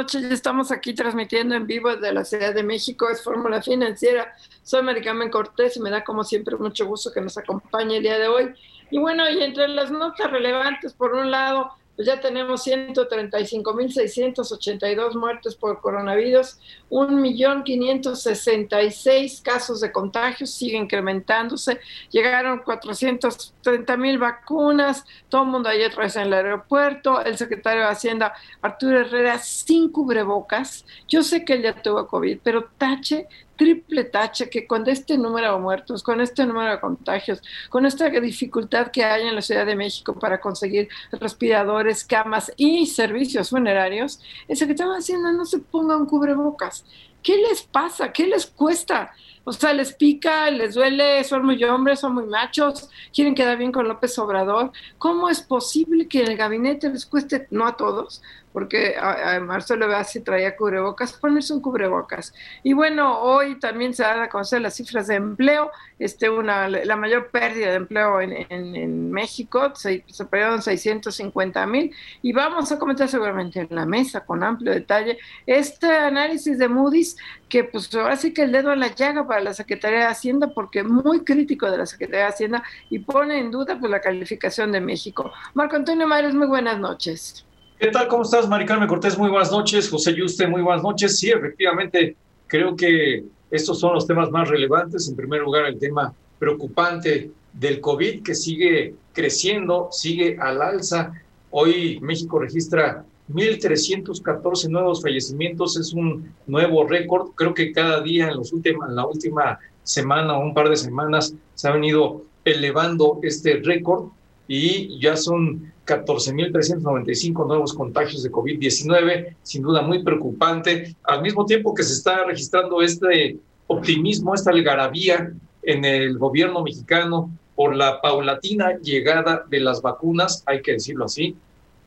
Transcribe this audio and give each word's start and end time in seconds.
Noches. 0.00 0.24
Estamos 0.24 0.72
aquí 0.72 0.94
transmitiendo 0.94 1.54
en 1.54 1.66
vivo 1.66 1.94
desde 1.94 2.14
la 2.14 2.24
Ciudad 2.24 2.54
de 2.54 2.62
México. 2.62 3.10
Es 3.10 3.22
Fórmula 3.22 3.60
Financiera. 3.60 4.34
Soy 4.62 4.82
Maricarmen 4.82 5.28
Cortés 5.28 5.76
y 5.76 5.80
me 5.80 5.90
da 5.90 6.04
como 6.04 6.24
siempre 6.24 6.56
mucho 6.56 6.86
gusto 6.86 7.12
que 7.12 7.20
nos 7.20 7.36
acompañe 7.36 7.98
el 7.98 8.02
día 8.02 8.18
de 8.18 8.28
hoy. 8.28 8.54
Y 8.90 8.98
bueno, 8.98 9.28
y 9.28 9.42
entre 9.42 9.68
las 9.68 9.90
notas 9.90 10.30
relevantes, 10.30 10.94
por 10.94 11.12
un 11.12 11.30
lado, 11.30 11.72
pues 12.00 12.08
ya 12.08 12.18
tenemos 12.18 12.66
135.682 12.66 15.14
muertes 15.16 15.54
por 15.54 15.82
coronavirus, 15.82 16.58
1.566 16.88 19.42
casos 19.42 19.82
de 19.82 19.92
contagios, 19.92 20.50
sigue 20.50 20.78
incrementándose, 20.78 21.78
llegaron 22.10 22.62
430.000 22.62 24.18
vacunas, 24.18 25.04
todo 25.28 25.42
el 25.42 25.48
mundo 25.48 25.68
ayer 25.68 25.94
vez 25.94 26.16
en 26.16 26.22
el 26.22 26.32
aeropuerto, 26.32 27.22
el 27.22 27.36
secretario 27.36 27.82
de 27.82 27.88
Hacienda, 27.88 28.32
Arturo 28.62 29.00
Herrera, 29.00 29.38
sin 29.38 29.92
cubrebocas, 29.92 30.86
yo 31.06 31.22
sé 31.22 31.44
que 31.44 31.52
él 31.52 31.64
ya 31.64 31.82
tuvo 31.82 32.06
COVID, 32.06 32.38
pero 32.42 32.70
tache 32.78 33.28
triple 33.60 34.04
tache 34.04 34.48
que 34.48 34.66
con 34.66 34.88
este 34.88 35.18
número 35.18 35.52
de 35.52 35.60
muertos, 35.60 36.02
con 36.02 36.22
este 36.22 36.46
número 36.46 36.70
de 36.70 36.80
contagios, 36.80 37.42
con 37.68 37.84
esta 37.84 38.08
dificultad 38.08 38.90
que 38.90 39.04
hay 39.04 39.28
en 39.28 39.34
la 39.34 39.42
Ciudad 39.42 39.66
de 39.66 39.76
México 39.76 40.18
para 40.18 40.40
conseguir 40.40 40.88
respiradores, 41.12 42.02
camas 42.02 42.50
y 42.56 42.86
servicios 42.86 43.50
funerarios, 43.50 44.18
el 44.48 44.56
secretario 44.56 44.92
de 44.92 45.00
Hacienda 45.00 45.32
no 45.32 45.44
se 45.44 45.58
ponga 45.58 45.98
un 45.98 46.06
cubrebocas. 46.06 46.86
¿Qué 47.22 47.36
les 47.36 47.60
pasa? 47.60 48.10
¿Qué 48.10 48.26
les 48.26 48.46
cuesta? 48.46 49.12
O 49.44 49.52
sea, 49.52 49.74
les 49.74 49.92
pica, 49.92 50.50
les 50.50 50.74
duele, 50.74 51.22
son 51.24 51.44
muy 51.44 51.62
hombres, 51.64 52.00
son 52.00 52.14
muy 52.14 52.24
machos, 52.24 52.88
quieren 53.12 53.34
quedar 53.34 53.58
bien 53.58 53.72
con 53.72 53.86
López 53.86 54.18
Obrador. 54.18 54.72
¿Cómo 54.96 55.28
es 55.28 55.42
posible 55.42 56.08
que 56.08 56.22
el 56.22 56.36
gabinete 56.38 56.88
les 56.88 57.04
cueste, 57.04 57.46
no 57.50 57.66
a 57.66 57.76
todos, 57.76 58.22
porque 58.52 58.96
a, 58.98 59.38
Marcelo 59.40 59.88
Bassi 59.88 60.20
traía 60.20 60.56
cubrebocas, 60.56 61.12
ponerse 61.12 61.52
un 61.52 61.60
cubrebocas. 61.60 62.34
Y 62.62 62.72
bueno, 62.72 63.20
hoy 63.20 63.58
también 63.58 63.94
se 63.94 64.02
dan 64.02 64.20
a 64.20 64.28
conocer 64.28 64.60
las 64.60 64.74
cifras 64.74 65.06
de 65.06 65.16
empleo, 65.16 65.70
este, 65.98 66.28
una, 66.30 66.68
la 66.68 66.96
mayor 66.96 67.30
pérdida 67.30 67.68
de 67.68 67.76
empleo 67.76 68.20
en, 68.20 68.46
en, 68.48 69.10
México, 69.10 69.72
se, 69.74 70.04
se 70.06 70.24
perdieron 70.24 70.62
650 70.62 71.66
mil, 71.66 71.94
y 72.22 72.32
vamos 72.32 72.70
a 72.72 72.78
comentar 72.78 73.08
seguramente 73.08 73.60
en 73.60 73.68
la 73.70 73.86
mesa 73.86 74.24
con 74.24 74.42
amplio 74.42 74.72
detalle 74.72 75.18
este 75.46 75.86
análisis 75.86 76.58
de 76.58 76.68
Moody's, 76.68 77.16
que 77.48 77.64
pues 77.64 77.92
ahora 77.94 78.16
sí 78.16 78.32
que 78.32 78.42
el 78.42 78.52
dedo 78.52 78.72
en 78.72 78.80
la 78.80 78.94
llaga 78.94 79.26
para 79.26 79.40
la 79.40 79.54
Secretaría 79.54 80.00
de 80.00 80.06
Hacienda, 80.06 80.48
porque 80.54 80.82
muy 80.82 81.24
crítico 81.24 81.70
de 81.70 81.78
la 81.78 81.86
Secretaría 81.86 82.26
de 82.26 82.30
Hacienda 82.32 82.62
y 82.88 83.00
pone 83.00 83.38
en 83.38 83.50
duda 83.50 83.78
pues 83.78 83.90
la 83.90 84.00
calificación 84.00 84.72
de 84.72 84.80
México. 84.80 85.32
Marco 85.54 85.76
Antonio 85.76 86.06
Mares, 86.06 86.34
muy 86.34 86.46
buenas 86.46 86.78
noches. 86.78 87.44
¿Qué 87.80 87.86
tal? 87.86 88.08
¿Cómo 88.08 88.24
estás, 88.24 88.46
Mari 88.46 88.66
Carmen 88.66 88.86
Cortés? 88.86 89.16
Muy 89.16 89.30
buenas 89.30 89.50
noches. 89.50 89.88
José 89.88 90.14
Yuste, 90.14 90.46
muy 90.46 90.60
buenas 90.60 90.82
noches. 90.82 91.18
Sí, 91.18 91.30
efectivamente, 91.30 92.14
creo 92.46 92.76
que 92.76 93.24
estos 93.50 93.80
son 93.80 93.94
los 93.94 94.06
temas 94.06 94.30
más 94.30 94.50
relevantes. 94.50 95.08
En 95.08 95.16
primer 95.16 95.40
lugar, 95.40 95.64
el 95.64 95.78
tema 95.78 96.12
preocupante 96.38 97.30
del 97.54 97.80
COVID 97.80 98.22
que 98.22 98.34
sigue 98.34 98.94
creciendo, 99.14 99.88
sigue 99.92 100.36
al 100.38 100.60
alza. 100.60 101.14
Hoy 101.48 101.98
México 102.02 102.38
registra 102.38 103.02
1.314 103.32 104.68
nuevos 104.68 105.00
fallecimientos, 105.00 105.78
es 105.78 105.94
un 105.94 106.34
nuevo 106.46 106.86
récord. 106.86 107.30
Creo 107.34 107.54
que 107.54 107.72
cada 107.72 108.02
día 108.02 108.28
en, 108.28 108.36
los 108.36 108.52
últimos, 108.52 108.90
en 108.90 108.96
la 108.96 109.06
última 109.06 109.58
semana 109.84 110.36
o 110.36 110.42
un 110.42 110.52
par 110.52 110.68
de 110.68 110.76
semanas 110.76 111.32
se 111.54 111.66
ha 111.66 111.72
venido 111.72 112.26
elevando 112.44 113.20
este 113.22 113.54
récord 113.64 114.10
y 114.52 114.98
ya 114.98 115.16
son 115.16 115.72
14.395 115.86 117.46
nuevos 117.46 117.72
contagios 117.72 118.24
de 118.24 118.32
COVID-19, 118.32 119.36
sin 119.44 119.62
duda 119.62 119.80
muy 119.80 120.02
preocupante, 120.02 120.96
al 121.04 121.22
mismo 121.22 121.46
tiempo 121.46 121.72
que 121.72 121.84
se 121.84 121.92
está 121.92 122.24
registrando 122.24 122.82
este 122.82 123.38
optimismo, 123.68 124.34
esta 124.34 124.50
algarabía 124.50 125.32
en 125.62 125.84
el 125.84 126.18
gobierno 126.18 126.64
mexicano 126.64 127.30
por 127.54 127.76
la 127.76 128.00
paulatina 128.00 128.76
llegada 128.80 129.44
de 129.48 129.60
las 129.60 129.82
vacunas, 129.82 130.42
hay 130.46 130.62
que 130.62 130.72
decirlo 130.72 131.04
así, 131.04 131.36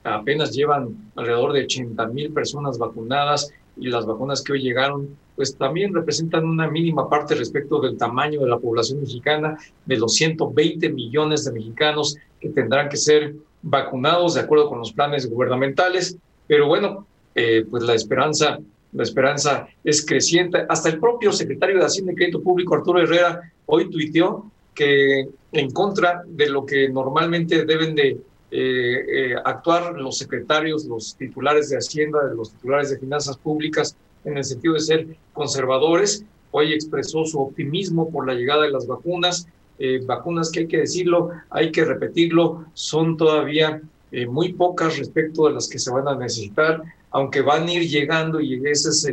apenas 0.05 0.53
llevan 0.53 1.11
alrededor 1.17 1.51
de 1.51 1.65
80 1.65 2.07
mil 2.07 2.31
personas 2.31 2.77
vacunadas 2.77 3.51
y 3.77 3.87
las 3.87 4.05
vacunas 4.05 4.41
que 4.41 4.53
hoy 4.53 4.61
llegaron 4.61 5.17
pues 5.35 5.55
también 5.57 5.93
representan 5.93 6.45
una 6.45 6.69
mínima 6.69 7.09
parte 7.09 7.35
respecto 7.35 7.79
del 7.81 7.97
tamaño 7.97 8.41
de 8.41 8.47
la 8.47 8.59
población 8.59 9.01
mexicana, 9.01 9.57
de 9.85 9.97
los 9.97 10.13
120 10.13 10.89
millones 10.89 11.45
de 11.45 11.53
mexicanos 11.53 12.17
que 12.39 12.49
tendrán 12.49 12.89
que 12.89 12.97
ser 12.97 13.35
vacunados 13.63 14.35
de 14.35 14.41
acuerdo 14.41 14.69
con 14.69 14.79
los 14.79 14.93
planes 14.93 15.27
gubernamentales. 15.29 16.17
Pero 16.47 16.67
bueno, 16.67 17.07
eh, 17.33 17.65
pues 17.69 17.83
la 17.83 17.95
esperanza, 17.95 18.59
la 18.91 19.03
esperanza 19.03 19.67
es 19.83 20.05
creciente. 20.05 20.65
Hasta 20.69 20.89
el 20.89 20.99
propio 20.99 21.31
secretario 21.31 21.79
de 21.79 21.85
Hacienda 21.85 22.11
y 22.11 22.15
Crédito 22.15 22.41
Público, 22.41 22.75
Arturo 22.75 23.01
Herrera, 23.01 23.41
hoy 23.65 23.89
tuiteó 23.89 24.51
que 24.75 25.27
en 25.51 25.71
contra 25.71 26.23
de 26.27 26.49
lo 26.49 26.65
que 26.65 26.89
normalmente 26.89 27.65
deben 27.65 27.95
de 27.95 28.17
eh, 28.55 29.31
eh, 29.31 29.35
actuar 29.45 29.99
los 29.99 30.19
secretarios, 30.19 30.85
los 30.85 31.15
titulares 31.15 31.69
de 31.69 31.77
Hacienda, 31.77 32.19
los 32.35 32.51
titulares 32.51 32.91
de 32.91 32.99
Finanzas 32.99 33.35
Públicas, 33.35 33.95
en 34.25 34.37
el 34.37 34.43
sentido 34.43 34.75
de 34.75 34.79
ser 34.79 35.07
conservadores. 35.33 36.23
Hoy 36.51 36.71
expresó 36.71 37.25
su 37.25 37.39
optimismo 37.39 38.11
por 38.11 38.27
la 38.27 38.35
llegada 38.35 38.61
de 38.61 38.69
las 38.69 38.85
vacunas, 38.85 39.47
eh, 39.79 40.01
vacunas 40.05 40.51
que 40.51 40.59
hay 40.59 40.67
que 40.67 40.77
decirlo, 40.77 41.31
hay 41.49 41.71
que 41.71 41.83
repetirlo, 41.83 42.65
son 42.75 43.17
todavía 43.17 43.81
muy 44.29 44.53
pocas 44.53 44.99
respecto 44.99 45.47
de 45.47 45.55
las 45.55 45.67
que 45.67 45.79
se 45.79 45.89
van 45.89 46.07
a 46.07 46.15
necesitar, 46.15 46.83
aunque 47.09 47.41
van 47.41 47.67
a 47.67 47.73
ir 47.73 47.89
llegando 47.89 48.39
y 48.39 48.61
esa 48.67 48.91
es 48.91 49.11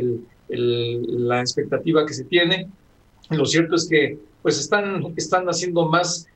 la 0.49 1.39
expectativa 1.39 2.05
que 2.05 2.13
se 2.13 2.25
tiene. 2.25 2.69
Lo 3.31 3.47
cierto 3.47 3.73
es 3.77 3.89
que 3.89 4.19
pues 4.43 4.59
están, 4.59 5.03
están 5.17 5.47
haciendo 5.47 5.87
más 5.87 6.27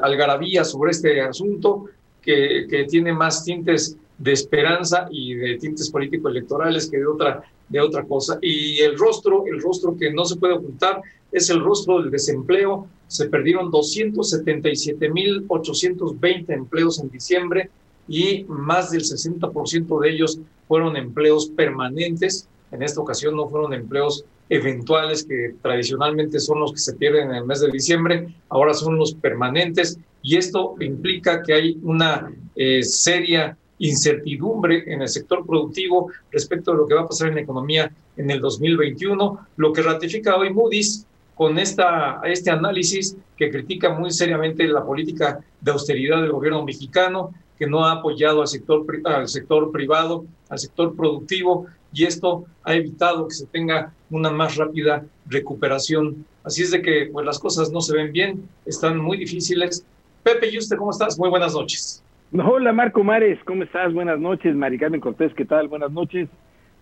algarabía 0.00 0.62
sobre 0.62 0.92
este 0.92 1.20
asunto, 1.20 1.88
que, 2.22 2.86
tiene 2.88 3.12
más 3.12 3.44
tintes 3.44 3.96
de 4.18 4.32
esperanza 4.32 5.06
y 5.10 5.34
de 5.34 5.58
tintes 5.58 5.90
político-electorales 5.90 6.90
que 6.90 6.98
de 6.98 7.06
otra, 7.06 7.42
de 7.68 7.80
otra 7.80 8.04
cosa. 8.04 8.38
Y 8.42 8.80
el 8.80 8.98
rostro, 8.98 9.44
el 9.46 9.60
rostro 9.60 9.96
que 9.96 10.12
no 10.12 10.24
se 10.24 10.34
puede 10.36 10.54
ocultar, 10.54 11.00
es 11.32 11.48
el 11.50 11.60
rostro 11.60 12.02
del 12.02 12.10
desempleo. 12.10 12.88
Se 13.06 13.28
perdieron 13.28 13.70
277.820 13.70 16.44
empleos 16.48 16.98
en 17.00 17.10
diciembre 17.10 17.70
y 18.08 18.44
más 18.48 18.90
del 18.90 19.02
60% 19.02 20.00
de 20.00 20.10
ellos 20.10 20.40
fueron 20.68 20.96
empleos 20.96 21.48
permanentes. 21.48 22.48
En 22.72 22.82
esta 22.82 23.00
ocasión 23.00 23.36
no 23.36 23.48
fueron 23.48 23.72
empleos 23.72 24.24
eventuales 24.48 25.24
que 25.24 25.54
tradicionalmente 25.62 26.40
son 26.40 26.58
los 26.60 26.72
que 26.72 26.78
se 26.78 26.94
pierden 26.94 27.30
en 27.30 27.36
el 27.36 27.46
mes 27.46 27.60
de 27.60 27.70
diciembre, 27.70 28.34
ahora 28.48 28.74
son 28.74 28.96
los 28.96 29.14
permanentes 29.14 29.96
y 30.22 30.36
esto 30.36 30.74
implica 30.80 31.42
que 31.42 31.54
hay 31.54 31.78
una 31.82 32.32
eh, 32.54 32.82
seria 32.82 33.56
incertidumbre 33.78 34.84
en 34.86 35.02
el 35.02 35.08
sector 35.08 35.46
productivo 35.46 36.10
respecto 36.30 36.72
a 36.72 36.74
lo 36.74 36.86
que 36.86 36.94
va 36.94 37.02
a 37.02 37.08
pasar 37.08 37.28
en 37.28 37.36
la 37.36 37.40
economía 37.40 37.90
en 38.16 38.30
el 38.30 38.40
2021, 38.40 39.46
lo 39.56 39.72
que 39.72 39.82
ratifica 39.82 40.36
hoy 40.36 40.52
Moody's 40.52 41.06
con 41.34 41.58
esta, 41.58 42.20
este 42.24 42.50
análisis 42.50 43.16
que 43.36 43.50
critica 43.50 43.94
muy 43.94 44.10
seriamente 44.10 44.68
la 44.68 44.84
política 44.84 45.40
de 45.60 45.70
austeridad 45.70 46.20
del 46.20 46.32
gobierno 46.32 46.62
mexicano, 46.62 47.32
que 47.58 47.66
no 47.66 47.86
ha 47.86 47.92
apoyado 47.92 48.42
al 48.42 48.48
sector, 48.48 48.84
al 49.04 49.26
sector 49.26 49.72
privado, 49.72 50.26
al 50.50 50.58
sector 50.58 50.94
productivo, 50.94 51.66
y 51.92 52.04
esto 52.04 52.44
ha 52.62 52.74
evitado 52.74 53.26
que 53.26 53.34
se 53.34 53.46
tenga 53.46 53.92
una 54.10 54.30
más 54.30 54.56
rápida 54.56 55.04
recuperación. 55.26 56.26
Así 56.44 56.62
es 56.62 56.70
de 56.70 56.82
que 56.82 57.08
pues, 57.10 57.24
las 57.24 57.38
cosas 57.38 57.70
no 57.70 57.80
se 57.80 57.96
ven 57.96 58.12
bien, 58.12 58.48
están 58.66 58.98
muy 58.98 59.16
difíciles. 59.16 59.84
Pepe, 60.22 60.50
¿y 60.50 60.58
usted 60.58 60.76
cómo 60.76 60.90
estás? 60.90 61.18
Muy 61.18 61.30
buenas 61.30 61.54
noches. 61.54 62.04
Hola 62.32 62.72
Marco 62.72 63.02
Mares, 63.02 63.38
¿cómo 63.44 63.64
estás? 63.64 63.92
Buenas 63.92 64.20
noches. 64.20 64.54
Mari 64.54 64.78
Cortés, 65.00 65.32
¿qué 65.34 65.44
tal? 65.44 65.68
Buenas 65.68 65.90
noches. 65.90 66.28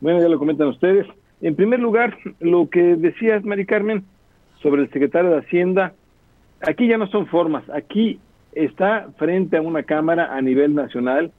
Bueno, 0.01 0.21
ya 0.21 0.29
lo 0.29 0.39
comentan 0.39 0.69
ustedes. 0.69 1.07
En 1.41 1.55
primer 1.55 1.81
lugar, 1.81 2.17
lo 2.41 2.69
que 2.69 2.97
decías, 2.97 3.45
Mari 3.45 3.65
Carmen, 3.65 4.05
sobre 4.61 4.83
el 4.83 4.91
secretario 4.91 5.31
de 5.31 5.39
Hacienda, 5.39 5.95
aquí 6.61 6.89
ya 6.89 6.99
no 6.99 7.07
son 7.07 7.27
formas, 7.29 7.63
aquí 7.71 8.19
está 8.53 9.09
frente 9.17 9.57
a 9.57 9.63
una 9.63 9.85
cámara 9.85 10.37
a 10.37 10.43
nivel 10.43 10.75
nacional 10.75 11.33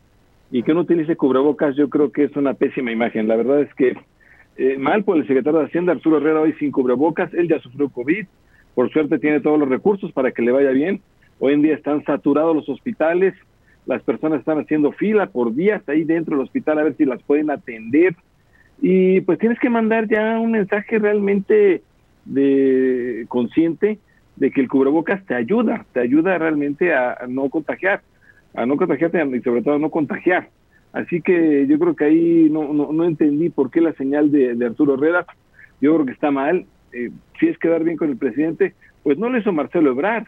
y 0.52 0.64
que 0.64 0.74
no 0.74 0.82
utilice 0.82 1.18
cubrebocas, 1.18 1.76
yo 1.76 1.90
creo 1.90 2.12
que 2.12 2.24
es 2.24 2.36
una 2.36 2.54
pésima 2.54 2.92
imagen. 2.92 3.28
La 3.28 3.36
verdad 3.36 3.62
es 3.62 3.74
que 3.76 3.98
eh, 4.58 4.78
mal 4.78 5.04
por 5.04 5.18
el 5.18 5.28
secretario 5.28 5.60
de 5.60 5.66
Hacienda, 5.66 5.92
Arturo 5.92 6.18
Herrera, 6.18 6.42
hoy 6.42 6.54
sin 6.54 6.72
cubrebocas, 6.72 7.34
él 7.34 7.50
ya 7.50 7.60
sufrió 7.60 7.90
COVID, 7.90 8.26
por 8.74 8.90
suerte 8.92 9.20
tiene 9.20 9.42
todos 9.42 9.60
los 9.60 9.70
recursos 9.70 10.12
para 10.14 10.32
que 10.32 10.42
le 10.42 10.52
vaya 10.52 10.72
bien. 10.72 11.02
Hoy 11.40 11.54
en 11.54 11.62
día 11.62 11.76
están 11.76 12.04
saturados 12.04 12.56
los 12.56 12.70
hospitales, 12.70 13.34
las 13.86 14.04
personas 14.04 14.40
están 14.40 14.60
haciendo 14.60 14.92
fila 14.92 15.28
por 15.28 15.56
días 15.56 15.82
ahí 15.88 16.04
dentro 16.04 16.36
del 16.36 16.46
hospital 16.46 16.80
a 16.80 16.84
ver 16.84 16.96
si 16.96 17.06
las 17.06 17.22
pueden 17.24 17.50
atender. 17.50 18.16
Y 18.82 19.22
pues 19.22 19.40
tienes 19.40 19.60
que 19.60 19.70
mandar 19.70 20.08
ya 20.08 20.40
un 20.40 20.52
mensaje 20.52 21.00
realmente 21.00 21.82
de 22.26 23.26
consciente 23.28 24.00
de 24.36 24.52
que 24.52 24.62
el 24.62 24.70
cubrebocas 24.70 25.26
te 25.26 25.36
ayuda, 25.36 25.86
te 25.94 26.00
ayuda 26.00 26.38
realmente 26.38 26.94
a 26.94 27.18
no 27.28 27.50
contagiar 27.50 28.02
a 28.54 28.66
no 28.66 28.78
contagiarte 28.78 29.20
y 29.36 29.42
sobre 29.42 29.62
todo 29.62 29.76
a 29.76 29.80
no 29.80 29.90
contagiar. 29.90 30.50
Así 30.92 31.22
que 31.22 31.68
yo 31.68 31.78
creo 31.78 31.96
que 31.96 32.06
ahí 32.06 32.50
no, 32.50 32.74
no, 32.74 33.04
entendí 33.04 33.50
por 33.50 33.70
qué 33.70 33.80
la 33.80 33.94
señal 33.94 34.32
de, 34.32 34.58
Arturo 34.66 34.96
Herrera. 34.96 35.26
Yo 35.82 35.94
creo 35.94 36.06
que 36.06 36.14
está 36.14 36.32
mal. 36.32 36.66
Eh, 36.92 37.12
si 37.40 37.48
es 37.48 37.58
quedar 37.60 37.84
bien 37.84 37.98
con 37.98 38.10
el 38.10 38.18
presidente, 38.18 38.74
pues 39.04 39.18
no 39.18 39.30
lo 39.30 39.38
hizo 39.38 39.52
Marcelo 39.52 39.92
Ebrard, 39.92 40.26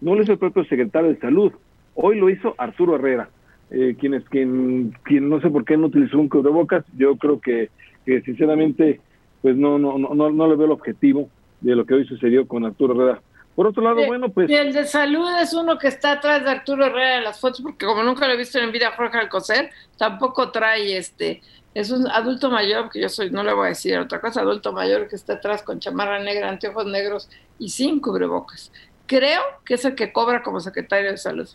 no 0.00 0.14
lo 0.14 0.22
hizo 0.22 0.32
el 0.32 0.38
propio 0.38 0.64
secretario 0.64 1.10
de 1.10 1.20
Salud. 1.20 1.52
Hoy 1.94 2.18
lo 2.18 2.28
hizo 2.28 2.54
Arturo 2.58 2.96
Herrera, 2.96 3.30
eh, 3.70 3.96
quien, 3.98 4.14
es, 4.14 4.24
quien, 4.28 4.94
quien 5.04 5.28
no 5.28 5.40
sé 5.40 5.48
por 5.50 5.64
qué 5.64 5.76
no 5.76 5.86
utilizó 5.86 6.18
un 6.18 6.28
cubrebocas. 6.28 6.84
Yo 6.96 7.16
creo 7.16 7.40
que, 7.40 7.70
que 8.04 8.20
sinceramente 8.22 9.00
pues 9.42 9.56
no, 9.56 9.78
no, 9.78 9.98
no, 9.98 10.14
no, 10.14 10.30
no 10.30 10.48
le 10.48 10.56
veo 10.56 10.66
el 10.66 10.72
objetivo 10.72 11.28
de 11.60 11.76
lo 11.76 11.84
que 11.86 11.94
hoy 11.94 12.06
sucedió 12.06 12.46
con 12.46 12.64
Arturo 12.64 12.94
Herrera. 12.94 13.22
Por 13.54 13.66
otro 13.66 13.82
lado, 13.82 14.04
bueno, 14.06 14.28
pues... 14.28 14.50
Y 14.50 14.54
el 14.54 14.74
de 14.74 14.84
salud 14.84 15.26
es 15.40 15.54
uno 15.54 15.78
que 15.78 15.88
está 15.88 16.12
atrás 16.12 16.44
de 16.44 16.50
Arturo 16.50 16.84
Herrera 16.84 17.18
en 17.18 17.24
las 17.24 17.40
fotos, 17.40 17.62
porque 17.62 17.86
como 17.86 18.02
nunca 18.02 18.26
lo 18.26 18.34
he 18.34 18.36
visto 18.36 18.58
en 18.58 18.70
vida 18.70 18.92
Jorge 18.94 19.16
Alcocer, 19.16 19.70
tampoco 19.96 20.50
trae 20.50 20.96
este... 20.96 21.40
Es 21.72 21.90
un 21.90 22.06
adulto 22.06 22.50
mayor, 22.50 22.90
que 22.90 23.00
yo 23.00 23.08
soy, 23.08 23.30
no 23.30 23.42
le 23.42 23.52
voy 23.52 23.66
a 23.66 23.68
decir 23.68 23.98
otra 23.98 24.20
cosa, 24.20 24.40
adulto 24.40 24.72
mayor 24.72 25.08
que 25.08 25.16
está 25.16 25.34
atrás 25.34 25.62
con 25.62 25.78
chamarra 25.78 26.18
negra, 26.18 26.48
anteojos 26.48 26.86
negros 26.86 27.30
y 27.58 27.68
sin 27.68 28.00
cubrebocas. 28.00 28.72
Creo 29.06 29.40
que 29.64 29.74
es 29.74 29.84
el 29.84 29.94
que 29.94 30.12
cobra 30.12 30.42
como 30.42 30.60
secretario 30.60 31.10
de 31.10 31.16
salud. 31.16 31.48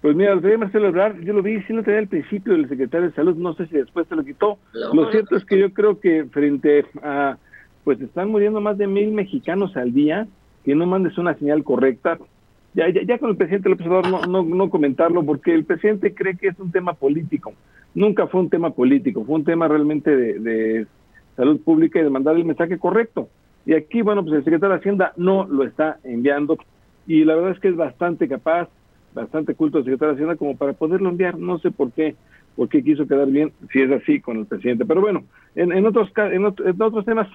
Pues 0.00 0.16
mira, 0.16 0.34
lo 0.34 0.58
Marcelo 0.58 0.88
Ebrard, 0.88 1.20
yo 1.20 1.34
lo 1.34 1.42
vi, 1.42 1.60
sí 1.62 1.74
lo 1.74 1.82
tenía 1.82 2.00
al 2.00 2.08
principio 2.08 2.54
del 2.54 2.68
secretario 2.68 3.08
de 3.08 3.14
salud, 3.14 3.36
no 3.36 3.54
sé 3.54 3.66
si 3.66 3.76
después 3.76 4.06
se 4.08 4.16
lo 4.16 4.24
quitó. 4.24 4.58
lo 4.72 5.10
cierto 5.10 5.36
es 5.36 5.44
que 5.44 5.58
yo 5.58 5.74
creo 5.74 6.00
que 6.00 6.24
frente 6.24 6.86
a, 7.02 7.36
pues 7.84 8.00
están 8.00 8.30
muriendo 8.30 8.62
más 8.62 8.78
de 8.78 8.86
mil 8.86 9.12
mexicanos 9.12 9.76
al 9.76 9.92
día, 9.92 10.26
que 10.64 10.74
no 10.74 10.86
mandes 10.86 11.18
una 11.18 11.34
señal 11.34 11.64
correcta. 11.64 12.18
Ya, 12.72 12.88
ya, 12.88 13.02
ya 13.02 13.18
con 13.18 13.30
el 13.30 13.36
presidente 13.36 13.68
López 13.68 13.86
Obrador 13.88 14.08
no, 14.08 14.42
no, 14.42 14.42
no 14.42 14.70
comentarlo 14.70 15.22
porque 15.24 15.52
el 15.52 15.64
presidente 15.64 16.14
cree 16.14 16.36
que 16.36 16.48
es 16.48 16.58
un 16.58 16.70
tema 16.70 16.94
político. 16.94 17.52
Nunca 17.94 18.26
fue 18.26 18.40
un 18.40 18.50
tema 18.50 18.70
político, 18.70 19.24
fue 19.24 19.36
un 19.36 19.44
tema 19.44 19.66
realmente 19.68 20.16
de, 20.16 20.86
salud 21.36 21.60
pública 21.60 21.98
y 21.98 22.04
de 22.04 22.10
mandar 22.10 22.36
el 22.36 22.44
mensaje 22.44 22.78
correcto. 22.78 23.28
Y 23.66 23.74
aquí, 23.74 24.02
bueno, 24.02 24.22
pues 24.22 24.36
el 24.36 24.44
secretario 24.44 24.74
de 24.74 24.80
Hacienda 24.80 25.12
no 25.16 25.46
lo 25.46 25.64
está 25.64 25.98
enviando 26.04 26.58
y 27.06 27.24
la 27.24 27.34
verdad 27.34 27.52
es 27.52 27.60
que 27.60 27.68
es 27.68 27.76
bastante 27.76 28.28
capaz, 28.28 28.68
bastante 29.14 29.54
culto 29.54 29.78
el 29.78 29.84
secretario 29.84 30.14
de 30.14 30.16
Hacienda 30.16 30.36
como 30.36 30.56
para 30.56 30.72
poderlo 30.72 31.08
enviar. 31.08 31.38
No 31.38 31.58
sé 31.58 31.70
por 31.70 31.92
qué, 31.92 32.14
por 32.56 32.68
qué 32.68 32.82
quiso 32.82 33.06
quedar 33.06 33.28
bien 33.28 33.52
si 33.72 33.82
es 33.82 33.90
así 33.90 34.20
con 34.20 34.38
el 34.38 34.46
presidente. 34.46 34.84
Pero 34.84 35.00
bueno, 35.00 35.24
en, 35.54 35.72
en 35.72 35.86
otros, 35.86 36.10
en, 36.16 36.44
en 36.44 36.82
otros 36.82 37.04
temas, 37.04 37.28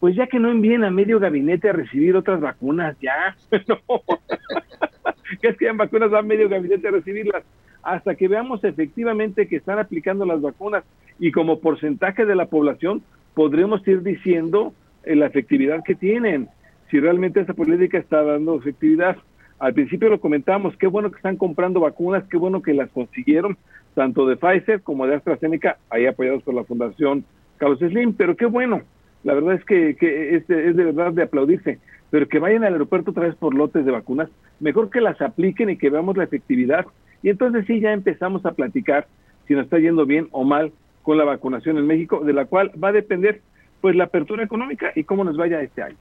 pues 0.00 0.14
ya 0.14 0.26
que 0.26 0.38
no 0.38 0.50
envíen 0.50 0.84
a 0.84 0.90
medio 0.90 1.18
gabinete 1.18 1.68
a 1.68 1.72
recibir 1.72 2.16
otras 2.16 2.40
vacunas, 2.40 2.96
ya. 3.00 3.36
no. 3.68 3.78
es 5.42 5.56
que 5.56 5.68
en 5.68 5.76
vacunas 5.76 6.12
a 6.12 6.22
medio 6.22 6.48
gabinete 6.48 6.88
a 6.88 6.92
recibirlas. 6.92 7.44
Hasta 7.82 8.14
que 8.16 8.28
veamos 8.28 8.64
efectivamente 8.64 9.46
que 9.46 9.56
están 9.56 9.78
aplicando 9.78 10.24
las 10.24 10.40
vacunas 10.40 10.84
y 11.18 11.30
como 11.30 11.60
porcentaje 11.60 12.24
de 12.24 12.34
la 12.34 12.46
población 12.46 13.02
podremos 13.34 13.86
ir 13.86 14.02
diciendo 14.02 14.72
la 15.14 15.26
efectividad 15.26 15.84
que 15.84 15.94
tienen, 15.94 16.48
si 16.90 17.00
realmente 17.00 17.40
esa 17.40 17.54
política 17.54 17.98
está 17.98 18.22
dando 18.22 18.56
efectividad. 18.56 19.16
Al 19.58 19.72
principio 19.72 20.08
lo 20.08 20.20
comentamos, 20.20 20.76
qué 20.76 20.86
bueno 20.86 21.10
que 21.10 21.16
están 21.16 21.36
comprando 21.36 21.80
vacunas, 21.80 22.24
qué 22.28 22.36
bueno 22.36 22.60
que 22.62 22.74
las 22.74 22.90
consiguieron, 22.90 23.56
tanto 23.94 24.26
de 24.26 24.36
Pfizer 24.36 24.82
como 24.82 25.06
de 25.06 25.14
AstraZeneca, 25.14 25.78
ahí 25.88 26.06
apoyados 26.06 26.42
por 26.42 26.54
la 26.54 26.64
Fundación 26.64 27.24
Carlos 27.56 27.78
Slim, 27.78 28.12
pero 28.12 28.36
qué 28.36 28.46
bueno, 28.46 28.82
la 29.24 29.34
verdad 29.34 29.54
es 29.54 29.64
que, 29.64 29.96
que 29.96 30.36
es, 30.36 30.46
de, 30.46 30.72
verdad 30.72 31.12
de 31.12 31.22
aplaudirse, 31.22 31.78
pero 32.10 32.28
que 32.28 32.38
vayan 32.38 32.64
al 32.64 32.74
aeropuerto 32.74 33.10
otra 33.12 33.26
vez 33.26 33.34
por 33.34 33.54
lotes 33.54 33.84
de 33.84 33.92
vacunas, 33.92 34.28
mejor 34.60 34.90
que 34.90 35.00
las 35.00 35.20
apliquen 35.20 35.70
y 35.70 35.78
que 35.78 35.90
veamos 35.90 36.16
la 36.16 36.24
efectividad. 36.24 36.86
Y 37.22 37.30
entonces 37.30 37.64
sí, 37.66 37.80
ya 37.80 37.92
empezamos 37.92 38.44
a 38.44 38.52
platicar 38.52 39.06
si 39.48 39.54
nos 39.54 39.64
está 39.64 39.78
yendo 39.78 40.04
bien 40.06 40.28
o 40.32 40.44
mal 40.44 40.72
con 41.02 41.16
la 41.18 41.24
vacunación 41.24 41.78
en 41.78 41.86
México, 41.86 42.20
de 42.24 42.32
la 42.32 42.44
cual 42.44 42.72
va 42.82 42.88
a 42.88 42.92
depender 42.92 43.40
pues 43.80 43.94
la 43.96 44.04
apertura 44.04 44.44
económica 44.44 44.92
y 44.94 45.04
cómo 45.04 45.24
nos 45.24 45.36
vaya 45.36 45.60
este 45.60 45.82
año. 45.82 45.96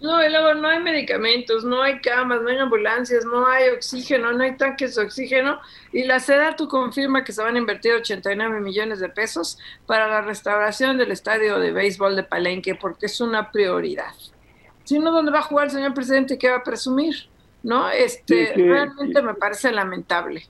No, 0.00 0.24
y 0.24 0.30
luego 0.30 0.54
no 0.54 0.66
hay 0.66 0.80
medicamentos, 0.80 1.62
no 1.62 1.82
hay 1.82 2.00
camas, 2.00 2.40
no 2.40 2.48
hay 2.48 2.56
ambulancias, 2.56 3.26
no 3.26 3.46
hay 3.46 3.68
oxígeno, 3.68 4.32
no 4.32 4.42
hay 4.42 4.56
tanques 4.56 4.94
de 4.94 5.02
oxígeno. 5.02 5.60
Y 5.92 6.04
la 6.04 6.18
tú 6.56 6.68
confirma 6.68 7.22
que 7.22 7.32
se 7.32 7.42
van 7.42 7.56
a 7.56 7.58
invertir 7.58 7.92
89 7.92 8.60
millones 8.60 8.98
de 9.00 9.10
pesos 9.10 9.58
para 9.86 10.08
la 10.08 10.22
restauración 10.22 10.96
del 10.96 11.12
estadio 11.12 11.58
de 11.58 11.72
béisbol 11.72 12.16
de 12.16 12.22
Palenque, 12.22 12.74
porque 12.74 13.06
es 13.06 13.20
una 13.20 13.50
prioridad. 13.50 14.14
Si 14.84 14.98
no, 14.98 15.12
¿dónde 15.12 15.32
va 15.32 15.40
a 15.40 15.42
jugar 15.42 15.66
el 15.66 15.72
señor 15.72 15.92
presidente? 15.92 16.38
¿Qué 16.38 16.48
va 16.48 16.56
a 16.56 16.64
presumir? 16.64 17.28
¿No? 17.62 17.90
Este, 17.90 18.54
realmente 18.56 19.20
me 19.20 19.34
parece 19.34 19.70
lamentable. 19.70 20.48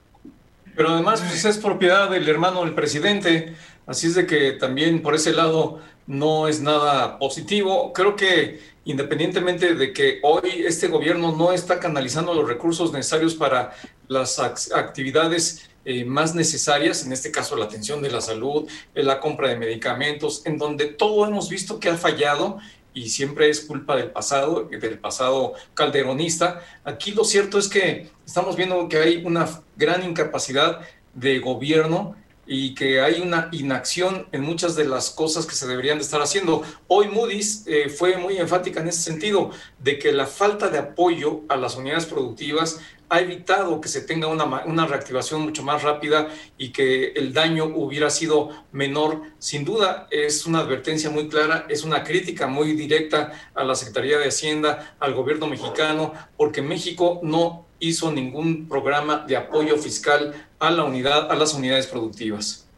Pero 0.75 0.89
además 0.91 1.21
pues, 1.21 1.43
es 1.43 1.57
propiedad 1.57 2.09
del 2.09 2.27
hermano 2.29 2.63
del 2.63 2.73
presidente, 2.73 3.53
así 3.85 4.07
es 4.07 4.15
de 4.15 4.25
que 4.25 4.53
también 4.53 5.01
por 5.01 5.13
ese 5.13 5.33
lado 5.33 5.81
no 6.07 6.47
es 6.47 6.61
nada 6.61 7.17
positivo. 7.19 7.93
Creo 7.93 8.15
que 8.15 8.59
independientemente 8.85 9.75
de 9.75 9.93
que 9.93 10.19
hoy 10.23 10.63
este 10.65 10.87
gobierno 10.87 11.35
no 11.35 11.51
está 11.51 11.79
canalizando 11.79 12.33
los 12.33 12.47
recursos 12.47 12.91
necesarios 12.91 13.35
para 13.35 13.73
las 14.07 14.39
actividades 14.39 15.69
eh, 15.85 16.05
más 16.05 16.35
necesarias, 16.35 17.05
en 17.05 17.11
este 17.11 17.31
caso 17.31 17.55
la 17.55 17.65
atención 17.65 18.01
de 18.01 18.11
la 18.11 18.21
salud, 18.21 18.69
eh, 18.93 19.03
la 19.03 19.19
compra 19.19 19.49
de 19.49 19.57
medicamentos, 19.57 20.45
en 20.45 20.57
donde 20.57 20.85
todo 20.85 21.25
hemos 21.25 21.49
visto 21.49 21.79
que 21.79 21.89
ha 21.89 21.97
fallado 21.97 22.59
y 22.93 23.09
siempre 23.09 23.49
es 23.49 23.61
culpa 23.61 23.95
del 23.95 24.11
pasado, 24.11 24.65
del 24.69 24.99
pasado 24.99 25.53
calderonista. 25.73 26.61
Aquí 26.83 27.11
lo 27.11 27.23
cierto 27.23 27.57
es 27.57 27.67
que 27.67 28.09
estamos 28.25 28.55
viendo 28.55 28.87
que 28.89 28.97
hay 28.97 29.23
una 29.25 29.47
gran 29.77 30.03
incapacidad 30.03 30.81
de 31.13 31.39
gobierno 31.39 32.15
y 32.45 32.75
que 32.75 33.01
hay 33.01 33.21
una 33.21 33.49
inacción 33.51 34.27
en 34.31 34.41
muchas 34.41 34.75
de 34.75 34.85
las 34.85 35.09
cosas 35.09 35.45
que 35.45 35.55
se 35.55 35.67
deberían 35.67 35.97
de 35.97 36.03
estar 36.03 36.21
haciendo. 36.21 36.63
Hoy 36.87 37.07
Moody's 37.07 37.63
eh, 37.67 37.89
fue 37.89 38.17
muy 38.17 38.37
enfática 38.37 38.81
en 38.81 38.87
ese 38.87 39.01
sentido, 39.01 39.51
de 39.79 39.99
que 39.99 40.11
la 40.11 40.25
falta 40.25 40.69
de 40.69 40.79
apoyo 40.79 41.41
a 41.49 41.55
las 41.55 41.75
unidades 41.75 42.05
productivas 42.05 42.79
ha 43.11 43.19
evitado 43.19 43.81
que 43.81 43.89
se 43.89 44.01
tenga 44.01 44.27
una, 44.27 44.45
una 44.63 44.87
reactivación 44.87 45.41
mucho 45.41 45.63
más 45.63 45.83
rápida 45.83 46.29
y 46.57 46.71
que 46.71 47.07
el 47.11 47.33
daño 47.33 47.65
hubiera 47.65 48.09
sido 48.09 48.49
menor. 48.71 49.21
Sin 49.37 49.65
duda 49.65 50.07
es 50.11 50.45
una 50.45 50.59
advertencia 50.59 51.09
muy 51.09 51.27
clara, 51.27 51.65
es 51.67 51.83
una 51.83 52.05
crítica 52.05 52.47
muy 52.47 52.71
directa 52.71 53.33
a 53.53 53.65
la 53.65 53.75
Secretaría 53.75 54.17
de 54.17 54.29
Hacienda, 54.29 54.95
al 54.99 55.13
gobierno 55.13 55.47
mexicano, 55.47 56.13
porque 56.37 56.61
México 56.61 57.19
no 57.21 57.65
hizo 57.81 58.11
ningún 58.11 58.69
programa 58.69 59.25
de 59.27 59.35
apoyo 59.35 59.75
fiscal 59.75 60.33
a 60.59 60.71
la 60.71 60.85
unidad, 60.85 61.29
a 61.29 61.35
las 61.35 61.53
unidades 61.53 61.87
productivas. 61.87 62.69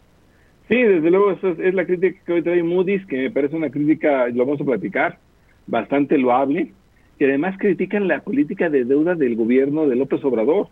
Sí, 0.67 0.81
desde 0.81 1.11
luego, 1.11 1.31
eso 1.31 1.49
es, 1.49 1.73
la 1.73 1.85
crítica 1.85 2.19
que 2.25 2.33
hoy 2.33 2.41
trae 2.41 2.63
Moody's, 2.63 3.05
que 3.05 3.17
me 3.17 3.31
parece 3.31 3.55
una 3.55 3.69
crítica, 3.69 4.27
lo 4.29 4.45
vamos 4.45 4.61
a 4.61 4.65
platicar, 4.65 5.19
bastante 5.67 6.17
loable, 6.17 6.71
y 7.19 7.23
además 7.25 7.57
critican 7.59 8.07
la 8.07 8.21
política 8.21 8.69
de 8.69 8.85
deuda 8.85 9.13
del 9.13 9.35
gobierno 9.35 9.87
de 9.87 9.97
López 9.97 10.23
Obrador. 10.23 10.69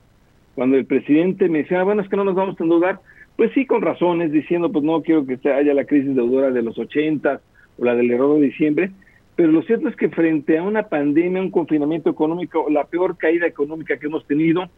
Cuando 0.55 0.77
el 0.77 0.85
presidente 0.85 1.49
me 1.49 1.59
decía, 1.59 1.81
ah, 1.81 1.83
bueno, 1.83 2.01
es 2.01 2.09
que 2.09 2.15
no 2.15 2.23
nos 2.23 2.35
vamos 2.35 2.59
a 2.59 2.63
endeudar, 2.63 2.99
pues 3.35 3.51
sí, 3.53 3.65
con 3.65 3.81
razones, 3.81 4.31
diciendo, 4.31 4.71
pues 4.71 4.83
no 4.83 5.01
quiero 5.01 5.25
que 5.25 5.37
haya 5.49 5.73
la 5.73 5.85
crisis 5.85 6.15
deudora 6.15 6.51
de 6.51 6.61
los 6.61 6.77
80 6.77 7.41
o 7.77 7.85
la 7.85 7.95
del 7.95 8.11
error 8.11 8.39
de 8.39 8.47
diciembre, 8.47 8.91
pero 9.35 9.51
lo 9.51 9.61
cierto 9.63 9.87
es 9.87 9.95
que 9.95 10.09
frente 10.09 10.57
a 10.57 10.63
una 10.63 10.83
pandemia, 10.83 11.41
un 11.41 11.51
confinamiento 11.51 12.09
económico, 12.09 12.67
la 12.69 12.85
peor 12.85 13.17
caída 13.17 13.47
económica 13.47 13.97
que 13.97 14.07
hemos 14.07 14.25
tenido, 14.25 14.69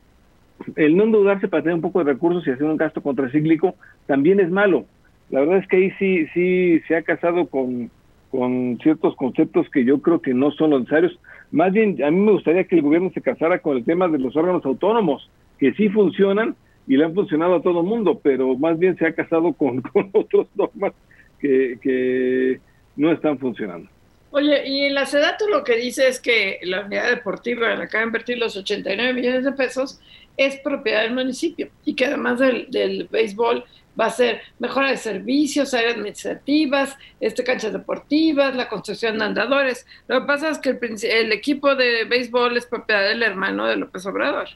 el 0.76 0.96
no 0.96 1.04
endeudarse 1.04 1.48
para 1.48 1.64
tener 1.64 1.76
un 1.76 1.82
poco 1.82 2.00
de 2.00 2.12
recursos 2.14 2.46
y 2.46 2.52
hacer 2.52 2.66
un 2.66 2.78
gasto 2.78 3.02
contracíclico 3.02 3.76
también 4.06 4.40
es 4.40 4.50
malo. 4.50 4.86
La 5.30 5.40
verdad 5.40 5.58
es 5.58 5.68
que 5.68 5.78
ahí 5.78 5.92
sí, 5.98 6.28
sí 6.34 6.80
se 6.88 6.96
ha 6.96 7.02
casado 7.02 7.48
con, 7.48 7.90
con 8.30 8.78
ciertos 8.82 9.16
conceptos 9.16 9.70
que 9.70 9.84
yo 9.84 10.02
creo 10.02 10.22
que 10.22 10.34
no 10.34 10.52
son 10.52 10.72
necesarios. 10.72 11.20
Más 11.52 11.72
bien, 11.74 12.02
a 12.04 12.12
mí 12.12 12.20
me 12.20 12.32
gustaría 12.32 12.66
que 12.66 12.76
el 12.76 12.82
gobierno 12.84 13.12
se 13.14 13.22
casara 13.22 13.60
con 13.60 13.78
el 13.78 13.84
tema 13.84 14.08
de 14.08 14.20
los 14.20 14.36
órganos 14.36 14.66
autónomos, 14.66 15.30
que 15.58 15.74
sí 15.74 15.90
funcionan 15.90 16.56
y 16.88 16.98
le 16.98 17.06
han 17.06 17.14
funcionado 17.14 17.56
a 17.56 17.62
todo 17.62 17.82
el 17.82 17.88
mundo, 17.88 18.20
pero 18.22 18.56
más 18.58 18.78
bien 18.78 18.98
se 18.98 19.08
ha 19.08 19.14
casado 19.14 19.54
con, 19.54 19.82
con 19.94 20.10
otros 20.14 20.48
normas 20.56 20.94
que, 21.40 21.78
que 21.82 22.60
no 22.96 23.12
están 23.12 23.38
funcionando. 23.40 23.90
Oye, 24.36 24.68
y 24.68 24.86
en 24.86 24.96
la 24.96 25.06
SEDATU 25.06 25.48
lo 25.48 25.64
que 25.64 25.76
dice 25.76 26.08
es 26.08 26.20
que 26.20 26.60
la 26.64 26.82
unidad 26.82 27.08
deportiva 27.08 27.72
en 27.72 27.80
la 27.80 27.88
que 27.88 27.98
va 27.98 28.02
a 28.04 28.08
invertir 28.08 28.40
los 28.40 28.58
89 28.58 29.14
millones 29.14 29.44
de 29.44 29.52
pesos 29.52 30.00
es 30.36 30.58
propiedad 30.58 31.04
del 31.04 31.14
municipio 31.14 31.70
y 31.86 31.94
que 31.94 32.08
además 32.08 32.40
del, 32.40 32.66
del 32.72 33.08
béisbol 33.12 33.64
va 34.00 34.08
a 34.08 34.10
ser 34.10 34.42
mejora 34.58 34.90
de 34.90 34.98
servicios, 34.98 35.76
áreas 35.76 35.94
administrativas, 35.94 36.98
este, 37.20 37.44
canchas 37.44 37.74
deportivas, 37.74 38.56
la 38.56 38.70
construcción 38.70 39.20
de 39.20 39.26
andadores. 39.26 39.86
Lo 40.08 40.22
que 40.22 40.26
pasa 40.26 40.50
es 40.50 40.58
que 40.58 40.70
el, 40.70 40.80
el 40.82 41.32
equipo 41.32 41.76
de 41.76 42.06
béisbol 42.06 42.58
es 42.58 42.66
propiedad 42.66 43.08
del 43.08 43.22
hermano 43.22 43.68
de 43.68 43.76
López 43.76 44.04
Obrador, 44.08 44.48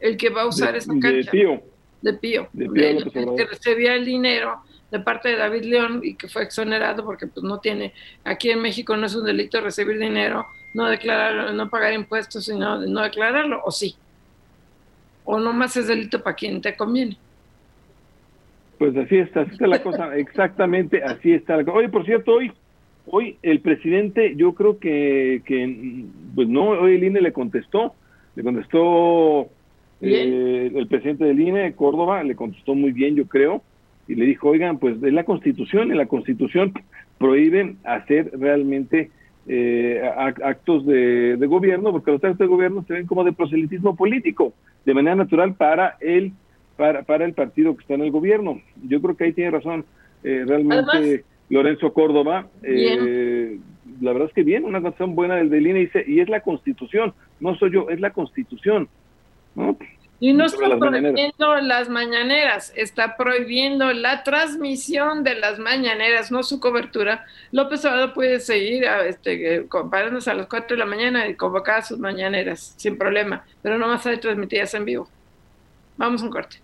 el 0.00 0.16
que 0.16 0.30
va 0.30 0.42
a 0.42 0.46
usar 0.46 0.74
esa 0.74 0.92
cancha. 0.92 1.08
De 1.08 1.24
Pío. 1.30 1.62
De 2.02 2.14
Pío. 2.14 2.48
De 2.52 2.68
Pío 2.68 2.88
el, 2.88 3.36
que 3.36 3.46
recibía 3.46 3.94
el 3.94 4.04
dinero 4.04 4.64
de 4.94 5.00
parte 5.00 5.30
de 5.30 5.36
David 5.36 5.64
León 5.64 6.00
y 6.04 6.14
que 6.14 6.28
fue 6.28 6.44
exonerado 6.44 7.04
porque 7.04 7.26
pues 7.26 7.42
no 7.42 7.58
tiene, 7.58 7.92
aquí 8.22 8.50
en 8.50 8.62
México 8.62 8.96
no 8.96 9.06
es 9.06 9.14
un 9.16 9.26
delito 9.26 9.60
recibir 9.60 9.98
dinero, 9.98 10.46
no 10.72 10.86
declararlo, 10.86 11.52
no 11.52 11.68
pagar 11.68 11.92
impuestos, 11.92 12.44
sino 12.44 12.78
no 12.78 13.02
declararlo, 13.02 13.60
o 13.64 13.72
sí. 13.72 13.96
O 15.24 15.40
no 15.40 15.52
más 15.52 15.76
es 15.76 15.88
delito 15.88 16.22
para 16.22 16.36
quien 16.36 16.60
te 16.60 16.76
conviene. 16.76 17.16
Pues 18.78 18.96
así 18.96 19.16
está, 19.16 19.40
así 19.40 19.52
está 19.52 19.66
la 19.66 19.82
cosa, 19.82 20.16
exactamente 20.16 21.02
así 21.02 21.32
está 21.32 21.56
la 21.56 21.64
cosa. 21.64 21.78
Oye, 21.78 21.88
por 21.88 22.04
cierto, 22.04 22.34
hoy, 22.34 22.52
hoy 23.06 23.36
el 23.42 23.60
presidente, 23.60 24.34
yo 24.36 24.54
creo 24.54 24.78
que, 24.78 25.42
que 25.44 26.04
pues 26.36 26.46
no, 26.46 26.68
hoy 26.68 26.94
el 26.94 27.02
INE 27.02 27.20
le 27.20 27.32
contestó, 27.32 27.94
le 28.36 28.44
contestó 28.44 29.48
eh, 30.00 30.70
el 30.72 30.86
presidente 30.86 31.24
del 31.24 31.40
INE, 31.40 31.74
Córdoba, 31.74 32.22
le 32.22 32.36
contestó 32.36 32.76
muy 32.76 32.92
bien, 32.92 33.16
yo 33.16 33.26
creo, 33.26 33.60
y 34.06 34.14
le 34.14 34.26
dijo, 34.26 34.48
oigan, 34.48 34.78
pues 34.78 35.02
es 35.02 35.12
la 35.12 35.24
constitución, 35.24 35.90
y 35.90 35.94
la 35.94 36.06
constitución 36.06 36.72
prohíbe 37.18 37.76
hacer 37.84 38.30
realmente 38.38 39.10
eh, 39.46 40.02
actos 40.42 40.86
de, 40.86 41.36
de, 41.36 41.46
gobierno, 41.46 41.92
porque 41.92 42.10
los 42.10 42.22
actos 42.22 42.38
de 42.38 42.46
gobierno 42.46 42.84
se 42.86 42.94
ven 42.94 43.06
como 43.06 43.24
de 43.24 43.32
proselitismo 43.32 43.96
político, 43.96 44.52
de 44.84 44.94
manera 44.94 45.16
natural 45.16 45.54
para 45.54 45.96
el 46.00 46.32
para, 46.76 47.02
para 47.02 47.24
el 47.24 47.34
partido 47.34 47.74
que 47.76 47.82
está 47.82 47.94
en 47.94 48.02
el 48.02 48.10
gobierno. 48.10 48.60
Yo 48.82 49.00
creo 49.00 49.16
que 49.16 49.24
ahí 49.24 49.32
tiene 49.32 49.50
razón 49.50 49.84
eh, 50.22 50.44
realmente 50.46 51.24
Lorenzo 51.48 51.92
Córdoba. 51.92 52.48
Eh, 52.62 53.58
la 54.00 54.12
verdad 54.12 54.28
es 54.28 54.34
que 54.34 54.42
bien, 54.42 54.64
una 54.64 54.82
canción 54.82 55.14
buena 55.14 55.36
del 55.36 55.50
del 55.50 55.66
INE 55.66 55.80
dice, 55.80 56.04
y 56.06 56.20
es 56.20 56.28
la 56.28 56.40
constitución, 56.40 57.14
no 57.40 57.54
soy 57.56 57.72
yo, 57.72 57.90
es 57.90 58.00
la 58.00 58.10
constitución. 58.10 58.88
¿no? 59.54 59.76
Y 60.24 60.32
no 60.32 60.46
está 60.46 60.78
prohibiendo 60.78 61.54
las 61.56 61.90
mañaneras, 61.90 62.72
está 62.76 63.14
prohibiendo 63.14 63.92
la 63.92 64.22
transmisión 64.22 65.22
de 65.22 65.34
las 65.34 65.58
mañaneras, 65.58 66.32
no 66.32 66.42
su 66.42 66.60
cobertura. 66.60 67.26
López 67.52 67.84
Obrador 67.84 68.14
puede 68.14 68.40
seguir 68.40 68.86
a, 68.88 69.06
este, 69.06 69.66
comparándose 69.68 70.30
a 70.30 70.34
las 70.34 70.46
4 70.46 70.76
de 70.76 70.78
la 70.78 70.86
mañana 70.86 71.28
y 71.28 71.34
convocar 71.34 71.84
sus 71.84 71.98
mañaneras 71.98 72.72
sin 72.78 72.96
problema, 72.96 73.44
pero 73.60 73.76
no 73.76 73.86
más 73.86 74.06
hay 74.06 74.16
transmitidas 74.16 74.72
en 74.72 74.86
vivo. 74.86 75.10
Vamos 75.98 76.22
a 76.22 76.24
un 76.24 76.30
corte. 76.30 76.56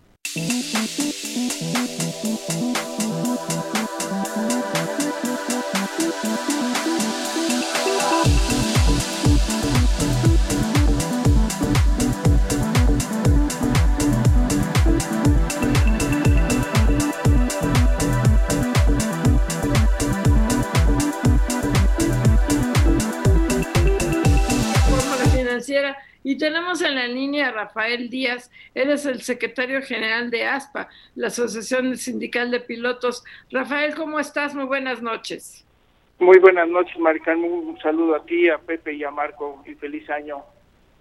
Financiera 25.71 25.97
y 26.23 26.37
tenemos 26.37 26.83
en 26.83 26.97
la 26.97 27.07
línea 27.07 27.49
a 27.49 27.53
Rafael 27.53 28.11
Díaz, 28.11 28.51
él 28.75 28.91
es 28.91 29.07
el 29.07 29.23
secretario 29.23 29.81
general 29.81 30.31
de 30.31 30.45
ASPA, 30.45 30.89
la 31.15 31.29
Asociación 31.29 31.97
Sindical 31.97 32.51
de 32.51 32.61
Pilotos. 32.61 33.25
Rafael, 33.51 33.95
¿cómo 33.95 34.21
estás? 34.21 34.55
Muy 34.55 34.65
buenas 34.65 35.01
noches. 35.01 35.65
Muy 36.19 36.39
buenas 36.39 36.69
noches, 36.69 36.99
Maricarmen. 36.99 37.51
Un 37.51 37.79
saludo 37.81 38.17
a 38.17 38.25
ti, 38.27 38.51
a 38.51 38.59
Pepe 38.59 38.93
y 38.93 39.05
a 39.05 39.11
Marco 39.11 39.63
y 39.67 39.75
feliz 39.75 40.11
año. 40.11 40.43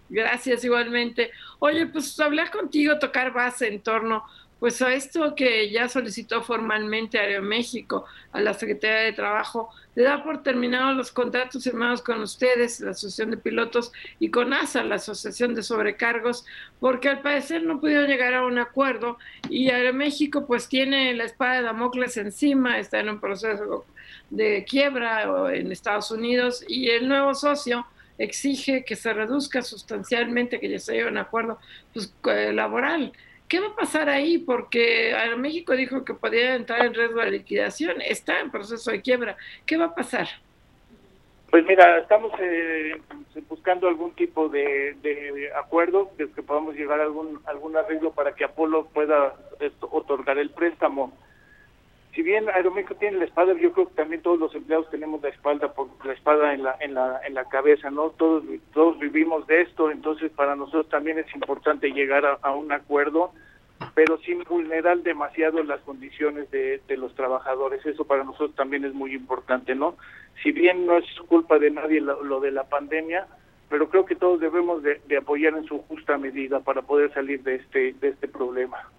Gracias, 0.08 0.64
igualmente. 0.64 1.32
Oye, 1.60 1.86
pues 1.88 2.18
hablar 2.22 2.50
contigo, 2.50 2.98
tocar 2.98 3.34
base 3.34 3.68
en 3.68 3.82
torno 3.82 4.24
pues 4.60 4.82
a 4.82 4.94
esto 4.94 5.36
que 5.36 5.70
ya 5.70 5.88
solicitó 5.88 6.42
formalmente 6.42 7.20
Aeroméxico 7.20 8.06
a 8.32 8.42
la 8.42 8.54
Secretaría 8.54 9.00
de 9.00 9.14
Trabajo, 9.14 9.70
le 9.96 10.04
da 10.04 10.24
por 10.24 10.44
terminados 10.44 10.96
los 10.96 11.12
contratos 11.12 11.64
firmados 11.64 12.02
con 12.02 12.22
ustedes, 12.22 12.80
la 12.82 12.92
Asociación 12.92 13.32
de 13.32 13.38
Pilotos, 13.38 13.92
y 14.20 14.30
con 14.30 14.54
ASA, 14.54 14.84
la 14.84 14.96
Asociación 14.96 15.56
de 15.56 15.64
Sobrecargos, 15.64 16.46
porque 16.80 17.10
al 17.10 17.22
parecer 17.22 17.64
no 17.64 17.80
pudieron 17.80 18.08
llegar 18.08 18.34
a 18.34 18.46
un 18.46 18.60
acuerdo 18.60 19.18
y 19.50 19.70
Aeroméxico 19.70 20.46
pues 20.46 20.68
tiene 20.68 21.14
la 21.14 21.26
espada 21.26 21.56
de 21.56 21.62
Damocles 21.64 22.18
encima, 22.18 22.80
está 22.80 23.00
en 23.00 23.10
un 23.10 23.20
proceso 23.20 23.86
de 24.30 24.66
quiebra 24.66 25.54
en 25.54 25.72
Estados 25.72 26.12
Unidos 26.12 26.64
y 26.68 26.90
el 26.90 27.08
nuevo 27.08 27.34
socio 27.34 27.86
exige 28.18 28.84
que 28.84 28.96
se 28.96 29.14
reduzca 29.14 29.62
sustancialmente, 29.62 30.60
que 30.60 30.70
ya 30.70 30.80
se 30.80 30.94
lleve 30.94 31.10
un 31.10 31.18
acuerdo 31.18 31.58
pues, 31.94 32.14
laboral. 32.54 33.14
¿Qué 33.50 33.60
va 33.60 33.68
a 33.70 33.76
pasar 33.76 34.10
ahí? 34.10 34.38
Porque 34.38 35.16
México 35.38 35.76
dijo 35.76 36.06
que 36.06 36.14
podía 36.14 36.54
entrar 36.54 36.86
en 36.86 36.94
riesgo 36.94 37.20
de 37.20 37.32
liquidación, 37.32 38.00
está 38.00 38.40
en 38.40 38.52
proceso 38.52 38.92
de 38.92 39.02
quiebra. 39.02 39.36
¿Qué 39.66 39.76
va 39.76 39.86
a 39.86 39.96
pasar? 39.96 40.28
Pues 41.50 41.66
mira, 41.66 41.98
estamos 41.98 42.32
eh, 42.40 43.02
buscando 43.50 43.88
algún 43.88 44.12
tipo 44.12 44.50
de, 44.50 45.52
acuerdo, 45.56 46.12
de 46.16 46.30
que 46.30 46.44
podamos 46.44 46.76
llegar 46.76 47.00
a 47.00 47.04
algún, 47.04 47.42
algún 47.46 47.76
arreglo 47.76 48.12
para 48.12 48.36
que 48.36 48.44
Apolo 48.44 48.86
pueda 48.86 49.34
otorgar 49.82 50.38
el 50.38 50.52
préstamo. 50.52 51.12
Si 52.20 52.24
bien 52.24 52.50
Aeroméxico 52.50 52.96
tiene 52.96 53.20
la 53.20 53.24
espada, 53.24 53.54
yo 53.54 53.72
creo 53.72 53.88
que 53.88 53.94
también 53.94 54.22
todos 54.22 54.38
los 54.38 54.54
empleados 54.54 54.90
tenemos 54.90 55.22
la 55.22 55.30
espalda 55.30 55.72
por 55.72 55.88
la 56.06 56.12
espada 56.12 56.54
en 56.54 56.64
la 56.64 56.76
en 56.82 56.94
la 56.94 57.22
en 57.26 57.34
la 57.34 57.46
cabeza, 57.46 57.90
¿no? 57.92 58.10
Todos 58.10 58.44
todos 58.74 59.00
vivimos 59.00 59.48
de 59.48 59.62
esto, 59.62 59.90
entonces 59.90 60.30
para 60.30 60.54
nosotros 60.58 60.90
también 60.90 61.18
es 61.18 61.34
importante 61.34 61.94
llegar 61.94 62.26
a, 62.42 62.52
un 62.52 62.74
acuerdo, 62.74 63.32
pero 63.96 64.18
sin 64.18 64.44
vulnerar 64.44 64.98
demasiado 64.98 65.64
las 65.64 65.80
condiciones 65.80 66.52
de, 66.52 66.82
los 66.98 67.16
trabajadores. 67.16 67.86
Eso 67.86 68.04
para 68.04 68.26
nosotros 68.26 68.54
también 68.54 68.84
es 68.84 68.94
muy 68.94 69.16
importante, 69.16 69.74
¿no? 69.74 69.96
Si 70.44 70.52
bien 70.52 70.86
no 70.86 70.98
es 70.98 71.06
culpa 71.30 71.58
de 71.58 71.72
nadie 71.72 72.02
lo, 72.02 72.42
de 72.42 72.52
la 72.52 72.66
pandemia, 72.66 73.28
pero 73.70 73.90
creo 73.90 74.04
que 74.06 74.18
todos 74.18 74.42
debemos 74.42 74.84
de, 74.84 75.00
de 75.08 75.16
apoyar 75.16 75.54
en 75.54 75.64
su 75.64 75.78
justa 75.84 76.18
medida 76.18 76.60
para 76.60 76.82
poder 76.82 77.14
salir 77.14 77.44
de 77.44 77.56
este 77.56 77.94
de 77.94 78.10
este 78.10 78.28
problema. 78.28 78.90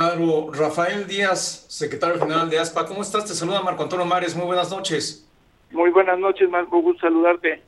Claro, 0.00 0.50
Rafael 0.50 1.06
Díaz, 1.06 1.66
secretario 1.68 2.18
general 2.18 2.48
de 2.48 2.58
ASPA, 2.58 2.86
¿cómo 2.86 3.02
estás? 3.02 3.26
Te 3.26 3.34
saluda 3.34 3.60
Marco 3.60 3.82
Antonio 3.82 4.06
Mares, 4.06 4.34
muy 4.34 4.46
buenas 4.46 4.70
noches. 4.70 5.28
Muy 5.72 5.90
buenas 5.90 6.18
noches, 6.18 6.48
Marco, 6.48 6.80
gusto 6.80 7.02
saludarte. 7.02 7.62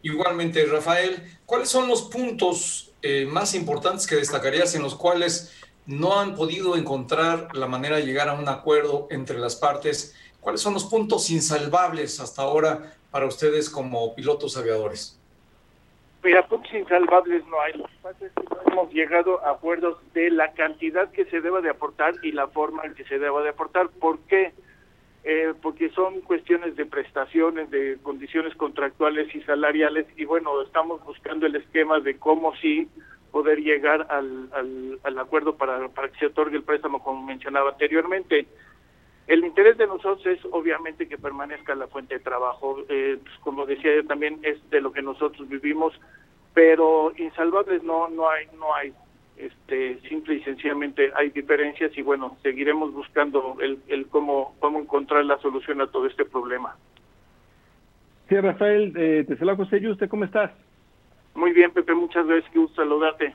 Igualmente, 0.00 0.64
Rafael, 0.64 1.22
¿cuáles 1.44 1.68
son 1.68 1.86
los 1.86 2.04
puntos 2.04 2.94
eh, 3.02 3.26
más 3.30 3.54
importantes 3.54 4.06
que 4.06 4.16
destacarías 4.16 4.74
en 4.74 4.80
los 4.80 4.94
cuales 4.94 5.54
no 5.84 6.18
han 6.18 6.34
podido 6.34 6.76
encontrar 6.76 7.54
la 7.54 7.66
manera 7.66 7.96
de 7.96 8.06
llegar 8.06 8.30
a 8.30 8.32
un 8.32 8.48
acuerdo 8.48 9.06
entre 9.10 9.38
las 9.38 9.54
partes? 9.54 10.16
¿Cuáles 10.40 10.62
son 10.62 10.72
los 10.72 10.86
puntos 10.86 11.28
insalvables 11.28 12.20
hasta 12.20 12.40
ahora 12.40 12.94
para 13.10 13.26
ustedes 13.26 13.68
como 13.68 14.14
pilotos 14.14 14.56
aviadores? 14.56 15.20
Mira, 16.24 16.48
puntos 16.48 16.72
insalvables 16.72 17.46
no 17.48 17.60
hay. 17.60 17.74
Lo 17.74 17.84
que 17.84 17.96
pasa 18.00 18.24
es 18.24 18.32
que 18.32 18.54
no 18.54 18.55
hemos 18.76 18.92
llegado 18.92 19.42
a 19.44 19.52
acuerdos 19.52 19.96
de 20.12 20.30
la 20.30 20.52
cantidad 20.52 21.10
que 21.10 21.24
se 21.26 21.40
deba 21.40 21.62
de 21.62 21.70
aportar 21.70 22.14
y 22.22 22.32
la 22.32 22.48
forma 22.48 22.84
en 22.84 22.94
que 22.94 23.04
se 23.04 23.18
deba 23.18 23.42
de 23.42 23.48
aportar. 23.48 23.88
¿Por 23.88 24.18
qué? 24.26 24.52
Eh, 25.24 25.54
porque 25.62 25.88
son 25.90 26.20
cuestiones 26.20 26.76
de 26.76 26.84
prestaciones, 26.84 27.70
de 27.70 27.96
condiciones 28.02 28.54
contractuales 28.54 29.34
y 29.34 29.40
salariales 29.42 30.06
y 30.16 30.26
bueno, 30.26 30.60
estamos 30.60 31.02
buscando 31.04 31.46
el 31.46 31.56
esquema 31.56 32.00
de 32.00 32.18
cómo 32.18 32.54
sí 32.56 32.86
poder 33.32 33.60
llegar 33.60 34.06
al, 34.10 34.50
al, 35.02 35.18
acuerdo 35.18 35.56
para, 35.56 35.88
para 35.88 36.10
que 36.10 36.18
se 36.18 36.26
otorgue 36.26 36.58
el 36.58 36.62
préstamo 36.62 37.02
como 37.02 37.22
mencionaba 37.22 37.70
anteriormente. 37.70 38.46
El 39.26 39.44
interés 39.44 39.78
de 39.78 39.86
nosotros 39.86 40.24
es 40.26 40.38
obviamente 40.52 41.08
que 41.08 41.16
permanezca 41.18 41.74
la 41.74 41.88
fuente 41.88 42.18
de 42.18 42.20
trabajo. 42.20 42.84
Eh, 42.90 43.18
pues, 43.22 43.34
como 43.40 43.64
decía 43.64 43.96
yo 43.96 44.06
también 44.06 44.38
es 44.42 44.58
de 44.70 44.82
lo 44.82 44.92
que 44.92 45.02
nosotros 45.02 45.48
vivimos, 45.48 45.98
pero 46.56 47.12
insalvables 47.18 47.82
no 47.82 48.08
no 48.08 48.30
hay 48.30 48.46
no 48.58 48.74
hay. 48.74 48.94
Este 49.36 50.00
simple 50.08 50.36
y 50.36 50.42
sencillamente 50.42 51.10
hay 51.14 51.28
diferencias 51.28 51.92
y 51.98 52.00
bueno 52.00 52.38
seguiremos 52.42 52.94
buscando 52.94 53.58
el, 53.60 53.78
el 53.88 54.06
cómo 54.06 54.54
cómo 54.58 54.78
encontrar 54.78 55.26
la 55.26 55.36
solución 55.40 55.82
a 55.82 55.86
todo 55.88 56.06
este 56.06 56.24
problema. 56.24 56.74
Sí, 58.30 58.40
Rafael, 58.40 58.94
eh, 58.96 59.24
te 59.28 59.36
saluda 59.36 59.56
José 59.56 59.86
¿usted 59.86 60.08
cómo 60.08 60.24
estás? 60.24 60.50
Muy 61.34 61.52
bien, 61.52 61.70
Pepe, 61.72 61.94
muchas 61.94 62.26
gracias, 62.26 62.50
qué 62.50 62.58
gusto 62.58 62.82
saludarte. 62.82 63.34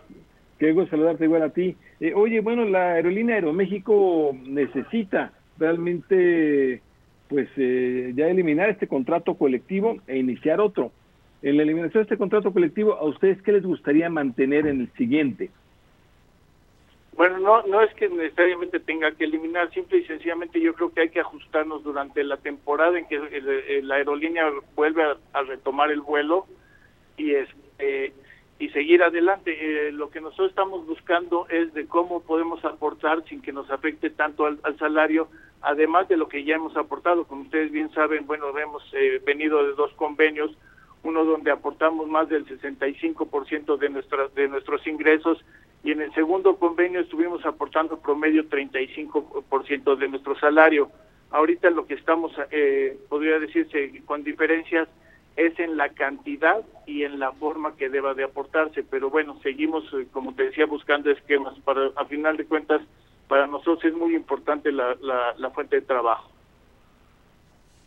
Qué 0.58 0.72
gusto 0.72 0.90
saludarte 0.90 1.25
igual 1.25 1.44
a 1.44 1.50
ti. 1.50 1.75
Eh, 2.00 2.13
oye, 2.16 2.42
bueno, 2.42 2.66
la 2.66 2.94
aerolínea 2.94 3.36
Aeroméxico 3.36 4.36
necesita 4.48 5.32
realmente 5.60 6.82
pues 7.30 7.50
eh, 7.58 8.13
ya 8.16 8.28
eliminar 8.28 8.72
este 8.72 8.88
contrato 8.88 9.36
colectivo 9.36 9.98
e 10.08 10.18
iniciar 10.18 10.60
otro. 10.60 10.92
En 11.41 11.57
la 11.57 11.63
eliminación 11.63 12.01
de 12.01 12.03
este 12.03 12.17
contrato 12.17 12.53
colectivo, 12.53 12.93
¿a 12.93 13.05
ustedes 13.05 13.41
qué 13.41 13.51
les 13.51 13.63
gustaría 13.63 14.10
mantener 14.10 14.67
en 14.67 14.81
el 14.81 14.93
siguiente? 14.93 15.50
Bueno, 17.13 17.39
no, 17.39 17.63
no 17.63 17.81
es 17.81 17.93
que 17.95 18.07
necesariamente 18.10 18.79
tenga 18.79 19.12
que 19.12 19.25
eliminar, 19.25 19.71
simple 19.71 19.98
y 20.00 20.05
sencillamente 20.05 20.62
yo 20.62 20.74
creo 20.74 20.93
que 20.93 21.01
hay 21.01 21.10
que 21.10 21.19
ajustarnos 21.19 21.83
durante 21.83 22.24
la 22.24 22.38
temporada 22.38 22.98
en 22.98 23.07
que 23.07 23.19
la 23.83 23.95
aerolínea 23.95 24.50
vuelve 24.75 25.03
a, 25.03 25.41
retomar 25.43 25.91
el 25.91 26.01
vuelo 26.01 26.45
y 27.17 27.33
este 27.36 28.13
y 28.62 28.69
seguir 28.69 29.01
adelante. 29.01 29.51
Eh, 29.60 29.91
lo 29.91 30.12
que 30.12 30.21
nosotros 30.21 30.50
estamos 30.50 30.86
buscando 30.86 31.48
es 31.50 31.74
de 31.74 31.88
cómo 31.88 32.21
podemos 32.21 32.63
aportar 32.63 33.24
sin 33.27 33.41
que 33.41 33.51
nos 33.51 33.69
afecte 33.71 34.12
tanto 34.12 34.45
al, 34.45 34.60
salario, 34.77 35.29
además 35.62 36.07
de 36.07 36.17
lo 36.17 36.27
que 36.27 36.43
ya 36.43 36.55
hemos 36.55 36.77
aportado. 36.77 37.25
Como 37.25 37.41
ustedes 37.41 37.71
bien 37.71 37.91
saben, 37.91 38.27
bueno, 38.27 38.55
hemos 38.57 38.83
eh, 38.93 39.19
venido 39.25 39.65
de 39.65 39.74
dos 39.74 39.91
convenios, 39.93 40.51
uno 41.03 41.25
donde 41.25 41.51
aportamos 41.51 42.08
más 42.08 42.29
del 42.29 42.46
65% 42.46 43.77
de, 43.77 43.89
nuestras, 43.89 44.34
de 44.36 44.48
nuestros 44.48 44.86
ingresos 44.86 45.43
y 45.84 45.91
en 45.91 46.01
el 46.01 46.13
segundo 46.13 46.58
convenio 46.58 47.00
estuvimos 47.00 47.46
aportando 47.46 48.00
promedio 48.00 48.48
35% 48.48 49.96
de 49.96 50.08
nuestro 50.08 50.38
salario. 50.39 50.91
Ahorita 51.31 51.70
lo 51.70 51.88
que 51.88 51.96
estamos, 51.96 52.31
eh, 52.51 53.00
podría 53.10 53.39
decirse 53.39 54.03
con 54.05 54.24
diferencias, 54.24 54.88
es 55.36 55.58
en 55.60 55.77
la 55.77 55.89
cantidad 55.89 56.62
y 56.86 57.03
en 57.03 57.20
la 57.20 57.31
forma 57.31 57.75
que 57.77 57.89
deba 57.89 58.13
de 58.13 58.25
aportarse, 58.25 58.84
pero 58.84 59.10
bueno, 59.10 59.39
seguimos, 59.41 59.86
eh, 59.93 60.08
como 60.12 60.36
te 60.36 60.43
decía, 60.43 60.65
buscando 60.65 61.10
esquemas. 61.10 61.58
Para, 61.62 61.89
a 61.96 62.05
final 62.05 62.38
de 62.38 62.46
cuentas, 62.46 62.81
para 63.27 63.48
nosotros 63.48 63.84
es 63.86 63.93
muy 63.93 64.15
importante 64.15 64.72
la, 64.72 64.96
la, 65.01 65.50
fuente 65.51 65.77
de 65.77 65.84
trabajo. 65.84 66.31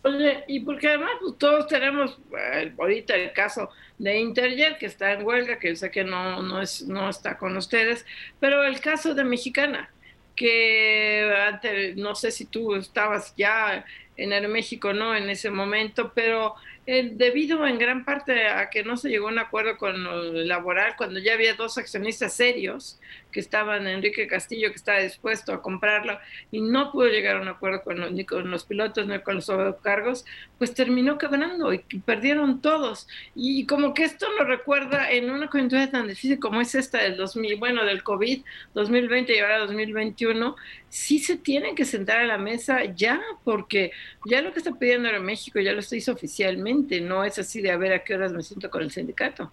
Oye, 0.04 0.44
y 0.48 0.60
porque 0.60 0.88
además 0.88 1.12
pues, 1.18 1.38
todos 1.38 1.66
tenemos 1.66 2.18
eh, 2.38 2.74
ahorita 2.78 3.14
el 3.14 3.32
caso 3.32 3.70
de 3.96 4.18
Interjet, 4.18 4.76
que 4.76 4.84
está 4.84 5.12
en 5.12 5.24
huelga, 5.24 5.58
que 5.58 5.70
yo 5.70 5.76
sé 5.76 5.90
que 5.90 6.04
no, 6.04 6.42
no, 6.42 6.60
es, 6.60 6.82
no 6.86 7.08
está 7.08 7.38
con 7.38 7.56
ustedes, 7.56 8.04
pero 8.38 8.64
el 8.64 8.80
caso 8.80 9.14
de 9.14 9.24
Mexicana, 9.24 9.90
que 10.36 11.32
antes, 11.48 11.96
no 11.96 12.14
sé 12.14 12.32
si 12.32 12.44
tú 12.44 12.74
estabas 12.74 13.34
ya 13.34 13.86
en 14.18 14.32
Aeroméxico, 14.34 14.92
¿no? 14.92 15.16
En 15.16 15.30
ese 15.30 15.50
momento, 15.50 16.12
pero 16.14 16.54
eh, 16.86 17.10
debido 17.14 17.66
en 17.66 17.78
gran 17.78 18.04
parte 18.04 18.46
a 18.46 18.68
que 18.68 18.84
no 18.84 18.98
se 18.98 19.08
llegó 19.08 19.28
a 19.28 19.32
un 19.32 19.38
acuerdo 19.38 19.78
con 19.78 20.04
lo 20.04 20.32
laboral, 20.44 20.96
cuando 20.98 21.18
ya 21.18 21.32
había 21.32 21.54
dos 21.54 21.78
accionistas 21.78 22.34
serios, 22.34 23.00
que 23.34 23.40
estaban 23.40 23.88
Enrique 23.88 24.28
Castillo, 24.28 24.70
que 24.70 24.76
estaba 24.76 25.00
dispuesto 25.00 25.52
a 25.52 25.60
comprarlo, 25.60 26.16
y 26.52 26.60
no 26.60 26.92
pudo 26.92 27.08
llegar 27.08 27.36
a 27.36 27.40
un 27.40 27.48
acuerdo 27.48 27.82
con 27.82 27.98
los, 27.98 28.12
ni 28.12 28.24
con 28.24 28.48
los 28.48 28.64
pilotos 28.64 29.08
ni 29.08 29.18
con 29.18 29.34
los 29.34 29.46
sobrecargos, 29.46 30.24
pues 30.56 30.72
terminó 30.72 31.18
quebrando 31.18 31.72
y 31.72 31.80
perdieron 32.06 32.62
todos. 32.62 33.08
Y 33.34 33.66
como 33.66 33.92
que 33.92 34.04
esto 34.04 34.26
nos 34.38 34.46
recuerda 34.46 35.10
en 35.10 35.30
una 35.30 35.48
coyuntura 35.48 35.90
tan 35.90 36.06
difícil 36.06 36.38
como 36.38 36.60
es 36.60 36.76
esta 36.76 37.02
del 37.02 37.16
2000, 37.16 37.56
bueno, 37.56 37.84
del 37.84 38.04
COVID 38.04 38.44
2020 38.72 39.34
y 39.34 39.38
ahora 39.40 39.58
2021, 39.58 40.54
sí 40.88 41.18
se 41.18 41.36
tienen 41.36 41.74
que 41.74 41.84
sentar 41.84 42.20
a 42.20 42.26
la 42.26 42.38
mesa 42.38 42.84
ya, 42.84 43.20
porque 43.42 43.90
ya 44.26 44.42
lo 44.42 44.52
que 44.52 44.60
está 44.60 44.70
pidiendo 44.70 45.08
ahora 45.08 45.18
México 45.18 45.58
ya 45.58 45.72
lo 45.72 45.82
se 45.82 45.96
hizo 45.96 46.12
oficialmente, 46.12 47.00
no 47.00 47.24
es 47.24 47.36
así 47.40 47.60
de 47.60 47.72
a 47.72 47.76
ver 47.76 47.92
a 47.94 48.04
qué 48.04 48.14
horas 48.14 48.32
me 48.32 48.44
siento 48.44 48.70
con 48.70 48.82
el 48.82 48.92
sindicato. 48.92 49.50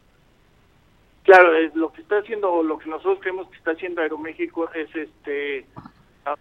Claro, 1.23 1.51
lo 1.75 1.93
que 1.93 2.01
está 2.01 2.17
haciendo, 2.17 2.63
lo 2.63 2.79
que 2.79 2.89
nosotros 2.89 3.19
creemos 3.21 3.47
que 3.49 3.57
está 3.57 3.71
haciendo 3.71 4.01
Aeroméxico 4.01 4.71
es 4.73 4.93
este 4.95 5.65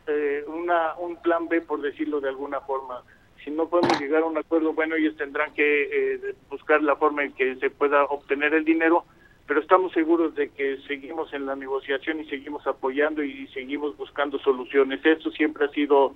eh, 0.06 0.44
una 0.46 0.94
un 0.96 1.20
plan 1.20 1.48
B, 1.48 1.60
por 1.60 1.82
decirlo 1.82 2.20
de 2.20 2.30
alguna 2.30 2.60
forma. 2.60 3.02
Si 3.44 3.50
no 3.50 3.68
podemos 3.68 3.98
llegar 4.00 4.22
a 4.22 4.26
un 4.26 4.38
acuerdo, 4.38 4.72
bueno, 4.72 4.96
ellos 4.96 5.16
tendrán 5.16 5.52
que 5.54 5.82
eh, 6.14 6.34
buscar 6.48 6.82
la 6.82 6.96
forma 6.96 7.24
en 7.24 7.32
que 7.32 7.56
se 7.56 7.70
pueda 7.70 8.04
obtener 8.04 8.54
el 8.54 8.64
dinero, 8.64 9.04
pero 9.46 9.60
estamos 9.60 9.92
seguros 9.92 10.34
de 10.34 10.50
que 10.50 10.78
seguimos 10.86 11.32
en 11.32 11.46
la 11.46 11.56
negociación 11.56 12.20
y 12.20 12.26
seguimos 12.26 12.66
apoyando 12.66 13.22
y 13.22 13.46
seguimos 13.48 13.96
buscando 13.96 14.38
soluciones. 14.38 15.04
Eso 15.04 15.30
siempre 15.30 15.66
ha 15.66 15.68
sido 15.68 16.14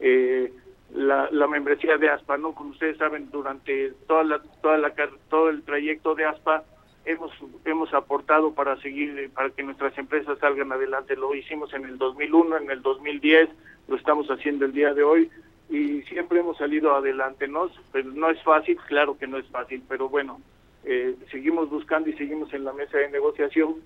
eh, 0.00 0.52
la, 0.94 1.28
la, 1.30 1.46
membresía 1.46 1.96
de 1.96 2.10
ASPA, 2.10 2.36
¿no? 2.38 2.54
Como 2.54 2.70
ustedes 2.70 2.96
saben, 2.98 3.30
durante 3.30 3.92
toda 4.06 4.24
la, 4.24 4.42
toda 4.62 4.78
la, 4.78 4.94
todo 5.28 5.48
el 5.48 5.62
trayecto 5.62 6.14
de 6.14 6.26
ASPA 6.26 6.64
hemos 7.06 7.32
hemos 7.64 7.94
aportado 7.94 8.52
para 8.52 8.76
seguir 8.82 9.30
para 9.30 9.50
que 9.50 9.62
nuestras 9.62 9.96
empresas 9.96 10.38
salgan 10.40 10.72
adelante. 10.72 11.16
Lo 11.16 11.34
hicimos 11.34 11.72
en 11.72 11.84
el 11.84 11.96
2001, 11.96 12.56
en 12.58 12.70
el 12.70 12.82
2010, 12.82 13.48
lo 13.88 13.96
estamos 13.96 14.26
haciendo 14.28 14.64
el 14.64 14.72
día 14.72 14.92
de 14.92 15.04
hoy 15.04 15.30
y 15.70 16.02
siempre 16.02 16.40
hemos 16.40 16.58
salido 16.58 16.94
adelante. 16.94 17.48
No, 17.48 17.70
pero 17.92 18.10
no 18.10 18.28
es 18.30 18.42
fácil, 18.42 18.76
claro 18.88 19.16
que 19.16 19.26
no 19.26 19.38
es 19.38 19.46
fácil, 19.46 19.82
pero 19.88 20.08
bueno, 20.08 20.40
eh, 20.84 21.16
seguimos 21.30 21.70
buscando 21.70 22.10
y 22.10 22.12
seguimos 22.14 22.52
en 22.52 22.64
la 22.64 22.72
mesa 22.72 22.98
de 22.98 23.08
negociación 23.10 23.76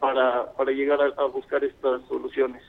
para, 0.00 0.52
para 0.52 0.72
llegar 0.72 1.00
a, 1.00 1.24
buscar 1.24 1.62
estas 1.62 2.02
soluciones. 2.08 2.62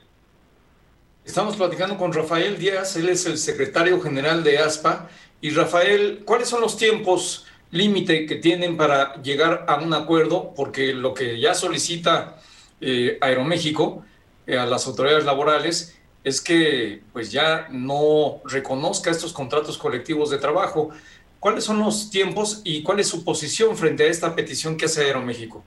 Estamos 1.24 1.56
platicando 1.56 1.96
con 1.96 2.12
Rafael 2.12 2.58
Díaz, 2.58 2.96
él 2.96 3.08
es 3.08 3.26
el 3.26 3.38
secretario 3.38 4.00
general 4.00 4.42
de 4.44 4.58
ASPA. 4.58 5.08
Y 5.42 5.50
Rafael, 5.50 6.22
¿cuáles 6.24 6.48
son 6.48 6.60
los 6.60 6.76
tiempos 6.76 7.46
límite 7.70 8.26
que 8.26 8.36
tienen 8.36 8.76
para 8.76 9.20
llegar 9.22 9.64
a 9.68 9.76
un 9.76 9.94
acuerdo? 9.94 10.52
Porque 10.54 10.92
lo 10.92 11.14
que 11.14 11.40
ya 11.40 11.54
solicita 11.54 12.36
eh, 12.80 13.18
Aeroméxico 13.20 14.04
eh, 14.46 14.58
a 14.58 14.66
las 14.66 14.86
autoridades 14.86 15.24
laborales 15.24 16.00
es 16.24 16.40
que 16.40 17.02
pues 17.12 17.32
ya 17.32 17.68
no 17.70 18.40
reconozca 18.44 19.10
estos 19.10 19.32
contratos 19.32 19.78
colectivos 19.78 20.30
de 20.30 20.38
trabajo. 20.38 20.90
¿Cuáles 21.38 21.64
son 21.64 21.78
los 21.78 22.10
tiempos 22.10 22.60
y 22.64 22.82
cuál 22.82 23.00
es 23.00 23.08
su 23.08 23.24
posición 23.24 23.76
frente 23.76 24.04
a 24.04 24.08
esta 24.08 24.34
petición 24.34 24.76
que 24.76 24.84
hace 24.84 25.02
Aeroméxico? 25.06 25.64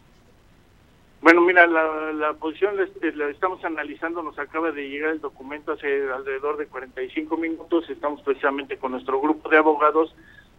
Bueno, 1.24 1.40
mira, 1.40 1.66
la, 1.66 2.34
posición 2.34 2.80
este, 2.82 3.14
la, 3.14 3.30
estamos 3.30 3.64
analizando, 3.64 4.22
nos 4.22 4.38
acaba 4.38 4.72
de 4.72 4.90
llegar 4.90 5.12
el 5.12 5.22
documento 5.22 5.72
hace 5.72 6.12
alrededor 6.12 6.58
de 6.58 6.68
45 6.68 7.38
minutos, 7.38 7.90
estamos 7.90 8.22
precisamente 8.24 8.78
con 8.78 8.92
nuestro 8.92 9.22
grupo 9.22 9.48
de 9.48 9.58
abogados 9.58 10.14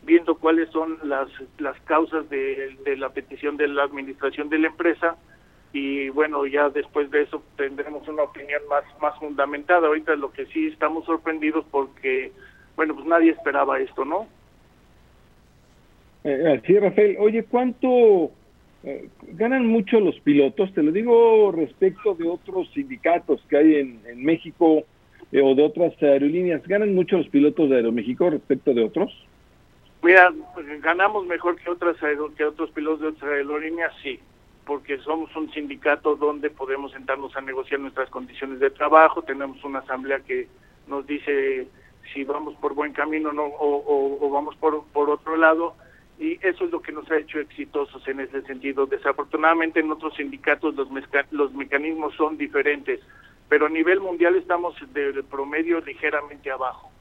viendo 0.05 0.37
cuáles 0.37 0.69
son 0.71 0.99
las, 1.05 1.29
las 1.59 1.79
causas 1.83 2.29
de, 2.31 2.77
la 2.97 3.11
petición 3.11 3.57
de 3.57 3.69
la 3.69 3.85
administración 3.85 4.49
de 4.49 4.59
la 4.59 4.69
empresa 4.69 5.17
y 5.73 6.09
bueno, 6.11 6.47
ya 6.47 6.69
después 6.71 7.11
de 7.11 7.23
eso 7.23 7.43
tendremos 7.57 8.07
una 8.07 8.23
opinión 8.23 8.63
más, 8.69 8.85
más 9.01 9.19
fundamentada. 9.19 9.89
Ahorita 9.89 10.15
lo 10.15 10.31
que 10.33 10.47
sí 10.47 10.69
estamos 10.69 11.05
sorprendidos 11.05 11.65
porque, 11.71 12.31
bueno, 12.77 12.95
pues 12.95 13.07
nadie 13.07 13.33
esperaba 13.33 13.81
esto, 13.81 14.05
¿no? 14.05 14.29
Eh, 16.23 16.63
sí, 16.65 16.79
Rafael. 16.79 17.17
Oye, 17.19 17.43
¿cuánto 17.43 18.31
eh, 18.85 19.09
ganan 19.33 19.67
mucho 19.67 19.99
los 19.99 20.19
pilotos? 20.21 20.73
Te 20.75 20.83
lo 20.83 20.93
digo 20.93 21.51
respecto 21.51 22.15
de 22.15 22.29
otros 22.29 22.71
sindicatos 22.73 23.45
que 23.49 23.57
hay 23.57 23.75
en, 23.75 24.01
en 24.07 24.25
México 24.25 24.85
eh, 25.33 25.43
o 25.43 25.57
de 25.57 25.65
otras 25.65 26.01
aerolíneas. 26.01 26.65
¿Ganan 26.69 26.95
mucho 26.95 27.19
los 27.19 27.29
pilotos 27.29 27.69
de 27.69 27.77
Aeroméxico 27.77 28.31
respecto 28.31 28.73
de 28.73 28.85
otros? 28.85 29.13
Mira, 30.05 30.31
ganamos 30.81 31.27
mejor 31.27 31.57
que 31.57 31.71
otras 31.71 31.97
que 32.37 32.45
otros 32.45 32.71
pilotos 32.73 33.01
de 33.01 33.09
otras 33.09 33.33
aerolíneas, 33.33 33.91
sí, 34.03 34.21
porque 34.67 34.99
somos 34.99 35.35
un 35.35 35.51
sindicato 35.51 36.15
donde 36.15 36.51
podemos 36.51 36.93
sentarnos 36.93 37.35
a 37.35 37.41
negociar 37.41 37.81
nuestras 37.81 38.11
condiciones 38.11 38.61
de 38.61 38.69
trabajo, 38.69 39.23
tenemos 39.23 39.65
una 39.65 39.79
asamblea 39.79 40.21
que 40.21 40.47
nos 40.89 41.07
dice 41.07 41.69
si 42.13 42.23
vamos 42.23 42.55
por 42.57 42.75
buen 42.75 42.93
camino 42.93 43.33
no, 43.33 43.45
o, 43.45 44.19
o 44.21 44.31
vamos 44.31 44.55
por, 44.57 44.85
por 44.93 45.09
otro 45.09 45.39
lado 45.39 45.75
y 46.19 46.35
eso 46.47 46.67
es 46.67 46.71
lo 46.71 46.83
que 46.83 46.93
nos 46.93 47.11
ha 47.11 47.17
hecho 47.17 47.41
exitosos 47.41 48.07
en 48.07 48.21
ese 48.21 48.43
sentido. 48.43 48.85
Desafortunadamente 48.85 49.81
en 49.81 49.91
otros 49.91 50.15
sindicatos 50.17 50.75
los, 50.75 50.89
los 51.31 51.55
mecanismos 51.55 52.15
son 52.15 52.37
diferentes, 52.37 53.01
pero 53.49 53.67
a 53.67 53.71
nivel 53.71 54.01
mundial 54.01 54.37
estamos 54.37 54.77
de 54.93 55.23
promedio 55.23 55.81
ligeramente 55.81 56.51
abajo. 56.51 56.94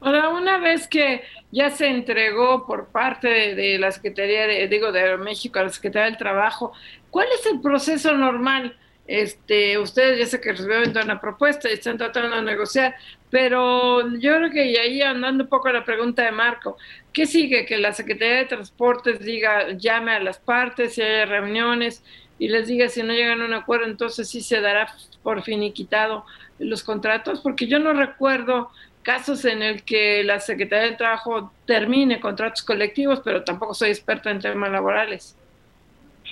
Ahora, 0.00 0.28
una 0.28 0.58
vez 0.58 0.86
que 0.86 1.22
ya 1.50 1.70
se 1.70 1.86
entregó 1.86 2.66
por 2.66 2.88
parte 2.88 3.54
de, 3.54 3.78
la 3.78 3.90
Secretaría, 3.90 4.46
de, 4.46 4.68
digo, 4.68 4.92
de 4.92 5.16
México 5.16 5.58
a 5.58 5.62
la 5.62 5.68
Secretaría 5.70 6.06
del 6.06 6.18
Trabajo, 6.18 6.72
¿cuál 7.10 7.28
es 7.38 7.46
el 7.46 7.60
proceso 7.60 8.12
normal? 8.12 8.76
Este, 9.06 9.76
ustedes 9.78 10.18
ya 10.18 10.26
sé 10.26 10.40
que 10.40 10.52
recibieron 10.52 10.96
una 10.96 11.20
propuesta 11.20 11.68
y 11.68 11.74
están 11.74 11.98
tratando 11.98 12.36
de 12.36 12.42
negociar, 12.42 12.94
pero 13.30 14.08
yo 14.18 14.36
creo 14.36 14.50
que 14.50 14.78
ahí 14.78 15.02
andando 15.02 15.44
un 15.44 15.50
poco 15.50 15.68
a 15.68 15.72
la 15.72 15.84
pregunta 15.84 16.22
de 16.22 16.32
Marco, 16.32 16.76
¿qué 17.12 17.26
sigue? 17.26 17.66
Que 17.66 17.76
la 17.76 17.92
Secretaría 17.92 18.36
de 18.36 18.44
Transportes 18.46 19.20
diga, 19.20 19.72
llame 19.72 20.12
a 20.12 20.20
las 20.20 20.38
partes, 20.38 20.94
si 20.94 21.02
hay 21.02 21.26
reuniones 21.26 22.02
y 22.38 22.48
les 22.48 22.66
diga 22.66 22.88
si 22.88 23.02
no 23.02 23.12
llegan 23.12 23.42
a 23.42 23.44
un 23.44 23.54
acuerdo, 23.54 23.86
entonces 23.86 24.28
sí 24.28 24.40
se 24.40 24.60
dará 24.60 24.88
por 25.22 25.42
finiquitado 25.42 26.24
los 26.58 26.82
contratos, 26.82 27.40
porque 27.40 27.66
yo 27.66 27.78
no 27.78 27.92
recuerdo 27.92 28.70
casos 29.04 29.44
en 29.44 29.62
el 29.62 29.84
que 29.84 30.24
la 30.24 30.40
Secretaría 30.40 30.90
de 30.90 30.96
Trabajo 30.96 31.52
termine 31.66 32.18
contratos 32.18 32.64
colectivos, 32.64 33.20
pero 33.24 33.44
tampoco 33.44 33.74
soy 33.74 33.90
experta 33.90 34.30
en 34.30 34.40
temas 34.40 34.72
laborales. 34.72 35.36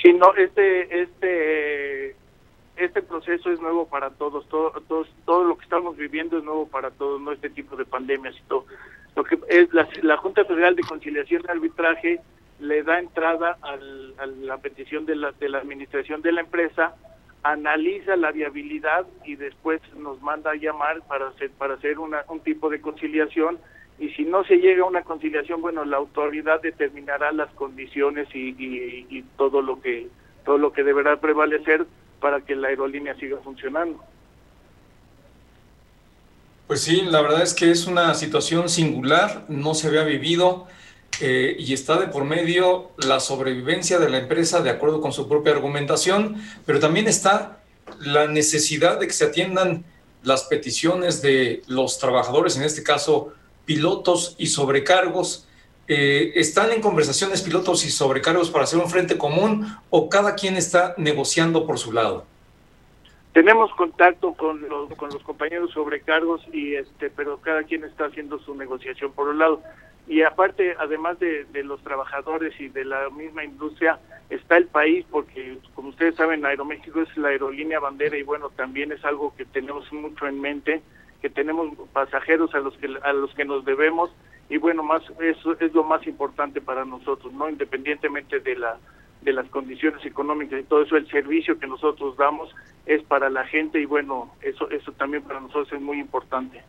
Sí, 0.02 0.12
no, 0.12 0.34
este, 0.34 1.02
este 1.02 2.16
este 2.76 3.02
proceso 3.02 3.50
es 3.50 3.60
nuevo 3.60 3.86
para 3.86 4.10
todos, 4.10 4.48
todo, 4.48 4.72
todos, 4.88 5.08
todo 5.24 5.44
lo 5.44 5.56
que 5.56 5.64
estamos 5.64 5.96
viviendo 5.96 6.38
es 6.38 6.44
nuevo 6.44 6.66
para 6.66 6.90
todos, 6.90 7.20
no 7.20 7.32
este 7.32 7.50
tipo 7.50 7.76
de 7.76 7.84
pandemias 7.84 8.34
y 8.36 8.42
todo. 8.48 8.66
Lo 9.14 9.24
que 9.24 9.38
es 9.48 9.72
la, 9.72 9.86
la 10.02 10.16
Junta 10.16 10.44
Federal 10.44 10.74
de 10.74 10.82
Conciliación 10.82 11.42
y 11.46 11.50
Arbitraje 11.50 12.20
le 12.60 12.82
da 12.82 12.98
entrada 12.98 13.58
al, 13.60 14.14
a 14.18 14.26
la 14.26 14.58
petición 14.58 15.04
de 15.04 15.16
la, 15.16 15.32
de 15.32 15.48
la 15.48 15.58
administración 15.58 16.22
de 16.22 16.32
la 16.32 16.40
empresa, 16.40 16.94
analiza 17.42 18.16
la 18.16 18.32
viabilidad 18.32 19.06
y 19.24 19.36
después 19.36 19.80
nos 19.96 20.20
manda 20.22 20.52
a 20.52 20.56
llamar 20.56 21.02
para 21.02 21.28
hacer, 21.28 21.50
para 21.50 21.74
hacer 21.74 21.98
una, 21.98 22.24
un 22.28 22.40
tipo 22.40 22.70
de 22.70 22.80
conciliación 22.80 23.58
y 23.98 24.10
si 24.10 24.24
no 24.24 24.44
se 24.44 24.56
llega 24.56 24.82
a 24.82 24.88
una 24.88 25.02
conciliación, 25.02 25.60
bueno, 25.60 25.84
la 25.84 25.96
autoridad 25.96 26.60
determinará 26.60 27.30
las 27.32 27.50
condiciones 27.54 28.28
y, 28.34 28.50
y, 28.58 29.06
y 29.10 29.22
todo 29.36 29.62
lo 29.62 29.80
que 29.80 30.08
todo 30.44 30.58
lo 30.58 30.72
que 30.72 30.82
deberá 30.82 31.20
prevalecer 31.20 31.86
para 32.20 32.40
que 32.40 32.56
la 32.56 32.68
aerolínea 32.68 33.14
siga 33.14 33.38
funcionando. 33.44 34.02
Pues 36.66 36.82
sí, 36.82 37.02
la 37.02 37.22
verdad 37.22 37.42
es 37.42 37.54
que 37.54 37.70
es 37.70 37.86
una 37.86 38.14
situación 38.14 38.68
singular, 38.68 39.44
no 39.48 39.74
se 39.74 39.88
había 39.88 40.04
vivido 40.04 40.66
eh, 41.20 41.56
y 41.58 41.72
está 41.72 41.98
de 41.98 42.08
por 42.08 42.24
medio 42.24 42.90
la 42.96 43.20
sobrevivencia 43.20 43.98
de 43.98 44.08
la 44.08 44.18
empresa 44.18 44.62
de 44.62 44.70
acuerdo 44.70 45.00
con 45.00 45.12
su 45.12 45.28
propia 45.28 45.52
argumentación, 45.52 46.42
pero 46.66 46.80
también 46.80 47.06
está 47.06 47.60
la 48.00 48.26
necesidad 48.26 48.98
de 48.98 49.06
que 49.06 49.12
se 49.12 49.26
atiendan 49.26 49.84
las 50.22 50.44
peticiones 50.44 51.22
de 51.22 51.62
los 51.66 51.98
trabajadores, 51.98 52.56
en 52.56 52.62
este 52.62 52.82
caso 52.82 53.32
pilotos 53.64 54.34
y 54.38 54.46
sobrecargos. 54.46 55.48
Eh, 55.88 56.32
¿Están 56.36 56.72
en 56.72 56.80
conversaciones 56.80 57.42
pilotos 57.42 57.84
y 57.84 57.90
sobrecargos 57.90 58.50
para 58.50 58.64
hacer 58.64 58.78
un 58.78 58.88
frente 58.88 59.18
común 59.18 59.66
o 59.90 60.08
cada 60.08 60.34
quien 60.34 60.56
está 60.56 60.94
negociando 60.96 61.66
por 61.66 61.78
su 61.78 61.92
lado? 61.92 62.24
Tenemos 63.32 63.72
contacto 63.74 64.34
con 64.34 64.68
los, 64.68 64.92
con 64.94 65.10
los 65.10 65.22
compañeros 65.22 65.70
sobrecargos 65.72 66.42
y 66.52 66.74
este, 66.74 67.10
pero 67.10 67.38
cada 67.38 67.62
quien 67.64 67.82
está 67.84 68.06
haciendo 68.06 68.38
su 68.40 68.54
negociación 68.54 69.12
por 69.12 69.28
un 69.28 69.38
lado. 69.38 69.62
Y 70.08 70.22
aparte, 70.22 70.74
además 70.78 71.18
de, 71.20 71.44
de 71.44 71.62
los 71.62 71.82
trabajadores 71.82 72.58
y 72.60 72.68
de 72.68 72.84
la 72.84 73.08
misma 73.10 73.44
industria, 73.44 74.00
está 74.30 74.56
el 74.56 74.66
país, 74.66 75.04
porque 75.10 75.58
como 75.74 75.90
ustedes 75.90 76.14
saben, 76.16 76.44
Aeroméxico 76.44 77.02
es 77.02 77.16
la 77.16 77.28
aerolínea 77.28 77.80
bandera 77.80 78.16
y 78.16 78.22
bueno, 78.22 78.50
también 78.50 78.90
es 78.92 79.04
algo 79.04 79.34
que 79.36 79.44
tenemos 79.44 79.90
mucho 79.92 80.26
en 80.26 80.40
mente, 80.40 80.82
que 81.20 81.28
tenemos 81.28 81.76
pasajeros 81.92 82.54
a 82.54 82.60
los 82.60 82.76
que 82.78 82.88
a 83.02 83.12
los 83.12 83.32
que 83.34 83.44
nos 83.44 83.64
debemos 83.64 84.10
y 84.48 84.56
bueno, 84.56 84.82
más 84.82 85.02
eso 85.20 85.56
es 85.60 85.72
lo 85.72 85.84
más 85.84 86.06
importante 86.06 86.60
para 86.60 86.84
nosotros, 86.84 87.32
no 87.32 87.48
independientemente 87.48 88.40
de 88.40 88.56
la 88.56 88.78
de 89.20 89.32
las 89.32 89.48
condiciones 89.50 90.04
económicas 90.04 90.60
y 90.60 90.64
todo 90.64 90.82
eso, 90.82 90.96
el 90.96 91.08
servicio 91.08 91.58
que 91.58 91.68
nosotros 91.68 92.16
damos 92.16 92.52
es 92.86 93.02
para 93.04 93.30
la 93.30 93.46
gente 93.46 93.80
y 93.80 93.84
bueno, 93.84 94.34
eso 94.40 94.68
eso 94.70 94.92
también 94.92 95.22
para 95.22 95.40
nosotros 95.40 95.72
es 95.72 95.80
muy 95.80 96.00
importante. 96.00 96.62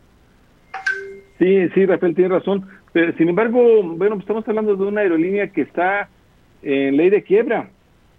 Sí, 1.38 1.68
sí, 1.74 1.86
Rafael 1.86 2.14
tiene 2.14 2.34
razón. 2.34 2.66
Pero, 2.92 3.12
sin 3.16 3.28
embargo, 3.28 3.82
bueno, 3.82 4.16
estamos 4.16 4.46
hablando 4.48 4.76
de 4.76 4.84
una 4.84 5.00
aerolínea 5.00 5.48
que 5.48 5.62
está 5.62 6.08
en 6.62 6.96
ley 6.96 7.10
de 7.10 7.22
quiebra. 7.22 7.70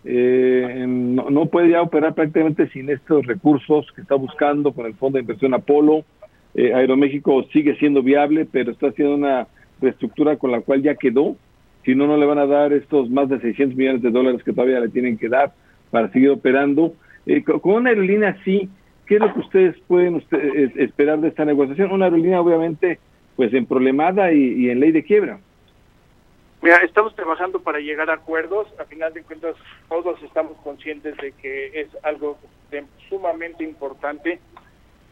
Eh, 0.04 0.86
no, 0.88 1.30
no, 1.30 1.46
puede 1.48 1.70
ya 1.70 1.82
operar 1.82 2.14
prácticamente 2.14 2.68
sin 2.70 2.90
estos 2.90 3.26
recursos 3.26 3.92
que 3.96 4.02
está 4.02 4.16
buscando 4.16 4.72
con 4.74 4.86
el 4.86 4.94
Fondo 4.96 5.18
de 5.18 5.22
Inversión 5.22 5.54
Apolo. 5.54 6.04
Eh, 6.54 6.74
Aeroméxico 6.74 7.44
sigue 7.52 7.76
siendo 7.78 8.04
viable, 8.04 8.46
pero 8.50 8.72
está 8.72 8.88
haciendo 8.88 9.16
una 9.16 9.48
reestructura 9.82 10.38
con 10.38 10.52
la 10.52 10.62
cual 10.62 10.84
ya 10.84 10.96
quedó 10.96 11.36
si 11.86 11.94
no, 11.94 12.08
no 12.08 12.18
le 12.18 12.26
van 12.26 12.40
a 12.40 12.48
dar 12.48 12.74
estos 12.74 13.10
más 13.12 13.30
de 13.30 13.40
600 13.40 13.78
millones 13.78 14.02
de 14.02 14.10
dólares 14.10 14.44
que 14.44 14.52
todavía 14.52 14.80
le 14.80 14.90
tienen 14.90 15.18
que 15.18 15.30
dar 15.30 15.54
para 15.92 16.12
seguir 16.12 16.32
operando. 16.32 16.94
Eh, 17.28 17.44
con 17.44 17.76
una 17.76 17.92
aerolínea 17.92 18.30
así, 18.30 18.68
¿qué 19.06 19.16
es 19.16 19.22
lo 19.22 19.34
que 19.34 19.40
ustedes 19.40 19.78
pueden 19.88 20.16
ustedes 20.16 20.76
esperar 20.78 21.20
de 21.20 21.30
esta 21.30 21.46
negociación? 21.46 21.92
Una 21.92 22.06
aerolínea 22.06 22.42
obviamente 22.42 23.00
pues 23.36 23.54
en 23.54 23.66
problemada 23.66 24.32
y, 24.32 24.70
en 24.70 24.80
ley 24.80 24.92
de 24.92 25.04
quiebra. 25.04 25.40
Mira, 26.62 26.78
estamos 26.78 27.14
trabajando 27.16 27.60
para 27.60 27.80
llegar 27.80 28.10
a 28.10 28.14
acuerdos. 28.14 28.68
A 28.80 28.86
final 28.86 29.14
de 29.14 29.24
cuentas, 29.24 29.56
todos 29.90 30.22
estamos 30.24 30.58
conscientes 30.64 31.18
de 31.18 31.34
que 31.34 31.82
es 31.82 31.90
algo 32.04 32.38
sumamente 33.10 33.64
importante 33.64 34.40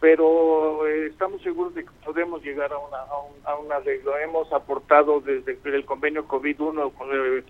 pero 0.04 0.86
eh, 0.86 1.08
estamos 1.08 1.42
seguros 1.44 1.74
de 1.76 1.86
que 1.86 1.92
podemos 2.04 2.44
llegar 2.44 2.74
a, 2.74 2.78
una, 2.78 2.98
a, 2.98 3.20
un, 3.20 3.36
a 3.46 3.56
un 3.56 3.72
arreglo. 3.72 4.18
Hemos 4.18 4.52
aportado 4.52 5.22
desde 5.22 5.58
el 5.64 5.86
convenio 5.86 6.28
COVID-1 6.28 6.92
eh, 7.14 7.44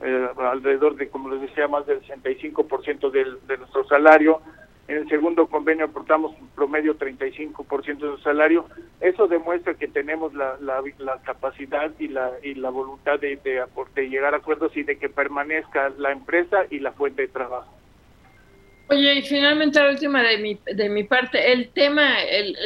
eh, 0.00 0.28
alrededor 0.38 0.96
de, 0.96 1.10
como 1.10 1.28
les 1.28 1.42
decía, 1.42 1.68
más 1.68 1.84
del 1.84 2.00
65% 2.00 3.10
del, 3.10 3.46
de 3.46 3.58
nuestro 3.58 3.84
salario. 3.84 4.40
En 4.88 4.96
el 4.96 5.08
segundo 5.10 5.46
convenio 5.48 5.84
aportamos 5.84 6.34
un 6.40 6.48
promedio 6.48 6.96
35% 6.98 7.84
de 7.84 7.92
nuestro 7.92 8.18
salario. 8.22 8.64
Eso 9.02 9.26
demuestra 9.26 9.74
que 9.74 9.86
tenemos 9.86 10.32
la, 10.32 10.56
la, 10.60 10.82
capacidad 11.22 11.92
y 11.98 12.08
la, 12.08 12.32
y 12.42 12.54
la 12.54 12.70
voluntad 12.70 13.20
de, 13.20 13.36
de, 13.36 13.62
de 13.94 14.08
llegar 14.08 14.32
a 14.32 14.38
acuerdos 14.38 14.74
y 14.78 14.84
de 14.84 14.98
que 14.98 15.10
permanezca 15.10 15.90
la 15.98 16.10
empresa 16.10 16.64
y 16.70 16.78
la 16.78 16.92
fuente 16.92 17.22
de 17.22 17.28
trabajo. 17.28 17.78
Oye, 18.88 19.16
y 19.16 19.22
finalmente 19.22 19.78
la 19.78 19.90
última 19.90 20.22
de 20.22 20.38
mi, 20.38 20.58
de 20.64 20.88
mi 20.88 21.04
parte, 21.04 21.52
el 21.52 21.68
tema, 21.68 22.22
el, 22.22 22.56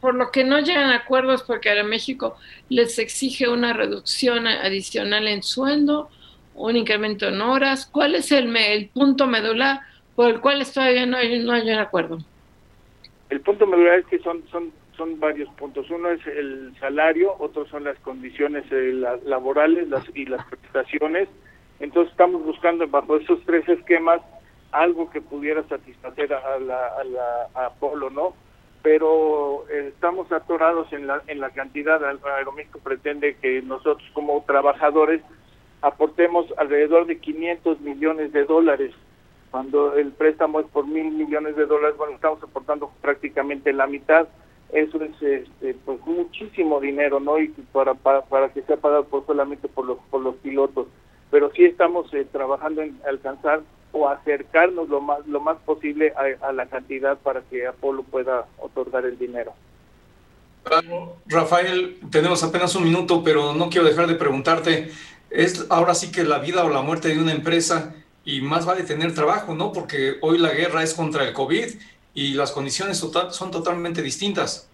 por 0.00 0.14
lo 0.14 0.30
que 0.30 0.44
no 0.44 0.60
llegan 0.60 0.90
a 0.90 0.98
acuerdos 0.98 1.42
porque 1.42 1.70
a 1.70 1.82
México 1.82 2.36
les 2.68 3.00
exige 3.00 3.48
una 3.48 3.72
reducción 3.72 4.46
adicional 4.46 5.26
en 5.26 5.42
sueldo, 5.42 6.08
un 6.54 6.76
incremento 6.76 7.26
en 7.26 7.40
horas, 7.40 7.86
¿cuál 7.86 8.14
es 8.14 8.30
el, 8.30 8.56
el 8.56 8.88
punto 8.90 9.26
medular 9.26 9.80
por 10.16 10.30
el 10.30 10.40
cual 10.40 10.64
todavía 10.72 11.06
no 11.06 11.16
hay, 11.16 11.42
no 11.42 11.52
hay 11.52 11.70
un 11.70 11.78
acuerdo? 11.78 12.18
El 13.30 13.40
punto 13.40 13.66
medular 13.66 13.98
es 13.98 14.06
que 14.06 14.18
son, 14.20 14.44
son, 14.50 14.72
son 14.96 15.18
varios 15.18 15.48
puntos. 15.54 15.90
Uno 15.90 16.10
es 16.10 16.24
el 16.26 16.74
salario, 16.78 17.34
otros 17.38 17.68
son 17.68 17.84
las 17.84 17.98
condiciones 18.00 18.64
eh, 18.70 18.92
la, 18.94 19.16
laborales 19.24 19.88
las, 19.88 20.04
y 20.14 20.26
las 20.26 20.44
prestaciones. 20.46 21.28
Entonces 21.80 22.12
estamos 22.12 22.44
buscando 22.44 22.86
bajo 22.86 23.16
esos 23.16 23.40
tres 23.44 23.68
esquemas 23.68 24.20
algo 24.72 25.08
que 25.10 25.20
pudiera 25.20 25.62
satisfacer 25.68 26.32
a 26.34 26.58
la, 26.58 26.86
a 26.86 27.04
la 27.04 27.48
a 27.54 27.66
Apolo, 27.66 28.10
¿no? 28.10 28.34
Pero 28.82 29.64
eh, 29.70 29.88
estamos 29.94 30.30
atorados 30.30 30.92
en 30.92 31.06
la, 31.06 31.22
en 31.26 31.40
la 31.40 31.50
cantidad. 31.50 32.04
Aeroméxico 32.04 32.80
pretende 32.80 33.36
que 33.36 33.62
nosotros 33.62 34.08
como 34.12 34.44
trabajadores 34.46 35.22
aportemos 35.80 36.46
alrededor 36.58 37.06
de 37.06 37.18
500 37.18 37.80
millones 37.80 38.32
de 38.32 38.44
dólares. 38.44 38.92
Cuando 39.54 39.94
el 39.94 40.10
préstamo 40.10 40.58
es 40.58 40.66
por 40.66 40.84
mil 40.84 41.12
millones 41.12 41.54
de 41.54 41.66
dólares, 41.66 41.96
bueno, 41.96 42.16
estamos 42.16 42.42
aportando 42.42 42.90
prácticamente 43.00 43.72
la 43.72 43.86
mitad. 43.86 44.26
Eso 44.72 45.00
es 45.00 45.12
este, 45.22 45.76
pues 45.84 46.00
muchísimo 46.04 46.80
dinero, 46.80 47.20
¿no? 47.20 47.38
Y 47.38 47.50
para, 47.70 47.94
para, 47.94 48.22
para 48.22 48.48
que 48.48 48.62
sea 48.62 48.78
pagado 48.78 49.04
por 49.04 49.24
solamente 49.26 49.68
por 49.68 49.86
los, 49.86 49.98
por 50.10 50.22
los 50.22 50.34
pilotos. 50.38 50.88
Pero 51.30 51.52
sí 51.54 51.64
estamos 51.64 52.12
eh, 52.14 52.26
trabajando 52.32 52.82
en 52.82 52.98
alcanzar 53.06 53.60
o 53.92 54.08
acercarnos 54.08 54.88
lo 54.88 55.00
más 55.00 55.24
lo 55.28 55.38
más 55.38 55.56
posible 55.58 56.12
a, 56.16 56.48
a, 56.48 56.52
la 56.52 56.66
cantidad 56.66 57.16
para 57.18 57.42
que 57.42 57.64
Apolo 57.64 58.02
pueda 58.02 58.46
otorgar 58.58 59.04
el 59.04 59.16
dinero. 59.16 59.54
Rafael, 61.26 62.00
tenemos 62.10 62.42
apenas 62.42 62.74
un 62.74 62.82
minuto, 62.82 63.22
pero 63.22 63.54
no 63.54 63.70
quiero 63.70 63.86
dejar 63.86 64.08
de 64.08 64.16
preguntarte, 64.16 64.90
es 65.30 65.64
ahora 65.70 65.94
sí 65.94 66.10
que 66.10 66.24
la 66.24 66.40
vida 66.40 66.64
o 66.64 66.70
la 66.70 66.82
muerte 66.82 67.06
de 67.06 67.20
una 67.20 67.30
empresa 67.30 67.94
y 68.24 68.40
más 68.40 68.66
vale 68.66 68.84
tener 68.84 69.14
trabajo, 69.14 69.54
¿no? 69.54 69.72
Porque 69.72 70.14
hoy 70.20 70.38
la 70.38 70.52
guerra 70.52 70.82
es 70.82 70.94
contra 70.94 71.24
el 71.24 71.32
COVID 71.32 71.66
y 72.14 72.34
las 72.34 72.52
condiciones 72.52 73.00
total, 73.00 73.32
son 73.32 73.50
totalmente 73.50 74.02
distintas. 74.02 74.70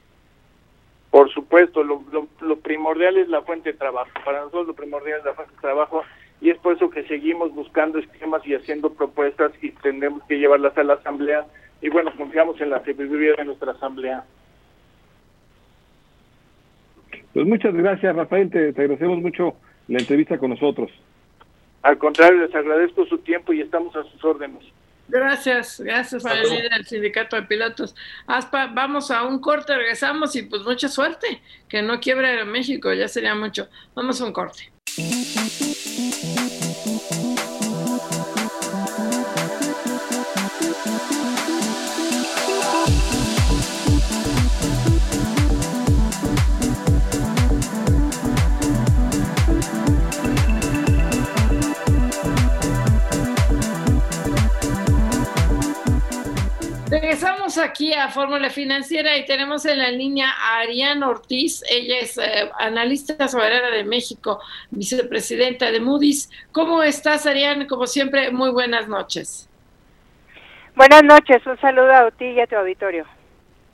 Por 1.10 1.32
supuesto, 1.32 1.82
lo, 1.82 2.04
lo, 2.12 2.28
lo 2.40 2.56
primordial 2.60 3.16
es 3.16 3.28
la 3.28 3.42
fuente 3.42 3.72
de 3.72 3.78
trabajo. 3.78 4.10
Para 4.24 4.40
nosotros 4.40 4.68
lo 4.68 4.74
primordial 4.74 5.18
es 5.18 5.24
la 5.24 5.34
fuente 5.34 5.54
de 5.54 5.60
trabajo 5.60 6.02
y 6.40 6.50
es 6.50 6.58
por 6.58 6.74
eso 6.76 6.88
que 6.90 7.02
seguimos 7.04 7.52
buscando 7.54 7.98
esquemas 7.98 8.46
y 8.46 8.54
haciendo 8.54 8.92
propuestas 8.92 9.52
y 9.60 9.70
tendremos 9.70 10.22
que 10.24 10.38
llevarlas 10.38 10.76
a 10.78 10.84
la 10.84 10.94
asamblea 10.94 11.46
y 11.82 11.88
bueno, 11.88 12.12
confiamos 12.16 12.60
en 12.60 12.70
la 12.70 12.84
sabiduría 12.84 13.34
de 13.36 13.44
nuestra 13.44 13.72
asamblea. 13.72 14.24
Pues 17.32 17.46
muchas 17.46 17.74
gracias 17.74 18.14
Rafael, 18.14 18.50
te, 18.50 18.72
te, 18.72 18.82
agradecemos 18.82 19.20
mucho 19.20 19.54
la 19.88 19.98
entrevista 19.98 20.38
con 20.38 20.50
nosotros. 20.50 20.90
Al 21.82 21.98
contrario, 21.98 22.46
les 22.46 22.54
agradezco 22.54 23.06
su 23.06 23.18
tiempo 23.18 23.52
y 23.52 23.60
estamos 23.60 23.94
a 23.96 24.02
sus 24.04 24.22
órdenes. 24.24 24.62
Gracias, 25.08 25.80
gracias 25.80 26.24
a 26.24 26.34
el 26.34 26.48
líder 26.48 26.70
del 26.70 26.86
sindicato 26.86 27.34
de 27.34 27.42
pilotos. 27.42 27.96
Aspa, 28.26 28.68
vamos 28.72 29.10
a 29.10 29.24
un 29.24 29.40
corte, 29.40 29.74
regresamos 29.74 30.36
y 30.36 30.42
pues 30.42 30.62
mucha 30.62 30.88
suerte, 30.88 31.40
que 31.68 31.82
no 31.82 31.98
quiebre 31.98 32.44
México, 32.44 32.92
ya 32.92 33.08
sería 33.08 33.34
mucho. 33.34 33.68
Vamos 33.94 34.20
a 34.20 34.26
un 34.26 34.32
corte. 34.32 34.70
Aquí 57.58 57.92
a 57.92 58.08
Fórmula 58.08 58.50
Financiera 58.50 59.16
y 59.16 59.24
tenemos 59.24 59.64
en 59.64 59.78
la 59.78 59.90
línea 59.90 60.30
a 60.30 60.58
Ariana 60.58 61.08
Ortiz. 61.08 61.62
Ella 61.70 61.98
es 62.00 62.18
eh, 62.18 62.50
analista 62.58 63.28
soberana 63.28 63.70
de 63.70 63.84
México, 63.84 64.40
vicepresidenta 64.70 65.70
de 65.70 65.80
Moody's. 65.80 66.30
¿Cómo 66.52 66.82
estás, 66.82 67.26
Ariana? 67.26 67.66
Como 67.66 67.86
siempre, 67.86 68.30
muy 68.30 68.50
buenas 68.50 68.88
noches. 68.88 69.48
Buenas 70.74 71.02
noches, 71.02 71.46
un 71.46 71.58
saludo 71.60 71.92
a 71.92 72.10
ti 72.10 72.26
y 72.26 72.40
a 72.40 72.46
tu 72.46 72.56
auditorio. 72.56 73.06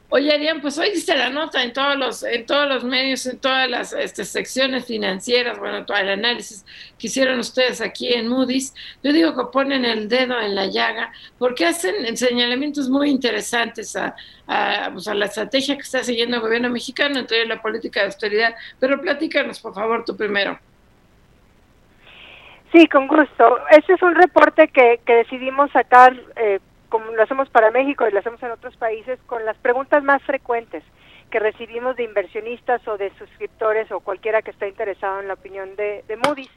Oye, 0.09 0.33
Arián, 0.33 0.61
pues 0.61 0.79
hoy 0.79 0.93
diste 0.93 1.17
la 1.17 1.31
nota 1.31 1.65
en 1.65 1.73
todos 1.73 1.97
los, 1.97 2.23
en 2.23 2.47
todos 2.47 2.69
los 2.69 2.85
medios, 2.85 3.27
en 3.27 3.41
todas 3.41 3.69
las 3.69 3.93
este, 3.93 4.25
secciones 4.25 4.87
financieras, 4.87 5.59
bueno, 5.59 5.85
todo 5.85 5.97
el 5.97 6.09
análisis 6.11 6.65
que 6.97 7.09
hicieron 7.09 7.41
ustedes 7.41 7.81
aquí 7.81 8.15
en 8.15 8.29
Moody's. 8.29 8.73
Yo 9.03 9.13
digo 9.13 9.37
que 9.37 9.51
ponen 9.53 9.85
el 9.85 10.09
dedo 10.09 10.41
en 10.41 10.55
la 10.55 10.67
llaga 10.67 11.13
porque 11.41 11.67
hacen 11.67 12.17
señalamientos 12.17 12.89
muy 12.89 13.11
interesantes 13.11 13.97
a, 13.97 14.15
a, 14.47 14.91
pues, 14.93 15.09
a 15.09 15.15
la 15.15 15.27
estrategia 15.27 15.75
que 15.75 15.83
está 15.83 16.05
siguiendo 16.05 16.37
el 16.37 16.43
gobierno 16.43 16.71
mexicano, 16.71 17.19
entre 17.19 17.45
la 17.45 17.61
política 17.61 18.01
de 18.01 18.07
austeridad. 18.07 18.55
Pero 18.79 19.01
platícanos, 19.01 19.59
por 19.59 19.75
favor, 19.75 20.05
tú 20.05 20.17
primero. 20.17 20.57
Sí, 22.71 22.87
con 22.87 23.09
gusto. 23.09 23.59
Este 23.71 23.95
es 23.95 24.03
un 24.03 24.15
reporte 24.15 24.69
que, 24.69 25.01
que 25.05 25.15
decidimos 25.15 25.71
sacar 25.73 26.15
eh, 26.37 26.61
como 26.89 27.11
lo 27.13 27.23
hacemos 27.23 27.49
para 27.51 27.71
México 27.71 28.07
y 28.07 28.13
lo 28.13 28.21
hacemos 28.21 28.43
en 28.43 28.51
otros 28.51 28.77
países, 28.77 29.19
con 29.27 29.45
las 29.45 29.57
preguntas 29.59 30.03
más 30.03 30.23
frecuentes 30.23 30.83
que 31.31 31.41
recibimos 31.41 31.97
de 31.97 32.05
inversionistas 32.05 32.87
o 32.87 32.97
de 32.97 33.11
suscriptores 33.19 33.91
o 33.91 34.01
cualquiera 34.01 34.43
que 34.43 34.53
esté 34.53 34.69
interesado 34.69 35.21
en 35.21 35.29
la 35.29 35.35
opinión 35.35 35.75
de, 35.77 36.05
Moody's. 36.25 36.51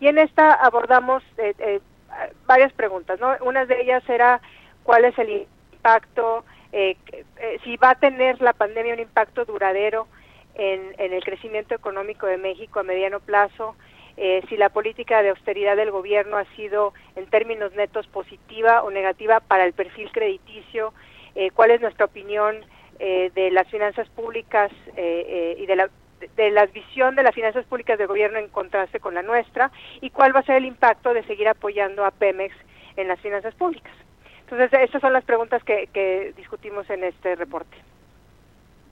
Y 0.00 0.08
en 0.08 0.18
esta 0.18 0.52
abordamos 0.54 1.22
eh, 1.38 1.54
eh, 1.58 1.80
varias 2.46 2.72
preguntas, 2.72 3.18
¿no? 3.20 3.34
Una 3.42 3.66
de 3.66 3.80
ellas 3.80 4.08
era 4.08 4.40
cuál 4.84 5.04
es 5.04 5.18
el 5.18 5.46
impacto, 5.72 6.44
eh, 6.72 6.96
si 7.64 7.76
va 7.76 7.90
a 7.90 7.94
tener 7.96 8.40
la 8.40 8.52
pandemia 8.52 8.94
un 8.94 9.00
impacto 9.00 9.44
duradero 9.44 10.06
en, 10.54 10.94
en 10.98 11.12
el 11.12 11.22
crecimiento 11.24 11.74
económico 11.74 12.26
de 12.26 12.38
México 12.38 12.80
a 12.80 12.84
mediano 12.84 13.20
plazo, 13.20 13.76
eh, 14.16 14.42
si 14.48 14.56
la 14.56 14.68
política 14.68 15.22
de 15.22 15.30
austeridad 15.30 15.76
del 15.76 15.90
gobierno 15.90 16.36
ha 16.36 16.44
sido 16.56 16.92
en 17.16 17.26
términos 17.26 17.72
netos 17.74 18.06
positiva 18.06 18.82
o 18.82 18.90
negativa 18.90 19.40
para 19.40 19.64
el 19.64 19.72
perfil 19.72 20.10
crediticio, 20.12 20.92
eh, 21.34 21.50
cuál 21.50 21.70
es 21.70 21.80
nuestra 21.80 22.04
opinión 22.04 22.56
eh, 22.98 23.30
de 23.34 23.50
las 23.50 23.68
finanzas 23.68 24.08
públicas 24.10 24.70
y 24.96 25.66
de 25.66 25.76
la, 25.76 25.88
de 26.36 26.50
la 26.50 26.66
visión 26.66 27.16
de 27.16 27.22
las 27.22 27.34
finanzas 27.34 27.64
públicas 27.64 27.98
del 27.98 28.06
gobierno 28.06 28.38
en 28.38 28.48
contraste 28.48 29.00
con 29.00 29.14
la 29.14 29.22
nuestra 29.22 29.70
y 30.00 30.10
cuál 30.10 30.36
va 30.36 30.40
a 30.40 30.44
ser 30.44 30.56
el 30.56 30.66
impacto 30.66 31.14
de 31.14 31.24
seguir 31.24 31.48
apoyando 31.48 32.04
a 32.04 32.10
Pemex 32.10 32.54
en 32.96 33.08
las 33.08 33.18
finanzas 33.20 33.54
públicas. 33.54 33.92
Entonces, 34.42 34.80
estas 34.80 35.00
son 35.00 35.14
las 35.14 35.24
preguntas 35.24 35.64
que, 35.64 35.88
que 35.92 36.34
discutimos 36.36 36.88
en 36.90 37.04
este 37.04 37.34
reporte. 37.34 37.74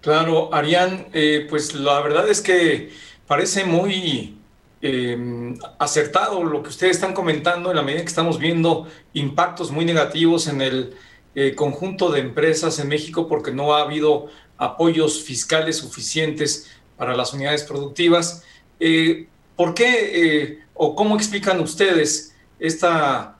Claro, 0.00 0.48
Arián, 0.54 1.09
pues 1.50 1.74
la 1.74 2.00
verdad 2.00 2.26
es 2.30 2.40
que 2.40 2.90
parece 3.26 3.64
muy 3.64 4.39
eh, 4.83 5.55
acertado 5.79 6.43
lo 6.43 6.62
que 6.62 6.71
ustedes 6.71 6.97
están 6.97 7.12
comentando 7.12 7.71
en 7.71 7.77
la 7.77 7.83
medida 7.83 8.01
que 8.01 8.09
estamos 8.09 8.38
viendo 8.38 8.87
impactos 9.12 9.71
muy 9.71 9.85
negativos 9.85 10.49
en 10.49 10.62
el 10.62 10.95
eh, 11.35 11.55
conjunto 11.55 12.11
de 12.11 12.21
empresas 12.21 12.81
en 12.81 12.88
México 12.88 13.29
porque 13.29 13.53
no 13.53 13.75
ha 13.75 13.83
habido 13.83 14.27
apoyos 14.59 15.23
fiscales 15.23 15.77
suficientes 15.77 16.69
para 16.97 17.16
las 17.16 17.33
unidades 17.33 17.62
productivas. 17.62 18.45
Eh, 18.81 19.29
¿Por 19.55 19.75
qué 19.75 20.11
eh, 20.12 20.59
o 20.75 20.97
cómo 20.97 21.16
explican 21.16 21.61
ustedes 21.61 22.35
esta 22.59 23.37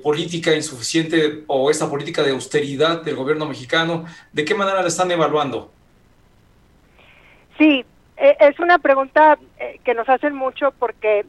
política 0.00 0.54
insuficiente 0.54 1.42
o 1.48 1.72
esta 1.72 1.90
política 1.90 2.22
de 2.22 2.30
austeridad 2.30 3.02
del 3.02 3.16
gobierno 3.16 3.46
mexicano? 3.46 4.04
¿De 4.32 4.44
qué 4.44 4.54
manera 4.54 4.80
la 4.80 4.86
están 4.86 5.10
evaluando? 5.10 5.72
Sí, 7.58 7.84
eh, 8.16 8.36
es 8.40 8.58
una 8.58 8.78
pregunta 8.78 9.38
eh, 9.58 9.78
que 9.84 9.94
nos 9.94 10.08
hacen 10.08 10.34
mucho 10.34 10.72
porque 10.78 11.20
eh, 11.20 11.26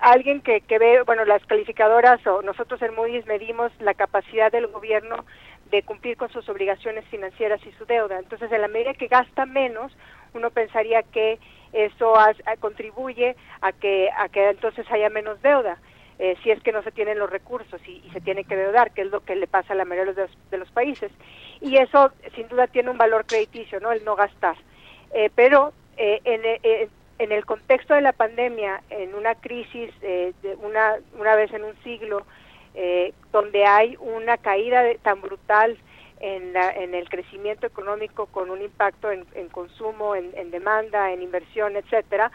alguien 0.00 0.40
que, 0.42 0.60
que 0.60 0.78
ve, 0.78 1.02
bueno, 1.02 1.24
las 1.24 1.44
calificadoras 1.46 2.24
o 2.26 2.42
nosotros 2.42 2.80
en 2.82 2.94
Moody's 2.94 3.26
medimos 3.26 3.72
la 3.80 3.94
capacidad 3.94 4.52
del 4.52 4.68
gobierno 4.68 5.24
de 5.70 5.82
cumplir 5.82 6.16
con 6.16 6.30
sus 6.30 6.48
obligaciones 6.48 7.04
financieras 7.06 7.60
y 7.66 7.72
su 7.72 7.84
deuda. 7.84 8.18
Entonces, 8.18 8.52
en 8.52 8.60
la 8.60 8.68
medida 8.68 8.94
que 8.94 9.08
gasta 9.08 9.44
menos, 9.44 9.92
uno 10.34 10.50
pensaría 10.50 11.02
que 11.02 11.40
eso 11.72 12.14
contribuye 12.60 13.34
a 13.60 13.72
que, 13.72 14.08
a 14.16 14.28
que 14.28 14.50
entonces 14.50 14.86
haya 14.92 15.10
menos 15.10 15.42
deuda. 15.42 15.78
si 16.44 16.50
es 16.52 16.62
que 16.62 16.70
no 16.70 16.82
se 16.82 16.92
tienen 16.92 17.18
los 17.18 17.28
recursos 17.28 17.80
y, 17.88 18.08
se 18.12 18.20
tiene 18.20 18.44
que 18.44 18.54
deudar, 18.54 18.92
que 18.92 19.02
es 19.02 19.10
lo 19.10 19.20
que 19.20 19.34
le 19.34 19.48
pasa 19.48 19.72
a 19.72 19.76
la 19.76 19.84
mayoría 19.84 20.12
de 20.12 20.22
los, 20.22 20.50
de 20.50 20.58
los 20.58 20.70
países. 20.70 21.10
Y 21.60 21.76
eso, 21.78 22.12
sin 22.36 22.46
duda, 22.46 22.68
tiene 22.68 22.90
un 22.90 22.98
valor 22.98 23.26
crediticio, 23.26 23.80
¿no? 23.80 23.90
El 23.90 24.04
no 24.04 24.14
gastar. 24.14 24.56
pero 25.34 25.72
eh, 25.96 26.20
eh, 26.24 26.88
en, 27.18 27.32
el 27.32 27.46
contexto 27.46 27.94
de 27.94 28.00
la 28.00 28.12
pandemia, 28.12 28.82
en 28.90 29.14
una 29.14 29.34
crisis 29.34 29.90
eh, 30.02 30.32
de 30.42 30.56
una, 30.56 30.96
una 31.18 31.36
vez 31.36 31.52
en 31.52 31.64
un 31.64 31.74
siglo, 31.82 32.24
donde 33.30 33.64
hay 33.64 33.96
una 34.00 34.36
caída 34.36 34.82
tan 35.02 35.20
brutal 35.20 35.78
en, 36.18 36.52
la, 36.52 36.72
en 36.72 36.92
el 36.96 37.08
crecimiento 37.08 37.68
económico 37.68 38.26
con 38.26 38.50
un 38.50 38.62
impacto 38.62 39.12
en, 39.12 39.24
consumo, 39.50 40.16
en, 40.16 40.50
demanda, 40.50 41.12
en 41.12 41.22
inversión, 41.22 41.76
etcétera, 41.76 42.32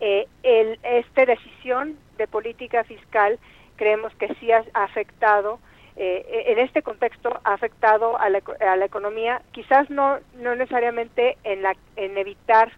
el, 0.00 0.80
esta 0.82 1.24
decisión 1.24 1.96
de 2.18 2.26
política 2.26 2.82
fiscal 2.82 3.38
creemos 3.76 4.12
que 4.16 4.34
sí 4.40 4.50
ha 4.50 4.64
afectado 4.74 5.60
en 5.94 6.58
este 6.58 6.82
contexto 6.82 7.40
ha 7.44 7.52
afectado 7.52 8.18
a 8.18 8.28
la, 8.28 8.42
a 8.68 8.74
la 8.74 8.84
economía, 8.84 9.40
quizás 9.52 9.88
no, 9.88 10.18
no 10.34 10.56
necesariamente 10.56 11.38
en, 11.44 11.62
la, 11.62 11.76
en 11.94 12.18
evitar 12.18 12.72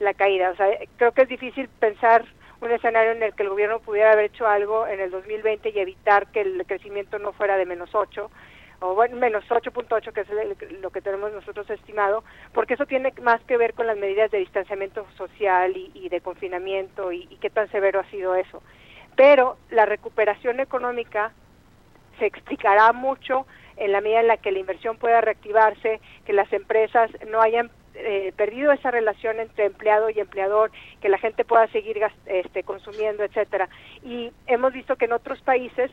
la 0.00 0.14
caída. 0.14 0.50
O 0.50 0.56
sea, 0.56 0.68
creo 0.96 1.12
que 1.12 1.22
es 1.22 1.28
difícil 1.28 1.68
pensar 1.80 2.24
un 2.60 2.70
escenario 2.70 3.12
en 3.12 3.22
el 3.22 3.34
que 3.34 3.44
el 3.44 3.50
gobierno 3.50 3.80
pudiera 3.80 4.12
haber 4.12 4.26
hecho 4.26 4.46
algo 4.46 4.86
en 4.86 5.00
el 5.00 5.10
2020 5.10 5.70
y 5.70 5.78
evitar 5.78 6.26
que 6.28 6.40
el 6.40 6.64
crecimiento 6.66 7.18
no 7.18 7.32
fuera 7.32 7.56
de 7.56 7.66
menos 7.66 7.94
8 7.94 8.30
o 8.80 8.94
bueno, 8.94 9.16
menos 9.16 9.44
8.8 9.48 10.12
que 10.12 10.20
es 10.20 10.80
lo 10.80 10.90
que 10.90 11.00
tenemos 11.00 11.32
nosotros 11.32 11.68
estimado, 11.70 12.22
porque 12.52 12.74
eso 12.74 12.86
tiene 12.86 13.12
más 13.22 13.42
que 13.42 13.56
ver 13.56 13.74
con 13.74 13.86
las 13.86 13.96
medidas 13.96 14.30
de 14.30 14.38
distanciamiento 14.38 15.04
social 15.16 15.76
y, 15.76 16.08
de 16.08 16.20
confinamiento 16.20 17.10
y, 17.12 17.26
y 17.28 17.36
qué 17.36 17.50
tan 17.50 17.68
severo 17.70 18.00
ha 18.00 18.10
sido 18.10 18.36
eso. 18.36 18.62
Pero 19.16 19.56
la 19.70 19.84
recuperación 19.84 20.60
económica 20.60 21.32
se 22.20 22.26
explicará 22.26 22.92
mucho 22.92 23.46
en 23.76 23.92
la 23.92 24.00
medida 24.00 24.20
en 24.20 24.28
la 24.28 24.36
que 24.36 24.52
la 24.52 24.60
inversión 24.60 24.96
pueda 24.96 25.20
reactivarse, 25.20 26.00
que 26.24 26.32
las 26.32 26.52
empresas 26.52 27.10
no 27.28 27.40
hayan 27.40 27.70
eh, 28.00 28.32
perdido 28.36 28.70
esa 28.70 28.92
relación 28.92 29.40
entre 29.40 29.66
empleado 29.66 30.08
y 30.08 30.20
empleador, 30.20 30.70
que 31.00 31.08
la 31.08 31.18
gente 31.18 31.44
pueda 31.44 31.66
seguir 31.68 32.00
este, 32.26 32.62
consumiendo, 32.62 33.24
etcétera. 33.24 33.68
Y 34.04 34.30
hemos 34.46 34.72
visto 34.72 34.94
que 34.94 35.06
en 35.06 35.12
otros 35.12 35.40
países 35.40 35.90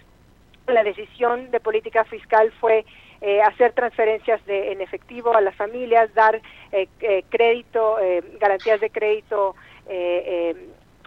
la 0.67 0.83
decisión 0.83 1.49
de 1.49 1.59
política 1.59 2.03
fiscal 2.05 2.51
fue 2.59 2.85
eh, 3.21 3.41
hacer 3.41 3.73
transferencias 3.73 4.45
de, 4.45 4.71
en 4.71 4.81
efectivo 4.81 5.35
a 5.35 5.41
las 5.41 5.55
familias, 5.55 6.13
dar 6.13 6.41
eh, 6.71 6.87
crédito, 7.29 7.97
garantías 8.39 8.79
de 8.81 8.91
crédito 8.91 9.55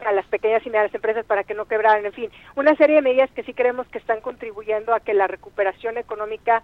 a 0.04 0.12
las 0.12 0.26
pequeñas 0.26 0.64
y 0.64 0.70
medianas 0.70 0.94
empresas 0.94 1.24
para 1.26 1.44
que 1.44 1.54
no 1.54 1.66
quebraran, 1.66 2.06
en 2.06 2.12
fin, 2.12 2.30
una 2.54 2.74
serie 2.76 2.96
de 2.96 3.02
medidas 3.02 3.30
que 3.32 3.42
sí 3.42 3.52
creemos 3.52 3.86
que 3.88 3.98
están 3.98 4.20
contribuyendo 4.20 4.94
a 4.94 5.00
que 5.00 5.14
la 5.14 5.26
recuperación 5.26 5.96
económica 5.98 6.62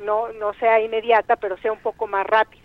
no, 0.00 0.32
no 0.32 0.52
sea 0.54 0.80
inmediata, 0.80 1.36
pero 1.36 1.56
sea 1.58 1.72
un 1.72 1.80
poco 1.80 2.06
más 2.06 2.26
rápida. 2.26 2.61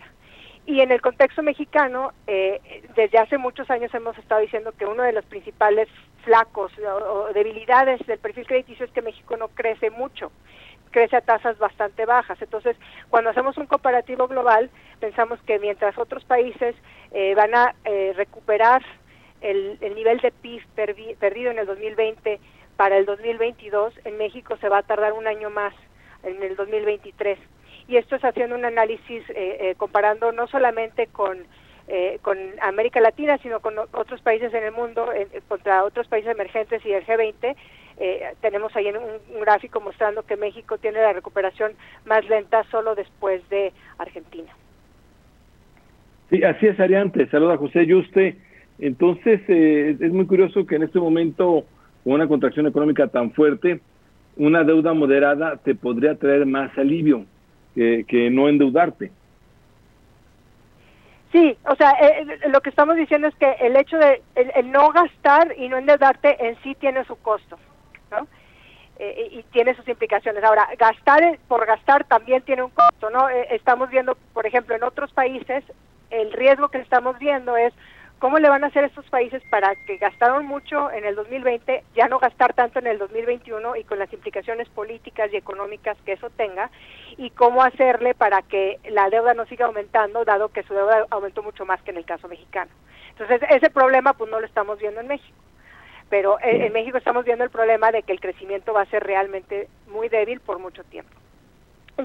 Y 0.68 0.82
en 0.82 0.92
el 0.92 1.00
contexto 1.00 1.42
mexicano, 1.42 2.12
eh, 2.26 2.60
desde 2.94 3.16
hace 3.16 3.38
muchos 3.38 3.70
años 3.70 3.94
hemos 3.94 4.18
estado 4.18 4.42
diciendo 4.42 4.72
que 4.72 4.84
uno 4.84 5.02
de 5.02 5.14
los 5.14 5.24
principales 5.24 5.88
flacos 6.24 6.70
o, 6.78 7.32
debilidades 7.32 8.06
del 8.06 8.18
perfil 8.18 8.46
crediticio 8.46 8.84
es 8.84 8.92
que 8.92 9.00
México 9.00 9.38
no 9.38 9.48
crece 9.48 9.88
mucho, 9.88 10.30
crece 10.90 11.16
a 11.16 11.22
tasas 11.22 11.56
bastante 11.56 12.04
bajas. 12.04 12.36
Entonces, 12.42 12.76
cuando 13.08 13.30
hacemos 13.30 13.56
un 13.56 13.64
comparativo 13.64 14.28
global, 14.28 14.68
pensamos 15.00 15.40
que 15.46 15.58
mientras 15.58 15.96
otros 15.96 16.22
países 16.26 16.76
eh, 17.12 17.34
van 17.34 17.54
a 17.54 17.74
eh, 17.86 18.12
recuperar 18.14 18.82
el, 19.40 19.78
el, 19.80 19.94
nivel 19.94 20.20
de 20.20 20.32
PIB 20.32 20.66
perdido 21.18 21.50
en 21.50 21.60
el 21.60 21.66
2020 21.66 22.40
para 22.76 22.98
el 22.98 23.06
2022, 23.06 23.94
en 24.04 24.18
México 24.18 24.58
se 24.58 24.68
va 24.68 24.80
a 24.80 24.82
tardar 24.82 25.14
un 25.14 25.28
año 25.28 25.48
más, 25.48 25.72
en 26.24 26.42
el 26.42 26.56
2023 26.56 27.38
y 27.88 27.96
esto 27.96 28.16
es 28.16 28.24
haciendo 28.24 28.54
un 28.54 28.66
análisis 28.66 29.22
eh, 29.30 29.34
eh, 29.60 29.74
comparando 29.76 30.30
no 30.30 30.46
solamente 30.46 31.06
con 31.06 31.38
eh, 31.90 32.18
con 32.20 32.36
América 32.60 33.00
Latina, 33.00 33.38
sino 33.38 33.60
con 33.60 33.78
otros 33.78 34.20
países 34.20 34.52
en 34.52 34.62
el 34.62 34.72
mundo, 34.72 35.08
contra 35.48 35.84
otros 35.84 36.06
países 36.06 36.30
emergentes 36.30 36.84
y 36.84 36.92
el 36.92 37.02
G20. 37.06 37.56
tenemos 38.42 38.76
ahí 38.76 38.88
un, 38.88 39.40
gráfico 39.40 39.80
mostrando 39.80 40.22
que 40.22 40.36
México 40.36 40.76
tiene 40.76 41.00
la 41.00 41.14
recuperación 41.14 41.72
más 42.04 42.28
lenta 42.28 42.62
solo 42.64 42.94
después 42.94 43.40
de 43.48 43.72
Argentina. 43.96 44.54
Sí, 46.28 46.44
así 46.44 46.66
es, 46.66 46.78
Ariante. 46.78 47.26
Saluda 47.30 47.56
José 47.56 47.86
Yuste. 47.86 48.36
Entonces, 48.78 49.40
es 49.48 50.12
muy 50.12 50.26
curioso 50.26 50.66
que 50.66 50.76
en 50.76 50.82
este 50.82 51.00
momento, 51.00 51.64
con 52.04 52.12
una 52.12 52.28
contracción 52.28 52.66
económica 52.66 53.08
tan 53.08 53.32
fuerte, 53.32 53.80
una 54.36 54.62
deuda 54.62 54.92
moderada 54.92 55.56
te 55.56 55.74
podría 55.74 56.16
traer 56.16 56.44
más 56.44 56.76
alivio 56.76 57.24
que, 57.74 58.28
no 58.30 58.48
endeudarte. 58.48 59.10
Sí, 61.32 61.56
o 61.66 61.76
sea, 61.76 61.90
eh, 62.00 62.26
eh, 62.26 62.48
lo 62.48 62.60
que 62.60 62.70
estamos 62.70 62.96
diciendo 62.96 63.28
es 63.28 63.34
que 63.34 63.50
el 63.60 63.76
hecho 63.76 63.98
de 63.98 64.22
el, 64.34 64.70
no 64.70 64.90
gastar 64.90 65.54
y 65.58 65.68
no 65.68 65.76
endeudarte 65.76 66.46
en 66.46 66.56
sí 66.62 66.74
tiene 66.74 67.04
su 67.04 67.16
costo, 67.16 67.58
¿no? 68.10 68.26
Eh, 68.98 69.28
y 69.32 69.42
tiene 69.52 69.74
sus 69.74 69.86
implicaciones. 69.88 70.42
Ahora, 70.42 70.68
gastar 70.78 71.38
por 71.46 71.66
gastar 71.66 72.04
también 72.04 72.42
tiene 72.42 72.62
un 72.62 72.70
costo, 72.70 73.10
¿no? 73.10 73.28
estamos 73.28 73.90
viendo, 73.90 74.16
por 74.32 74.46
ejemplo, 74.46 74.74
en 74.74 74.82
otros 74.82 75.12
países, 75.12 75.62
el 76.10 76.32
riesgo 76.32 76.68
que 76.68 76.78
estamos 76.78 77.18
viendo 77.18 77.56
es 77.56 77.72
¿Cómo 78.18 78.40
le 78.40 78.48
van 78.48 78.64
a 78.64 78.66
hacer 78.66 78.82
estos 78.82 79.08
países 79.10 79.40
para 79.48 79.76
que 79.86 79.96
gastaron 79.96 80.44
mucho 80.44 80.90
en 80.90 81.04
el 81.04 81.14
2020, 81.14 81.84
ya 81.94 82.08
no 82.08 82.18
gastar 82.18 82.52
tanto 82.52 82.80
en 82.80 82.88
el 82.88 82.98
2021 82.98 83.76
y 83.76 83.84
con 83.84 84.00
las 84.00 84.12
implicaciones 84.12 84.68
políticas 84.70 85.32
y 85.32 85.36
económicas 85.36 85.96
que 86.04 86.14
eso 86.14 86.28
tenga? 86.30 86.68
¿Y 87.16 87.30
cómo 87.30 87.62
hacerle 87.62 88.14
para 88.14 88.42
que 88.42 88.80
la 88.88 89.08
deuda 89.08 89.34
no 89.34 89.46
siga 89.46 89.66
aumentando, 89.66 90.24
dado 90.24 90.48
que 90.48 90.64
su 90.64 90.74
deuda 90.74 91.06
aumentó 91.10 91.44
mucho 91.44 91.64
más 91.64 91.80
que 91.82 91.92
en 91.92 91.98
el 91.98 92.04
caso 92.04 92.26
mexicano? 92.26 92.72
Entonces, 93.10 93.40
ese 93.50 93.70
problema 93.70 94.14
pues 94.14 94.28
no 94.28 94.40
lo 94.40 94.46
estamos 94.46 94.80
viendo 94.80 95.00
en 95.00 95.06
México. 95.06 95.38
Pero 96.10 96.38
en, 96.40 96.62
en 96.62 96.72
México 96.72 96.98
estamos 96.98 97.24
viendo 97.24 97.44
el 97.44 97.50
problema 97.50 97.92
de 97.92 98.02
que 98.02 98.12
el 98.12 98.20
crecimiento 98.20 98.72
va 98.72 98.82
a 98.82 98.86
ser 98.86 99.04
realmente 99.04 99.68
muy 99.86 100.08
débil 100.08 100.40
por 100.40 100.58
mucho 100.58 100.82
tiempo. 100.84 101.14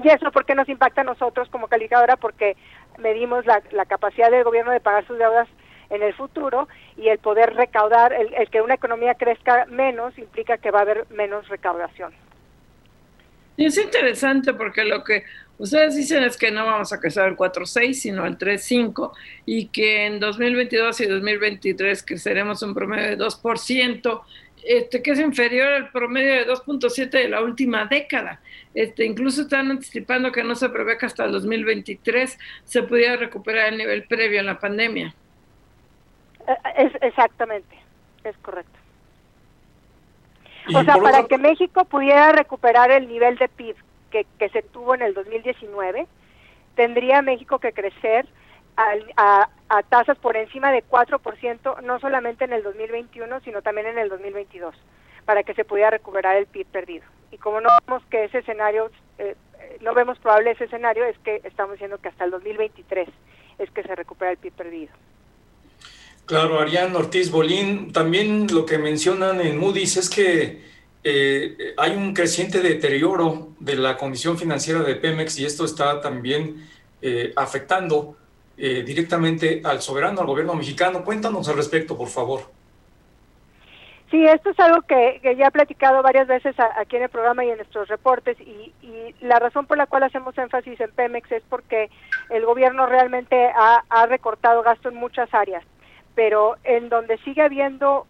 Y 0.00 0.08
eso, 0.08 0.30
¿por 0.30 0.44
qué 0.44 0.54
nos 0.54 0.68
impacta 0.68 1.00
a 1.00 1.04
nosotros 1.04 1.48
como 1.50 1.66
calificadora? 1.66 2.16
Porque 2.16 2.56
medimos 2.98 3.46
la, 3.46 3.62
la 3.72 3.84
capacidad 3.84 4.30
del 4.30 4.44
gobierno 4.44 4.70
de 4.70 4.80
pagar 4.80 5.04
sus 5.06 5.18
deudas 5.18 5.48
en 5.94 6.02
el 6.02 6.14
futuro 6.14 6.68
y 6.96 7.08
el 7.08 7.18
poder 7.18 7.54
recaudar, 7.54 8.12
el, 8.12 8.48
que 8.50 8.60
una 8.60 8.74
economía 8.74 9.14
crezca 9.14 9.66
menos 9.66 10.16
implica 10.18 10.58
que 10.58 10.70
va 10.70 10.80
a 10.80 10.82
haber 10.82 11.06
menos 11.10 11.48
recaudación. 11.48 12.12
Y 13.56 13.66
es 13.66 13.78
interesante 13.78 14.52
porque 14.52 14.84
lo 14.84 15.04
que 15.04 15.22
ustedes 15.58 15.94
dicen 15.94 16.24
es 16.24 16.36
que 16.36 16.50
no 16.50 16.66
vamos 16.66 16.92
a 16.92 17.00
crecer 17.00 17.22
al 17.22 17.36
4.6, 17.36 17.94
sino 17.94 18.24
al 18.24 18.36
3.5 18.36 19.12
y 19.46 19.66
que 19.66 20.06
en 20.06 20.18
2022 20.18 21.00
y 21.00 21.06
2023 21.06 22.02
creceremos 22.02 22.62
un 22.62 22.74
promedio 22.74 23.16
de 23.16 23.18
2%, 23.18 24.22
este, 24.64 25.02
que 25.02 25.10
es 25.12 25.20
inferior 25.20 25.68
al 25.68 25.90
promedio 25.92 26.32
de 26.32 26.46
2.7 26.46 27.10
de 27.10 27.28
la 27.28 27.42
última 27.42 27.84
década. 27.84 28.40
Este, 28.74 29.04
incluso 29.04 29.42
están 29.42 29.70
anticipando 29.70 30.32
que 30.32 30.42
no 30.42 30.56
se 30.56 30.68
prevé 30.68 30.98
que 30.98 31.06
hasta 31.06 31.24
el 31.24 31.32
2023 31.32 32.36
se 32.64 32.82
pudiera 32.82 33.16
recuperar 33.16 33.72
el 33.72 33.78
nivel 33.78 34.02
previo 34.04 34.40
a 34.40 34.42
la 34.42 34.58
pandemia. 34.58 35.14
Es, 36.76 36.92
exactamente, 37.00 37.76
es 38.24 38.36
correcto. 38.38 38.78
O 40.74 40.82
sea, 40.82 40.96
para 40.96 41.24
que 41.24 41.36
México 41.38 41.84
pudiera 41.84 42.32
recuperar 42.32 42.90
el 42.90 43.08
nivel 43.08 43.36
de 43.36 43.48
PIB 43.48 43.76
que, 44.10 44.26
que 44.38 44.48
se 44.48 44.62
tuvo 44.62 44.94
en 44.94 45.02
el 45.02 45.12
2019, 45.12 46.06
tendría 46.74 47.22
México 47.22 47.58
que 47.58 47.72
crecer 47.72 48.26
a, 48.76 49.48
a, 49.68 49.82
tasas 49.84 50.18
por 50.18 50.36
encima 50.36 50.72
de 50.72 50.84
4%, 50.84 51.82
no 51.82 52.00
solamente 52.00 52.44
en 52.44 52.52
el 52.52 52.62
2021, 52.62 53.40
sino 53.40 53.62
también 53.62 53.86
en 53.86 53.98
el 53.98 54.08
2022, 54.08 54.74
para 55.24 55.42
que 55.42 55.54
se 55.54 55.64
pudiera 55.64 55.90
recuperar 55.90 56.36
el 56.36 56.46
PIB 56.46 56.66
perdido. 56.66 57.04
Y 57.30 57.38
como 57.38 57.60
no 57.60 57.68
vemos 57.86 58.02
que 58.10 58.24
ese 58.24 58.38
escenario, 58.38 58.90
eh, 59.18 59.36
no 59.80 59.94
vemos 59.94 60.18
probable 60.18 60.52
ese 60.52 60.64
escenario, 60.64 61.04
es 61.04 61.18
que 61.18 61.40
estamos 61.44 61.72
diciendo 61.72 61.98
que 61.98 62.08
hasta 62.08 62.24
el 62.24 62.30
2023 62.30 63.08
es 63.58 63.70
que 63.70 63.82
se 63.82 63.94
recupera 63.94 64.32
el 64.32 64.38
PIB 64.38 64.52
perdido. 64.52 64.92
Claro, 66.26 66.58
Arián 66.58 66.96
Ortiz 66.96 67.30
Bolín, 67.30 67.92
también 67.92 68.46
lo 68.50 68.64
que 68.64 68.78
mencionan 68.78 69.42
en 69.42 69.58
Moody's 69.58 69.98
es 69.98 70.08
que 70.08 70.62
eh, 71.04 71.74
hay 71.76 71.90
un 71.94 72.14
creciente 72.14 72.60
deterioro 72.60 73.48
de 73.60 73.76
la 73.76 73.98
condición 73.98 74.38
financiera 74.38 74.80
de 74.80 74.94
Pemex 74.94 75.38
y 75.38 75.44
esto 75.44 75.66
está 75.66 76.00
también 76.00 76.66
eh, 77.02 77.34
afectando 77.36 78.16
eh, 78.56 78.82
directamente 78.82 79.60
al 79.64 79.82
soberano, 79.82 80.22
al 80.22 80.26
gobierno 80.26 80.54
mexicano. 80.54 81.04
Cuéntanos 81.04 81.46
al 81.50 81.56
respecto, 81.56 81.94
por 81.94 82.08
favor. 82.08 82.40
Sí, 84.10 84.24
esto 84.24 84.48
es 84.50 84.60
algo 84.60 84.80
que, 84.82 85.20
ya 85.36 85.48
he 85.48 85.50
platicado 85.50 86.02
varias 86.02 86.26
veces 86.26 86.54
aquí 86.78 86.96
en 86.96 87.02
el 87.02 87.08
programa 87.10 87.44
y 87.44 87.50
en 87.50 87.56
nuestros 87.56 87.88
reportes 87.88 88.40
y, 88.40 88.72
la 89.20 89.38
razón 89.38 89.66
por 89.66 89.76
la 89.78 89.86
cual 89.86 90.02
hacemos 90.02 90.36
énfasis 90.36 90.78
en 90.80 90.90
Pemex 90.92 91.32
es 91.32 91.42
porque 91.48 91.90
el 92.30 92.44
gobierno 92.44 92.86
realmente 92.86 93.46
ha, 93.56 93.82
ha 93.88 94.06
recortado 94.06 94.62
gasto 94.62 94.90
en 94.90 94.96
muchas 94.96 95.32
áreas 95.32 95.64
pero 96.14 96.56
en 96.64 96.88
donde 96.88 97.18
sigue 97.18 97.42
habiendo 97.42 98.06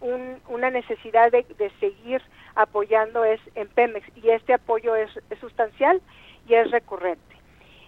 una 0.47 0.69
necesidad 0.69 1.31
de, 1.31 1.45
seguir 1.79 2.21
apoyando 2.55 3.23
es 3.23 3.41
en 3.55 3.67
Pemex 3.67 4.05
y 4.17 4.29
este 4.29 4.53
apoyo 4.53 4.95
es, 4.95 5.09
sustancial 5.39 6.01
y 6.47 6.53
es 6.53 6.69
recurrente. 6.71 7.23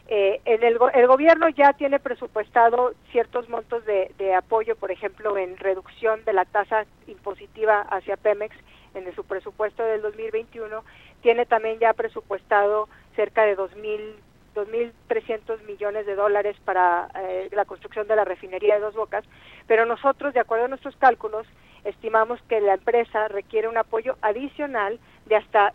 Eh, 0.09 0.39
en 0.45 0.63
el, 0.63 0.77
el, 0.93 1.07
gobierno 1.07 1.49
ya 1.49 1.73
tiene 1.73 1.99
presupuestado 1.99 2.93
ciertos 3.11 3.49
montos 3.49 3.83
de, 3.85 4.33
apoyo, 4.33 4.75
por 4.77 4.89
ejemplo, 4.89 5.37
en 5.37 5.57
reducción 5.57 6.23
de 6.23 6.33
la 6.33 6.45
tasa 6.45 6.85
impositiva 7.07 7.81
hacia 7.81 8.15
Pemex 8.15 8.55
en 8.93 9.13
su 9.15 9.23
presupuesto 9.25 9.83
del 9.83 10.01
2021. 10.01 10.83
Tiene 11.21 11.45
también 11.45 11.77
ya 11.79 11.93
presupuestado 11.93 12.87
cerca 13.15 13.43
de 13.43 13.57
2.000 13.57 14.15
2.300 14.57 15.61
millones 15.65 16.05
de 16.05 16.15
dólares 16.15 16.57
para 16.65 17.09
eh, 17.15 17.49
la 17.51 17.65
construcción 17.65 18.07
de 18.07 18.15
la 18.15 18.25
refinería 18.25 18.75
de 18.75 18.81
Dos 18.81 18.95
Bocas, 18.95 19.23
pero 19.67 19.85
nosotros, 19.85 20.33
de 20.33 20.39
acuerdo 20.39 20.65
a 20.65 20.69
nuestros 20.69 20.95
cálculos, 20.97 21.45
estimamos 21.83 22.41
que 22.49 22.59
la 22.59 22.73
empresa 22.73 23.27
requiere 23.27 23.67
un 23.67 23.77
apoyo 23.77 24.17
adicional 24.21 24.99
de 25.27 25.35
hasta 25.35 25.73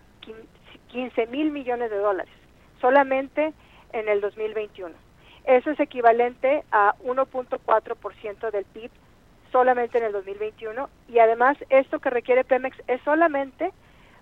15 0.89 1.27
mil 1.29 1.51
millones 1.51 1.91
de 1.91 1.99
dólares, 1.99 2.35
solamente 2.81 3.53
en 3.93 4.09
el 4.09 4.21
2021. 4.21 4.95
Eso 5.45 5.71
es 5.71 5.81
equivalente 5.81 6.65
a 6.71 6.95
1.4% 7.05 8.51
del 8.51 8.65
PIB 8.65 8.91
solamente 9.53 9.99
en 9.99 10.05
el 10.05 10.13
2021 10.13 10.89
y 11.09 11.19
además 11.19 11.57
esto 11.69 12.01
que 12.01 12.11
requiere 12.11 12.43
Pemex 12.43 12.77
es 12.89 13.01
solamente 13.03 13.71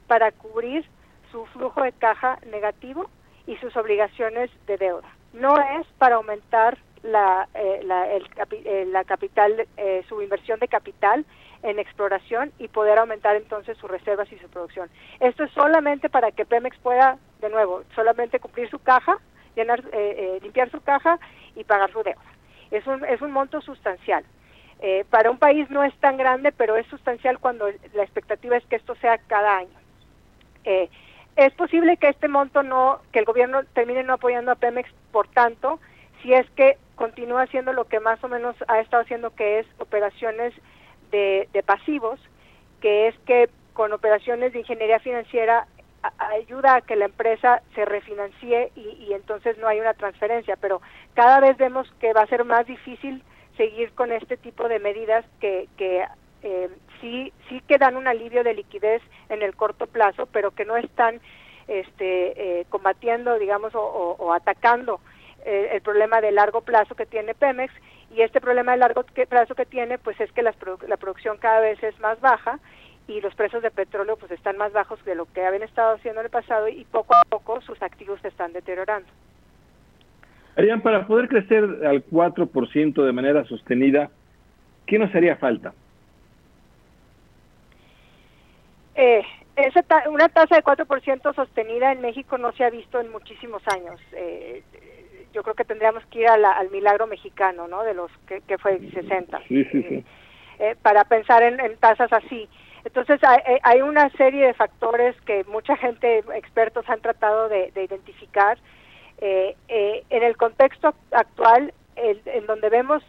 para 0.09 0.33
cubrir 0.33 0.85
su 1.31 1.47
flujo 1.47 1.83
de 1.83 1.93
caja 1.93 2.39
negativo 2.51 3.09
y 3.47 3.57
sus 3.57 3.77
obligaciones 3.77 4.51
de 4.67 4.77
deuda. 4.77 5.09
No 5.33 5.57
es 5.59 5.87
para 5.99 6.17
aumentar 6.17 6.79
la, 7.03 7.49
eh, 7.55 7.81
la, 7.85 8.11
el, 8.11 8.27
eh, 8.51 8.85
la 8.87 9.05
capital, 9.05 9.67
eh, 9.77 10.05
su 10.09 10.21
inversión 10.23 10.59
de 10.61 10.69
capital 10.69 11.25
en 11.63 11.79
exploración 11.79 12.53
y 12.59 12.69
poder 12.69 12.99
aumentar 12.99 13.37
entonces 13.37 13.77
sus 13.79 13.91
reservas 13.91 14.31
y 14.33 14.39
su 14.39 14.49
producción. 14.49 14.89
Esto 15.21 15.45
es 15.45 15.51
solamente 15.53 16.09
para 16.09 16.31
que 16.33 16.47
Pemex 16.47 16.77
pueda, 16.79 17.19
de 17.41 17.51
nuevo, 17.51 17.83
solamente 17.95 18.41
cumplir 18.41 18.69
su 18.71 18.79
caja, 18.79 19.19
llenar, 19.57 19.83
limpiar 20.43 20.71
su 20.71 20.81
caja 20.81 21.19
y 21.55 21.65
pagar 21.65 21.93
su 21.93 22.03
deuda. 22.03 22.23
Es 22.71 22.87
un, 22.87 23.05
es 23.05 23.21
un 23.21 23.33
monto 23.33 23.61
sustancial. 23.61 24.25
para 25.11 25.31
un 25.31 25.37
país 25.37 25.69
no 25.69 25.85
es 25.85 25.95
tan 25.97 26.17
grande, 26.17 26.51
pero 26.51 26.77
es 26.77 26.87
sustancial 26.87 27.39
cuando 27.39 27.67
la 27.93 28.05
expectativa 28.05 28.57
es 28.57 28.65
que 28.65 28.77
esto 28.77 28.95
sea 28.97 29.19
cada 29.19 29.59
año. 29.59 29.79
Es 31.37 31.53
posible 31.55 31.97
que 31.97 32.09
este 32.09 32.29
monto 32.29 32.63
no, 32.63 33.01
que 33.13 33.21
el 33.21 33.25
gobierno 33.25 33.65
termine 33.73 34.03
no 34.03 34.15
apoyando 34.15 34.53
a 34.53 34.57
Pemex, 34.57 34.91
por 35.13 35.29
tanto, 35.29 35.81
si 36.23 36.35
es 36.35 36.49
que 36.51 36.77
continúa 36.97 37.43
haciendo 37.43 37.73
lo 37.73 37.87
que 37.87 38.01
más 38.01 38.23
o 38.23 38.29
menos 38.29 38.55
ha 38.69 38.81
estado 38.81 39.03
haciendo, 39.03 39.35
que 39.35 39.61
es 39.61 39.67
operaciones 39.79 40.53
de, 41.11 41.49
pasivos, 41.65 42.21
que 42.81 43.09
es 43.09 43.19
que 43.21 43.49
con 43.73 43.93
operaciones 43.93 44.53
de 44.53 44.61
ingeniería 44.61 44.99
financiera 45.01 45.67
ayuda 46.19 46.77
a 46.77 46.81
que 46.81 46.97
la 46.97 47.07
empresa 47.07 47.63
se 47.75 47.85
refinancie 47.85 48.73
y, 48.75 49.13
entonces 49.13 49.59
no 49.59 49.69
hay 49.69 49.81
una 49.81 49.95
transferencia, 49.95 50.57
pero 50.57 50.81
cada 51.15 51.41
vez 51.41 51.57
vemos 51.57 51.91
que 52.01 52.13
va 52.13 52.23
a 52.23 52.27
ser 52.27 52.45
más 52.45 52.67
difícil 52.67 53.23
seguir 53.57 53.93
con 53.93 54.13
este 54.13 54.37
tipo 54.37 54.69
de 54.69 54.79
medidas 54.79 55.25
que, 55.41 55.69
que 55.77 56.05
eh, 56.43 56.69
sí, 57.01 57.33
sí 57.49 57.63
que 57.67 57.79
dan 57.79 57.97
un 57.97 58.07
alivio 58.07 58.45
de 58.45 58.55
liquidez 58.55 59.03
en 59.29 59.43
el 59.43 59.55
corto 59.55 59.87
plazo, 59.87 60.27
pero 60.27 60.51
que 60.53 60.65
no 60.65 60.77
están 60.77 61.21
este, 61.69 62.61
eh, 62.61 62.67
combatiendo, 62.69 63.39
digamos, 63.39 63.73
o, 63.75 64.33
atacando 64.33 65.01
eh, 65.45 65.71
el 65.73 65.83
problema 65.83 66.21
de 66.21 66.33
largo 66.33 66.63
plazo 66.63 66.95
que 66.95 67.07
tiene 67.07 67.35
Pemex. 67.35 67.73
Y 68.13 68.23
este 68.23 68.41
problema 68.41 68.73
de 68.73 68.79
largo 68.79 69.05
plazo 69.29 69.55
que 69.55 69.67
tiene, 69.67 69.97
pues 69.99 70.21
es 70.21 70.33
que 70.33 70.43
la 70.43 70.97
producción 70.97 71.39
cada 71.39 71.61
vez 71.61 71.81
es 71.83 71.99
más 72.01 72.21
baja 72.21 72.59
y 73.11 73.21
los 73.21 73.35
precios 73.35 73.63
de 73.63 73.71
petróleo 73.71 74.17
pues 74.17 74.31
están 74.31 74.57
más 74.57 74.73
bajos 74.73 75.05
de 75.05 75.15
lo 75.15 75.27
que 75.27 75.45
habían 75.45 75.63
estado 75.63 75.97
haciendo 75.97 76.21
en 76.21 76.27
el 76.27 76.31
pasado 76.31 76.69
y 76.69 76.85
poco 76.85 77.15
a 77.15 77.23
poco 77.29 77.61
sus 77.61 77.83
activos 77.83 78.21
se 78.21 78.29
están 78.29 78.53
deteriorando. 78.53 79.09
Arián, 80.57 80.81
para 80.81 81.07
poder 81.07 81.29
crecer 81.29 81.65
al 81.87 82.05
4% 82.05 83.05
de 83.05 83.13
manera 83.13 83.45
sostenida, 83.45 84.11
¿qué 84.87 84.99
nos 84.99 85.15
haría 85.15 85.37
falta? 85.37 85.73
Eh, 89.03 89.25
una 90.11 90.29
tasa 90.29 90.57
de 90.57 90.63
4% 90.63 91.35
sostenida 91.35 91.91
en 91.91 92.03
México 92.03 92.37
no 92.37 92.53
se 92.53 92.65
ha 92.65 92.71
visto 92.71 93.01
en 93.01 93.11
muchísimos 93.11 93.63
años. 93.69 93.99
Eh, 94.13 94.63
yo 95.33 95.43
creo 95.43 95.55
que 95.55 95.65
tendríamos 95.65 96.05
que 96.07 96.21
ir 96.21 96.29
al 96.29 96.71
milagro 96.71 97.07
mexicano, 97.07 97.67
¿no? 97.67 97.83
De 97.83 97.95
los 97.95 98.11
que, 98.27 98.59
fue 98.59 98.79
60. 98.79 99.41
Eh, 99.49 100.05
eh, 100.59 100.77
para 100.83 101.05
pensar 101.05 101.43
en, 101.43 101.77
tasas 101.79 102.13
así. 102.13 102.47
Entonces 102.85 103.19
hay, 103.63 103.81
una 103.81 104.11
serie 104.11 104.49
de 104.49 104.55
factores 104.55 105.19
que 105.23 105.45
mucha 105.45 105.77
gente, 105.79 106.23
expertos 106.35 106.87
han 106.89 107.01
tratado 107.01 107.49
de, 107.49 107.73
identificar. 107.75 108.59
Eh, 109.23 109.57
eh, 109.69 110.05
en 110.11 110.23
el 110.23 110.37
contexto 110.37 110.95
actual, 111.11 111.73
en 111.97 112.47
donde 112.47 112.69
vemos 112.71 113.03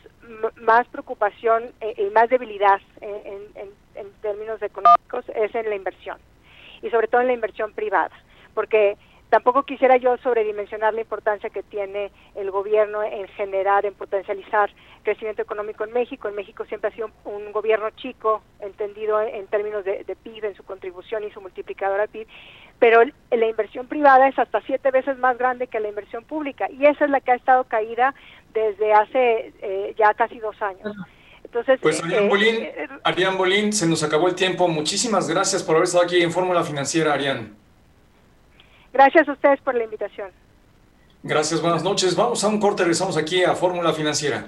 más 0.62 0.88
preocupación 0.90 1.72
y 1.98 2.04
más 2.12 2.30
debilidad 2.30 2.82
en, 3.00 3.42
en 3.56 3.81
términos 4.22 4.62
económicos 4.62 5.26
es 5.36 5.54
en 5.56 5.70
la 5.70 5.76
inversión 5.76 6.18
y 6.82 6.90
sobre 6.90 7.08
todo 7.08 7.22
en 7.22 7.28
la 7.28 7.34
inversión 7.34 7.74
privada, 7.74 8.12
porque 8.54 8.98
Tampoco 9.32 9.64
quisiera 9.64 9.96
yo 9.96 10.18
sobredimensionar 10.18 10.94
la 10.94 11.00
importancia 11.00 11.50
que 11.50 11.64
tiene 11.64 12.12
el 12.36 12.52
gobierno 12.52 13.02
en 13.02 13.30
generar, 13.30 13.86
en 13.86 13.94
potencializar 13.94 14.70
crecimiento 15.04 15.42
económico 15.42 15.86
en 15.86 15.94
México. 15.94 16.28
En 16.28 16.36
México 16.36 16.66
siempre 16.66 16.90
ha 16.90 16.94
sido 16.94 17.10
un, 17.24 17.54
gobierno 17.54 17.90
chico, 17.92 18.42
entendido 18.60 19.22
en, 19.22 19.48
términos 19.48 19.86
de, 19.86 20.18
PIB, 20.22 20.44
en 20.44 20.56
su 20.56 20.64
contribución 20.64 21.24
y 21.24 21.32
su 21.32 21.40
multiplicador 21.40 22.02
al 22.02 22.10
PIB, 22.10 22.28
pero 22.78 23.04
la 23.32 23.48
inversión 23.48 23.88
privada 23.88 24.28
es 24.28 24.38
hasta 24.38 24.60
siete 24.64 24.92
veces 24.92 25.18
más 25.18 25.38
grande 25.38 25.68
que 25.68 25.80
la 25.80 25.88
inversión 25.88 26.26
pública 26.26 26.70
y 26.70 26.86
esa 26.86 27.06
es 27.06 27.12
la 27.12 27.22
que 27.22 27.32
ha 27.32 27.36
estado 27.36 27.64
caída 27.64 28.14
desde 28.54 28.92
hace 28.92 29.54
eh, 29.62 29.96
ya 29.98 30.14
casi 30.14 30.40
dos 30.40 30.62
años. 30.62 30.94
Entonces, 31.52 31.80
pues 31.82 32.02
Arián, 32.02 32.24
eh, 32.24 32.28
Bolín, 32.30 32.56
eh, 32.62 32.88
Arián 33.04 33.38
Bolín, 33.38 33.74
se 33.74 33.86
nos 33.86 34.04
acabó 34.04 34.30
el 34.30 34.36
tiempo. 34.36 34.70
Muchísimas 34.70 35.28
gracias 35.28 35.62
por 35.62 35.76
haber 35.76 35.86
estado 35.86 36.06
aquí 36.06 36.22
en 36.22 36.32
Fórmula 36.32 36.64
Financiera, 36.64 37.12
Arián. 37.12 37.58
Gracias 38.94 39.28
a 39.28 39.34
ustedes 39.34 39.60
por 39.60 39.76
la 39.76 39.84
invitación. 39.84 40.32
Gracias, 41.24 41.62
buenas 41.62 41.84
noches. 41.84 42.16
Vamos 42.16 42.42
a 42.46 42.48
un 42.48 42.58
corte, 42.58 42.84
regresamos 42.84 43.18
aquí 43.18 43.44
a 43.44 43.54
Fórmula 43.54 43.92
Financiera. 43.92 44.48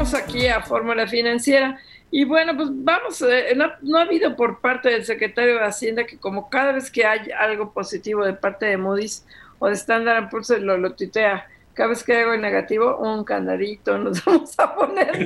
Regresamos 0.00 0.28
aquí 0.28 0.48
a 0.48 0.62
Fórmula 0.62 1.06
Financiera. 1.06 1.78
Y 2.10 2.24
bueno, 2.24 2.56
pues 2.56 2.70
vamos, 2.72 3.20
eh, 3.20 3.54
no, 3.54 3.98
ha 3.98 4.00
habido 4.00 4.34
por 4.34 4.62
parte 4.62 4.88
del 4.88 5.04
secretario 5.04 5.56
de 5.56 5.64
Hacienda 5.64 6.06
que 6.06 6.16
como 6.16 6.48
cada 6.48 6.72
vez 6.72 6.90
que 6.90 7.04
hay 7.04 7.30
algo 7.38 7.74
positivo 7.74 8.24
de 8.24 8.32
parte 8.32 8.64
de 8.64 8.78
Moody's 8.78 9.26
o 9.58 9.68
de 9.68 9.74
Standard 9.74 10.30
Poor's 10.30 10.48
lo, 10.58 10.78
lo 10.78 10.94
tuitea, 10.94 11.46
cada 11.74 11.90
vez 11.90 12.02
que 12.02 12.14
hay 12.14 12.22
algo 12.22 12.38
negativo, 12.38 12.96
un 12.96 13.24
candadito, 13.24 13.98
nos 13.98 14.24
vamos 14.24 14.58
a 14.58 14.74
poner, 14.74 15.12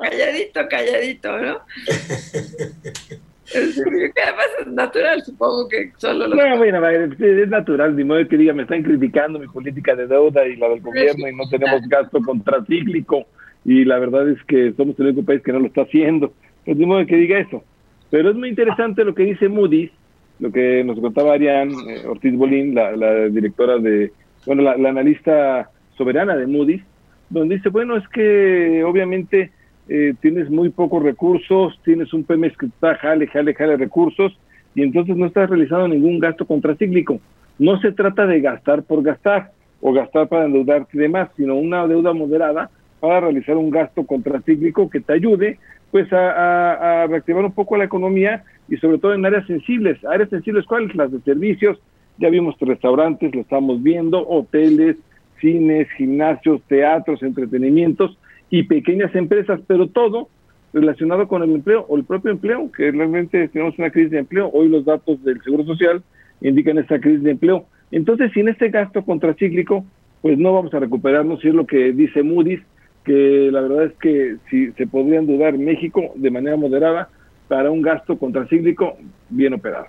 calladito, 0.00 0.68
calladito, 0.68 1.38
¿no? 1.38 1.60
Es, 3.54 3.78
además 3.80 4.46
es 4.60 4.66
natural, 4.66 5.22
supongo 5.22 5.68
que 5.68 5.92
solo 5.96 6.26
lo... 6.26 6.36
No, 6.36 6.56
bueno, 6.58 6.86
es 6.88 7.48
natural, 7.48 7.96
ni 7.96 8.04
modo 8.04 8.26
que 8.28 8.36
diga, 8.36 8.52
me 8.52 8.62
están 8.62 8.82
criticando 8.82 9.38
mi 9.38 9.46
política 9.46 9.94
de 9.94 10.06
deuda 10.06 10.46
y 10.46 10.56
la 10.56 10.68
del 10.68 10.80
gobierno 10.80 11.28
y 11.28 11.34
no 11.34 11.48
tenemos 11.48 11.82
gasto 11.88 12.20
contracíclico 12.20 13.26
y 13.64 13.84
la 13.84 13.98
verdad 13.98 14.28
es 14.28 14.42
que 14.44 14.72
somos 14.72 14.98
el 14.98 15.06
único 15.06 15.24
país 15.24 15.42
que 15.42 15.52
no 15.52 15.60
lo 15.60 15.66
está 15.66 15.82
haciendo. 15.82 16.32
Pues 16.64 16.78
de 16.78 16.86
modo 16.86 17.06
que 17.06 17.16
diga 17.16 17.38
eso. 17.38 17.62
Pero 18.10 18.30
es 18.30 18.36
muy 18.36 18.48
interesante 18.48 19.04
lo 19.04 19.14
que 19.14 19.24
dice 19.24 19.48
Moody's, 19.48 19.90
lo 20.38 20.52
que 20.52 20.84
nos 20.84 20.98
contaba 21.00 21.34
Arián 21.34 21.70
eh, 21.88 22.06
Ortiz 22.06 22.36
Bolín, 22.36 22.74
la, 22.74 23.26
directora 23.28 23.78
de, 23.78 24.12
bueno, 24.46 24.62
la, 24.62 24.88
analista 24.88 25.70
soberana 25.96 26.36
de 26.36 26.46
Moody's, 26.46 26.82
donde 27.30 27.56
dice, 27.56 27.70
bueno, 27.70 27.96
es 27.96 28.06
que 28.08 28.84
obviamente 28.84 29.50
eh, 29.88 30.14
tienes 30.20 30.50
muy 30.50 30.70
pocos 30.70 31.02
recursos, 31.02 31.78
tienes 31.84 32.12
un 32.14 32.24
PMS 32.24 32.56
que 32.56 32.66
está 32.66 32.94
jale, 32.96 33.26
jale, 33.26 33.54
jale 33.54 33.76
recursos, 33.76 34.36
y 34.74 34.82
entonces 34.82 35.16
no 35.16 35.26
estás 35.26 35.50
realizando 35.50 35.88
ningún 35.88 36.18
gasto 36.18 36.46
contracíclico. 36.46 37.20
No 37.58 37.78
se 37.80 37.92
trata 37.92 38.26
de 38.26 38.40
gastar 38.40 38.82
por 38.82 39.02
gastar 39.02 39.52
o 39.80 39.92
gastar 39.92 40.28
para 40.28 40.46
endeudarte 40.46 40.96
y 40.96 41.00
demás, 41.00 41.28
sino 41.36 41.54
una 41.54 41.86
deuda 41.86 42.12
moderada 42.12 42.70
para 43.00 43.20
realizar 43.20 43.56
un 43.56 43.70
gasto 43.70 44.04
contracíclico 44.04 44.88
que 44.88 45.00
te 45.00 45.12
ayude 45.12 45.58
pues 45.90 46.12
a, 46.12 47.06
reactivar 47.08 47.44
un 47.44 47.52
poco 47.52 47.76
la 47.76 47.84
economía 47.84 48.42
y 48.68 48.76
sobre 48.78 48.98
todo 48.98 49.14
en 49.14 49.24
áreas 49.24 49.46
sensibles. 49.46 50.02
Áreas 50.04 50.30
sensibles, 50.30 50.64
¿cuáles? 50.64 50.92
Las 50.96 51.12
de 51.12 51.20
servicios, 51.20 51.78
ya 52.18 52.30
vimos 52.30 52.56
restaurantes, 52.58 53.32
lo 53.32 53.42
estamos 53.42 53.80
viendo, 53.80 54.26
hoteles, 54.26 54.96
cines, 55.40 55.86
gimnasios, 55.96 56.62
teatros, 56.62 57.22
entretenimientos 57.22 58.18
y 58.54 58.62
pequeñas 58.62 59.12
empresas, 59.16 59.58
pero 59.66 59.88
todo 59.88 60.28
relacionado 60.72 61.26
con 61.26 61.42
el 61.42 61.50
empleo 61.50 61.84
o 61.88 61.96
el 61.96 62.04
propio 62.04 62.30
empleo, 62.30 62.70
que 62.70 62.92
realmente 62.92 63.48
tenemos 63.48 63.76
una 63.78 63.90
crisis 63.90 64.12
de 64.12 64.18
empleo. 64.18 64.48
Hoy 64.52 64.68
los 64.68 64.84
datos 64.84 65.24
del 65.24 65.42
Seguro 65.42 65.64
Social 65.64 66.04
indican 66.40 66.78
esta 66.78 67.00
crisis 67.00 67.24
de 67.24 67.32
empleo. 67.32 67.66
Entonces, 67.90 68.30
sin 68.32 68.48
este 68.48 68.68
gasto 68.68 69.04
contracíclico, 69.04 69.84
pues 70.22 70.38
no 70.38 70.52
vamos 70.52 70.72
a 70.72 70.78
recuperarnos, 70.78 71.40
si 71.40 71.48
es 71.48 71.54
lo 71.54 71.66
que 71.66 71.90
dice 71.90 72.22
Moody's, 72.22 72.60
que 73.04 73.48
la 73.50 73.60
verdad 73.60 73.86
es 73.86 73.92
que 73.94 74.36
si 74.48 74.70
se 74.74 74.86
podrían 74.86 75.26
dudar 75.26 75.58
México 75.58 76.12
de 76.14 76.30
manera 76.30 76.56
moderada 76.56 77.08
para 77.48 77.72
un 77.72 77.82
gasto 77.82 78.16
contracíclico 78.16 78.96
bien 79.30 79.54
operado. 79.54 79.86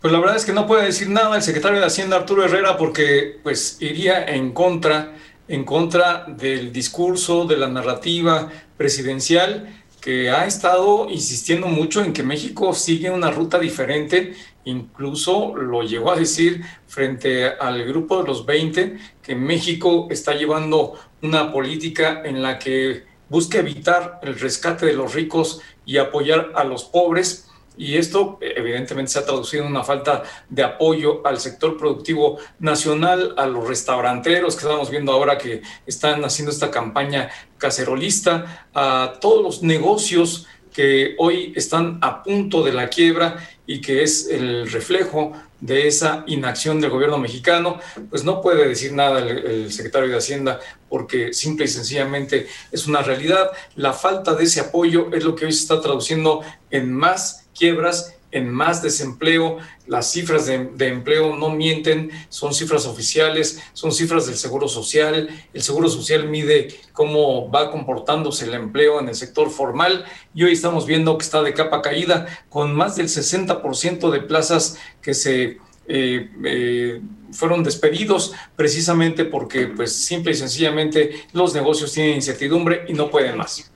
Pues 0.00 0.10
la 0.10 0.20
verdad 0.20 0.36
es 0.36 0.46
que 0.46 0.54
no 0.54 0.66
puede 0.66 0.86
decir 0.86 1.10
nada 1.10 1.36
el 1.36 1.42
secretario 1.42 1.78
de 1.78 1.84
Hacienda 1.84 2.16
Arturo 2.16 2.42
Herrera 2.42 2.78
porque 2.78 3.36
pues 3.42 3.76
iría 3.82 4.24
en 4.24 4.52
contra 4.52 5.12
en 5.50 5.64
contra 5.64 6.26
del 6.28 6.72
discurso, 6.72 7.44
de 7.44 7.56
la 7.56 7.66
narrativa 7.66 8.48
presidencial 8.76 9.82
que 10.00 10.30
ha 10.30 10.46
estado 10.46 11.08
insistiendo 11.10 11.66
mucho 11.66 12.02
en 12.02 12.12
que 12.12 12.22
México 12.22 12.72
sigue 12.72 13.10
una 13.10 13.32
ruta 13.32 13.58
diferente, 13.58 14.34
incluso 14.64 15.54
lo 15.56 15.82
llegó 15.82 16.12
a 16.12 16.16
decir 16.16 16.62
frente 16.86 17.48
al 17.48 17.84
grupo 17.84 18.22
de 18.22 18.28
los 18.28 18.46
20, 18.46 18.96
que 19.22 19.34
México 19.34 20.06
está 20.08 20.34
llevando 20.34 20.94
una 21.20 21.52
política 21.52 22.22
en 22.24 22.42
la 22.42 22.58
que 22.58 23.04
busca 23.28 23.58
evitar 23.58 24.20
el 24.22 24.38
rescate 24.38 24.86
de 24.86 24.94
los 24.94 25.14
ricos 25.14 25.60
y 25.84 25.98
apoyar 25.98 26.52
a 26.54 26.62
los 26.62 26.84
pobres. 26.84 27.49
Y 27.76 27.96
esto 27.96 28.38
evidentemente 28.40 29.12
se 29.12 29.18
ha 29.20 29.24
traducido 29.24 29.64
en 29.64 29.70
una 29.70 29.82
falta 29.82 30.22
de 30.48 30.62
apoyo 30.62 31.26
al 31.26 31.38
sector 31.40 31.78
productivo 31.78 32.38
nacional, 32.58 33.34
a 33.38 33.46
los 33.46 33.66
restauranteros 33.66 34.54
que 34.54 34.62
estamos 34.62 34.90
viendo 34.90 35.12
ahora 35.12 35.38
que 35.38 35.62
están 35.86 36.24
haciendo 36.24 36.52
esta 36.52 36.70
campaña 36.70 37.30
cacerolista, 37.56 38.68
a 38.74 39.14
todos 39.20 39.42
los 39.42 39.62
negocios 39.62 40.46
que 40.72 41.14
hoy 41.18 41.52
están 41.56 41.98
a 42.00 42.22
punto 42.22 42.62
de 42.62 42.72
la 42.72 42.88
quiebra 42.88 43.48
y 43.66 43.80
que 43.80 44.02
es 44.02 44.28
el 44.28 44.70
reflejo 44.70 45.32
de 45.60 45.86
esa 45.86 46.24
inacción 46.26 46.80
del 46.80 46.90
gobierno 46.90 47.18
mexicano, 47.18 47.78
pues 48.08 48.24
no 48.24 48.40
puede 48.40 48.66
decir 48.66 48.92
nada 48.92 49.20
el, 49.20 49.70
secretario 49.72 50.08
de 50.08 50.16
Hacienda 50.16 50.58
porque 50.88 51.32
simple 51.32 51.66
y 51.66 51.68
sencillamente 51.68 52.46
es 52.72 52.86
una 52.86 53.02
realidad. 53.02 53.50
La 53.76 53.92
falta 53.92 54.34
de 54.34 54.44
ese 54.44 54.60
apoyo 54.60 55.10
es 55.12 55.22
lo 55.22 55.34
que 55.34 55.44
hoy 55.44 55.52
se 55.52 55.62
está 55.62 55.80
traduciendo 55.80 56.40
en 56.70 56.92
más 56.92 57.39
quiebras 57.60 58.16
en 58.32 58.48
más 58.48 58.82
desempleo. 58.82 59.58
Las 59.86 60.10
cifras 60.10 60.46
de, 60.46 60.86
empleo 60.86 61.36
no 61.36 61.50
mienten, 61.50 62.10
son 62.30 62.54
cifras 62.54 62.86
oficiales, 62.86 63.60
son 63.74 63.92
cifras 63.92 64.26
del 64.26 64.36
Seguro 64.36 64.66
Social. 64.66 65.28
El 65.52 65.62
Seguro 65.62 65.90
Social 65.90 66.28
mide 66.28 66.74
cómo 66.92 67.50
va 67.50 67.70
comportándose 67.70 68.46
el 68.46 68.54
empleo 68.54 68.98
en 68.98 69.08
el 69.08 69.14
sector 69.14 69.50
formal 69.50 70.04
y 70.34 70.44
hoy 70.44 70.52
estamos 70.52 70.86
viendo 70.86 71.18
que 71.18 71.24
está 71.24 71.42
de 71.42 71.52
capa 71.52 71.82
caída 71.82 72.26
con 72.48 72.74
más 72.74 72.96
del 72.96 73.08
60% 73.08 74.10
de 74.10 74.20
plazas 74.20 74.78
que 75.02 75.14
se... 75.14 75.58
Eh, 75.92 76.30
eh, 76.44 77.00
fueron 77.32 77.64
despedidos 77.64 78.32
precisamente 78.56 79.24
porque 79.24 79.66
pues 79.66 79.92
simple 79.92 80.32
y 80.32 80.34
sencillamente 80.34 81.24
los 81.32 81.54
negocios 81.54 81.92
tienen 81.92 82.16
incertidumbre 82.16 82.84
y 82.88 82.92
no 82.92 83.10
pueden 83.10 83.36
más. 83.36 83.69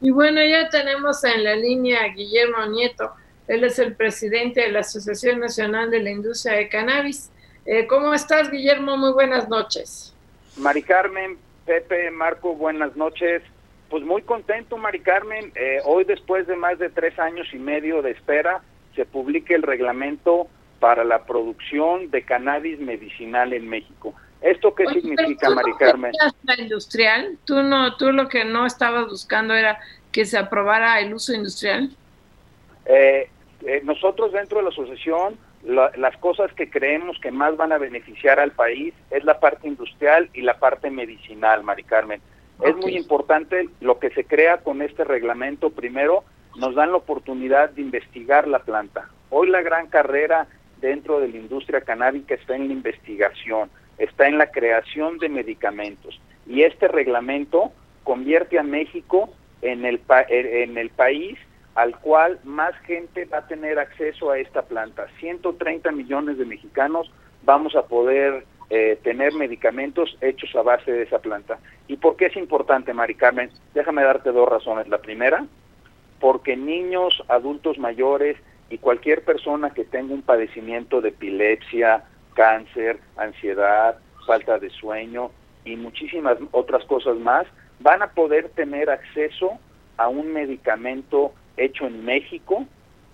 Y 0.00 0.10
bueno, 0.10 0.42
ya 0.44 0.68
tenemos 0.68 1.22
en 1.24 1.44
la 1.44 1.56
línea 1.56 2.04
a 2.04 2.08
Guillermo 2.08 2.66
Nieto, 2.66 3.12
él 3.48 3.64
es 3.64 3.78
el 3.78 3.96
presidente 3.96 4.60
de 4.60 4.68
la 4.68 4.80
Asociación 4.80 5.40
Nacional 5.40 5.90
de 5.90 6.00
la 6.00 6.10
Industria 6.10 6.56
de 6.56 6.68
Cannabis. 6.68 7.32
Eh, 7.64 7.86
¿Cómo 7.86 8.12
estás, 8.12 8.50
Guillermo? 8.50 8.98
Muy 8.98 9.12
buenas 9.12 9.48
noches. 9.48 10.14
Mari 10.58 10.82
Carmen, 10.82 11.38
Pepe, 11.64 12.10
Marco, 12.10 12.54
buenas 12.54 12.94
noches. 12.94 13.42
Pues 13.88 14.04
muy 14.04 14.20
contento, 14.20 14.76
Mari 14.76 15.00
Carmen. 15.00 15.50
Eh, 15.54 15.78
hoy, 15.84 16.04
después 16.04 16.46
de 16.46 16.56
más 16.56 16.78
de 16.78 16.90
tres 16.90 17.18
años 17.18 17.48
y 17.54 17.58
medio 17.58 18.02
de 18.02 18.10
espera, 18.10 18.60
se 18.94 19.06
publica 19.06 19.54
el 19.54 19.62
reglamento 19.62 20.46
para 20.78 21.02
la 21.04 21.24
producción 21.24 22.10
de 22.10 22.22
cannabis 22.22 22.78
medicinal 22.80 23.54
en 23.54 23.66
México. 23.66 24.14
¿Esto 24.40 24.74
qué 24.74 24.86
significa, 24.86 25.50
Mari 25.50 25.72
Carmen? 25.78 26.12
La 26.44 26.60
industrial, 26.60 27.38
tú 27.44 27.62
no, 27.62 27.96
tú 27.96 28.12
lo 28.12 28.28
que 28.28 28.44
no 28.44 28.66
estabas 28.66 29.08
buscando 29.08 29.54
era 29.54 29.80
que 30.12 30.24
se 30.24 30.38
aprobara 30.38 31.00
el 31.00 31.12
uso 31.12 31.34
industrial. 31.34 31.90
Eh, 32.86 33.28
eh, 33.66 33.80
nosotros 33.84 34.32
dentro 34.32 34.58
de 34.58 34.64
la 34.64 34.70
asociación, 34.70 35.36
las 35.64 36.16
cosas 36.18 36.52
que 36.52 36.70
creemos 36.70 37.18
que 37.20 37.32
más 37.32 37.56
van 37.56 37.72
a 37.72 37.78
beneficiar 37.78 38.38
al 38.38 38.52
país 38.52 38.94
es 39.10 39.24
la 39.24 39.40
parte 39.40 39.66
industrial 39.66 40.30
y 40.32 40.42
la 40.42 40.58
parte 40.58 40.88
medicinal, 40.90 41.64
Mari 41.64 41.82
Carmen. 41.82 42.20
Es 42.62 42.76
muy 42.76 42.96
importante 42.96 43.68
lo 43.80 43.98
que 43.98 44.10
se 44.10 44.24
crea 44.24 44.58
con 44.58 44.82
este 44.82 45.04
reglamento. 45.04 45.70
Primero, 45.70 46.24
nos 46.56 46.74
dan 46.74 46.90
la 46.90 46.98
oportunidad 46.98 47.70
de 47.70 47.82
investigar 47.82 48.48
la 48.48 48.60
planta. 48.60 49.08
Hoy 49.30 49.48
la 49.48 49.62
gran 49.62 49.88
carrera 49.88 50.46
dentro 50.80 51.20
de 51.20 51.28
la 51.28 51.36
industria 51.36 51.80
canábica 51.80 52.34
está 52.34 52.56
en 52.56 52.68
la 52.68 52.72
investigación, 52.72 53.70
está 53.98 54.26
en 54.26 54.38
la 54.38 54.50
creación 54.50 55.18
de 55.18 55.28
medicamentos. 55.28 56.20
Y 56.46 56.62
este 56.62 56.88
reglamento 56.88 57.72
convierte 58.04 58.58
a 58.58 58.62
México 58.62 59.30
en 59.62 59.84
el, 59.84 60.00
en 60.28 60.78
el 60.78 60.90
país 60.90 61.38
al 61.74 61.96
cual 62.00 62.40
más 62.42 62.74
gente 62.86 63.24
va 63.26 63.38
a 63.38 63.46
tener 63.46 63.78
acceso 63.78 64.32
a 64.32 64.38
esta 64.38 64.62
planta. 64.62 65.06
130 65.20 65.92
millones 65.92 66.36
de 66.36 66.44
mexicanos 66.44 67.08
vamos 67.44 67.76
a 67.76 67.86
poder 67.86 68.44
eh, 68.70 68.98
tener 69.04 69.32
medicamentos 69.34 70.16
hechos 70.20 70.54
a 70.56 70.62
base 70.62 70.90
de 70.90 71.04
esa 71.04 71.20
planta. 71.20 71.58
¿Y 71.86 71.96
por 71.96 72.16
qué 72.16 72.26
es 72.26 72.36
importante, 72.36 72.92
Mari 72.92 73.14
Carmen? 73.14 73.50
Déjame 73.74 74.02
darte 74.02 74.32
dos 74.32 74.48
razones. 74.48 74.88
La 74.88 74.98
primera, 74.98 75.46
porque 76.18 76.56
niños, 76.56 77.22
adultos 77.28 77.78
mayores 77.78 78.36
y 78.70 78.78
cualquier 78.78 79.24
persona 79.24 79.70
que 79.70 79.84
tenga 79.84 80.12
un 80.12 80.22
padecimiento 80.22 81.00
de 81.00 81.10
epilepsia, 81.10 82.04
cáncer, 82.38 83.00
ansiedad, 83.16 83.98
falta 84.24 84.60
de 84.60 84.70
sueño 84.70 85.32
y 85.64 85.74
muchísimas 85.74 86.38
otras 86.52 86.84
cosas 86.84 87.16
más, 87.16 87.48
van 87.80 88.00
a 88.00 88.12
poder 88.12 88.50
tener 88.50 88.90
acceso 88.90 89.58
a 89.96 90.06
un 90.06 90.32
medicamento 90.32 91.32
hecho 91.56 91.88
en 91.88 92.04
México, 92.04 92.64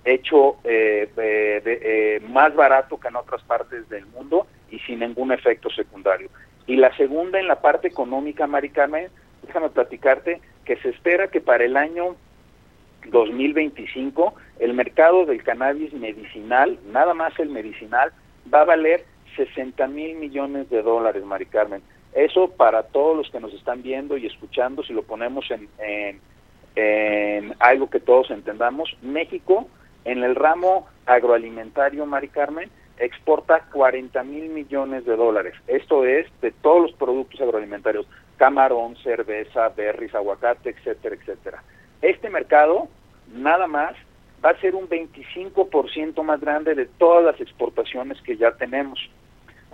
hecho 0.04 0.58
eh, 0.64 1.10
eh, 1.16 2.20
más 2.28 2.54
barato 2.54 3.00
que 3.00 3.08
en 3.08 3.16
otras 3.16 3.42
partes 3.44 3.88
del 3.88 4.04
mundo 4.08 4.46
y 4.70 4.78
sin 4.80 4.98
ningún 4.98 5.32
efecto 5.32 5.70
secundario. 5.70 6.28
Y 6.66 6.76
la 6.76 6.94
segunda, 6.94 7.40
en 7.40 7.48
la 7.48 7.62
parte 7.62 7.88
económica, 7.88 8.46
Mari 8.46 8.68
Carmen, 8.68 9.08
déjame 9.46 9.70
platicarte 9.70 10.42
que 10.66 10.76
se 10.76 10.90
espera 10.90 11.28
que 11.28 11.40
para 11.40 11.64
el 11.64 11.78
año 11.78 12.14
2025 13.06 14.34
el 14.58 14.74
mercado 14.74 15.24
del 15.24 15.42
cannabis 15.42 15.94
medicinal, 15.94 16.78
nada 16.92 17.14
más 17.14 17.38
el 17.38 17.48
medicinal, 17.48 18.12
va 18.52 18.60
a 18.60 18.64
valer 18.64 19.06
60 19.36 19.86
mil 19.88 20.16
millones 20.16 20.70
de 20.70 20.82
dólares, 20.82 21.24
Mari 21.24 21.46
Carmen. 21.46 21.82
Eso 22.14 22.48
para 22.48 22.84
todos 22.84 23.16
los 23.16 23.30
que 23.30 23.40
nos 23.40 23.52
están 23.52 23.82
viendo 23.82 24.16
y 24.16 24.26
escuchando, 24.26 24.82
si 24.84 24.92
lo 24.92 25.02
ponemos 25.02 25.50
en, 25.50 25.68
en, 26.76 27.54
algo 27.58 27.90
que 27.90 28.00
todos 28.00 28.30
entendamos, 28.30 28.96
México 29.02 29.68
en 30.04 30.22
el 30.22 30.34
ramo 30.34 30.86
agroalimentario, 31.06 32.06
Mari 32.06 32.28
Carmen, 32.28 32.70
exporta 32.98 33.64
40 33.72 34.22
mil 34.22 34.48
millones 34.50 35.04
de 35.04 35.16
dólares. 35.16 35.54
Esto 35.66 36.04
es 36.04 36.26
de 36.40 36.52
todos 36.52 36.82
los 36.82 36.92
productos 36.92 37.40
agroalimentarios, 37.40 38.06
camarón, 38.36 38.96
cerveza, 38.96 39.68
berries, 39.70 40.14
aguacate, 40.14 40.70
etcétera, 40.70 41.16
etcétera. 41.16 41.62
Este 42.02 42.30
mercado, 42.30 42.88
nada 43.32 43.66
más, 43.66 43.94
va 44.44 44.50
a 44.50 44.60
ser 44.60 44.74
un 44.74 44.88
25% 44.88 46.22
más 46.22 46.40
grande 46.40 46.74
de 46.74 46.86
todas 46.86 47.24
las 47.24 47.40
exportaciones 47.40 48.20
que 48.22 48.36
ya 48.36 48.52
tenemos. 48.52 48.98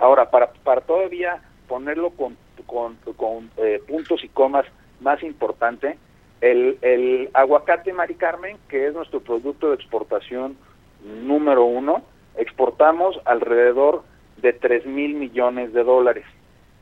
Ahora, 0.01 0.31
para, 0.31 0.53
para 0.65 0.81
todavía 0.81 1.43
ponerlo 1.69 2.11
con, 2.11 2.37
con, 2.67 3.51
eh, 3.59 3.83
puntos 3.87 4.25
y 4.25 4.29
comas 4.29 4.65
más 5.01 5.23
importante, 5.23 5.99
el, 6.41 6.79
el 6.81 7.31
aguacate 7.35 7.93
Mari 7.93 8.15
Carmen, 8.15 8.57
que 8.69 8.87
es 8.87 8.95
nuestro 8.95 9.21
producto 9.21 9.69
de 9.69 9.75
exportación 9.75 10.57
número 11.05 11.65
uno, 11.65 12.03
exportamos 12.37 13.21
alrededor 13.27 14.03
de 14.39 14.53
3 14.55 14.87
mil 14.87 15.15
millones 15.15 15.73
de 15.75 15.85
dólares. 15.85 16.25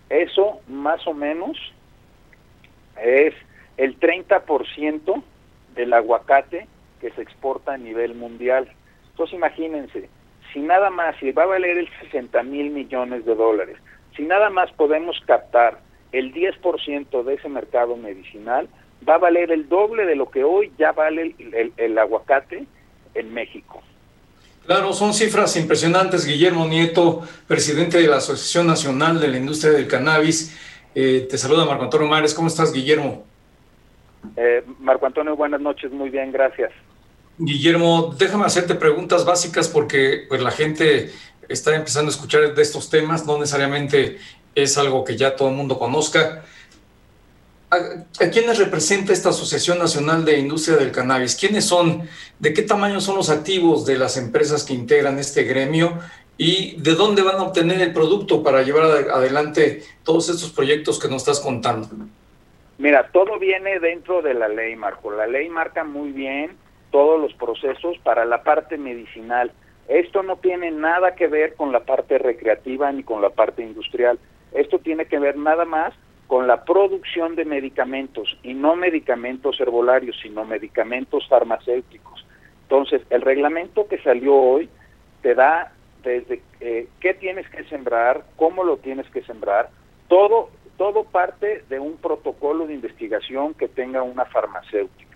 Eso 0.09 0.61
más 0.69 1.07
o 1.07 1.13
menos 1.13 1.57
es 3.03 3.35
el 3.77 3.99
30% 3.99 5.23
del 5.75 5.93
aguacate 5.93 6.67
que 7.01 7.11
se 7.11 7.23
exporta 7.23 7.75
a 7.75 7.79
nivel 7.79 8.15
mundial. 8.15 8.69
Entonces 9.11 9.35
imagínense, 9.35 10.09
si 10.59 10.65
nada 10.65 10.91
más, 10.91 11.15
si 11.21 11.31
va 11.31 11.45
a 11.45 11.47
valer 11.47 11.79
el 11.79 11.89
60 12.01 12.43
mil 12.43 12.71
millones 12.71 13.25
de 13.25 13.35
dólares, 13.37 13.77
si 14.17 14.25
nada 14.25 14.51
más 14.51 14.73
podemos 14.73 15.17
captar 15.25 15.79
el 16.11 16.35
10% 16.35 17.23
de 17.23 17.35
ese 17.35 17.49
mercado 17.49 17.97
medicinal, 17.97 18.69
va 19.09 19.15
a 19.15 19.19
valer 19.19 19.53
el 19.53 19.69
doble 19.69 20.05
de 20.05 20.17
lo 20.17 20.29
que 20.31 20.43
hoy 20.43 20.73
ya 20.77 20.91
vale 20.91 21.37
el 21.77 21.99
aguacate 21.99 22.67
en 23.15 23.33
México. 23.33 23.83
Claro, 24.67 24.93
son 24.93 25.15
cifras 25.15 25.57
impresionantes. 25.57 26.27
Guillermo 26.27 26.67
Nieto, 26.67 27.23
presidente 27.47 28.01
de 28.01 28.09
la 28.09 28.17
Asociación 28.17 28.67
Nacional 28.67 29.21
de 29.21 29.29
la 29.29 29.37
Industria 29.37 29.73
del 29.73 29.87
Cannabis. 29.87 30.59
Eh, 30.93 31.29
te 31.31 31.39
saluda 31.39 31.67
Marco 31.67 31.85
Antonio 31.85 32.09
Mares. 32.09 32.35
¿Cómo 32.35 32.49
estás, 32.49 32.73
Guillermo? 32.73 33.25
Eh, 34.37 34.65
Marco 34.81 35.07
Antonio, 35.07 35.37
buenas 35.37 35.61
noches. 35.61 35.93
Muy 35.93 36.11
bien, 36.11 36.33
gracias. 36.33 36.73
Guillermo, 37.39 38.15
déjame 38.19 38.47
hacerte 38.47 38.75
preguntas 38.75 39.25
básicas 39.25 39.69
porque 39.69 40.25
pues, 40.29 40.43
la 40.43 40.51
gente 40.51 41.13
está 41.49 41.75
empezando 41.75 42.11
a 42.11 42.15
escuchar 42.15 42.55
de 42.55 42.63
estos 42.63 42.91
temas. 42.91 43.27
No 43.27 43.39
necesariamente 43.39 44.19
es 44.55 44.77
algo 44.77 45.05
que 45.05 45.17
ya 45.17 45.37
todo 45.37 45.49
el 45.49 45.55
mundo 45.55 45.79
conozca. 45.79 46.45
¿A, 47.71 48.31
quiénes 48.31 48.59
representa 48.59 49.13
esta 49.13 49.29
Asociación 49.29 49.79
Nacional 49.79 50.25
de 50.25 50.39
Industria 50.39 50.77
del 50.77 50.91
Cannabis? 50.91 51.37
¿Quiénes 51.37 51.65
son? 51.65 52.09
¿De 52.39 52.53
qué 52.53 52.63
tamaño 52.63 53.01
son 53.01 53.17
los 53.17 53.31
activos 53.31 53.87
de 53.87 53.99
las 53.99 54.17
empresas 54.17 54.65
que 54.65 54.75
integran 54.75 55.19
este 55.19 55.45
gremio? 55.45 55.99
¿Y 56.39 56.81
de 56.81 56.95
dónde 56.95 57.23
van 57.23 57.37
a 57.37 57.43
obtener 57.43 57.81
el 57.81 57.93
producto 57.93 58.43
para 58.43 58.63
llevar 58.63 59.11
adelante 59.11 59.85
todos 60.03 60.29
estos 60.29 60.51
proyectos 60.51 60.99
que 60.99 61.09
nos 61.09 61.23
estás 61.23 61.41
contando? 61.41 61.89
Mira, 62.79 63.11
todo 63.13 63.39
viene 63.39 63.79
dentro 63.81 64.23
de 64.23 64.35
la 64.35 64.49
ley, 64.49 64.75
Marco. 64.75 65.11
La 65.11 65.27
ley 65.27 65.49
marca 65.49 65.85
muy 65.85 66.11
bien 66.11 66.57
todos 66.91 67.21
los 67.21 67.33
procesos 67.35 67.99
para 67.99 68.25
la 68.25 68.43
parte 68.43 68.79
medicinal. 68.79 69.53
Esto 69.89 70.23
no 70.23 70.37
tiene 70.37 70.71
nada 70.71 71.15
que 71.15 71.29
ver 71.29 71.55
con 71.55 71.73
la 71.73 71.81
parte 71.81 72.19
recreativa 72.19 72.91
ni 72.93 73.03
con 73.03 73.23
la 73.23 73.31
parte 73.31 73.63
industrial. 73.63 74.19
Esto 74.53 74.79
tiene 74.79 75.07
que 75.07 75.19
ver 75.19 75.37
nada 75.37 75.65
más 75.65 75.95
con 76.27 76.47
la 76.47 76.65
producción 76.65 77.37
de 77.37 77.47
medicamentos 77.47 78.39
y 78.43 78.53
no 78.53 78.77
medicamentos 78.77 79.59
herbolarios, 79.61 80.17
sino 80.23 80.45
medicamentos 80.45 81.27
farmacéuticos. 81.27 82.27
Entonces, 82.63 83.01
el 83.09 83.23
reglamento 83.23 83.89
que 83.89 83.99
salió 84.03 84.35
hoy 84.35 84.69
te 85.23 85.35
da 85.35 85.73
desde 86.03 86.43
eh, 86.61 86.87
qué 87.01 87.15
tienes 87.15 87.49
que 87.49 87.65
sembrar, 87.65 88.25
cómo 88.37 88.63
lo 88.63 88.77
tienes 88.77 89.09
que 89.09 89.23
sembrar, 89.23 89.71
todo, 90.07 90.51
todo 90.77 91.05
parte 91.05 91.65
de 91.71 91.81
un 91.81 91.97
protocolo 91.97 92.67
de 92.67 92.75
investigación 92.75 93.55
que 93.55 93.69
tenga 93.69 94.03
una 94.03 94.27
farmacéutica. 94.27 95.08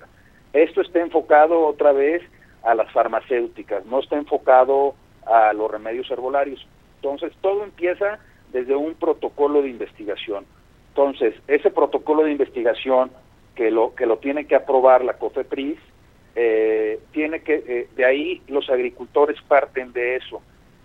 Esto 0.53 0.81
está 0.81 1.01
enfocado 1.01 1.67
otra 1.67 1.93
vez 1.93 2.23
a 2.63 2.75
las 2.75 2.91
farmacéuticas, 2.93 3.85
no 3.87 4.01
está 4.01 4.17
enfocado 4.17 4.95
a 5.27 5.53
los 5.53 5.71
remedios 5.71 6.11
herbolarios. 6.11 6.67
Entonces, 6.97 7.33
todo 7.41 7.65
empieza 7.65 8.19
desde 8.53 8.77
un 8.77 8.95
protocolo 8.95 9.63
de 9.63 9.71
investigación. 9.71 10.45
Entonces, 10.89 11.35
ese 11.49 11.71
protocolo 11.71 12.25
de 12.25 12.33
investigación 12.33 13.11
que 13.55 13.71
lo, 13.71 13.95
que 13.95 14.07
lo 14.07 14.19
tiene 14.19 14.47
que 14.47 14.55
aprobar 14.55 15.05
la 15.05 15.15
COFEPRIS, 15.15 15.79
eh, 16.35 17.01
tiene 17.13 17.41
que, 17.41 17.63
eh, 17.67 17.89
de 17.95 18.05
ahí 18.05 18.43
los 18.49 18.69
agricultores 18.71 19.41
parten 19.49 19.93
de 19.93 20.17
eso. 20.17 20.43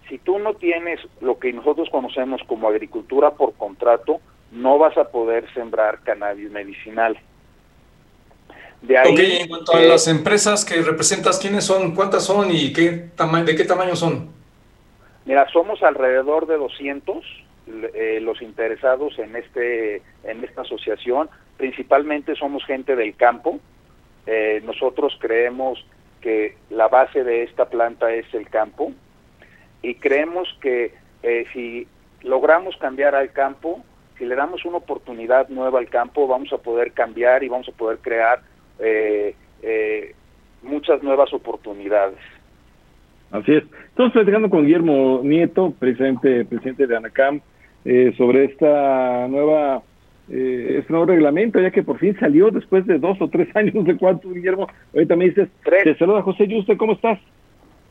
Si 0.09 0.17
tú 0.17 0.39
no 0.39 0.53
tienes 0.53 0.99
lo 1.21 1.39
que 1.39 1.51
nosotros 1.53 1.89
conocemos 1.89 2.41
como 2.47 2.67
agricultura 2.67 3.31
por 3.31 3.53
contrato, 3.53 4.19
no 4.51 4.77
vas 4.77 4.97
a 4.97 5.09
poder 5.09 5.51
sembrar 5.53 5.99
cannabis 6.03 6.49
medicinal. 6.51 7.17
De 8.81 8.97
ahí, 8.97 9.37
en 9.41 9.47
cuanto 9.47 9.73
a 9.73 9.79
las 9.81 10.07
empresas 10.07 10.63
que 10.63 10.81
representas, 10.81 11.39
¿quiénes 11.39 11.65
son? 11.65 11.95
¿Cuántas 11.95 12.23
son 12.23 12.51
y 12.51 12.71
qué 12.71 13.09
de 13.45 13.55
qué 13.55 13.63
tamaño 13.63 13.95
son? 13.95 14.29
Mira, 15.25 15.47
somos 15.51 15.81
alrededor 15.83 16.47
de 16.47 16.57
200 16.57 17.25
eh, 17.67 18.19
los 18.21 18.41
interesados 18.41 19.19
en 19.19 19.35
este 19.35 20.01
en 20.23 20.41
esta 20.41 20.61
asociación 20.61 21.29
principalmente 21.57 22.33
somos 22.35 22.63
gente 22.63 22.95
del 22.95 23.13
campo 23.17 23.59
eh, 24.25 24.61
nosotros 24.63 25.17
creemos 25.19 25.85
que 26.21 26.55
la 26.69 26.87
base 26.87 27.25
de 27.25 27.43
esta 27.43 27.65
planta 27.65 28.13
es 28.13 28.25
el 28.33 28.49
campo 28.49 28.93
y 29.81 29.95
creemos 29.95 30.47
que 30.61 30.93
eh, 31.23 31.45
si 31.51 31.89
logramos 32.21 32.77
cambiar 32.77 33.15
al 33.15 33.33
campo 33.33 33.83
si 34.17 34.23
le 34.23 34.35
damos 34.35 34.63
una 34.63 34.77
oportunidad 34.77 35.49
nueva 35.49 35.79
al 35.79 35.89
campo 35.89 36.25
vamos 36.25 36.53
a 36.53 36.59
poder 36.59 36.93
cambiar 36.93 37.43
y 37.43 37.49
vamos 37.49 37.67
a 37.67 37.73
poder 37.73 37.97
crear 37.97 38.43
muchas 40.63 41.01
nuevas 41.03 41.33
oportunidades 41.33 42.17
Así 43.31 43.53
es. 43.53 43.63
Estamos 43.89 44.13
platicando 44.13 44.49
con 44.49 44.65
Guillermo 44.65 45.21
Nieto, 45.23 45.73
presidente, 45.77 46.45
presidente 46.45 46.87
de 46.87 46.95
ANACAM, 46.95 47.41
eh, 47.83 48.13
sobre 48.17 48.45
esta 48.45 49.27
nueva 49.27 49.81
eh, 50.29 50.77
este 50.79 50.91
nuevo 50.91 51.07
reglamento, 51.07 51.59
ya 51.59 51.71
que 51.71 51.83
por 51.83 51.99
fin 51.99 52.17
salió 52.19 52.49
después 52.51 52.85
de 52.85 52.99
dos 52.99 53.17
o 53.21 53.29
tres 53.29 53.47
años 53.55 53.85
de 53.85 53.97
cuánto, 53.97 54.29
Guillermo. 54.29 54.67
Ahorita 54.93 55.15
me 55.15 55.25
dices, 55.25 55.49
te 55.83 55.95
saluda 55.97 56.21
José 56.21 56.47
Yuste, 56.47 56.77
¿cómo 56.77 56.93
estás? 56.93 57.19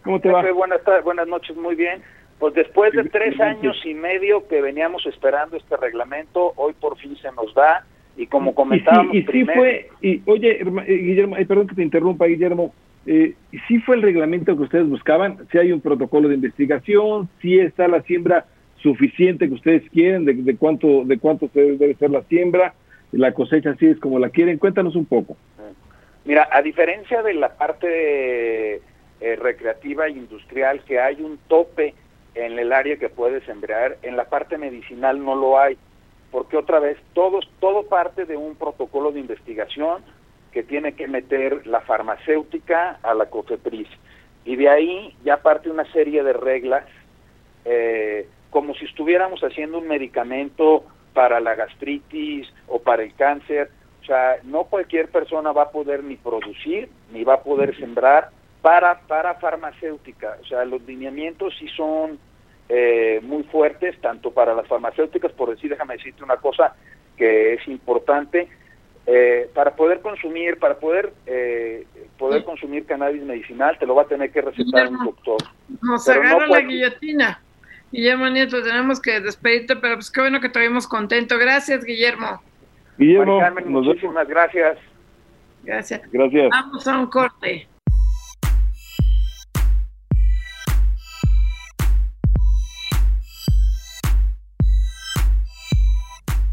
¿Cómo 0.05 0.21
te 0.21 0.31
va? 0.31 0.43
Buenas, 0.53 0.81
buenas 1.05 1.29
noches, 1.29 1.57
muy 1.57 1.75
bien. 1.75 2.03
Pues 2.39 2.55
después 2.55 2.93
de 2.93 3.05
tres 3.05 3.41
años 3.41 3.77
y 3.85 3.95
medio 3.95 4.47
que 4.47 4.61
veníamos 4.61 5.07
esperando 5.07 5.57
este 5.57 5.77
reglamento, 5.77 6.53
hoy 6.57 6.75
por 6.75 6.99
fin 6.99 7.17
se 7.17 7.33
nos 7.33 7.53
da 7.55 7.87
y 8.17 8.27
como 8.27 8.55
comentábamos 8.55 9.15
y, 9.15 9.23
sí, 9.23 9.45
fue, 9.45 9.91
y 10.01 10.23
oye, 10.27 10.63
eh, 10.63 10.97
Guillermo, 10.97 11.37
perdón 11.47 11.67
que 11.67 11.75
te 11.75 11.83
interrumpa, 11.83 12.27
Guillermo, 12.27 12.73
eh, 13.07 13.35
si 13.69 13.79
fue 13.81 13.97
el 13.97 14.03
reglamento 14.03 14.57
que 14.57 14.63
ustedes 14.63 14.89
buscaban, 14.89 15.47
si 15.53 15.59
hay 15.59 15.71
un 15.71 15.81
protocolo 15.81 16.29
de 16.29 16.35
investigación, 16.35 17.29
si 17.41 17.59
está 17.59 17.87
la 17.89 18.03
siembra 18.03 18.47
suficiente 18.79 19.49
que 19.49 19.55
ustedes 19.55 19.89
quieren, 19.91 20.25
de, 20.25 20.57
cuánto 20.57 21.05
de 21.05 21.19
cuánto 21.19 21.51
debe 21.53 21.95
ser 21.95 22.11
la 22.11 22.23
siembra, 22.23 22.75
la 23.13 23.33
cosecha 23.33 23.71
así 23.71 23.87
es 23.87 23.99
como 23.99 24.19
la 24.19 24.31
quieren. 24.31 24.59
Cuéntanos 24.59 24.97
un 24.97 25.07
poco. 25.07 25.37
Mira, 26.25 26.49
a 26.51 26.61
diferencia 26.63 27.23
de 27.23 27.35
la 27.35 27.57
parte 27.57 28.77
eh, 28.77 29.37
recreativa 29.37 30.07
e 30.07 30.11
industrial, 30.11 30.81
que 30.85 30.99
hay 30.99 31.23
un 31.23 31.39
tope 31.49 31.95
en 32.35 32.59
el 32.59 32.73
área 32.73 32.97
que 32.97 33.09
puede 33.09 33.41
sembrar, 33.43 33.97
en 34.03 34.17
la 34.17 34.25
parte 34.25 34.59
medicinal 34.59 35.25
no 35.25 35.37
lo 35.37 35.59
hay, 35.59 35.79
porque 36.37 36.59
otra 36.59 36.81
vez 36.81 36.99
todo, 37.15 37.41
todo 37.61 37.85
parte 37.85 38.27
de 38.27 38.37
un 38.37 38.57
protocolo 38.57 39.11
de 39.11 39.21
investigación 39.21 40.03
que 40.53 40.63
tiene 40.63 40.93
que 40.93 41.09
meter 41.09 41.67
la 41.67 41.81
farmacéutica 41.81 42.99
a 43.03 43.15
la 43.15 43.31
COFEPRIS. 43.31 43.89
Y 44.45 44.57
de 44.57 44.69
ahí 44.69 45.17
ya 45.25 45.39
parte 45.39 45.71
una 45.71 45.91
serie 45.93 46.23
de 46.23 46.35
reglas, 46.35 46.85
eh, 47.65 48.29
como 48.51 48.75
si 48.75 48.85
estuviéramos 48.85 49.41
haciendo 49.41 49.79
un 49.79 49.89
medicamento 49.89 50.85
para 51.15 51.41
la 51.41 51.55
gastritis 51.55 52.47
o 52.69 52.81
para 52.81 53.03
el 53.03 53.15
cáncer. 53.15 53.71
O 54.03 54.05
sea, 54.05 54.37
no 54.43 54.65
cualquier 54.65 55.09
persona 55.09 55.53
va 55.53 55.63
a 55.63 55.71
poder 55.71 56.05
ni 56.05 56.17
producir 56.17 56.91
ni 57.15 57.25
va 57.25 57.37
a 57.37 57.43
poder 57.43 57.75
sembrar 57.79 58.29
para, 58.61 59.01
para 59.07 59.37
farmacéutica. 59.37 60.37
O 60.43 60.45
sea, 60.45 60.67
los 60.67 60.83
lineamientos 60.83 61.55
sí 61.59 61.67
son 61.69 62.19
eh, 62.69 63.21
muy 63.23 63.45
fuertes, 63.45 64.01
tanto 64.01 64.31
para 64.33 64.55
las 64.55 64.67
farmacéuticas, 64.67 65.33
por 65.33 65.51
decir, 65.51 65.71
déjame 65.71 65.97
decirte 65.97 66.25
una 66.25 66.37
cosa 66.37 66.75
que 67.17 67.55
es 67.55 67.69
importante, 67.69 68.49
eh, 69.07 69.49
para 69.55 69.77
poder 69.77 70.01
consumir, 70.01 70.59
para 70.59 70.79
poder 70.79 71.13
eh, 71.27 71.87
poder 72.19 72.43
consumir 72.45 72.85
cannabis 72.87 73.23
medicinal, 73.23 73.79
te 73.79 73.87
lo 73.87 73.95
va 73.95 74.03
a 74.03 74.07
tener 74.07 74.33
que 74.33 74.41
recetar 74.41 74.89
un 74.89 75.05
doctor. 75.05 75.39
Nos 75.81 76.09
agarra 76.09 76.49
la 76.49 76.61
guillotina. 76.61 77.41
Guillermo 77.93 78.29
Nieto, 78.29 78.61
tenemos 78.63 79.01
que 79.01 79.21
despedirte, 79.21 79.77
pero 79.77 79.95
pues 79.95 80.11
qué 80.11 80.23
bueno 80.23 80.41
que 80.41 80.49
te 80.49 80.59
vimos 80.61 80.89
contento. 80.89 81.39
Gracias, 81.39 81.85
Guillermo. 81.85 82.43
Guillermo, 82.99 83.41
muchísimas 83.67 84.27
gracias. 84.27 84.79
Gracias. 85.63 86.03
Gracias. 86.11 86.51
Vamos 86.51 86.89
a 86.89 86.99
un 86.99 87.07
corte. 87.07 87.69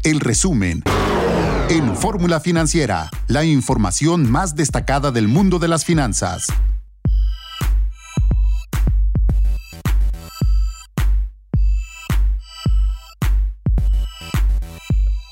El 0.04 0.20
resumen 0.20 0.82
en 1.70 1.96
Fórmula 1.96 2.38
Financiera, 2.38 3.08
la 3.26 3.42
información 3.42 4.30
más 4.30 4.54
destacada 4.54 5.10
del 5.10 5.28
mundo 5.28 5.58
de 5.58 5.66
las 5.66 5.86
finanzas. 5.86 6.46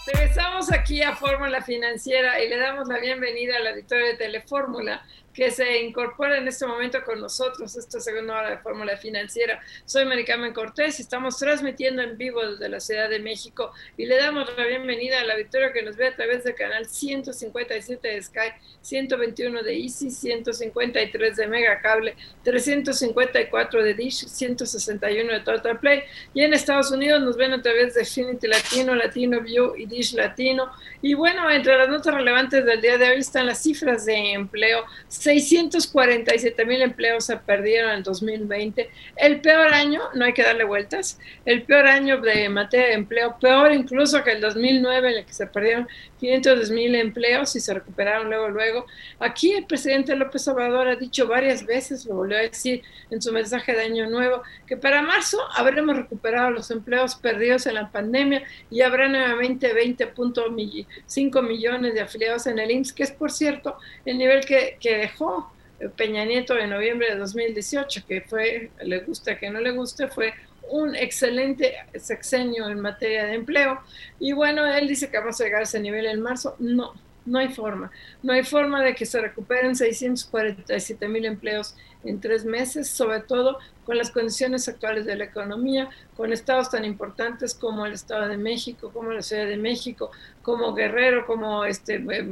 Regresamos 0.07 0.73
aquí 0.73 1.03
a 1.03 1.17
Fórmula 1.17 1.61
Financiera 1.61 2.43
y 2.43 2.49
le 2.49 2.57
damos 2.57 2.89
la 2.89 2.99
bienvenida 2.99 3.59
a 3.59 3.61
la 3.61 3.71
auditorio 3.73 4.07
de 4.07 4.17
Telefórmula 4.17 5.03
que 5.33 5.51
se 5.51 5.81
incorpora 5.83 6.39
en 6.39 6.49
este 6.49 6.67
momento 6.67 7.03
con 7.05 7.21
nosotros, 7.21 7.77
esta 7.77 8.01
segunda 8.01 8.39
hora 8.39 8.51
de 8.51 8.59
Fórmula 8.59 8.97
Financiera. 8.97 9.61
Soy 9.85 10.05
Maricarmen 10.05 10.53
Cortés 10.53 11.01
estamos 11.01 11.39
transmitiendo 11.39 12.03
en 12.03 12.19
vivo 12.19 12.45
desde 12.47 12.69
la 12.69 12.81
Ciudad 12.81 13.09
de 13.09 13.19
México 13.19 13.73
y 13.97 14.07
le 14.07 14.17
damos 14.17 14.49
la 14.57 14.67
bienvenida 14.67 15.21
a 15.21 15.25
la 15.25 15.37
Victoria 15.37 15.73
que 15.73 15.83
nos 15.83 15.97
ve 15.97 16.09
a 16.09 16.17
través 16.17 16.45
del 16.45 16.55
canal 16.55 16.87
157 16.87 18.09
de 18.09 18.23
Sky, 18.23 18.53
121 18.83 19.63
de 19.63 19.79
Easy, 19.79 20.11
153 20.11 21.37
de 21.37 21.47
Mega 21.47 21.81
Cable, 21.81 22.15
354 22.45 23.83
de 23.83 23.95
Dish, 23.95 24.27
161 24.27 25.33
de 25.33 25.41
Total 25.41 25.79
Play 25.79 26.03
y 26.35 26.43
en 26.43 26.53
Estados 26.53 26.91
Unidos 26.91 27.23
nos 27.23 27.37
ven 27.37 27.53
a 27.53 27.63
través 27.63 27.95
de 27.95 28.01
Infinity 28.01 28.47
Latino, 28.49 28.95
Latino 28.95 29.41
View 29.41 29.75
y 29.77 29.87
Dish 29.87 30.15
Latino. 30.15 30.71
Y 31.01 31.15
bueno, 31.15 31.51
entre 31.51 31.77
las 31.77 31.89
notas 31.89 32.15
relevantes 32.15 32.65
del 32.65 32.81
día 32.81 32.99
de 32.99 33.11
hoy 33.11 33.19
están 33.19 33.47
las 33.47 33.63
cifras 33.63 34.05
de 34.05 34.33
empleo 34.33 34.85
647 35.23 36.65
mil 36.65 36.83
empleos 36.83 37.27
se 37.27 37.37
perdieron 37.37 37.93
en 37.93 38.03
2020. 38.03 38.91
El 39.17 39.41
peor 39.41 39.73
año, 39.73 40.01
no 40.15 40.25
hay 40.25 40.33
que 40.33 40.43
darle 40.43 40.65
vueltas, 40.65 41.21
el 41.45 41.63
peor 41.63 41.87
año 41.87 42.21
de 42.21 42.49
materia 42.49 42.89
de 42.89 42.95
empleo, 42.95 43.39
peor 43.41 43.73
incluso 43.73 44.25
que 44.25 44.33
el 44.33 44.41
2009 44.41 45.11
en 45.11 45.19
el 45.19 45.25
que 45.25 45.33
se 45.33 45.47
perdieron 45.47 45.89
500 46.23 46.71
mil 46.71 46.95
empleos 46.95 47.57
y 47.57 47.61
se 47.61 47.75
recuperaron 47.75 48.29
luego, 48.29 48.49
luego. 48.49 48.87
Aquí 49.19 49.55
el 49.55 49.67
presidente 49.67 50.15
López 50.15 50.47
Obrador 50.47 50.87
ha 50.87 50.95
dicho 50.95 51.27
varias 51.27 51.67
veces, 51.67 52.07
lo 52.07 52.15
volvió 52.15 52.39
a 52.39 52.43
decir 52.43 52.83
en 53.11 53.21
su 53.21 53.33
mensaje 53.33 53.73
de 53.73 53.83
Año 53.83 54.09
Nuevo, 54.09 54.43
que 54.65 54.77
para 54.77 55.03
marzo 55.03 55.39
habremos 55.57 55.97
recuperado 55.97 56.51
los 56.51 56.71
empleos 56.71 57.17
perdidos 57.17 57.67
en 57.67 57.75
la 57.75 57.91
pandemia 57.91 58.45
y 58.71 58.83
habrá 58.83 59.09
nuevamente 59.09 59.75
20.5 59.75 61.43
millones 61.43 61.95
de 61.95 62.01
afiliados 62.01 62.47
en 62.47 62.61
el 62.61 62.71
IMSS, 62.71 62.93
que 62.93 63.03
es, 63.03 63.11
por 63.11 63.33
cierto, 63.33 63.77
el 64.05 64.17
nivel 64.17 64.45
que, 64.45 64.77
que 64.79 64.99
dejó 64.99 65.53
Peña 65.97 66.25
Nieto 66.25 66.57
en 66.57 66.71
noviembre 66.71 67.11
de 67.11 67.17
2018, 67.17 68.05
que 68.07 68.21
fue, 68.21 68.71
le 68.85 69.01
gusta 69.01 69.41
que 69.41 69.51
no 69.51 69.61
le 69.61 69.73
guste, 69.73 70.07
fue 70.07 70.33
un 70.71 70.95
excelente 70.95 71.75
sexenio 71.97 72.69
en 72.69 72.81
materia 72.81 73.25
de 73.27 73.35
empleo. 73.35 73.81
Y 74.19 74.33
bueno, 74.33 74.67
él 74.67 74.89
dice 74.89 75.11
que 75.11 75.19
vamos 75.19 75.41
a 75.41 75.45
llegar 75.45 75.61
a 75.61 75.65
ese 75.65 75.81
nivel 75.81 76.07
en 76.07 76.21
marzo. 76.21 76.57
No, 76.59 76.95
no 77.25 77.39
hay 77.39 77.49
forma. 77.49 77.91
No 78.23 78.33
hay 78.33 78.43
forma 78.43 78.83
de 78.83 78.95
que 78.95 79.07
se 79.07 79.21
recuperen 79.21 79.77
647 79.77 81.09
mil 81.09 81.25
empleos 81.25 81.77
en 82.05 82.21
tres 82.21 82.45
meses, 82.45 82.89
sobre 82.89 83.21
todo 83.21 83.59
con 83.85 83.97
las 83.97 84.11
condiciones 84.11 84.69
actuales 84.69 85.07
de 85.07 85.17
la 85.17 85.25
economía, 85.25 85.89
con 86.17 86.33
estados 86.33 86.71
tan 86.71 86.85
importantes 86.85 87.55
como 87.55 87.87
el 87.87 87.93
Estado 87.93 88.29
de 88.29 88.37
México, 88.37 88.91
como 88.93 89.13
la 89.13 89.23
Ciudad 89.23 89.47
de 89.47 89.57
México, 89.57 90.11
como 90.43 90.75
Guerrero, 90.75 91.27
como 91.27 91.65
este, 91.65 91.97
eh, 91.97 92.31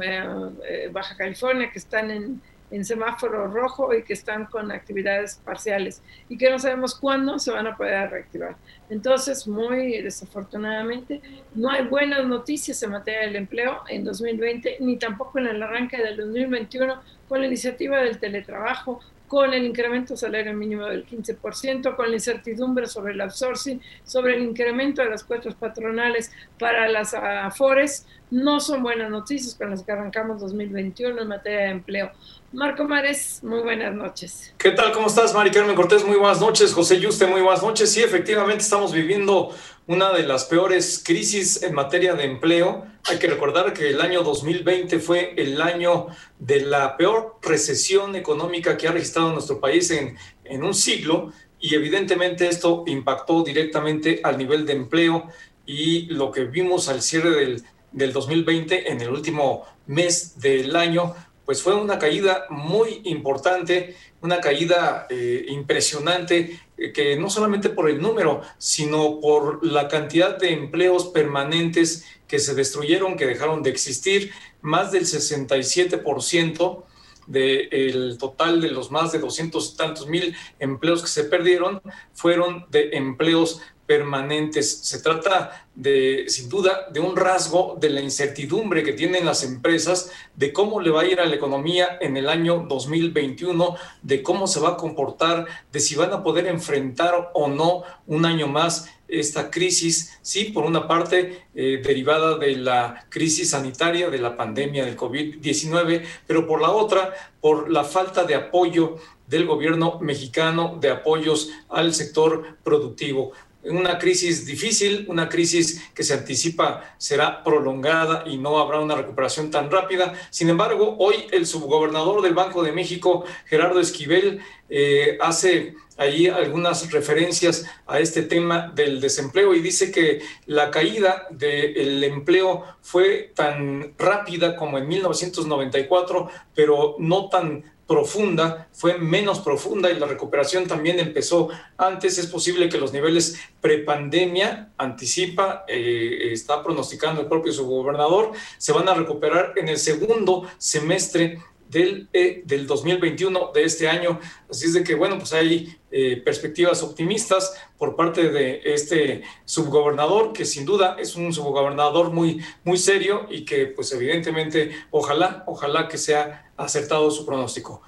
eh, 0.68 0.90
Baja 0.92 1.16
California, 1.16 1.70
que 1.72 1.78
están 1.78 2.10
en, 2.10 2.42
en 2.70 2.84
semáforo 2.84 3.48
rojo 3.48 3.94
y 3.94 4.02
que 4.02 4.12
están 4.12 4.46
con 4.46 4.70
actividades 4.70 5.40
parciales 5.44 6.02
y 6.28 6.36
que 6.36 6.50
no 6.50 6.58
sabemos 6.58 6.94
cuándo 6.94 7.38
se 7.38 7.50
van 7.50 7.66
a 7.66 7.76
poder 7.76 8.10
reactivar. 8.10 8.56
Entonces, 8.88 9.46
muy 9.46 10.00
desafortunadamente, 10.02 11.20
no 11.54 11.70
hay 11.70 11.84
buenas 11.84 12.26
noticias 12.26 12.82
en 12.82 12.90
materia 12.90 13.22
del 13.22 13.36
empleo 13.36 13.82
en 13.88 14.04
2020 14.04 14.78
ni 14.80 14.96
tampoco 14.96 15.38
en 15.38 15.48
el 15.48 15.62
arranque 15.62 15.98
del 15.98 16.16
2021 16.16 17.00
con 17.28 17.40
la 17.40 17.46
iniciativa 17.46 17.98
del 17.98 18.18
teletrabajo 18.18 19.00
con 19.30 19.54
el 19.54 19.64
incremento 19.64 20.16
salario 20.16 20.52
mínimo 20.54 20.86
del 20.86 21.06
15%, 21.06 21.94
con 21.94 22.08
la 22.08 22.14
incertidumbre 22.14 22.88
sobre 22.88 23.12
el 23.12 23.20
outsourcing, 23.20 23.80
sobre 24.02 24.34
el 24.34 24.42
incremento 24.42 25.02
de 25.02 25.10
las 25.10 25.22
cuotas 25.22 25.54
patronales 25.54 26.32
para 26.58 26.88
las 26.88 27.14
AFORES, 27.14 28.08
no 28.32 28.58
son 28.58 28.82
buenas 28.82 29.08
noticias 29.08 29.54
con 29.54 29.70
las 29.70 29.84
que 29.84 29.92
arrancamos 29.92 30.40
2021 30.40 31.22
en 31.22 31.28
materia 31.28 31.60
de 31.60 31.70
empleo. 31.70 32.10
Marco 32.52 32.82
Mares, 32.82 33.38
muy 33.44 33.60
buenas 33.60 33.94
noches. 33.94 34.52
¿Qué 34.58 34.72
tal? 34.72 34.90
¿Cómo 34.90 35.06
estás, 35.06 35.32
Mari 35.32 35.52
Carmen 35.52 35.76
Cortés? 35.76 36.04
Muy 36.04 36.16
buenas 36.16 36.40
noches. 36.40 36.72
José 36.72 36.98
Yuste, 36.98 37.26
muy 37.26 37.42
buenas 37.42 37.62
noches. 37.62 37.92
Sí, 37.92 38.02
efectivamente 38.02 38.64
estamos 38.64 38.92
viviendo 38.92 39.54
una 39.86 40.12
de 40.12 40.24
las 40.24 40.46
peores 40.46 41.00
crisis 41.04 41.62
en 41.62 41.74
materia 41.74 42.14
de 42.14 42.24
empleo. 42.24 42.84
Hay 43.08 43.20
que 43.20 43.28
recordar 43.28 43.72
que 43.72 43.90
el 43.90 44.00
año 44.00 44.24
2020 44.24 44.98
fue 44.98 45.32
el 45.36 45.62
año 45.62 46.08
de 46.40 46.62
la 46.62 46.96
peor 46.96 47.38
recesión 47.40 48.16
económica 48.16 48.76
que 48.76 48.88
ha 48.88 48.92
registrado 48.92 49.32
nuestro 49.32 49.60
país 49.60 49.88
en, 49.92 50.18
en 50.42 50.64
un 50.64 50.74
siglo 50.74 51.32
y 51.60 51.76
evidentemente 51.76 52.48
esto 52.48 52.82
impactó 52.88 53.44
directamente 53.44 54.22
al 54.24 54.36
nivel 54.36 54.66
de 54.66 54.72
empleo 54.72 55.28
y 55.66 56.06
lo 56.06 56.32
que 56.32 56.46
vimos 56.46 56.88
al 56.88 57.00
cierre 57.00 57.30
del, 57.30 57.62
del 57.92 58.12
2020 58.12 58.90
en 58.90 59.00
el 59.00 59.10
último 59.10 59.66
mes 59.86 60.40
del 60.40 60.74
año 60.74 61.14
pues 61.50 61.64
fue 61.64 61.74
una 61.74 61.98
caída 61.98 62.46
muy 62.48 63.02
importante, 63.06 63.96
una 64.20 64.40
caída 64.40 65.08
eh, 65.10 65.46
impresionante, 65.48 66.60
eh, 66.78 66.92
que 66.92 67.16
no 67.16 67.28
solamente 67.28 67.70
por 67.70 67.90
el 67.90 68.00
número, 68.00 68.42
sino 68.56 69.18
por 69.18 69.66
la 69.66 69.88
cantidad 69.88 70.38
de 70.38 70.52
empleos 70.52 71.08
permanentes 71.08 72.04
que 72.28 72.38
se 72.38 72.54
destruyeron, 72.54 73.16
que 73.16 73.26
dejaron 73.26 73.64
de 73.64 73.70
existir, 73.70 74.30
más 74.60 74.92
del 74.92 75.06
67% 75.06 76.84
del 77.26 78.16
total 78.16 78.60
de 78.60 78.70
los 78.70 78.92
más 78.92 79.10
de 79.10 79.18
200 79.18 79.72
y 79.72 79.76
tantos 79.76 80.06
mil 80.06 80.36
empleos 80.60 81.02
que 81.02 81.08
se 81.08 81.24
perdieron 81.24 81.82
fueron 82.12 82.66
de 82.70 82.90
empleos 82.92 83.60
permanentes. 83.90 84.82
Se 84.82 85.00
trata 85.00 85.66
de, 85.74 86.26
sin 86.28 86.48
duda, 86.48 86.86
de 86.92 87.00
un 87.00 87.16
rasgo 87.16 87.76
de 87.80 87.90
la 87.90 88.00
incertidumbre 88.00 88.84
que 88.84 88.92
tienen 88.92 89.26
las 89.26 89.42
empresas 89.42 90.12
de 90.36 90.52
cómo 90.52 90.80
le 90.80 90.90
va 90.90 91.00
a 91.00 91.06
ir 91.06 91.18
a 91.18 91.26
la 91.26 91.34
economía 91.34 91.98
en 92.00 92.16
el 92.16 92.28
año 92.28 92.66
2021, 92.68 93.74
de 94.02 94.22
cómo 94.22 94.46
se 94.46 94.60
va 94.60 94.68
a 94.70 94.76
comportar, 94.76 95.44
de 95.72 95.80
si 95.80 95.96
van 95.96 96.12
a 96.12 96.22
poder 96.22 96.46
enfrentar 96.46 97.32
o 97.34 97.48
no 97.48 97.82
un 98.06 98.26
año 98.26 98.46
más 98.46 98.88
esta 99.08 99.50
crisis, 99.50 100.20
sí, 100.22 100.44
por 100.44 100.64
una 100.66 100.86
parte 100.86 101.46
eh, 101.56 101.82
derivada 101.82 102.38
de 102.38 102.54
la 102.54 103.06
crisis 103.08 103.50
sanitaria, 103.50 104.08
de 104.08 104.18
la 104.18 104.36
pandemia 104.36 104.84
del 104.84 104.96
COVID-19, 104.96 106.04
pero 106.28 106.46
por 106.46 106.62
la 106.62 106.70
otra, 106.70 107.12
por 107.40 107.68
la 107.68 107.82
falta 107.82 108.22
de 108.22 108.36
apoyo 108.36 108.98
del 109.26 109.46
gobierno 109.46 109.98
mexicano, 110.00 110.76
de 110.80 110.90
apoyos 110.90 111.50
al 111.68 111.94
sector 111.94 112.56
productivo 112.64 113.32
una 113.64 113.98
crisis 113.98 114.46
difícil, 114.46 115.04
una 115.08 115.28
crisis 115.28 115.82
que 115.94 116.02
se 116.02 116.14
anticipa 116.14 116.94
será 116.98 117.44
prolongada 117.44 118.24
y 118.26 118.38
no 118.38 118.58
habrá 118.58 118.80
una 118.80 118.94
recuperación 118.94 119.50
tan 119.50 119.70
rápida. 119.70 120.14
Sin 120.30 120.48
embargo, 120.48 120.96
hoy 120.98 121.26
el 121.32 121.46
subgobernador 121.46 122.22
del 122.22 122.34
Banco 122.34 122.62
de 122.62 122.72
México, 122.72 123.24
Gerardo 123.46 123.80
Esquivel, 123.80 124.40
eh, 124.68 125.18
hace 125.20 125.74
allí 125.96 126.28
algunas 126.28 126.90
referencias 126.90 127.66
a 127.86 128.00
este 128.00 128.22
tema 128.22 128.72
del 128.74 129.00
desempleo 129.00 129.54
y 129.54 129.60
dice 129.60 129.92
que 129.92 130.22
la 130.46 130.70
caída 130.70 131.26
del 131.30 132.02
empleo 132.04 132.64
fue 132.80 133.32
tan 133.34 133.92
rápida 133.98 134.56
como 134.56 134.78
en 134.78 134.88
1994, 134.88 136.30
pero 136.54 136.96
no 136.98 137.28
tan 137.28 137.64
profunda, 137.90 138.68
fue 138.72 138.98
menos 138.98 139.40
profunda 139.40 139.90
y 139.90 139.98
la 139.98 140.06
recuperación 140.06 140.68
también 140.68 141.00
empezó 141.00 141.48
antes. 141.76 142.18
Es 142.18 142.28
posible 142.28 142.68
que 142.68 142.78
los 142.78 142.92
niveles 142.92 143.40
prepandemia, 143.60 144.68
anticipa, 144.78 145.64
eh, 145.66 146.30
está 146.30 146.62
pronosticando 146.62 147.20
el 147.20 147.26
propio 147.26 147.52
subgobernador, 147.52 148.30
se 148.58 148.70
van 148.70 148.88
a 148.88 148.94
recuperar 148.94 149.54
en 149.56 149.68
el 149.68 149.76
segundo 149.76 150.48
semestre 150.56 151.40
del, 151.70 152.08
eh, 152.12 152.42
del 152.44 152.66
2021 152.66 153.52
de 153.54 153.64
este 153.64 153.88
año. 153.88 154.18
Así 154.50 154.66
es 154.66 154.74
de 154.74 154.82
que, 154.82 154.94
bueno, 154.94 155.16
pues 155.18 155.32
hay 155.32 155.68
eh, 155.90 156.20
perspectivas 156.24 156.82
optimistas 156.82 157.54
por 157.78 157.96
parte 157.96 158.30
de 158.30 158.60
este 158.64 159.22
subgobernador, 159.44 160.32
que 160.32 160.44
sin 160.44 160.66
duda 160.66 160.96
es 160.98 161.16
un 161.16 161.32
subgobernador 161.32 162.12
muy, 162.12 162.40
muy 162.64 162.76
serio 162.76 163.26
y 163.30 163.44
que, 163.44 163.66
pues 163.66 163.92
evidentemente, 163.92 164.70
ojalá, 164.90 165.44
ojalá 165.46 165.88
que 165.88 165.98
sea 165.98 166.50
acertado 166.56 167.10
su 167.10 167.24
pronóstico. 167.24 167.82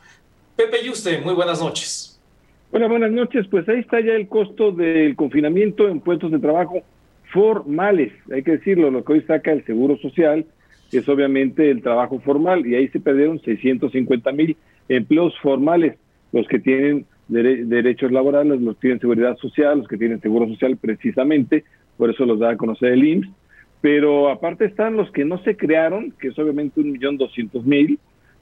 Pepe 0.57 0.85
Yuste, 0.85 1.19
muy 1.19 1.35
buenas 1.35 1.61
noches. 1.61 2.21
Bueno, 2.71 2.89
buenas 2.89 3.11
noches. 3.11 3.47
Pues 3.51 3.69
ahí 3.69 3.81
está 3.81 4.01
ya 4.01 4.13
el 4.13 4.29
costo 4.29 4.73
del 4.73 5.17
confinamiento 5.17 5.89
en 5.89 6.01
puestos 6.01 6.31
de 6.31 6.39
trabajo 6.39 6.83
formales, 7.33 8.13
hay 8.31 8.43
que 8.43 8.53
decirlo, 8.53 8.91
lo 8.91 9.05
que 9.05 9.15
hoy 9.15 9.23
saca 9.23 9.53
el 9.53 9.65
Seguro 9.65 9.97
Social 9.99 10.45
es 10.99 11.09
obviamente 11.09 11.71
el 11.71 11.83
trabajo 11.83 12.21
formal 12.21 12.67
y 12.67 12.75
ahí 12.75 12.89
se 12.89 13.01
perdieron 13.01 13.41
650 13.41 14.33
mil 14.33 14.57
empleos 14.89 15.35
formales, 15.41 15.97
los 16.33 16.47
que 16.49 16.59
tienen 16.59 17.07
derechos 17.29 18.13
laborales, 18.13 18.61
los 18.61 18.77
que 18.77 18.83
tienen 18.83 19.01
seguridad 19.01 19.37
social, 19.37 19.79
los 19.79 19.89
que 19.89 19.97
tienen 19.97 20.21
seguro 20.21 20.47
social 20.49 20.77
precisamente, 20.77 21.65
por 21.97 22.11
eso 22.11 22.27
los 22.27 22.39
da 22.39 22.51
a 22.51 22.57
conocer 22.57 22.93
el 22.93 23.05
IMSS, 23.05 23.31
pero 23.81 24.29
aparte 24.31 24.65
están 24.65 24.97
los 24.97 25.11
que 25.11 25.25
no 25.25 25.39
se 25.43 25.57
crearon, 25.57 26.13
que 26.13 26.29
es 26.29 26.39
obviamente 26.39 26.81
un 26.81 26.93
millón 26.93 27.17
doscientos 27.17 27.65
mil, 27.65 27.99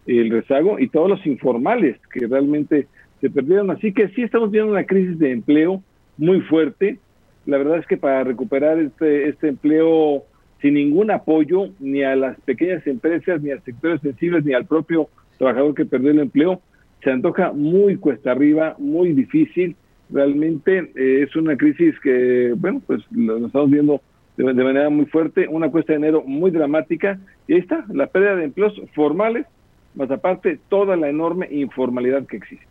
el 0.07 0.31
rezago, 0.31 0.79
y 0.79 0.89
todos 0.89 1.09
los 1.09 1.27
informales 1.27 1.97
que 2.13 2.27
realmente 2.27 2.89
se 3.21 3.31
perdieron. 3.31 3.71
Así 3.71 3.93
que 3.93 4.09
sí 4.09 4.23
estamos 4.23 4.51
viendo 4.51 4.73
una 4.73 4.85
crisis 4.85 5.19
de 5.19 5.33
empleo 5.33 5.83
muy 6.19 6.41
fuerte. 6.43 6.99
La 7.47 7.59
verdad 7.59 7.79
es 7.79 7.87
que 7.87 7.97
para 7.97 8.25
recuperar 8.25 8.79
este, 8.79 9.29
este 9.29 9.49
empleo 9.49 10.25
sin 10.61 10.75
ningún 10.75 11.11
apoyo 11.11 11.69
ni 11.79 12.03
a 12.03 12.17
las 12.17 12.39
pequeñas 12.41 12.87
empresas, 12.87 13.41
ni 13.43 13.51
a 13.51 13.61
sectores 13.61 14.01
sensibles, 14.01 14.45
ni 14.45 14.53
al 14.53 14.67
propio 14.67 15.09
trabajador 15.39 15.75
que 15.75 15.87
perdió 15.87 16.11
el 16.11 16.21
empleo, 16.21 16.61
se 17.03 17.11
antoja 17.11 17.53
muy 17.53 17.97
cuesta 17.97 18.33
arriba, 18.33 18.75
muy 18.79 19.13
difícil. 19.13 19.75
Realmente 20.11 20.91
eh, 20.95 21.23
es 21.23 21.35
una 21.35 21.57
crisis 21.57 21.99
que, 22.01 22.53
bueno, 22.57 22.83
pues 22.87 23.01
lo, 23.11 23.47
estamos 23.47 23.71
viendo 23.71 24.03
de, 24.37 24.45
de, 24.53 24.65
manera 24.65 24.91
muy 24.91 25.07
fuerte, 25.07 25.49
una 25.49 25.71
cuesta 25.71 25.93
de 25.93 25.99
enero 25.99 26.23
muy 26.27 26.51
dramática. 26.51 27.19
Y 27.49 27.55
ahí 27.55 27.61
está, 27.61 27.87
la 27.93 28.07
pérdida 28.09 28.37
de 28.37 28.45
empleos 28.45 28.81
formales, 28.95 29.47
más 29.95 30.11
aparte 30.11 30.59
toda 30.69 30.97
la 30.97 31.09
enorme 31.09 31.49
informalidad 31.51 32.27
que 32.27 32.37
existe. 32.37 32.67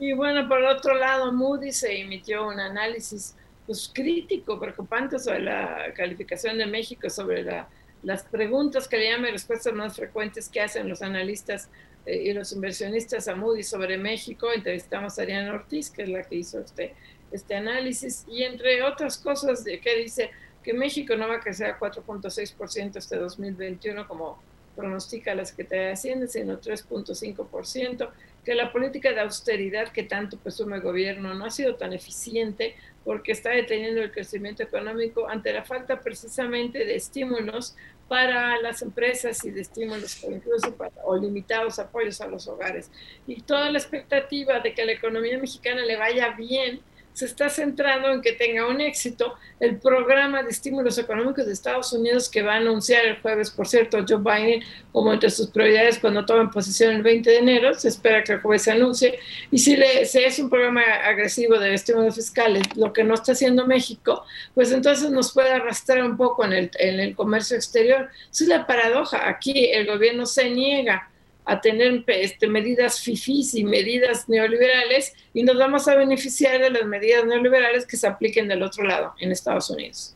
Y 0.00 0.14
bueno, 0.14 0.48
por 0.48 0.62
otro 0.62 0.94
lado, 0.94 1.30
Moody 1.32 1.72
se 1.72 2.00
emitió 2.00 2.48
un 2.48 2.58
análisis 2.58 3.36
pues, 3.70 3.88
crítico, 3.94 4.58
preocupante 4.58 5.16
sobre 5.20 5.42
la 5.42 5.92
calificación 5.94 6.58
de 6.58 6.66
México, 6.66 7.08
sobre 7.08 7.44
la, 7.44 7.68
las 8.02 8.24
preguntas 8.24 8.88
que 8.88 8.96
le 8.96 9.12
llaman 9.12 9.30
respuestas 9.30 9.72
más 9.72 9.94
frecuentes 9.94 10.48
que 10.48 10.60
hacen 10.60 10.88
los 10.88 11.02
analistas 11.02 11.68
eh, 12.04 12.20
y 12.20 12.32
los 12.32 12.50
inversionistas 12.50 13.28
a 13.28 13.36
Moody 13.36 13.62
sobre 13.62 13.96
México. 13.96 14.48
Entrevistamos 14.52 15.16
a 15.16 15.22
Ariana 15.22 15.54
Ortiz, 15.54 15.88
que 15.88 16.02
es 16.02 16.08
la 16.08 16.24
que 16.24 16.34
hizo 16.34 16.58
este, 16.58 16.96
este 17.30 17.54
análisis, 17.54 18.26
y 18.28 18.42
entre 18.42 18.82
otras 18.82 19.18
cosas 19.18 19.62
de 19.62 19.78
que 19.78 19.98
dice 19.98 20.32
que 20.64 20.72
México 20.72 21.14
no 21.14 21.28
va 21.28 21.36
a 21.36 21.40
crecer 21.40 21.70
a 21.70 21.78
4.6% 21.78 22.96
este 22.96 23.16
2021 23.18 24.08
como 24.08 24.42
pronostica 24.74 25.32
la 25.34 25.44
Secretaría 25.44 25.86
de 25.86 25.92
Hacienda, 25.92 26.26
sino 26.26 26.60
3.5%, 26.60 28.10
que 28.44 28.54
la 28.54 28.72
política 28.72 29.12
de 29.12 29.20
austeridad 29.20 29.92
que 29.92 30.02
tanto 30.02 30.38
presume 30.38 30.76
el 30.76 30.82
gobierno 30.82 31.34
no 31.34 31.44
ha 31.44 31.50
sido 31.50 31.76
tan 31.76 31.92
eficiente 31.92 32.74
porque 33.04 33.32
está 33.32 33.50
deteniendo 33.50 34.02
el 34.02 34.12
crecimiento 34.12 34.62
económico 34.62 35.28
ante 35.28 35.52
la 35.52 35.64
falta 35.64 36.00
precisamente 36.00 36.84
de 36.84 36.96
estímulos 36.96 37.76
para 38.08 38.60
las 38.60 38.82
empresas 38.82 39.44
y 39.44 39.52
de 39.52 39.60
estímulos 39.60 40.22
incluso 40.24 40.76
o 41.04 41.16
limitados 41.16 41.78
apoyos 41.78 42.20
a 42.20 42.26
los 42.26 42.48
hogares. 42.48 42.90
Y 43.26 43.42
toda 43.42 43.70
la 43.70 43.78
expectativa 43.78 44.60
de 44.60 44.74
que 44.74 44.82
a 44.82 44.84
la 44.84 44.92
economía 44.92 45.38
mexicana 45.38 45.84
le 45.84 45.96
vaya 45.96 46.30
bien 46.30 46.80
se 47.20 47.26
está 47.26 47.50
centrando 47.50 48.10
en 48.10 48.22
que 48.22 48.32
tenga 48.32 48.66
un 48.66 48.80
éxito 48.80 49.34
el 49.60 49.76
programa 49.76 50.42
de 50.42 50.48
estímulos 50.48 50.96
económicos 50.96 51.44
de 51.44 51.52
Estados 51.52 51.92
Unidos 51.92 52.30
que 52.30 52.40
va 52.40 52.54
a 52.54 52.56
anunciar 52.56 53.04
el 53.04 53.20
jueves, 53.20 53.50
por 53.50 53.68
cierto, 53.68 53.98
Joe 54.08 54.16
Biden 54.16 54.62
como 54.90 55.12
entre 55.12 55.28
sus 55.28 55.50
prioridades 55.50 55.98
cuando 55.98 56.24
tome 56.24 56.50
posición 56.50 56.94
el 56.94 57.02
20 57.02 57.28
de 57.28 57.36
enero, 57.36 57.74
se 57.74 57.88
espera 57.88 58.24
que 58.24 58.32
el 58.32 58.40
jueves 58.40 58.62
se 58.62 58.70
anuncie, 58.70 59.18
y 59.50 59.58
si, 59.58 59.76
le, 59.76 60.06
si 60.06 60.20
es 60.20 60.38
un 60.38 60.48
programa 60.48 60.80
agresivo 60.80 61.58
de 61.58 61.74
estímulos 61.74 62.14
fiscales, 62.14 62.62
lo 62.74 62.90
que 62.94 63.04
no 63.04 63.12
está 63.12 63.32
haciendo 63.32 63.66
México, 63.66 64.24
pues 64.54 64.72
entonces 64.72 65.10
nos 65.10 65.34
puede 65.34 65.50
arrastrar 65.50 66.02
un 66.02 66.16
poco 66.16 66.46
en 66.46 66.54
el, 66.54 66.70
en 66.78 67.00
el 67.00 67.14
comercio 67.14 67.54
exterior. 67.54 68.08
Esa 68.32 68.44
es 68.44 68.48
la 68.48 68.66
paradoja, 68.66 69.28
aquí 69.28 69.70
el 69.70 69.86
gobierno 69.86 70.24
se 70.24 70.48
niega 70.48 71.09
a 71.44 71.60
tener 71.60 72.04
este, 72.06 72.46
medidas 72.46 73.00
fifís 73.00 73.54
y 73.54 73.64
medidas 73.64 74.28
neoliberales 74.28 75.12
y 75.32 75.42
nos 75.42 75.56
vamos 75.56 75.88
a 75.88 75.94
beneficiar 75.94 76.60
de 76.60 76.70
las 76.70 76.84
medidas 76.84 77.24
neoliberales 77.24 77.86
que 77.86 77.96
se 77.96 78.06
apliquen 78.06 78.48
del 78.48 78.62
otro 78.62 78.84
lado, 78.84 79.14
en 79.18 79.32
Estados 79.32 79.70
Unidos. 79.70 80.14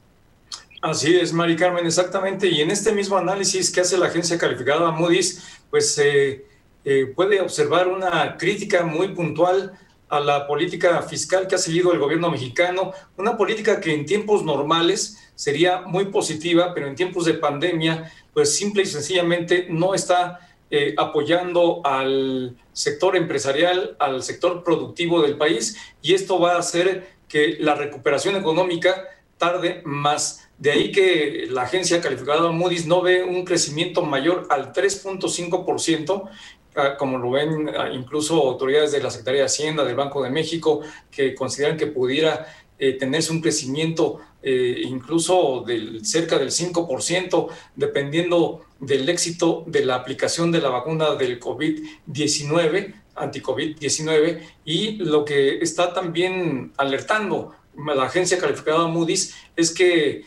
Así 0.83 1.17
es, 1.17 1.33
Mari 1.33 1.57
Carmen, 1.57 1.87
exactamente. 1.87 2.47
Y 2.47 2.61
en 2.61 2.71
este 2.71 2.93
mismo 2.93 3.17
análisis 3.17 3.73
que 3.73 3.81
hace 3.81 3.97
la 3.97 4.07
agencia 4.07 4.37
calificada 4.37 4.91
Moody's, 4.91 5.43
pues 5.71 5.99
eh, 5.99 6.45
eh, 6.85 7.07
puede 7.07 7.41
observar 7.41 7.89
una 7.89 8.37
crítica 8.37 8.85
muy 8.85 9.09
puntual 9.15 9.73
a 10.11 10.21
la 10.21 10.47
política 10.47 11.01
fiscal 11.03 11.47
que 11.47 11.55
ha 11.55 11.59
seguido 11.59 11.93
el 11.93 11.99
gobierno 11.99 12.31
mexicano, 12.31 12.93
una 13.17 13.37
política 13.37 13.81
que 13.81 13.95
en 13.95 14.05
tiempos 14.05 14.45
normales 14.45 15.19
sería 15.35 15.81
muy 15.81 16.07
positiva, 16.07 16.73
pero 16.75 16.87
en 16.87 16.95
tiempos 16.95 17.25
de 17.25 17.35
pandemia, 17.35 18.13
pues 18.33 18.55
simple 18.55 18.83
y 18.83 18.87
sencillamente 18.87 19.67
no 19.71 19.95
está 19.95 20.39
eh, 20.77 20.93
apoyando 20.97 21.83
al 21.85 22.57
sector 22.73 23.17
empresarial, 23.17 23.95
al 24.01 24.25
sector 24.25 24.65
productivo 24.65 25.23
del 25.23 25.37
país, 25.37 25.77
y 26.03 26.15
esto 26.15 26.41
va 26.41 26.57
a 26.57 26.59
hacer 26.59 27.15
que 27.29 27.59
la 27.61 27.77
recuperación 27.77 28.35
económica 28.35 29.05
tarde 29.39 29.83
más. 29.85 30.49
De 30.59 30.73
ahí 30.73 30.91
que 30.91 31.47
la 31.49 31.63
agencia 31.63 32.01
calificada 32.01 32.51
Moody's 32.51 32.87
no 32.89 33.03
ve 33.03 33.23
un 33.23 33.45
crecimiento 33.45 34.03
mayor 34.03 34.49
al 34.51 34.73
3.5%, 34.73 36.29
ah, 36.75 36.97
como 36.99 37.19
lo 37.19 37.31
ven 37.31 37.71
ah, 37.79 37.91
incluso 37.93 38.35
autoridades 38.35 38.91
de 38.91 39.01
la 39.01 39.11
Secretaría 39.11 39.43
de 39.43 39.47
Hacienda, 39.47 39.85
del 39.85 39.95
Banco 39.95 40.25
de 40.25 40.31
México, 40.31 40.81
que 41.09 41.37
consideran 41.37 41.77
que 41.77 41.87
pudiera 41.87 42.49
eh, 42.79 42.93
tenerse 42.95 43.33
un 43.33 43.41
crecimiento 43.41 44.21
eh, 44.43 44.83
incluso 44.85 45.65
del, 45.67 46.05
cerca 46.05 46.39
del 46.39 46.51
5%, 46.51 47.49
dependiendo 47.77 48.65
del 48.79 49.09
éxito 49.09 49.65
de 49.67 49.85
la 49.85 49.95
aplicación 49.95 50.53
de 50.53 50.61
la 50.61 50.69
vacuna 50.69 51.15
del 51.15 51.41
COVID-19, 51.41 52.95
anti-COVID-19, 53.15 54.41
y 54.65 54.97
lo 54.97 55.25
que 55.25 55.59
está 55.59 55.95
también 55.95 56.73
alertando 56.77 57.55
la 57.77 58.05
agencia 58.05 58.39
calificada 58.39 58.87
Moody's 58.87 59.35
es 59.57 59.73
que 59.73 60.25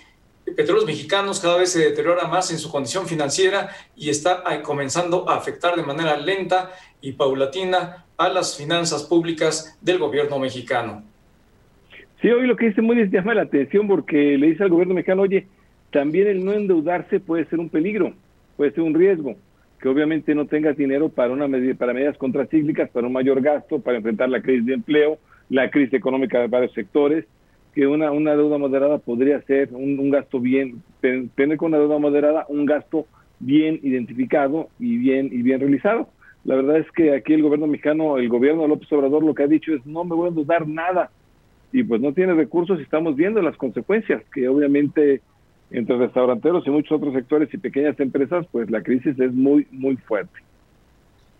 Petróleos 0.56 0.86
Mexicanos 0.86 1.40
cada 1.40 1.58
vez 1.58 1.72
se 1.72 1.80
deteriora 1.80 2.28
más 2.28 2.52
en 2.52 2.60
su 2.60 2.72
condición 2.72 3.06
financiera 3.06 3.70
y 3.96 4.10
está 4.10 4.44
comenzando 4.64 5.30
a 5.30 5.36
afectar 5.36 5.76
de 5.76 5.84
manera 5.84 6.16
lenta 6.18 6.72
y 7.02 7.12
paulatina 7.14 8.06
a 8.18 8.30
las 8.30 8.56
finanzas 8.56 9.04
públicas 9.04 9.78
del 9.82 10.00
gobierno 10.00 10.40
mexicano. 10.40 11.04
Sí, 12.22 12.30
hoy 12.30 12.48
lo 12.48 12.56
que 12.56 12.68
dice 12.68 12.82
Moody's 12.82 13.12
llama 13.12 13.36
la 13.36 13.44
atención 13.44 13.88
porque 13.88 14.38
le 14.40 14.48
dice 14.48 14.64
al 14.64 14.72
gobierno 14.72 14.96
mexicano, 14.96 15.22
oye, 15.22 15.46
también 15.92 16.28
el 16.28 16.44
no 16.44 16.52
endeudarse 16.52 17.20
puede 17.20 17.46
ser 17.46 17.60
un 17.60 17.70
peligro, 17.70 18.14
puede 18.56 18.72
ser 18.72 18.84
un 18.84 18.96
riesgo, 18.96 19.36
que 19.80 19.88
obviamente 19.88 20.34
no 20.34 20.48
tengas 20.48 20.76
dinero 20.76 21.10
para 21.10 21.32
una 21.32 21.48
medida, 21.48 21.76
para 21.76 21.94
medidas 21.94 22.18
contracíclicas, 22.18 22.90
para 22.90 23.06
un 23.06 23.14
mayor 23.14 23.40
gasto, 23.42 23.80
para 23.80 23.98
enfrentar 23.98 24.30
la 24.30 24.42
crisis 24.42 24.66
de 24.66 24.74
empleo, 24.74 25.20
la 25.50 25.70
crisis 25.70 25.94
económica 25.94 26.40
de 26.40 26.48
varios 26.48 26.74
sectores, 26.74 27.26
que 27.76 27.86
una, 27.86 28.12
una 28.12 28.36
deuda 28.36 28.58
moderada 28.58 28.98
podría 28.98 29.40
ser 29.44 29.70
un, 29.72 30.00
un 30.00 30.10
gasto 30.10 30.40
bien, 30.40 30.82
tener 31.02 31.58
con 31.58 31.68
una 31.68 31.78
deuda 31.78 32.00
moderada 32.00 32.48
un 32.50 32.66
gasto 32.66 33.06
bien 33.40 33.80
identificado 33.84 34.70
y 34.80 34.98
bien 34.98 35.30
y 35.32 35.44
bien 35.44 35.60
realizado. 35.60 36.10
La 36.46 36.56
verdad 36.56 36.78
es 36.78 36.90
que 36.94 37.14
aquí 37.14 37.34
el 37.34 37.44
gobierno 37.44 37.68
mexicano, 37.68 38.18
el 38.18 38.28
gobierno 38.28 38.64
de 38.64 38.70
López 38.70 38.92
Obrador 38.92 39.24
lo 39.24 39.36
que 39.36 39.44
ha 39.44 39.48
dicho 39.48 39.72
es 39.76 39.86
no 39.86 40.04
me 40.04 40.16
voy 40.16 40.26
a 40.26 40.30
endeudar 40.30 40.68
nada 40.68 41.12
y 41.72 41.84
pues 41.84 42.02
no 42.02 42.14
tiene 42.14 42.34
recursos 42.34 42.80
y 42.80 42.84
estamos 42.84 43.16
viendo 43.16 43.42
las 43.42 43.58
consecuencias 43.58 44.24
que 44.34 44.48
obviamente 44.48 45.22
entre 45.70 45.98
restauranteros 45.98 46.66
y 46.66 46.70
muchos 46.70 46.94
otros 46.94 47.14
sectores 47.14 47.54
y 47.54 47.58
pequeñas 47.58 48.00
empresas 48.00 48.46
pues 48.52 48.70
la 48.70 48.82
crisis 48.82 49.20
es 49.20 49.34
muy 49.34 49.68
muy 49.72 49.98
fuerte. 49.98 50.40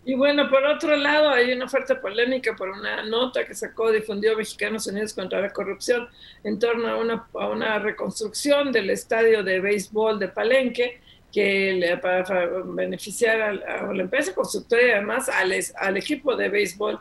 Y 0.08 0.16
bueno, 0.16 0.50
por 0.50 0.64
otro 0.64 0.96
lado, 0.96 1.32
hay 1.32 1.52
una 1.52 1.66
oferta 1.66 2.00
polémica 2.00 2.56
por 2.56 2.70
una 2.70 3.04
nota 3.04 3.44
que 3.44 3.54
sacó, 3.54 3.92
difundió 3.92 4.38
Mexicanos 4.38 4.88
Unidos 4.88 5.14
contra 5.14 5.42
la 5.42 5.50
Corrupción 5.50 6.08
en 6.46 6.60
torno 6.60 6.88
a 6.88 6.96
una, 6.96 7.28
a 7.34 7.50
una 7.50 7.78
reconstrucción 7.80 8.72
del 8.72 8.90
estadio 8.90 9.44
de 9.44 9.60
béisbol 9.60 10.18
de 10.18 10.30
Palenque, 10.30 11.02
que 11.30 11.74
le, 11.74 11.98
para, 11.98 12.48
beneficiar 12.68 13.42
a, 13.42 13.50
a, 13.90 13.94
la 13.94 14.04
empresa 14.04 14.34
constructora 14.34 14.82
y 14.82 14.92
además 14.92 15.28
al, 15.28 15.52
al 15.76 15.98
equipo 15.98 16.38
de 16.38 16.48
béisbol 16.48 17.00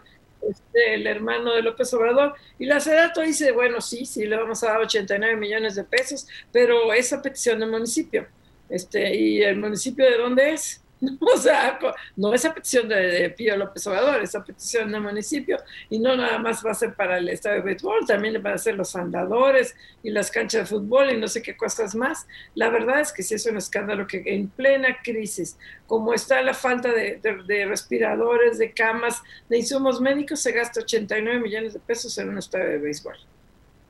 este, 0.50 0.94
el 0.94 1.06
hermano 1.06 1.54
de 1.54 1.62
López 1.62 1.92
Obrador. 1.94 2.34
Y 2.58 2.66
la 2.66 2.80
Sedato 2.80 3.20
dice, 3.20 3.52
bueno, 3.52 3.80
sí, 3.80 4.06
sí, 4.06 4.26
le 4.26 4.36
vamos 4.36 4.62
a 4.62 4.68
dar 4.68 4.80
89 4.80 5.36
millones 5.36 5.74
de 5.74 5.84
pesos, 5.84 6.26
pero 6.52 6.92
esa 6.92 7.22
petición 7.22 7.60
del 7.60 7.70
municipio. 7.70 8.26
Este, 8.68 9.14
¿Y 9.14 9.42
el 9.42 9.56
municipio 9.56 10.04
de 10.04 10.18
dónde 10.18 10.52
es? 10.52 10.82
O 11.20 11.36
sea, 11.38 11.78
no 12.16 12.32
esa 12.32 12.54
petición 12.54 12.88
de, 12.88 13.30
Pío 13.36 13.56
López 13.56 13.86
Obrador, 13.86 14.22
esa 14.22 14.44
petición 14.44 14.90
del 14.92 15.02
municipio, 15.02 15.58
y 15.90 15.98
no 15.98 16.16
nada 16.16 16.38
más 16.38 16.64
va 16.64 16.70
a 16.70 16.74
ser 16.74 16.94
para 16.94 17.18
el 17.18 17.28
estadio 17.28 17.56
de 17.56 17.62
béisbol, 17.62 18.06
también 18.06 18.42
van 18.42 18.54
a 18.54 18.58
ser 18.58 18.74
los 18.74 18.96
andadores 18.96 19.74
y 20.02 20.10
las 20.10 20.30
canchas 20.30 20.62
de 20.62 20.76
fútbol 20.76 21.10
y 21.10 21.16
no 21.16 21.28
sé 21.28 21.42
qué 21.42 21.56
cosas 21.56 21.94
más. 21.94 22.26
La 22.54 22.70
verdad 22.70 23.00
es 23.00 23.12
que 23.12 23.22
sí 23.22 23.34
es 23.34 23.46
un 23.46 23.56
escándalo 23.56 24.06
que 24.06 24.22
en 24.26 24.48
plena 24.48 24.98
crisis, 25.02 25.58
como 25.86 26.14
está 26.14 26.40
la 26.42 26.54
falta 26.54 26.92
de, 26.92 27.20
de 27.46 27.66
respiradores, 27.66 28.58
de 28.58 28.72
camas, 28.72 29.22
de 29.48 29.58
insumos 29.58 30.00
médicos, 30.00 30.40
se 30.40 30.52
gasta 30.52 30.80
89 30.80 31.40
millones 31.40 31.74
de 31.74 31.80
pesos 31.80 32.16
en 32.18 32.30
un 32.30 32.38
estadio 32.38 32.68
de 32.68 32.78
béisbol. 32.78 33.16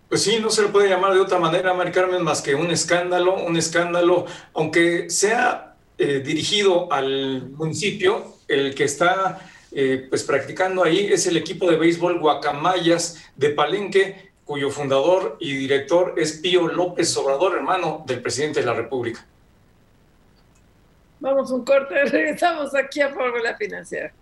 Pues 0.09 0.23
sí, 0.23 0.39
no 0.41 0.51
se 0.51 0.63
lo 0.63 0.71
puede 0.71 0.89
llamar 0.89 1.15
de 1.15 1.21
otra 1.21 1.39
manera, 1.39 1.75
Mari 1.75 1.91
Carmen, 1.91 2.23
más 2.23 2.41
que 2.41 2.55
un 2.55 2.71
escándalo, 2.71 3.45
un 3.45 3.57
escándalo, 3.57 4.25
aunque 4.55 5.11
sea 5.11 5.76
eh, 5.99 6.21
dirigido 6.21 6.93
al 6.93 7.51
municipio, 7.51 8.37
el 8.49 8.75
que 8.75 8.85
está 8.85 9.41
eh, 9.73 10.07
pues 10.09 10.25
practicando 10.25 10.85
ahí 10.85 11.07
es 11.13 11.27
el 11.27 11.37
equipo 11.37 11.71
de 11.71 11.77
béisbol 11.77 12.21
Guacamayas 12.21 13.25
de 13.35 13.51
Palenque, 13.51 14.31
cuyo 14.45 14.71
fundador 14.71 15.37
y 15.41 15.57
director 15.57 16.15
es 16.17 16.35
Pío 16.35 16.69
López 16.69 17.17
Obrador, 17.17 17.57
hermano 17.57 18.05
del 18.07 18.23
presidente 18.23 18.61
de 18.61 18.67
la 18.67 18.75
República. 18.75 19.27
Vamos 21.21 21.51
un 21.51 21.65
corte, 21.65 21.95
regresamos 22.05 22.75
aquí 22.75 23.01
a 23.01 23.09
Fórmula 23.09 23.57
Financiera. 23.57 24.13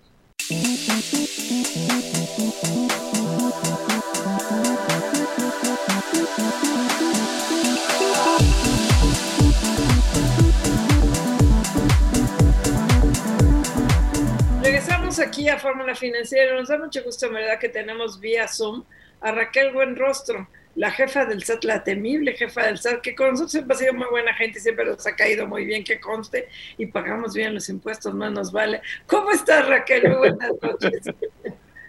Aquí 15.25 15.49
a 15.49 15.59
Fórmula 15.59 15.95
Financiera. 15.95 16.55
Nos 16.55 16.69
da 16.69 16.79
mucho 16.79 17.03
gusto, 17.03 17.31
verdad, 17.31 17.59
que 17.59 17.69
tenemos 17.69 18.21
vía 18.21 18.47
Zoom 18.47 18.85
a 19.21 19.33
Raquel 19.33 19.73
Buenrostro, 19.73 20.49
la 20.75 20.91
jefa 20.91 21.25
del 21.25 21.43
SAT, 21.43 21.65
la 21.65 21.83
temible 21.83 22.35
jefa 22.35 22.67
del 22.67 22.79
SAT, 22.79 23.01
que 23.01 23.15
con 23.15 23.31
nosotros 23.31 23.53
siempre 23.53 23.75
ha 23.75 23.79
sido 23.79 23.95
muy 23.95 24.07
buena 24.11 24.35
gente, 24.35 24.61
siempre 24.61 24.85
nos 24.85 25.07
ha 25.07 25.17
caído 25.17 25.47
muy 25.47 25.65
bien, 25.65 25.83
que 25.83 25.99
conste, 25.99 26.49
y 26.77 26.87
pagamos 26.87 27.35
bien 27.35 27.55
los 27.55 27.69
impuestos, 27.69 28.15
más 28.15 28.33
nos 28.33 28.53
vale. 28.53 28.83
¿Cómo 29.07 29.31
estás, 29.31 29.67
Raquel? 29.67 30.09
Muy 30.09 30.17
buenas 30.17 30.53
noches. 30.61 31.15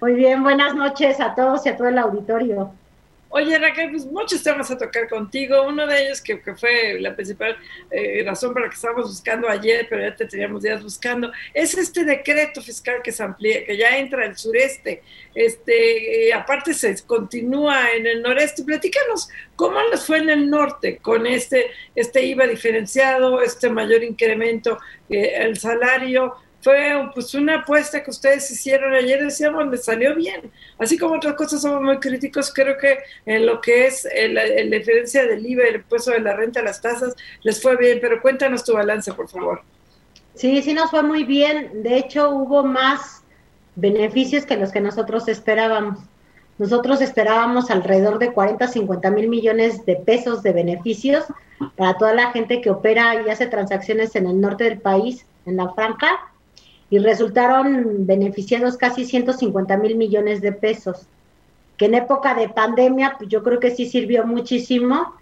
Muy 0.01 0.13
bien, 0.13 0.43
buenas 0.43 0.75
noches 0.75 1.19
a 1.19 1.35
todos 1.35 1.65
y 1.65 1.69
a 1.69 1.77
todo 1.77 1.89
el 1.89 1.97
auditorio. 1.97 2.73
Oye, 3.37 3.59
Raquel, 3.59 3.91
pues 3.91 4.05
muchos 4.05 4.41
temas 4.41 4.71
a 4.71 4.77
tocar 4.77 5.09
contigo. 5.09 5.63
Uno 5.67 5.85
de 5.85 6.05
ellos 6.05 6.21
que, 6.21 6.41
que 6.41 6.55
fue 6.55 6.97
la 7.01 7.13
principal 7.13 7.57
eh, 7.91 8.23
razón 8.25 8.53
para 8.53 8.69
que 8.69 8.75
estábamos 8.75 9.09
buscando 9.09 9.49
ayer, 9.49 9.87
pero 9.89 10.03
ya 10.03 10.15
te 10.15 10.25
teníamos 10.25 10.63
días 10.63 10.81
buscando, 10.81 11.29
es 11.53 11.77
este 11.77 12.05
decreto 12.05 12.61
fiscal 12.61 13.01
que 13.03 13.11
se 13.11 13.21
amplía, 13.23 13.65
que 13.65 13.75
ya 13.75 13.97
entra 13.97 14.23
al 14.23 14.37
sureste. 14.37 15.03
Este, 15.33 16.29
eh, 16.29 16.33
aparte 16.33 16.73
se 16.73 16.95
continúa 17.05 17.91
en 17.91 18.07
el 18.07 18.21
noreste. 18.21 18.63
Platícanos 18.63 19.27
cómo 19.57 19.79
les 19.91 20.05
fue 20.05 20.19
en 20.19 20.29
el 20.29 20.49
norte 20.49 20.99
con 20.99 21.27
este, 21.27 21.71
este 21.93 22.23
IVA 22.23 22.47
diferenciado, 22.47 23.41
este 23.41 23.69
mayor 23.69 24.01
incremento, 24.01 24.79
eh, 25.09 25.33
el 25.39 25.57
salario 25.57 26.35
fue 26.65 27.11
pues 27.13 27.35
una 27.35 27.59
apuesta 27.59 28.01
que 28.01 28.09
ustedes 28.09 28.49
hicieron 28.49 28.91
ayer, 28.95 29.23
decíamos, 29.23 29.67
les 29.67 29.85
salió 29.85 30.15
bien. 30.15 30.51
Así 30.79 30.97
como 30.97 31.13
otras 31.13 31.35
cosas 31.35 31.61
somos 31.61 31.79
muy 31.79 31.99
críticos, 31.99 32.51
creo 32.51 32.75
que 32.75 32.97
en 33.27 33.45
lo 33.45 33.61
que 33.61 33.85
es 33.85 34.07
la 34.31 34.45
diferencia 34.75 35.27
del 35.27 35.45
IVA, 35.45 35.65
el 35.65 35.75
impuesto 35.75 36.09
de 36.09 36.21
la 36.21 36.35
renta, 36.35 36.63
las 36.63 36.81
tasas, 36.81 37.13
les 37.43 37.61
fue 37.61 37.77
bien, 37.77 37.99
pero 38.01 38.19
cuéntanos 38.19 38.63
tu 38.63 38.73
balance, 38.73 39.13
por 39.13 39.29
favor. 39.29 39.61
Sí, 40.33 40.59
sí 40.63 40.73
nos 40.73 40.89
fue 40.89 41.03
muy 41.03 41.23
bien. 41.23 41.83
De 41.83 41.99
hecho, 41.99 42.31
hubo 42.31 42.63
más 42.63 43.21
beneficios 43.75 44.47
que 44.47 44.57
los 44.57 44.71
que 44.71 44.81
nosotros 44.81 45.27
esperábamos. 45.27 45.99
Nosotros 46.57 46.99
esperábamos 46.99 47.69
alrededor 47.69 48.17
de 48.17 48.33
40, 48.33 48.69
50 48.69 49.11
mil 49.11 49.29
millones 49.29 49.85
de 49.85 49.97
pesos 49.97 50.41
de 50.41 50.51
beneficios 50.51 51.25
para 51.75 51.95
toda 51.99 52.15
la 52.15 52.31
gente 52.31 52.59
que 52.59 52.71
opera 52.71 53.21
y 53.21 53.29
hace 53.29 53.45
transacciones 53.45 54.15
en 54.15 54.25
el 54.25 54.41
norte 54.41 54.63
del 54.63 54.79
país, 54.79 55.27
en 55.45 55.57
la 55.57 55.71
franja 55.75 56.31
y 56.89 56.99
resultaron 56.99 58.05
beneficiados 58.05 58.77
casi 58.77 59.05
150 59.05 59.77
mil 59.77 59.95
millones 59.95 60.41
de 60.41 60.51
pesos, 60.51 61.07
que 61.77 61.85
en 61.85 61.95
época 61.95 62.35
de 62.35 62.49
pandemia, 62.49 63.15
pues 63.17 63.29
yo 63.29 63.43
creo 63.43 63.59
que 63.59 63.75
sí 63.75 63.87
sirvió 63.87 64.25
muchísimo 64.25 65.13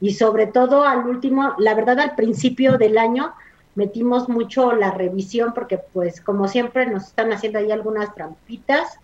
y 0.00 0.14
sobre 0.14 0.46
todo 0.46 0.84
al 0.84 1.06
último, 1.06 1.54
la 1.58 1.74
verdad 1.74 2.00
al 2.00 2.14
principio 2.14 2.78
del 2.78 2.98
año 2.98 3.32
metimos 3.74 4.28
mucho 4.28 4.72
la 4.72 4.90
revisión 4.90 5.52
porque 5.54 5.78
pues 5.78 6.20
como 6.20 6.48
siempre 6.48 6.86
nos 6.86 7.04
están 7.04 7.32
haciendo 7.32 7.58
ahí 7.58 7.70
algunas 7.70 8.14
trampitas, 8.14 8.98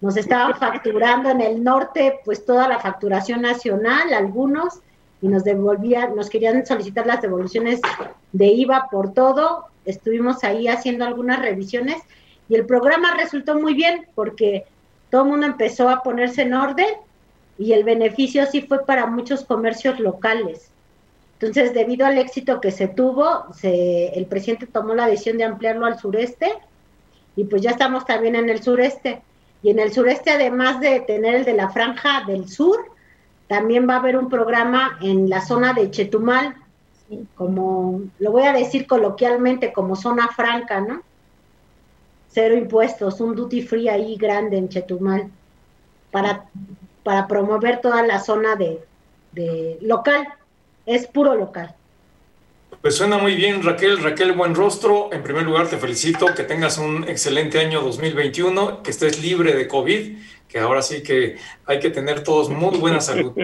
nos 0.00 0.16
estaban 0.16 0.54
facturando 0.58 1.30
en 1.30 1.40
el 1.40 1.64
norte 1.64 2.20
pues 2.24 2.44
toda 2.44 2.68
la 2.68 2.78
facturación 2.78 3.42
nacional, 3.42 4.12
algunos, 4.14 4.80
y 5.22 5.28
nos 5.28 5.44
devolvían, 5.44 6.14
nos 6.14 6.28
querían 6.28 6.64
solicitar 6.66 7.06
las 7.06 7.22
devoluciones 7.22 7.80
de 8.32 8.46
IVA 8.46 8.88
por 8.90 9.14
todo, 9.14 9.66
estuvimos 9.86 10.44
ahí 10.44 10.68
haciendo 10.68 11.04
algunas 11.04 11.40
revisiones 11.40 11.96
y 12.48 12.54
el 12.54 12.66
programa 12.66 13.14
resultó 13.16 13.58
muy 13.58 13.74
bien 13.74 14.06
porque 14.14 14.64
todo 15.10 15.22
el 15.22 15.28
mundo 15.28 15.46
empezó 15.46 15.88
a 15.88 16.02
ponerse 16.02 16.42
en 16.42 16.54
orden 16.54 16.94
y 17.58 17.72
el 17.72 17.84
beneficio 17.84 18.44
sí 18.46 18.62
fue 18.62 18.84
para 18.84 19.06
muchos 19.06 19.44
comercios 19.44 19.98
locales. 19.98 20.70
Entonces, 21.38 21.74
debido 21.74 22.06
al 22.06 22.18
éxito 22.18 22.60
que 22.60 22.70
se 22.70 22.88
tuvo, 22.88 23.46
el 23.62 24.26
presidente 24.26 24.66
tomó 24.66 24.94
la 24.94 25.06
decisión 25.06 25.38
de 25.38 25.44
ampliarlo 25.44 25.86
al 25.86 25.98
sureste 25.98 26.52
y 27.36 27.44
pues 27.44 27.62
ya 27.62 27.70
estamos 27.70 28.06
también 28.06 28.34
en 28.36 28.48
el 28.48 28.62
sureste. 28.62 29.22
Y 29.62 29.70
en 29.70 29.78
el 29.78 29.92
sureste, 29.92 30.30
además 30.30 30.80
de 30.80 31.00
tener 31.00 31.34
el 31.34 31.44
de 31.44 31.54
la 31.54 31.68
franja 31.70 32.24
del 32.26 32.48
sur, 32.48 32.78
también 33.48 33.88
va 33.88 33.94
a 33.94 33.98
haber 33.98 34.16
un 34.16 34.28
programa 34.28 34.98
en 35.00 35.28
la 35.28 35.40
zona 35.40 35.72
de 35.72 35.90
Chetumal, 35.90 36.54
como 37.34 38.02
lo 38.18 38.32
voy 38.32 38.44
a 38.44 38.52
decir 38.52 38.86
coloquialmente, 38.86 39.72
como 39.72 39.96
zona 39.96 40.28
franca, 40.28 40.80
¿no? 40.80 41.02
Cero 42.28 42.56
impuestos, 42.56 43.20
un 43.20 43.34
duty 43.34 43.62
free 43.62 43.88
ahí 43.88 44.16
grande 44.16 44.58
en 44.58 44.68
Chetumal, 44.68 45.30
para, 46.10 46.46
para 47.02 47.26
promover 47.26 47.80
toda 47.80 48.02
la 48.02 48.20
zona 48.20 48.56
de, 48.56 48.80
de 49.32 49.78
local, 49.80 50.26
es 50.84 51.06
puro 51.06 51.34
local. 51.34 51.74
Pues 52.82 52.96
suena 52.96 53.18
muy 53.18 53.34
bien, 53.34 53.62
Raquel. 53.62 54.02
Raquel 54.02 54.32
Buen 54.32 54.54
Rostro, 54.54 55.10
en 55.12 55.22
primer 55.22 55.44
lugar 55.44 55.68
te 55.68 55.76
felicito, 55.76 56.26
que 56.34 56.44
tengas 56.44 56.78
un 56.78 57.08
excelente 57.08 57.58
año 57.58 57.80
2021, 57.80 58.82
que 58.82 58.90
estés 58.90 59.22
libre 59.22 59.54
de 59.54 59.66
COVID, 59.66 60.16
que 60.48 60.58
ahora 60.58 60.82
sí 60.82 61.02
que 61.02 61.36
hay 61.64 61.80
que 61.80 61.90
tener 61.90 62.22
todos 62.22 62.48
muy 62.48 62.78
buena 62.78 63.00
salud. 63.00 63.32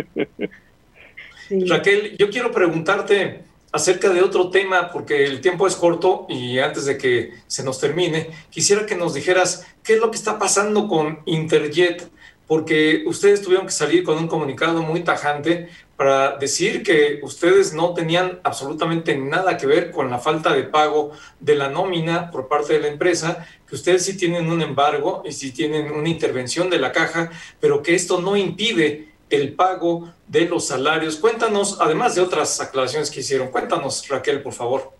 Raquel, 1.69 2.17
yo 2.19 2.31
quiero 2.31 2.53
preguntarte, 2.53 3.43
acerca 3.73 4.11
de 4.11 4.23
otro 4.23 4.51
tema, 4.51 4.91
porque 4.91 5.25
el 5.25 5.41
tiempo 5.41 5.67
es 5.67 5.75
corto 5.75 6.27
y 6.29 6.59
antes 6.59 6.85
de 6.85 6.99
que 6.99 7.33
se 7.47 7.65
nos 7.65 7.81
termine, 7.81 8.31
quisiera 8.51 8.87
que 8.87 8.95
nos 8.95 9.15
dijeras 9.15 9.67
qué 9.83 9.95
es 9.95 10.01
lo 10.01 10.11
que 10.11 10.19
está 10.19 10.39
pasando 10.39 10.87
con 10.87 11.21
Interjet, 11.25 12.11
porque 12.47 13.03
ustedes 13.07 13.41
tuvieron 13.41 13.67
que 13.67 13.73
salir 13.73 14.05
con 14.05 14.19
un 14.19 14.29
comunicado 14.29 14.83
muy 14.83 15.03
tajante 15.03 15.71
para 15.97 16.37
decir 16.37 16.83
que 16.83 17.21
ustedes 17.23 17.73
no 17.73 17.95
tenían 17.95 18.41
absolutamente 18.43 19.17
nada 19.17 19.57
que 19.57 19.67
ver 19.67 19.91
con 19.91 20.11
la 20.11 20.19
falta 20.19 20.53
de 20.53 20.65
pago 20.65 21.13
de 21.41 21.55
la 21.55 21.71
nómina 21.71 22.31
por 22.31 22.49
parte 22.49 22.75
de 22.75 22.81
la 22.81 22.89
empresa, 22.89 23.47
que 23.67 23.77
ustedes 23.77 24.05
sí 24.05 24.17
tienen 24.17 24.51
un 24.51 24.61
embargo 24.61 25.23
y 25.25 25.33
sí 25.33 25.53
tienen 25.53 25.93
una 25.93 26.09
intervención 26.09 26.69
de 26.69 26.79
la 26.79 26.93
caja, 26.93 27.31
pero 27.59 27.83
que 27.83 27.95
esto 27.95 28.21
no 28.21 28.37
impide 28.37 29.12
el 29.37 29.55
pago 29.55 30.13
de 30.29 30.47
los 30.47 30.69
salarios. 30.69 31.17
Cuéntanos, 31.17 31.79
además 31.81 32.15
de 32.15 32.21
otras 32.21 32.61
aclaraciones 32.61 33.11
que 33.11 33.21
hicieron, 33.21 33.49
cuéntanos, 33.49 34.07
Raquel, 34.09 34.43
por 34.43 34.53
favor. 34.53 34.93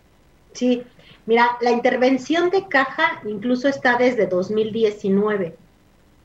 Sí, 0.53 0.83
mira, 1.27 1.57
la 1.61 1.71
intervención 1.71 2.51
de 2.51 2.69
caja 2.69 3.21
incluso 3.25 3.69
está 3.69 3.97
desde 3.97 4.27
2019, 4.27 5.57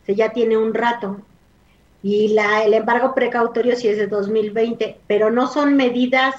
o 0.07 0.11
ya 0.11 0.31
tiene 0.31 0.57
un 0.57 0.73
rato, 0.73 1.21
y 2.03 2.29
la, 2.29 2.63
el 2.63 2.73
embargo 2.73 3.13
precautorio 3.15 3.75
sí 3.75 3.87
es 3.87 3.97
de 3.97 4.07
2020, 4.07 4.99
pero 5.07 5.31
no 5.31 5.47
son 5.47 5.75
medidas 5.75 6.35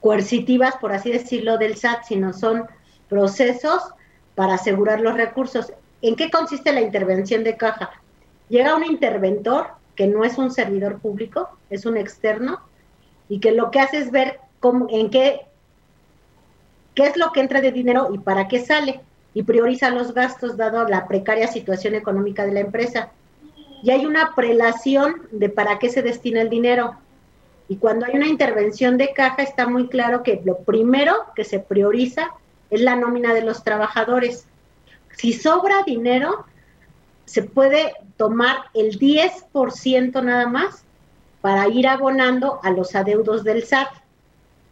coercitivas, 0.00 0.76
por 0.76 0.92
así 0.92 1.12
decirlo, 1.12 1.58
del 1.58 1.76
SAT, 1.76 2.04
sino 2.04 2.32
son 2.32 2.64
procesos 3.08 3.82
para 4.34 4.54
asegurar 4.54 5.00
los 5.00 5.14
recursos. 5.14 5.72
¿En 6.02 6.16
qué 6.16 6.30
consiste 6.30 6.72
la 6.72 6.80
intervención 6.80 7.44
de 7.44 7.56
caja? 7.56 7.90
Llega 8.48 8.74
un 8.74 8.84
interventor 8.84 9.68
que 10.00 10.06
no 10.06 10.24
es 10.24 10.38
un 10.38 10.50
servidor 10.50 10.98
público, 10.98 11.50
es 11.68 11.84
un 11.84 11.98
externo, 11.98 12.60
y 13.28 13.38
que 13.38 13.52
lo 13.52 13.70
que 13.70 13.80
hace 13.80 13.98
es 13.98 14.10
ver 14.10 14.40
cómo, 14.58 14.86
en 14.88 15.10
qué, 15.10 15.42
qué 16.94 17.02
es 17.02 17.18
lo 17.18 17.32
que 17.32 17.40
entra 17.40 17.60
de 17.60 17.70
dinero 17.70 18.08
y 18.10 18.16
para 18.16 18.48
qué 18.48 18.60
sale, 18.60 19.02
y 19.34 19.42
prioriza 19.42 19.90
los 19.90 20.14
gastos 20.14 20.56
dado 20.56 20.88
la 20.88 21.06
precaria 21.06 21.48
situación 21.48 21.94
económica 21.94 22.46
de 22.46 22.52
la 22.52 22.60
empresa. 22.60 23.10
Y 23.82 23.90
hay 23.90 24.06
una 24.06 24.34
prelación 24.34 25.28
de 25.32 25.50
para 25.50 25.78
qué 25.78 25.90
se 25.90 26.00
destina 26.00 26.40
el 26.40 26.48
dinero. 26.48 26.94
Y 27.68 27.76
cuando 27.76 28.06
hay 28.06 28.14
una 28.14 28.26
intervención 28.26 28.96
de 28.96 29.12
caja 29.12 29.42
está 29.42 29.68
muy 29.68 29.88
claro 29.88 30.22
que 30.22 30.40
lo 30.46 30.60
primero 30.60 31.14
que 31.36 31.44
se 31.44 31.58
prioriza 31.60 32.30
es 32.70 32.80
la 32.80 32.96
nómina 32.96 33.34
de 33.34 33.42
los 33.42 33.64
trabajadores. 33.64 34.46
Si 35.18 35.34
sobra 35.34 35.82
dinero, 35.84 36.46
se 37.30 37.44
puede 37.44 37.94
tomar 38.16 38.56
el 38.74 38.98
10% 38.98 40.20
nada 40.24 40.48
más 40.48 40.82
para 41.40 41.68
ir 41.68 41.86
abonando 41.86 42.58
a 42.64 42.72
los 42.72 42.96
adeudos 42.96 43.44
del 43.44 43.62
SAT. 43.62 43.86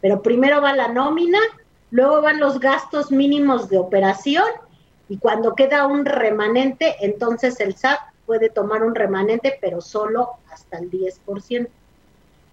Pero 0.01 0.21
primero 0.21 0.61
va 0.61 0.75
la 0.75 0.89
nómina, 0.89 1.39
luego 1.89 2.21
van 2.21 2.41
los 2.41 2.59
gastos 2.59 3.11
mínimos 3.11 3.69
de 3.69 3.77
operación 3.77 4.43
y 5.07 5.19
cuando 5.19 5.55
queda 5.55 5.87
un 5.87 6.03
remanente, 6.03 6.97
entonces 6.99 7.61
el 7.61 7.77
SAT 7.77 7.99
puede 8.25 8.49
tomar 8.49 8.83
un 8.83 8.93
remanente, 8.93 9.57
pero 9.61 9.79
solo 9.79 10.31
hasta 10.51 10.79
el 10.79 10.91
10%. 10.91 11.69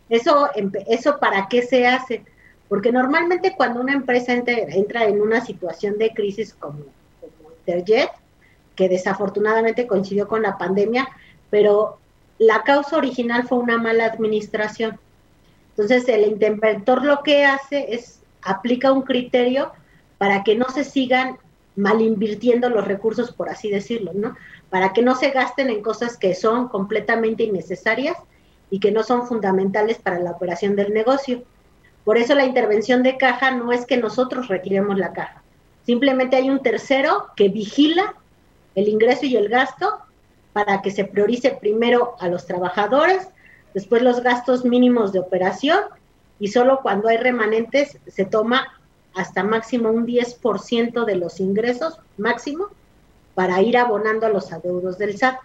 Eso, 0.08 0.48
eso 0.86 1.18
para 1.18 1.48
qué 1.48 1.62
se 1.62 1.84
hace? 1.84 2.24
Porque 2.68 2.92
normalmente 2.92 3.54
cuando 3.56 3.80
una 3.80 3.92
empresa 3.92 4.32
entra, 4.32 5.04
en 5.04 5.20
una 5.20 5.44
situación 5.44 5.98
de 5.98 6.14
crisis 6.14 6.54
como, 6.54 6.84
como 7.20 7.50
Interjet, 7.58 8.10
que 8.76 8.88
desafortunadamente 8.88 9.86
coincidió 9.86 10.28
con 10.28 10.42
la 10.42 10.58
pandemia, 10.58 11.08
pero 11.50 11.98
la 12.38 12.62
causa 12.62 12.96
original 12.96 13.48
fue 13.48 13.58
una 13.58 13.78
mala 13.78 14.04
administración. 14.04 15.00
Entonces, 15.70 16.08
el 16.08 16.26
interventor 16.26 17.04
lo 17.04 17.22
que 17.22 17.44
hace 17.44 17.94
es 17.94 18.20
aplica 18.42 18.92
un 18.92 19.02
criterio 19.02 19.72
para 20.18 20.44
que 20.44 20.54
no 20.54 20.68
se 20.68 20.84
sigan 20.84 21.38
mal 21.74 22.00
invirtiendo 22.00 22.70
los 22.70 22.86
recursos, 22.86 23.32
por 23.32 23.48
así 23.48 23.70
decirlo, 23.70 24.12
¿no? 24.14 24.34
Para 24.70 24.92
que 24.92 25.02
no 25.02 25.14
se 25.14 25.30
gasten 25.30 25.68
en 25.68 25.82
cosas 25.82 26.16
que 26.16 26.34
son 26.34 26.68
completamente 26.68 27.44
innecesarias 27.44 28.16
y 28.70 28.80
que 28.80 28.92
no 28.92 29.02
son 29.02 29.26
fundamentales 29.26 29.98
para 29.98 30.18
la 30.18 30.30
operación 30.30 30.76
del 30.76 30.94
negocio. 30.94 31.42
Por 32.04 32.18
eso 32.18 32.34
la 32.34 32.46
intervención 32.46 33.02
de 33.02 33.18
caja 33.18 33.50
no 33.50 33.72
es 33.72 33.84
que 33.84 33.96
nosotros 33.96 34.48
requiremos 34.48 34.98
la 34.98 35.12
caja. 35.12 35.42
Simplemente 35.84 36.36
hay 36.36 36.50
un 36.50 36.62
tercero 36.62 37.26
que 37.36 37.48
vigila 37.48 38.14
el 38.76 38.88
ingreso 38.88 39.26
y 39.26 39.36
el 39.36 39.48
gasto 39.48 39.98
para 40.52 40.80
que 40.80 40.90
se 40.90 41.04
priorice 41.04 41.50
primero 41.60 42.14
a 42.20 42.28
los 42.28 42.46
trabajadores, 42.46 43.28
después 43.74 44.02
los 44.02 44.22
gastos 44.22 44.64
mínimos 44.64 45.12
de 45.12 45.18
operación 45.18 45.80
y 46.38 46.48
solo 46.48 46.80
cuando 46.82 47.08
hay 47.08 47.16
remanentes 47.16 47.98
se 48.06 48.24
toma 48.24 48.68
hasta 49.14 49.42
máximo 49.42 49.90
un 49.90 50.06
10% 50.06 51.04
de 51.04 51.16
los 51.16 51.40
ingresos 51.40 51.98
máximo 52.18 52.68
para 53.34 53.60
ir 53.62 53.76
abonando 53.76 54.26
a 54.26 54.30
los 54.30 54.52
adeudos 54.52 54.98
del 54.98 55.16
SAT. 55.18 55.38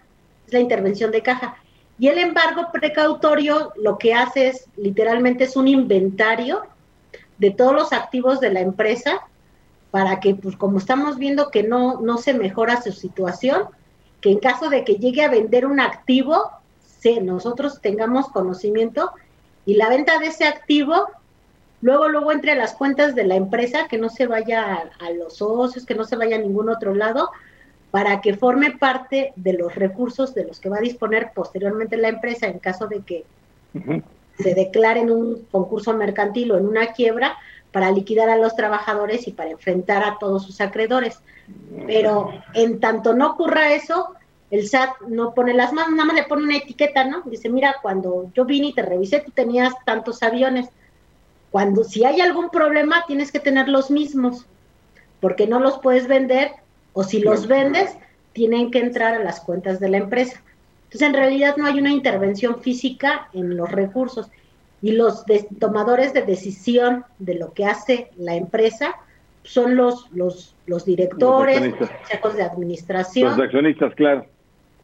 Es 0.47 0.53
la 0.53 0.59
intervención 0.59 1.11
de 1.11 1.23
caja. 1.23 1.55
Y 1.97 2.07
el 2.07 2.17
embargo 2.17 2.67
precautorio 2.71 3.73
lo 3.77 3.97
que 3.97 4.13
hace 4.13 4.49
es 4.49 4.65
literalmente 4.75 5.45
es 5.45 5.55
un 5.55 5.67
inventario 5.67 6.63
de 7.37 7.51
todos 7.51 7.73
los 7.73 7.93
activos 7.93 8.39
de 8.39 8.51
la 8.51 8.61
empresa 8.61 9.21
para 9.91 10.21
que, 10.21 10.35
pues 10.35 10.55
como 10.55 10.77
estamos 10.77 11.17
viendo 11.17 11.51
que 11.51 11.63
no, 11.63 11.99
no 11.99 12.17
se 12.17 12.33
mejora 12.33 12.81
su 12.81 12.93
situación, 12.93 13.63
que 14.21 14.31
en 14.31 14.39
caso 14.39 14.69
de 14.69 14.85
que 14.85 14.95
llegue 14.95 15.23
a 15.23 15.29
vender 15.29 15.65
un 15.65 15.79
activo, 15.79 16.49
se, 16.99 17.21
nosotros 17.21 17.81
tengamos 17.81 18.29
conocimiento 18.29 19.11
y 19.65 19.75
la 19.75 19.89
venta 19.89 20.17
de 20.19 20.27
ese 20.27 20.45
activo, 20.45 21.07
luego, 21.81 22.07
luego 22.07 22.31
entre 22.31 22.55
las 22.55 22.73
cuentas 22.73 23.15
de 23.15 23.25
la 23.25 23.35
empresa, 23.35 23.87
que 23.89 23.97
no 23.97 24.09
se 24.09 24.27
vaya 24.27 24.89
a, 24.99 25.11
los 25.11 25.37
socios, 25.37 25.85
que 25.85 25.95
no 25.95 26.05
se 26.05 26.15
vaya 26.15 26.37
a 26.37 26.39
ningún 26.39 26.69
otro 26.69 26.95
lado, 26.95 27.29
para 27.89 28.21
que 28.21 28.35
forme 28.35 28.71
parte 28.71 29.33
de 29.35 29.53
los 29.53 29.75
recursos 29.75 30.33
de 30.33 30.45
los 30.45 30.59
que 30.59 30.69
va 30.69 30.77
a 30.77 30.81
disponer 30.81 31.31
posteriormente 31.35 31.97
la 31.97 32.07
empresa 32.07 32.47
en 32.47 32.59
caso 32.59 32.87
de 32.87 33.01
que 33.01 33.25
se 34.39 34.55
declare 34.55 35.01
en 35.01 35.11
un 35.11 35.45
concurso 35.51 35.93
mercantil 35.93 36.51
o 36.51 36.57
en 36.57 36.67
una 36.67 36.93
quiebra, 36.93 37.37
para 37.71 37.91
liquidar 37.91 38.29
a 38.29 38.37
los 38.37 38.55
trabajadores 38.55 39.27
y 39.27 39.31
para 39.31 39.51
enfrentar 39.51 40.03
a 40.03 40.17
todos 40.19 40.45
sus 40.45 40.59
acreedores. 40.61 41.19
Pero 41.87 42.31
en 42.53 42.79
tanto 42.79 43.13
no 43.13 43.31
ocurra 43.31 43.73
eso, 43.73 44.15
el 44.51 44.67
SAT 44.67 45.01
no 45.07 45.33
pone 45.33 45.53
las 45.53 45.71
manos, 45.71 45.91
nada 45.91 46.05
más 46.05 46.15
le 46.15 46.23
pone 46.23 46.43
una 46.43 46.57
etiqueta, 46.57 47.05
¿no? 47.05 47.21
Dice, 47.21 47.49
mira, 47.49 47.77
cuando 47.81 48.29
yo 48.33 48.45
vine 48.45 48.67
y 48.67 48.73
te 48.73 48.81
revisé, 48.81 49.21
tú 49.21 49.31
tenías 49.31 49.73
tantos 49.85 50.21
aviones. 50.23 50.67
Cuando 51.51 51.83
si 51.85 52.03
hay 52.03 52.19
algún 52.19 52.49
problema, 52.49 53.05
tienes 53.07 53.31
que 53.31 53.39
tener 53.39 53.69
los 53.69 53.89
mismos, 53.89 54.45
porque 55.21 55.47
no 55.47 55.59
los 55.59 55.79
puedes 55.79 56.07
vender, 56.07 56.51
o 56.93 57.03
si 57.03 57.19
los 57.19 57.47
vendes, 57.47 57.95
tienen 58.33 58.71
que 58.71 58.79
entrar 58.79 59.13
a 59.13 59.23
las 59.23 59.39
cuentas 59.39 59.79
de 59.79 59.89
la 59.89 59.97
empresa. 59.97 60.41
Entonces, 60.83 61.07
en 61.07 61.13
realidad 61.13 61.55
no 61.55 61.65
hay 61.65 61.79
una 61.79 61.91
intervención 61.91 62.61
física 62.61 63.29
en 63.33 63.55
los 63.55 63.71
recursos 63.71 64.29
y 64.81 64.93
los 64.93 65.25
tomadores 65.59 66.13
de 66.13 66.23
decisión 66.23 67.03
de 67.19 67.35
lo 67.35 67.53
que 67.53 67.65
hace 67.65 68.09
la 68.17 68.35
empresa 68.35 68.95
son 69.43 69.75
los 69.75 70.11
los, 70.11 70.55
los 70.65 70.85
directores, 70.85 71.61
los 71.79 71.89
consejos 71.89 72.35
de 72.35 72.43
administración. 72.43 73.29
Los 73.29 73.39
accionistas, 73.39 73.93
claro. 73.95 74.25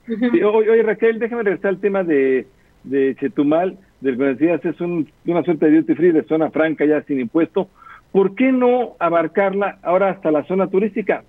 oye, 0.07 0.83
Raquel, 0.83 1.19
déjame 1.19 1.43
regresar 1.43 1.69
al 1.69 1.79
tema 1.79 2.03
de, 2.03 2.47
de 2.83 3.15
Chetumal, 3.19 3.77
del 4.01 4.17
que 4.17 4.23
decías, 4.23 4.63
es 4.65 4.79
un, 4.79 5.09
una 5.25 5.43
suerte 5.43 5.69
de 5.69 5.77
duty 5.77 5.95
free 5.95 6.11
de 6.11 6.23
zona 6.23 6.49
franca 6.51 6.85
ya 6.85 7.01
sin 7.03 7.19
impuesto. 7.19 7.67
¿Por 8.11 8.35
qué 8.35 8.51
no 8.51 8.95
abarcarla 8.99 9.79
ahora 9.83 10.11
hasta 10.11 10.31
la 10.31 10.43
zona 10.45 10.67
turística? 10.67 11.23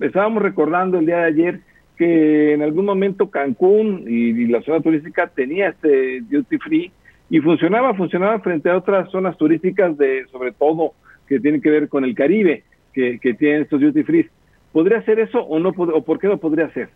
Estábamos 0.00 0.42
recordando 0.42 0.98
el 0.98 1.06
día 1.06 1.18
de 1.18 1.26
ayer 1.26 1.60
que 1.96 2.54
en 2.54 2.62
algún 2.62 2.84
momento 2.84 3.30
Cancún 3.30 4.04
y, 4.06 4.30
y 4.30 4.46
la 4.46 4.62
zona 4.62 4.80
turística 4.80 5.26
tenía 5.26 5.70
este 5.70 6.20
duty 6.22 6.58
free 6.58 6.92
y 7.30 7.40
funcionaba, 7.40 7.94
funcionaba 7.94 8.40
frente 8.40 8.70
a 8.70 8.76
otras 8.76 9.10
zonas 9.10 9.36
turísticas 9.36 9.96
de, 9.98 10.26
sobre 10.30 10.52
todo, 10.52 10.94
que 11.26 11.40
tienen 11.40 11.60
que 11.60 11.70
ver 11.70 11.88
con 11.88 12.04
el 12.04 12.14
Caribe, 12.14 12.64
que, 12.92 13.18
que 13.18 13.34
tienen 13.34 13.62
estos 13.62 13.80
duty 13.80 14.02
free. 14.02 14.28
¿Podría 14.72 15.02
ser 15.02 15.20
eso 15.20 15.40
o 15.40 15.58
no, 15.58 15.70
o 15.70 16.02
por 16.02 16.18
qué 16.18 16.26
no 16.26 16.38
podría 16.38 16.72
ser? 16.72 16.88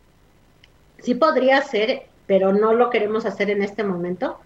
Sí 0.99 1.15
podría 1.15 1.61
ser, 1.63 2.03
pero 2.27 2.53
no 2.53 2.73
lo 2.73 2.91
queremos 2.91 3.27
hacer 3.27 3.51
en 3.51 3.63
este 3.63 3.85
momento. 3.85 4.39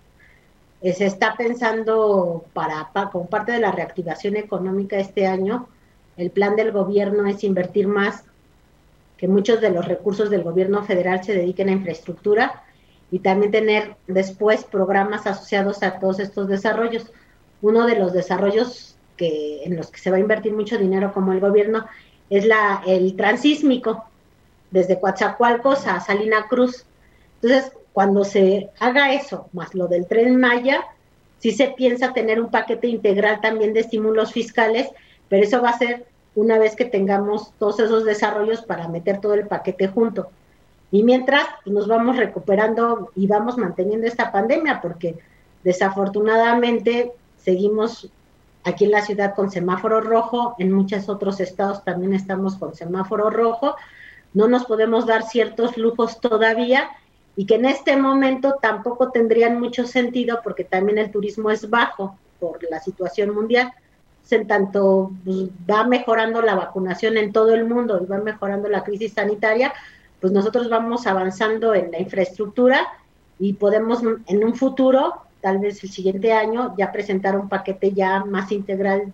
Eh, 0.82 0.92
se 0.92 1.06
está 1.06 1.34
pensando 1.36 2.44
para 2.52 2.90
como 3.12 3.28
parte 3.28 3.52
de 3.52 3.60
la 3.60 3.72
reactivación 3.72 4.36
económica 4.36 4.98
este 4.98 5.26
año, 5.26 5.68
el 6.16 6.30
plan 6.30 6.56
del 6.56 6.72
gobierno 6.72 7.26
es 7.26 7.44
invertir 7.44 7.88
más, 7.88 8.24
que 9.18 9.28
muchos 9.28 9.60
de 9.60 9.70
los 9.70 9.86
recursos 9.86 10.30
del 10.30 10.42
gobierno 10.42 10.82
federal 10.82 11.22
se 11.24 11.34
dediquen 11.34 11.68
a 11.68 11.72
infraestructura 11.72 12.62
y 13.10 13.20
también 13.20 13.52
tener 13.52 13.96
después 14.06 14.64
programas 14.64 15.26
asociados 15.26 15.82
a 15.82 15.98
todos 15.98 16.18
estos 16.18 16.48
desarrollos. 16.48 17.10
Uno 17.62 17.86
de 17.86 17.96
los 17.96 18.12
desarrollos 18.12 18.96
que 19.16 19.64
en 19.64 19.76
los 19.76 19.90
que 19.90 19.98
se 19.98 20.10
va 20.10 20.16
a 20.16 20.20
invertir 20.20 20.52
mucho 20.52 20.76
dinero 20.78 21.12
como 21.12 21.32
el 21.32 21.40
gobierno 21.40 21.86
es 22.28 22.44
la 22.44 22.82
el 22.86 23.16
transísmico 23.16 24.04
desde 24.70 25.00
Coatzacoalcos 25.00 25.86
a 25.86 26.00
Salina 26.00 26.46
Cruz. 26.48 26.84
Entonces, 27.40 27.72
cuando 27.92 28.24
se 28.24 28.70
haga 28.78 29.14
eso, 29.14 29.48
más 29.52 29.74
lo 29.74 29.88
del 29.88 30.06
tren 30.06 30.38
Maya, 30.38 30.84
sí 31.38 31.52
se 31.52 31.68
piensa 31.68 32.12
tener 32.12 32.40
un 32.40 32.50
paquete 32.50 32.88
integral 32.88 33.40
también 33.40 33.72
de 33.72 33.80
estímulos 33.80 34.32
fiscales, 34.32 34.88
pero 35.28 35.44
eso 35.44 35.62
va 35.62 35.70
a 35.70 35.78
ser 35.78 36.06
una 36.34 36.58
vez 36.58 36.76
que 36.76 36.84
tengamos 36.84 37.52
todos 37.58 37.80
esos 37.80 38.04
desarrollos 38.04 38.62
para 38.62 38.88
meter 38.88 39.20
todo 39.20 39.34
el 39.34 39.46
paquete 39.46 39.88
junto. 39.88 40.28
Y 40.90 41.02
mientras 41.02 41.46
pues, 41.64 41.74
nos 41.74 41.88
vamos 41.88 42.16
recuperando 42.16 43.10
y 43.14 43.26
vamos 43.26 43.58
manteniendo 43.58 44.06
esta 44.06 44.30
pandemia, 44.32 44.80
porque 44.80 45.18
desafortunadamente 45.64 47.12
seguimos 47.38 48.10
aquí 48.64 48.84
en 48.84 48.92
la 48.92 49.02
ciudad 49.02 49.34
con 49.34 49.50
semáforo 49.50 50.00
rojo, 50.00 50.56
en 50.58 50.72
muchos 50.72 51.08
otros 51.08 51.40
estados 51.40 51.84
también 51.84 52.14
estamos 52.14 52.56
con 52.56 52.74
semáforo 52.74 53.30
rojo, 53.30 53.76
no 54.34 54.48
nos 54.48 54.64
podemos 54.64 55.06
dar 55.06 55.22
ciertos 55.22 55.76
lujos 55.76 56.20
todavía 56.20 56.90
y 57.36 57.46
que 57.46 57.56
en 57.56 57.66
este 57.66 57.96
momento 57.96 58.56
tampoco 58.60 59.10
tendrían 59.10 59.60
mucho 59.60 59.86
sentido 59.86 60.40
porque 60.42 60.64
también 60.64 60.98
el 60.98 61.10
turismo 61.10 61.50
es 61.50 61.68
bajo 61.70 62.18
por 62.40 62.58
la 62.70 62.80
situación 62.80 63.34
mundial. 63.34 63.72
En 64.28 64.48
tanto 64.48 65.12
pues, 65.24 65.36
va 65.70 65.84
mejorando 65.84 66.42
la 66.42 66.56
vacunación 66.56 67.16
en 67.16 67.32
todo 67.32 67.54
el 67.54 67.64
mundo 67.64 68.00
y 68.02 68.06
va 68.06 68.18
mejorando 68.18 68.68
la 68.68 68.82
crisis 68.82 69.12
sanitaria, 69.12 69.72
pues 70.20 70.32
nosotros 70.32 70.68
vamos 70.68 71.06
avanzando 71.06 71.74
en 71.74 71.90
la 71.90 72.00
infraestructura 72.00 72.86
y 73.38 73.52
podemos 73.54 74.00
en 74.26 74.44
un 74.44 74.54
futuro, 74.54 75.14
tal 75.40 75.58
vez 75.58 75.82
el 75.84 75.90
siguiente 75.90 76.32
año, 76.32 76.74
ya 76.78 76.92
presentar 76.92 77.36
un 77.36 77.48
paquete 77.48 77.92
ya 77.92 78.24
más 78.24 78.50
integral 78.52 79.12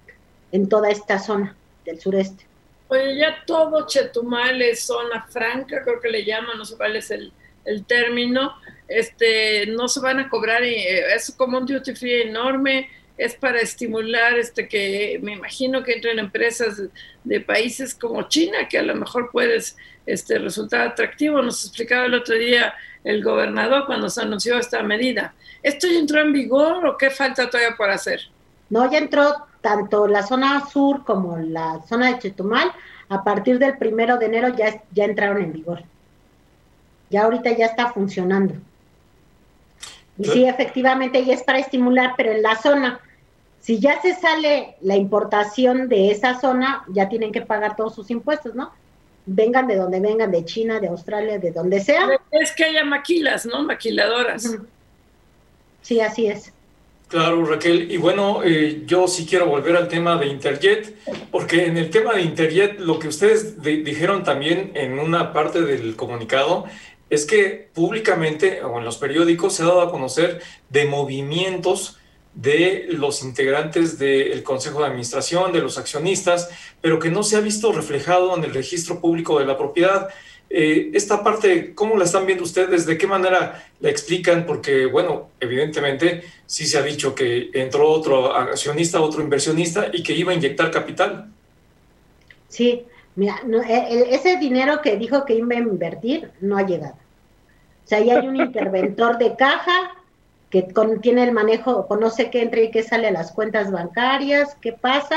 en 0.52 0.68
toda 0.68 0.90
esta 0.90 1.18
zona 1.18 1.56
del 1.84 2.00
sureste. 2.00 2.44
Oye, 2.88 3.16
ya 3.16 3.44
todo 3.46 3.86
Chetumal 3.86 4.60
es 4.60 4.84
zona 4.84 5.26
franca, 5.28 5.82
creo 5.82 6.00
que 6.00 6.10
le 6.10 6.24
llaman, 6.24 6.58
no 6.58 6.64
sé 6.64 6.76
cuál 6.76 6.94
es 6.96 7.10
el, 7.10 7.32
el 7.64 7.84
término, 7.84 8.52
este, 8.86 9.66
no 9.66 9.88
se 9.88 10.00
van 10.00 10.20
a 10.20 10.28
cobrar, 10.28 10.62
eh, 10.62 11.14
es 11.14 11.34
como 11.36 11.58
un 11.58 11.66
duty 11.66 11.94
free 11.94 12.22
enorme, 12.22 12.90
es 13.16 13.34
para 13.34 13.60
estimular 13.60 14.38
este 14.38 14.68
que 14.68 15.18
me 15.22 15.32
imagino 15.32 15.82
que 15.82 15.94
entren 15.94 16.18
empresas 16.18 16.82
de, 17.24 17.40
países 17.40 17.94
como 17.94 18.28
China, 18.28 18.68
que 18.68 18.78
a 18.78 18.82
lo 18.82 18.94
mejor 18.94 19.30
puedes 19.30 19.76
este, 20.06 20.38
resultar 20.38 20.80
atractivo. 20.82 21.42
Nos 21.42 21.64
explicaba 21.64 22.06
el 22.06 22.14
otro 22.14 22.34
día 22.34 22.74
el 23.04 23.22
gobernador 23.22 23.86
cuando 23.86 24.08
se 24.08 24.22
anunció 24.22 24.58
esta 24.58 24.82
medida. 24.82 25.34
¿Esto 25.62 25.86
ya 25.86 25.98
entró 25.98 26.20
en 26.20 26.32
vigor 26.32 26.86
o 26.86 26.96
qué 26.96 27.10
falta 27.10 27.48
todavía 27.48 27.76
por 27.76 27.90
hacer? 27.90 28.20
No, 28.70 28.90
ya 28.90 28.98
entró 28.98 29.46
tanto 29.60 30.06
la 30.08 30.22
zona 30.22 30.66
sur 30.66 31.04
como 31.04 31.36
la 31.36 31.80
zona 31.88 32.08
de 32.08 32.18
Chetumal. 32.18 32.72
A 33.08 33.22
partir 33.24 33.58
del 33.58 33.76
primero 33.76 34.16
de 34.16 34.26
enero 34.26 34.48
ya, 34.56 34.82
ya 34.92 35.04
entraron 35.04 35.42
en 35.42 35.52
vigor. 35.52 35.82
Ya 37.10 37.24
ahorita 37.24 37.50
ya 37.50 37.66
está 37.66 37.92
funcionando. 37.92 38.54
Y 40.18 40.24
sí, 40.24 40.44
efectivamente, 40.44 41.24
ya 41.24 41.34
es 41.34 41.42
para 41.42 41.58
estimular, 41.58 42.14
pero 42.16 42.32
en 42.32 42.42
la 42.42 42.56
zona, 42.56 43.00
si 43.60 43.78
ya 43.78 44.00
se 44.00 44.14
sale 44.14 44.76
la 44.80 44.96
importación 44.96 45.88
de 45.88 46.10
esa 46.10 46.40
zona, 46.40 46.84
ya 46.88 47.08
tienen 47.08 47.32
que 47.32 47.42
pagar 47.42 47.76
todos 47.76 47.94
sus 47.94 48.10
impuestos, 48.10 48.54
¿no? 48.54 48.72
Vengan 49.24 49.66
de 49.66 49.76
donde 49.76 50.00
vengan, 50.00 50.30
de 50.30 50.44
China, 50.44 50.80
de 50.80 50.88
Australia, 50.88 51.38
de 51.38 51.52
donde 51.52 51.80
sea. 51.80 52.08
Es 52.30 52.52
que 52.52 52.64
haya 52.64 52.84
maquilas, 52.84 53.46
¿no? 53.46 53.62
Maquiladoras. 53.62 54.58
Sí, 55.80 56.00
así 56.00 56.26
es. 56.26 56.52
Claro, 57.08 57.44
Raquel. 57.44 57.92
Y 57.92 57.98
bueno, 57.98 58.42
eh, 58.42 58.84
yo 58.86 59.06
sí 59.06 59.26
quiero 59.26 59.46
volver 59.46 59.76
al 59.76 59.86
tema 59.86 60.16
de 60.16 60.28
Interjet, 60.28 60.96
porque 61.30 61.66
en 61.66 61.76
el 61.76 61.90
tema 61.90 62.14
de 62.14 62.22
Interjet, 62.22 62.80
lo 62.80 62.98
que 62.98 63.08
ustedes 63.08 63.62
dijeron 63.62 64.24
también 64.24 64.72
en 64.74 64.98
una 64.98 65.32
parte 65.32 65.60
del 65.60 65.94
comunicado 65.94 66.64
es 67.10 67.26
que 67.26 67.68
públicamente 67.74 68.62
o 68.62 68.78
en 68.78 68.86
los 68.86 68.96
periódicos 68.96 69.54
se 69.54 69.62
ha 69.62 69.66
dado 69.66 69.82
a 69.82 69.90
conocer 69.90 70.40
de 70.70 70.86
movimientos 70.86 71.98
de 72.34 72.86
los 72.90 73.22
integrantes 73.22 73.98
del 73.98 74.42
Consejo 74.42 74.80
de 74.80 74.86
Administración, 74.86 75.52
de 75.52 75.60
los 75.60 75.76
accionistas, 75.78 76.48
pero 76.80 76.98
que 76.98 77.10
no 77.10 77.22
se 77.22 77.36
ha 77.36 77.40
visto 77.40 77.72
reflejado 77.72 78.36
en 78.36 78.44
el 78.44 78.54
registro 78.54 79.00
público 79.00 79.38
de 79.38 79.46
la 79.46 79.58
propiedad. 79.58 80.08
Eh, 80.48 80.90
esta 80.94 81.22
parte, 81.22 81.74
¿cómo 81.74 81.96
la 81.96 82.04
están 82.04 82.26
viendo 82.26 82.44
ustedes? 82.44 82.86
¿De 82.86 82.96
qué 82.96 83.06
manera 83.06 83.64
la 83.80 83.90
explican? 83.90 84.46
Porque, 84.46 84.86
bueno, 84.86 85.28
evidentemente 85.40 86.24
sí 86.46 86.66
se 86.66 86.78
ha 86.78 86.82
dicho 86.82 87.14
que 87.14 87.50
entró 87.54 87.88
otro 87.88 88.34
accionista, 88.34 89.00
otro 89.00 89.22
inversionista 89.22 89.86
y 89.92 90.02
que 90.02 90.12
iba 90.14 90.32
a 90.32 90.34
inyectar 90.34 90.70
capital. 90.70 91.30
Sí, 92.48 92.84
mira, 93.14 93.40
ese 94.10 94.36
dinero 94.36 94.80
que 94.82 94.96
dijo 94.96 95.24
que 95.24 95.34
iba 95.34 95.54
a 95.54 95.58
invertir 95.58 96.30
no 96.40 96.58
ha 96.58 96.66
llegado. 96.66 96.96
O 97.84 97.88
sea, 97.88 97.98
ahí 97.98 98.10
hay 98.10 98.26
un 98.26 98.36
interventor 98.40 99.18
de 99.18 99.34
caja 99.36 100.01
que 100.52 100.68
tiene 101.00 101.24
el 101.24 101.32
manejo, 101.32 101.86
conoce 101.86 102.28
qué 102.28 102.42
entra 102.42 102.60
y 102.60 102.70
qué 102.70 102.82
sale 102.82 103.08
a 103.08 103.12
las 103.12 103.32
cuentas 103.32 103.72
bancarias, 103.72 104.54
qué 104.60 104.74
pasa, 104.74 105.16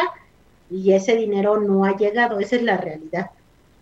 y 0.71 0.93
ese 0.93 1.17
dinero 1.17 1.59
no 1.59 1.83
ha 1.83 1.97
llegado, 1.97 2.39
esa 2.39 2.55
es 2.55 2.63
la 2.63 2.77
realidad. 2.77 3.31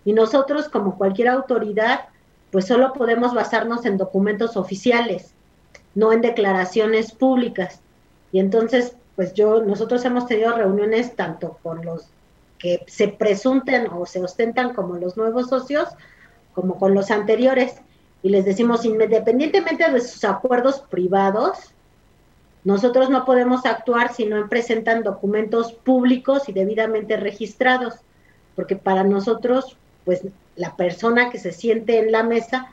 Y 0.03 0.13
nosotros, 0.13 0.67
como 0.67 0.97
cualquier 0.97 1.27
autoridad, 1.27 2.05
pues 2.51 2.65
solo 2.65 2.91
podemos 2.93 3.35
basarnos 3.35 3.85
en 3.85 3.97
documentos 3.97 4.57
oficiales, 4.57 5.35
no 5.93 6.11
en 6.11 6.21
declaraciones 6.21 7.11
públicas. 7.11 7.81
Y 8.31 8.39
entonces, 8.39 8.95
pues 9.15 9.35
yo, 9.35 9.61
nosotros 9.61 10.03
hemos 10.05 10.25
tenido 10.25 10.53
reuniones 10.53 11.15
tanto 11.15 11.59
con 11.61 11.85
los 11.85 12.07
que 12.57 12.83
se 12.87 13.09
presunten 13.09 13.89
o 13.91 14.07
se 14.07 14.23
ostentan 14.23 14.73
como 14.73 14.95
los 14.95 15.17
nuevos 15.17 15.49
socios, 15.49 15.87
como 16.55 16.79
con 16.79 16.95
los 16.95 17.11
anteriores 17.11 17.75
y 18.23 18.29
les 18.29 18.45
decimos, 18.45 18.85
independientemente 18.85 19.91
de 19.91 19.99
sus 19.99 20.23
acuerdos 20.23 20.79
privados, 20.89 21.73
nosotros 22.63 23.09
no 23.09 23.25
podemos 23.25 23.65
actuar 23.65 24.13
si 24.13 24.25
no 24.25 24.47
presentan 24.47 25.03
documentos 25.03 25.73
públicos 25.73 26.47
y 26.47 26.53
debidamente 26.53 27.17
registrados, 27.17 27.95
porque 28.55 28.77
para 28.77 29.03
nosotros, 29.03 29.77
pues 30.05 30.21
la 30.55 30.75
persona 30.77 31.29
que 31.29 31.37
se 31.37 31.51
siente 31.51 31.99
en 31.99 32.13
la 32.13 32.23
mesa 32.23 32.69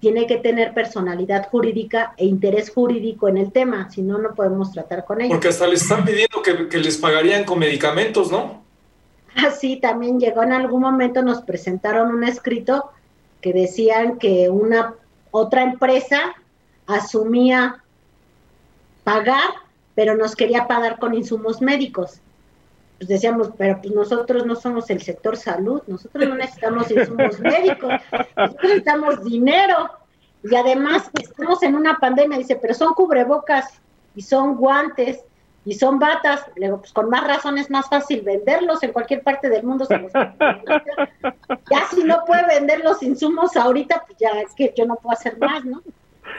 tiene 0.00 0.26
que 0.26 0.36
tener 0.36 0.74
personalidad 0.74 1.48
jurídica 1.48 2.12
e 2.18 2.26
interés 2.26 2.70
jurídico 2.70 3.28
en 3.28 3.38
el 3.38 3.52
tema, 3.52 3.90
si 3.90 4.02
no, 4.02 4.18
no 4.18 4.34
podemos 4.34 4.70
tratar 4.72 5.06
con 5.06 5.22
ellos. 5.22 5.32
Porque 5.32 5.48
hasta 5.48 5.66
les 5.66 5.80
están 5.82 6.04
pidiendo 6.04 6.42
que, 6.42 6.68
que 6.68 6.78
les 6.78 6.98
pagarían 6.98 7.44
con 7.44 7.58
medicamentos, 7.58 8.30
¿no? 8.30 8.62
Ah, 9.34 9.50
sí, 9.50 9.76
también 9.76 10.20
llegó 10.20 10.42
en 10.42 10.52
algún 10.52 10.82
momento, 10.82 11.22
nos 11.22 11.40
presentaron 11.42 12.14
un 12.14 12.24
escrito 12.24 12.90
que 13.40 13.52
decían 13.52 14.18
que 14.18 14.48
una 14.48 14.94
otra 15.30 15.62
empresa 15.62 16.34
asumía 16.86 17.82
pagar, 19.04 19.50
pero 19.94 20.16
nos 20.16 20.36
quería 20.36 20.66
pagar 20.66 20.98
con 20.98 21.14
insumos 21.14 21.60
médicos. 21.60 22.20
Pues 22.98 23.08
decíamos, 23.08 23.50
pero 23.56 23.80
pues 23.80 23.94
nosotros 23.94 24.44
no 24.44 24.56
somos 24.56 24.90
el 24.90 25.00
sector 25.00 25.36
salud, 25.36 25.82
nosotros 25.86 26.28
no 26.28 26.34
necesitamos 26.34 26.90
insumos 26.90 27.40
médicos, 27.40 27.92
nosotros 28.36 28.62
necesitamos 28.62 29.24
dinero. 29.24 29.90
Y 30.42 30.54
además 30.54 31.10
estamos 31.20 31.62
en 31.62 31.74
una 31.74 31.98
pandemia, 31.98 32.38
dice, 32.38 32.56
pero 32.56 32.74
son 32.74 32.94
cubrebocas 32.94 33.80
y 34.14 34.22
son 34.22 34.56
guantes 34.56 35.20
y 35.64 35.74
son 35.74 35.98
batas, 35.98 36.46
luego 36.56 36.78
pues 36.78 36.92
con 36.92 37.10
más 37.10 37.26
razón 37.26 37.58
es 37.58 37.70
más 37.70 37.88
fácil 37.88 38.22
venderlos 38.22 38.82
en 38.82 38.92
cualquier 38.92 39.22
parte 39.22 39.50
del 39.50 39.62
mundo. 39.62 39.86
ya 39.88 41.86
si 41.90 42.02
no 42.02 42.24
puede 42.26 42.46
vender 42.46 42.82
los 42.82 43.02
insumos 43.02 43.56
ahorita, 43.56 44.04
pues 44.06 44.18
ya 44.18 44.40
es 44.40 44.54
que 44.54 44.72
yo 44.76 44.86
no 44.86 44.96
puedo 44.96 45.12
hacer 45.12 45.38
más, 45.38 45.64
¿no? 45.64 45.82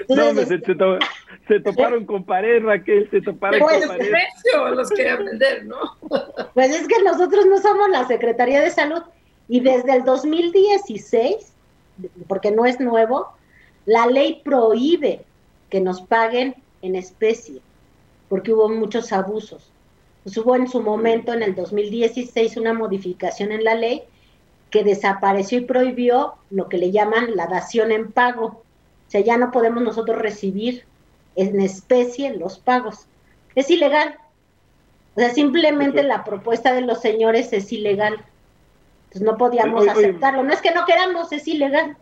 no, 0.10 0.34
se, 0.34 0.60
se, 1.48 1.60
toparon 1.60 2.06
con 2.06 2.24
pared, 2.24 2.64
Raquel, 2.64 3.10
se 3.12 3.22
toparon 3.22 3.60
pues, 3.60 3.86
con 3.86 3.98
pared. 3.98 4.12
los 4.76 4.90
querían 4.90 5.26
vender, 5.26 5.66
¿no? 5.66 5.78
pues 6.54 6.72
es 6.72 6.88
que 6.88 7.04
nosotros 7.04 7.46
no 7.46 7.60
somos 7.60 7.90
la 7.90 8.08
Secretaría 8.08 8.62
de 8.62 8.72
Salud 8.72 9.04
y 9.48 9.60
desde 9.60 9.98
el 9.98 10.04
2016, 10.04 11.54
porque 12.28 12.52
no 12.52 12.66
es 12.66 12.80
nuevo, 12.80 13.34
la 13.86 14.08
ley 14.08 14.42
prohíbe 14.44 15.26
que 15.70 15.82
nos 15.82 16.02
paguen 16.02 16.56
en 16.82 16.96
especie 16.96 17.62
porque 18.32 18.54
hubo 18.54 18.70
muchos 18.70 19.12
abusos. 19.12 19.74
Pues 20.24 20.38
hubo 20.38 20.56
en 20.56 20.70
su 20.70 20.82
momento, 20.82 21.34
en 21.34 21.44
el 21.44 21.54
2016, 21.54 22.56
una 22.56 22.72
modificación 22.72 23.52
en 23.52 23.66
la 23.66 23.76
ley 23.76 24.04
que 24.70 24.86
desapareció 24.86 25.58
y 25.58 25.66
prohibió 25.66 26.36
lo 26.50 26.70
que 26.70 26.78
le 26.78 26.92
llaman 26.92 27.36
la 27.36 27.48
dación 27.48 27.92
en 27.92 28.10
pago. 28.10 28.46
O 28.46 28.64
sea, 29.10 29.20
ya 29.20 29.38
no 29.38 29.52
podemos 29.52 29.84
nosotros 29.84 30.18
recibir 30.18 30.86
en 31.36 31.60
especie 31.60 32.34
los 32.38 32.58
pagos. 32.58 33.06
Es 33.54 33.70
ilegal. 33.70 34.16
O 35.18 35.20
sea, 35.20 35.32
simplemente 35.32 36.02
la 36.02 36.24
propuesta 36.24 36.74
de 36.74 36.84
los 36.84 37.02
señores 37.02 37.52
es 37.52 37.70
ilegal. 37.74 38.14
Entonces 39.10 39.24
no 39.24 39.36
podíamos 39.36 39.86
aceptarlo. 39.90 40.44
No 40.44 40.54
es 40.54 40.62
que 40.62 40.72
no 40.72 40.86
queramos, 40.86 41.34
es 41.34 41.46
ilegal. 41.50 41.98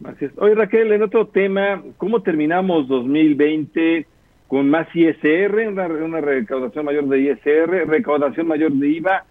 Gracias. 0.00 0.32
Oye, 0.36 0.56
Raquel, 0.56 0.90
en 0.90 1.04
otro 1.04 1.28
tema, 1.28 1.80
¿cómo 1.96 2.22
terminamos 2.22 2.88
2020? 2.88 4.08
Con 4.48 4.68
más 4.68 4.86
ISR, 4.94 5.68
una, 5.68 6.20
recaudación 6.20 6.84
mayor 6.84 7.08
de 7.08 7.20
ISR, 7.20 7.86
recaudación 7.86 8.46
mayor 8.46 8.72
de 8.72 8.88
IVA, 8.88 9.24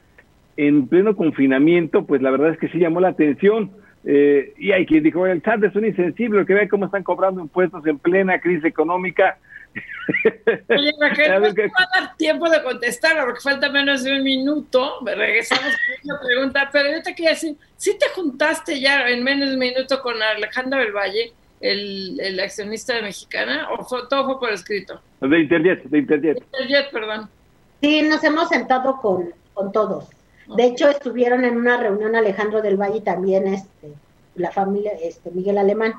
en 0.57 0.87
pleno 0.87 1.15
confinamiento, 1.15 2.05
pues 2.05 2.21
la 2.21 2.31
verdad 2.31 2.51
es 2.51 2.59
que 2.59 2.69
sí 2.69 2.79
llamó 2.79 2.99
la 2.99 3.09
atención. 3.09 3.71
Eh, 4.05 4.53
y 4.57 4.71
hay 4.71 4.85
quien 4.85 5.03
dijo, 5.03 5.25
el 5.25 5.41
SAT 5.41 5.63
es 5.63 5.75
un 5.75 5.85
insensible, 5.85 6.45
que 6.45 6.53
ve 6.53 6.67
cómo 6.67 6.85
están 6.85 7.03
cobrando 7.03 7.41
impuestos 7.41 7.85
en 7.87 7.97
plena 7.99 8.39
crisis 8.39 8.65
económica. 8.65 9.37
Oye, 10.69 10.91
Raquel, 10.99 11.31
no 11.41 11.53
te 11.53 11.67
va 11.67 11.73
a 11.77 11.99
dar 11.99 12.17
tiempo 12.17 12.49
de 12.49 12.61
contestar 12.61 13.23
porque 13.23 13.39
falta 13.41 13.69
menos 13.71 14.03
de 14.03 14.17
un 14.17 14.23
minuto. 14.23 14.99
Regresamos 15.05 15.63
con 15.63 16.11
una 16.11 16.19
pregunta, 16.21 16.69
pero 16.71 16.91
yo 16.91 17.01
te 17.01 17.15
quería 17.15 17.31
decir, 17.31 17.55
¿sí 17.77 17.97
te 17.97 18.07
juntaste 18.09 18.79
ya 18.79 19.07
en 19.09 19.23
menos 19.23 19.49
de 19.49 19.55
un 19.55 19.59
minuto 19.59 20.01
con 20.01 20.21
Alejandro 20.21 20.79
del 20.79 20.91
Valle, 20.91 21.31
el, 21.63 22.19
el 22.19 22.39
accionista 22.39 22.93
de 22.93 23.03
Mexicana, 23.03 23.69
o 23.71 23.83
fue, 23.83 24.01
todo 24.09 24.25
fue 24.25 24.39
por 24.39 24.51
escrito? 24.51 25.01
De 25.21 25.39
Interjet, 25.39 25.83
de 25.83 25.97
Interjet. 25.97 26.37
Interjet, 26.37 26.91
perdón. 26.91 27.29
Sí, 27.81 28.01
nos 28.01 28.23
hemos 28.23 28.49
sentado 28.49 28.99
con, 29.01 29.29
con 29.53 29.71
todos. 29.71 30.09
De 30.55 30.65
hecho, 30.65 30.89
estuvieron 30.89 31.45
en 31.45 31.57
una 31.57 31.77
reunión 31.77 32.15
Alejandro 32.15 32.61
del 32.61 32.75
Valle 32.75 32.97
y 32.97 33.01
también 33.01 33.47
este, 33.47 33.93
la 34.35 34.51
familia 34.51 34.91
este, 35.01 35.31
Miguel 35.31 35.57
Alemán, 35.57 35.93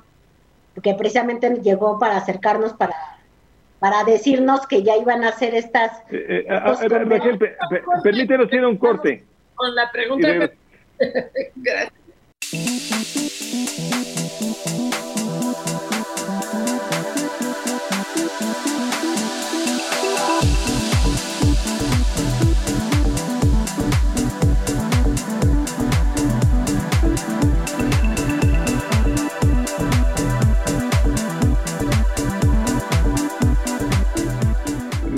que 0.83 0.95
precisamente 0.95 1.49
llegó 1.63 1.99
para 1.99 2.19
acercarnos 2.19 2.75
para 2.75 2.95
para 3.85 4.03
decirnos 4.05 4.67
que 4.67 4.83
ya 4.83 4.97
iban 4.97 5.25
a 5.25 5.29
hacer 5.29 5.55
estas... 5.55 5.99
Eh, 6.11 6.47
eh, 6.49 7.39
permítenos 8.03 8.51
ir 8.51 8.61
a 8.61 8.69
un 8.69 8.79
corte. 8.79 9.25
Con 9.55 9.75
la 9.75 9.93
pregunta... 9.93 10.51
Gracias. 11.57 11.93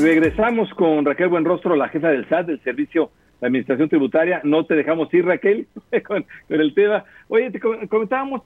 Regresamos 0.06 0.72
con 0.74 1.04
Raquel 1.04 1.26
Buenrostro, 1.26 1.74
la 1.74 1.88
jefa 1.88 2.10
del 2.10 2.28
SAT, 2.28 2.46
del 2.46 2.60
Servicio 2.62 3.10
de 3.40 3.48
Administración 3.48 3.88
Tributaria. 3.88 4.40
No 4.44 4.64
te 4.64 4.76
dejamos 4.76 5.12
ir, 5.12 5.26
Raquel, 5.26 5.66
con, 6.06 6.24
el 6.48 6.74
tema. 6.74 7.04
Oye, 7.26 7.50
te 7.50 7.58
comentábamos 7.58 8.42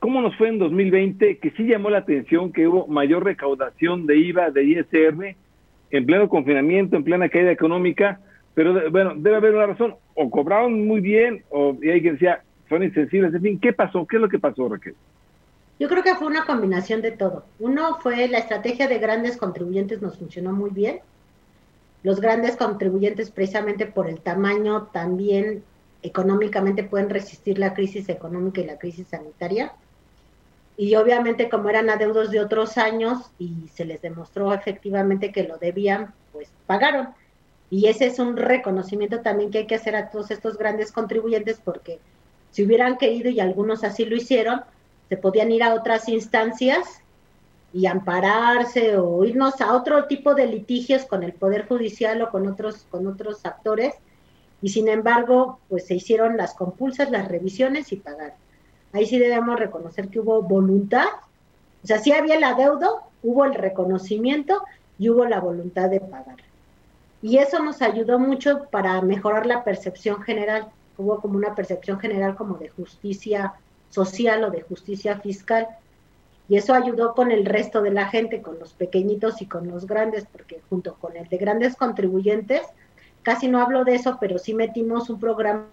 cómo 0.00 0.20
nos 0.20 0.34
fue 0.34 0.48
en 0.48 0.58
2020, 0.58 1.38
que 1.38 1.50
sí 1.52 1.68
llamó 1.68 1.88
la 1.88 1.98
atención 1.98 2.52
que 2.52 2.66
hubo 2.66 2.88
mayor 2.88 3.22
recaudación 3.22 4.06
de 4.06 4.16
IVA, 4.16 4.50
de 4.50 4.64
ISR, 4.64 5.36
en 5.92 6.04
pleno 6.04 6.28
confinamiento, 6.28 6.96
en 6.96 7.04
plena 7.04 7.28
caída 7.28 7.52
económica, 7.52 8.18
pero 8.54 8.90
bueno, 8.90 9.12
debe 9.14 9.36
haber 9.36 9.54
una 9.54 9.66
razón, 9.66 9.94
o 10.14 10.30
cobraron 10.30 10.84
muy 10.84 11.00
bien, 11.00 11.44
o 11.50 11.76
y 11.80 11.90
hay 11.90 12.00
quien 12.00 12.14
decía, 12.14 12.42
son 12.68 12.82
insensibles, 12.82 13.32
en 13.32 13.42
fin, 13.42 13.60
¿qué 13.60 13.72
pasó? 13.72 14.04
¿Qué 14.04 14.16
es 14.16 14.22
lo 14.22 14.28
que 14.28 14.40
pasó, 14.40 14.68
Raquel? 14.68 14.96
Yo 15.82 15.88
creo 15.88 16.04
que 16.04 16.14
fue 16.14 16.28
una 16.28 16.46
combinación 16.46 17.02
de 17.02 17.10
todo. 17.10 17.44
Uno 17.58 17.98
fue 17.98 18.28
la 18.28 18.38
estrategia 18.38 18.86
de 18.86 19.00
grandes 19.00 19.36
contribuyentes 19.36 20.00
nos 20.00 20.16
funcionó 20.16 20.52
muy 20.52 20.70
bien. 20.70 21.00
Los 22.04 22.20
grandes 22.20 22.56
contribuyentes 22.56 23.32
precisamente 23.32 23.86
por 23.86 24.08
el 24.08 24.20
tamaño 24.20 24.90
también 24.92 25.64
económicamente 26.04 26.84
pueden 26.84 27.10
resistir 27.10 27.58
la 27.58 27.74
crisis 27.74 28.08
económica 28.08 28.60
y 28.60 28.66
la 28.66 28.78
crisis 28.78 29.08
sanitaria. 29.08 29.72
Y 30.76 30.94
obviamente 30.94 31.48
como 31.48 31.68
eran 31.68 31.90
adeudos 31.90 32.30
de 32.30 32.38
otros 32.38 32.78
años 32.78 33.32
y 33.40 33.66
se 33.74 33.84
les 33.84 34.00
demostró 34.00 34.54
efectivamente 34.54 35.32
que 35.32 35.42
lo 35.42 35.58
debían, 35.58 36.14
pues 36.30 36.48
pagaron. 36.68 37.08
Y 37.70 37.88
ese 37.88 38.06
es 38.06 38.20
un 38.20 38.36
reconocimiento 38.36 39.20
también 39.22 39.50
que 39.50 39.58
hay 39.58 39.66
que 39.66 39.74
hacer 39.74 39.96
a 39.96 40.10
todos 40.10 40.30
estos 40.30 40.56
grandes 40.58 40.92
contribuyentes 40.92 41.58
porque 41.58 41.98
si 42.52 42.62
hubieran 42.62 42.98
querido 42.98 43.30
y 43.30 43.40
algunos 43.40 43.82
así 43.82 44.04
lo 44.04 44.14
hicieron, 44.14 44.62
se 45.12 45.18
podían 45.18 45.52
ir 45.52 45.62
a 45.62 45.74
otras 45.74 46.08
instancias 46.08 47.02
y 47.74 47.84
ampararse 47.84 48.96
o 48.96 49.22
irnos 49.24 49.60
a 49.60 49.74
otro 49.74 50.06
tipo 50.06 50.34
de 50.34 50.46
litigios 50.46 51.04
con 51.04 51.22
el 51.22 51.34
Poder 51.34 51.68
Judicial 51.68 52.22
o 52.22 52.30
con 52.30 52.46
otros, 52.46 52.86
con 52.90 53.06
otros 53.06 53.44
actores. 53.44 53.92
Y 54.62 54.70
sin 54.70 54.88
embargo, 54.88 55.58
pues 55.68 55.86
se 55.86 55.96
hicieron 55.96 56.38
las 56.38 56.54
compulsas, 56.54 57.10
las 57.10 57.28
revisiones 57.28 57.92
y 57.92 57.96
pagaron. 57.96 58.38
Ahí 58.94 59.04
sí 59.04 59.18
debemos 59.18 59.60
reconocer 59.60 60.08
que 60.08 60.20
hubo 60.20 60.40
voluntad. 60.40 61.08
O 61.84 61.86
sea, 61.86 61.98
sí 61.98 62.12
había 62.12 62.36
el 62.36 62.44
adeudo, 62.44 63.02
hubo 63.22 63.44
el 63.44 63.52
reconocimiento 63.52 64.62
y 64.98 65.10
hubo 65.10 65.26
la 65.26 65.40
voluntad 65.40 65.90
de 65.90 66.00
pagar. 66.00 66.38
Y 67.20 67.36
eso 67.36 67.62
nos 67.62 67.82
ayudó 67.82 68.18
mucho 68.18 68.64
para 68.70 68.98
mejorar 69.02 69.44
la 69.44 69.62
percepción 69.62 70.22
general. 70.22 70.68
Hubo 70.96 71.20
como 71.20 71.36
una 71.36 71.54
percepción 71.54 72.00
general 72.00 72.34
como 72.34 72.56
de 72.56 72.70
justicia 72.70 73.52
social 73.92 74.42
o 74.44 74.50
de 74.50 74.62
justicia 74.62 75.18
fiscal. 75.20 75.68
Y 76.48 76.56
eso 76.56 76.74
ayudó 76.74 77.14
con 77.14 77.30
el 77.30 77.44
resto 77.44 77.82
de 77.82 77.90
la 77.90 78.08
gente, 78.08 78.42
con 78.42 78.58
los 78.58 78.72
pequeñitos 78.72 79.40
y 79.40 79.46
con 79.46 79.68
los 79.68 79.86
grandes, 79.86 80.26
porque 80.30 80.60
junto 80.68 80.94
con 80.94 81.16
el 81.16 81.28
de 81.28 81.36
grandes 81.36 81.76
contribuyentes, 81.76 82.62
casi 83.22 83.48
no 83.48 83.60
hablo 83.60 83.84
de 83.84 83.94
eso, 83.94 84.18
pero 84.20 84.38
sí 84.38 84.54
metimos 84.54 85.08
un 85.08 85.20
programa 85.20 85.66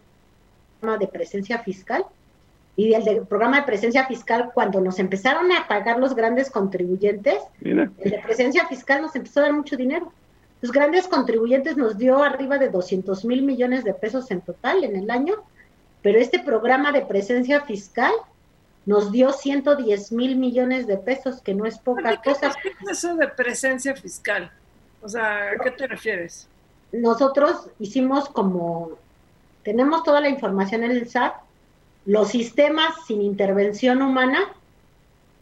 de 0.82 1.08
presencia 1.08 1.60
fiscal. 1.60 2.06
Y 2.76 2.94
el 2.94 3.26
programa 3.26 3.58
de 3.58 3.66
presencia 3.66 4.06
fiscal, 4.06 4.52
cuando 4.54 4.80
nos 4.80 5.00
empezaron 5.00 5.52
a 5.52 5.68
pagar 5.68 6.00
los 6.00 6.16
grandes 6.16 6.50
contribuyentes, 6.50 7.40
el 7.62 7.92
de 7.98 8.22
presencia 8.24 8.66
fiscal 8.68 9.02
nos 9.02 9.16
empezó 9.16 9.42
a 9.42 9.44
dar 9.44 9.54
mucho 9.54 9.76
dinero. 9.76 10.14
Los 10.62 10.72
grandes 10.72 11.08
contribuyentes 11.08 11.76
nos 11.76 11.98
dio 11.98 12.24
arriba 12.24 12.58
de 12.58 12.70
200 12.70 13.26
mil 13.26 13.42
millones 13.42 13.84
de 13.84 13.94
pesos 13.94 14.32
en 14.32 14.40
total 14.42 14.84
en 14.84 14.96
el 14.96 15.10
año 15.10 15.36
pero 16.02 16.20
este 16.20 16.40
programa 16.40 16.92
de 16.92 17.02
presencia 17.02 17.62
fiscal 17.62 18.12
nos 18.86 19.12
dio 19.12 19.32
110 19.32 20.12
mil 20.14 20.36
millones 20.36 20.88
de 20.88 20.98
pesos, 20.98 21.42
que 21.42 21.54
no 21.54 21.66
es 21.66 21.78
poca 21.78 22.22
cosa. 22.22 22.52
¿Qué 22.62 22.70
es 22.70 22.98
eso 22.98 23.16
de 23.16 23.28
presencia 23.28 23.96
fiscal? 23.96 24.52
O 25.02 25.10
sea, 25.10 25.52
¿a 25.52 25.64
qué 25.64 25.72
te 25.72 25.88
refieres? 25.88 26.48
Nosotros 26.92 27.68
hicimos 27.80 28.30
como, 28.30 28.92
tenemos 29.64 30.04
toda 30.04 30.22
la 30.22 30.30
información 30.30 30.84
en 30.84 30.92
el 30.92 31.10
SAT, 31.10 31.34
los 32.06 32.30
sistemas 32.30 32.96
sin 33.06 33.22
intervención 33.22 34.02
humana, 34.02 34.40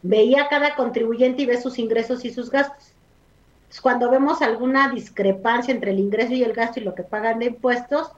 veía 0.02 0.48
cada 0.50 0.76
contribuyente 0.76 1.44
y 1.44 1.46
ve 1.46 1.62
sus 1.62 1.80
ingresos 1.80 2.26
y 2.26 2.32
sus 2.32 2.50
gastos. 2.52 2.92
cuando 3.82 4.10
vemos 4.10 4.42
alguna 4.42 4.90
discrepancia 4.90 5.74
entre 5.74 5.92
el 5.92 6.00
ingreso 6.00 6.34
y 6.34 6.44
el 6.44 6.54
gasto 6.54 6.80
y 6.80 6.84
lo 6.84 6.96
que 6.96 7.04
pagan 7.04 7.40
de 7.40 7.46
impuestos, 7.46 8.12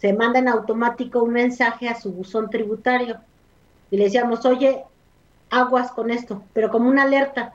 se 0.00 0.14
manda 0.14 0.38
en 0.38 0.48
automático 0.48 1.22
un 1.22 1.34
mensaje 1.34 1.88
a 1.88 2.00
su 2.00 2.10
buzón 2.12 2.48
tributario 2.48 3.18
y 3.90 3.98
le 3.98 4.04
decíamos, 4.04 4.46
oye, 4.46 4.84
aguas 5.50 5.90
con 5.92 6.10
esto, 6.10 6.42
pero 6.54 6.70
como 6.70 6.88
una 6.88 7.02
alerta. 7.02 7.54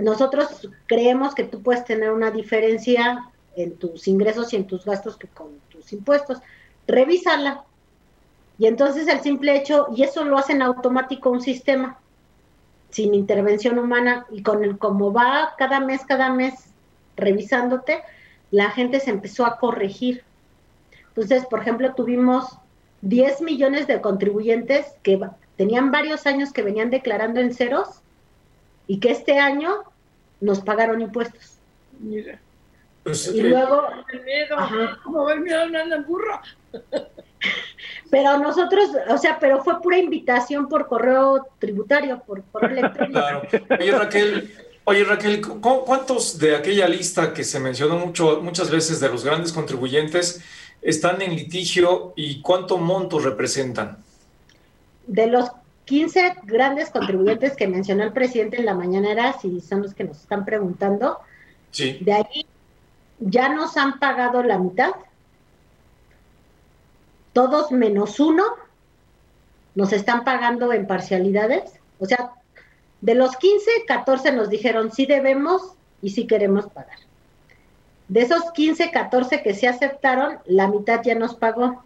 Nosotros 0.00 0.68
creemos 0.86 1.34
que 1.34 1.44
tú 1.44 1.62
puedes 1.62 1.84
tener 1.84 2.12
una 2.12 2.30
diferencia 2.30 3.26
en 3.56 3.76
tus 3.76 4.06
ingresos 4.06 4.52
y 4.52 4.56
en 4.56 4.66
tus 4.66 4.84
gastos 4.84 5.16
que 5.16 5.26
con 5.26 5.48
tus 5.68 5.92
impuestos. 5.92 6.38
Revísala. 6.86 7.64
Y 8.58 8.66
entonces 8.66 9.08
el 9.08 9.20
simple 9.20 9.56
hecho, 9.56 9.88
y 9.96 10.04
eso 10.04 10.24
lo 10.24 10.38
hace 10.38 10.52
en 10.52 10.62
automático 10.62 11.30
un 11.30 11.40
sistema, 11.40 11.98
sin 12.90 13.14
intervención 13.14 13.78
humana, 13.78 14.26
y 14.30 14.42
con 14.42 14.62
el 14.62 14.78
como 14.78 15.12
va 15.12 15.54
cada 15.58 15.80
mes, 15.80 16.04
cada 16.04 16.32
mes 16.32 16.54
revisándote, 17.16 18.02
la 18.52 18.70
gente 18.70 19.00
se 19.00 19.10
empezó 19.10 19.44
a 19.44 19.58
corregir 19.58 20.22
entonces, 21.14 21.44
por 21.46 21.60
ejemplo, 21.60 21.94
tuvimos 21.94 22.46
10 23.02 23.42
millones 23.42 23.86
de 23.86 24.00
contribuyentes 24.00 24.86
que 25.02 25.20
tenían 25.56 25.90
varios 25.90 26.26
años 26.26 26.52
que 26.52 26.62
venían 26.62 26.90
declarando 26.90 27.40
en 27.40 27.52
ceros 27.52 27.88
y 28.86 28.98
que 28.98 29.10
este 29.10 29.38
año 29.38 29.82
nos 30.40 30.60
pagaron 30.60 31.02
impuestos. 31.02 31.58
Mira. 32.00 32.38
Pues, 33.02 33.26
y 33.28 33.42
luego... 33.42 33.88
El 34.12 34.22
miedo, 34.22 34.56
como 35.02 35.28
el 35.28 35.40
miedo 35.40 35.68
no 35.68 35.80
anda 35.80 36.00
burro. 36.00 36.40
pero 38.10 38.38
nosotros, 38.38 38.88
o 39.08 39.18
sea, 39.18 39.38
pero 39.38 39.62
fue 39.62 39.82
pura 39.82 39.98
invitación 39.98 40.68
por 40.68 40.86
correo 40.86 41.46
tributario, 41.58 42.22
por 42.26 42.42
correo 42.44 42.78
electrónico. 42.78 43.20
Claro. 43.20 43.42
Oye, 43.78 43.92
Raquel, 43.92 44.50
Oye, 44.84 45.04
Raquel, 45.04 45.40
¿cuántos 45.40 46.38
de 46.38 46.56
aquella 46.56 46.88
lista 46.88 47.32
que 47.32 47.44
se 47.44 47.60
mencionó 47.60 47.98
mucho, 47.98 48.40
muchas 48.42 48.68
veces 48.68 48.98
de 48.98 49.08
los 49.08 49.24
grandes 49.24 49.52
contribuyentes 49.52 50.42
están 50.82 51.22
en 51.22 51.34
litigio 51.34 52.12
y 52.16 52.42
cuánto 52.42 52.76
monto 52.76 53.20
representan? 53.20 53.98
De 55.06 55.28
los 55.28 55.50
15 55.84 56.36
grandes 56.44 56.90
contribuyentes 56.90 57.56
que 57.56 57.66
mencionó 57.68 58.04
el 58.04 58.12
presidente 58.12 58.58
en 58.58 58.66
la 58.66 58.74
mañanera, 58.74 59.36
si 59.40 59.60
son 59.60 59.82
los 59.82 59.94
que 59.94 60.04
nos 60.04 60.18
están 60.18 60.44
preguntando, 60.44 61.18
sí. 61.70 61.98
de 62.00 62.12
ahí 62.12 62.46
ya 63.18 63.48
nos 63.48 63.76
han 63.76 63.98
pagado 63.98 64.42
la 64.42 64.58
mitad, 64.58 64.90
todos 67.32 67.72
menos 67.72 68.20
uno 68.20 68.44
nos 69.74 69.92
están 69.92 70.24
pagando 70.24 70.72
en 70.72 70.86
parcialidades, 70.86 71.72
o 71.98 72.06
sea, 72.06 72.32
de 73.00 73.14
los 73.14 73.36
15, 73.36 73.70
14 73.86 74.32
nos 74.32 74.50
dijeron 74.50 74.92
sí 74.92 75.06
debemos 75.06 75.62
y 76.02 76.10
sí 76.10 76.26
queremos 76.26 76.66
pagar. 76.66 76.98
De 78.12 78.20
esos 78.20 78.52
15, 78.52 78.90
14 78.90 79.42
que 79.42 79.54
se 79.54 79.66
aceptaron, 79.66 80.36
la 80.44 80.68
mitad 80.68 81.00
ya 81.02 81.14
nos 81.14 81.34
pagó. 81.34 81.82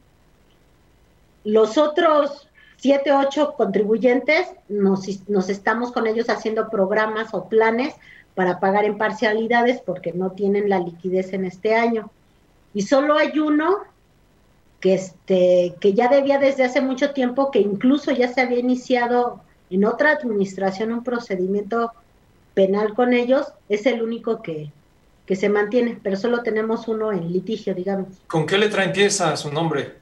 Los 1.45 1.79
otros 1.79 2.49
7, 2.79 3.13
8 3.13 3.55
contribuyentes, 3.57 4.49
nos, 4.69 5.07
nos 5.29 5.49
estamos 5.49 5.93
con 5.93 6.09
ellos 6.09 6.29
haciendo 6.29 6.69
programas 6.69 7.33
o 7.33 7.49
planes 7.49 7.95
para 8.35 8.59
pagar 8.59 8.85
en 8.85 8.99
parcialidades 8.99 9.81
porque 9.81 10.13
no 10.13 10.33
tienen 10.33 10.69
la 10.69 10.81
liquidez 10.81 11.33
en 11.33 11.45
este 11.45 11.77
año. 11.77 12.11
Y 12.75 12.83
solo 12.83 13.17
hay 13.17 13.39
uno 13.39 13.77
que, 14.81 14.95
este, 14.95 15.77
que 15.79 15.95
ya 15.95 16.09
debía 16.09 16.41
desde 16.41 16.65
hace 16.65 16.81
mucho 16.81 17.13
tiempo, 17.13 17.53
que 17.53 17.61
incluso 17.61 18.11
ya 18.11 18.27
se 18.27 18.41
había 18.41 18.59
iniciado 18.59 19.43
en 19.71 19.85
otra 19.85 20.11
administración 20.11 20.93
un 20.93 21.05
procedimiento 21.05 21.93
penal 22.55 22.95
con 22.95 23.13
ellos, 23.13 23.47
es 23.69 23.87
el 23.87 24.03
único 24.03 24.43
que, 24.43 24.73
que 25.27 25.37
se 25.37 25.49
mantiene, 25.49 25.99
pero 26.03 26.17
solo 26.17 26.43
tenemos 26.43 26.89
uno 26.89 27.13
en 27.13 27.33
litigio, 27.33 27.75
digamos. 27.75 28.09
¿Con 28.29 28.47
qué 28.47 28.57
letra 28.57 28.85
empieza 28.85 29.37
su 29.37 29.53
nombre? 29.53 29.95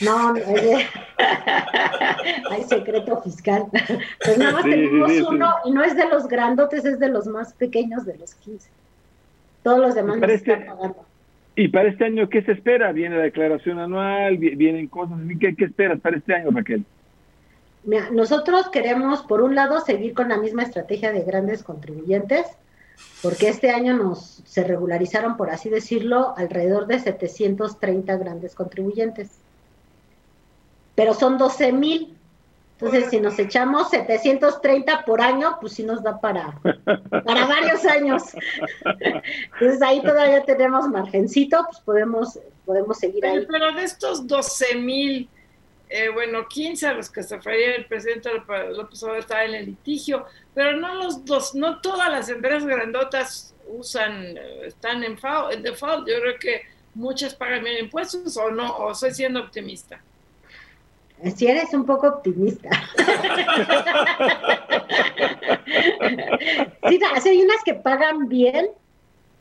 No, 0.00 0.34
hay 2.50 2.62
secreto 2.68 3.22
fiscal. 3.22 3.66
Pues 4.24 4.38
nada 4.38 4.52
más 4.52 4.64
tenemos 4.64 5.12
uno 5.28 5.54
y 5.64 5.70
no 5.70 5.84
es 5.84 5.94
de 5.94 6.08
los 6.08 6.26
grandotes, 6.26 6.84
es 6.84 6.98
de 6.98 7.08
los 7.08 7.26
más 7.26 7.52
pequeños 7.52 8.04
de 8.06 8.16
los 8.16 8.34
15. 8.34 8.68
Todos 9.62 9.78
los 9.78 9.94
demás 9.94 10.18
nos 10.18 10.30
están 10.30 10.60
este 10.60 10.70
pagando. 10.70 11.04
¿Y 11.54 11.68
para 11.68 11.90
este 11.90 12.06
año 12.06 12.28
qué 12.28 12.42
se 12.42 12.52
espera? 12.52 12.90
¿Viene 12.92 13.16
la 13.16 13.24
declaración 13.24 13.78
anual? 13.78 14.38
¿Vienen 14.38 14.88
cosas? 14.88 15.18
¿Qué, 15.38 15.54
qué 15.54 15.66
esperas 15.66 16.00
para 16.00 16.16
este 16.16 16.34
año, 16.34 16.50
Raquel? 16.50 16.84
Mira, 17.84 18.10
nosotros 18.10 18.68
queremos, 18.70 19.22
por 19.22 19.42
un 19.42 19.54
lado, 19.54 19.80
seguir 19.80 20.14
con 20.14 20.28
la 20.28 20.38
misma 20.38 20.62
estrategia 20.62 21.12
de 21.12 21.22
grandes 21.22 21.62
contribuyentes, 21.62 22.46
porque 23.22 23.48
este 23.48 23.70
año 23.70 23.96
nos 23.96 24.42
se 24.44 24.64
regularizaron, 24.64 25.36
por 25.36 25.50
así 25.50 25.68
decirlo, 25.68 26.34
alrededor 26.36 26.86
de 26.86 26.98
730 26.98 28.16
grandes 28.16 28.54
contribuyentes. 28.54 29.30
Pero 30.94 31.14
son 31.14 31.38
12 31.38 31.72
mil. 31.72 32.16
Entonces, 32.78 33.10
si 33.10 33.20
nos 33.20 33.38
echamos 33.38 33.90
730 33.90 35.04
por 35.04 35.20
año, 35.20 35.58
pues 35.60 35.74
sí 35.74 35.82
nos 35.82 36.02
da 36.02 36.18
para, 36.18 36.58
para 36.62 37.46
varios 37.46 37.84
años. 37.84 38.22
Entonces, 39.52 39.82
ahí 39.82 40.00
todavía 40.02 40.42
tenemos 40.44 40.88
margencito, 40.88 41.62
pues 41.66 41.80
podemos, 41.80 42.38
podemos 42.64 42.96
seguir 42.96 43.26
ahí. 43.26 43.46
Pero 43.46 43.72
de 43.72 43.84
estos 43.84 44.26
12 44.26 44.76
mil, 44.76 45.28
eh, 45.92 46.08
bueno, 46.08 46.46
15 46.46 46.86
a 46.86 46.92
los 46.92 47.10
que 47.10 47.24
se 47.24 47.34
refería 47.36 47.74
el 47.74 47.84
presidente 47.86 48.30
López 48.32 49.02
Obrador 49.02 49.18
está 49.18 49.44
en 49.44 49.54
el 49.54 49.66
litigio, 49.66 50.24
pero 50.54 50.76
no 50.76 50.94
los 50.94 51.24
dos, 51.24 51.56
no 51.56 51.80
todas 51.80 52.08
las 52.08 52.28
empresas 52.28 52.64
grandotas 52.64 53.54
usan, 53.66 54.36
eh, 54.36 54.66
están 54.66 55.02
en, 55.02 55.18
en 55.50 55.62
default. 55.62 56.08
Yo 56.08 56.20
creo 56.20 56.38
que 56.38 56.62
muchas 56.94 57.34
pagan 57.34 57.64
bien 57.64 57.84
impuestos 57.84 58.36
o 58.36 58.52
no, 58.52 58.76
o 58.76 58.92
estoy 58.92 59.12
siendo 59.12 59.40
optimista. 59.40 60.00
Si 61.36 61.48
eres 61.48 61.74
un 61.74 61.84
poco 61.84 62.06
optimista. 62.06 62.70
sí, 66.88 67.00
hay 67.28 67.42
unas 67.42 67.64
que 67.64 67.74
pagan 67.74 68.28
bien, 68.28 68.70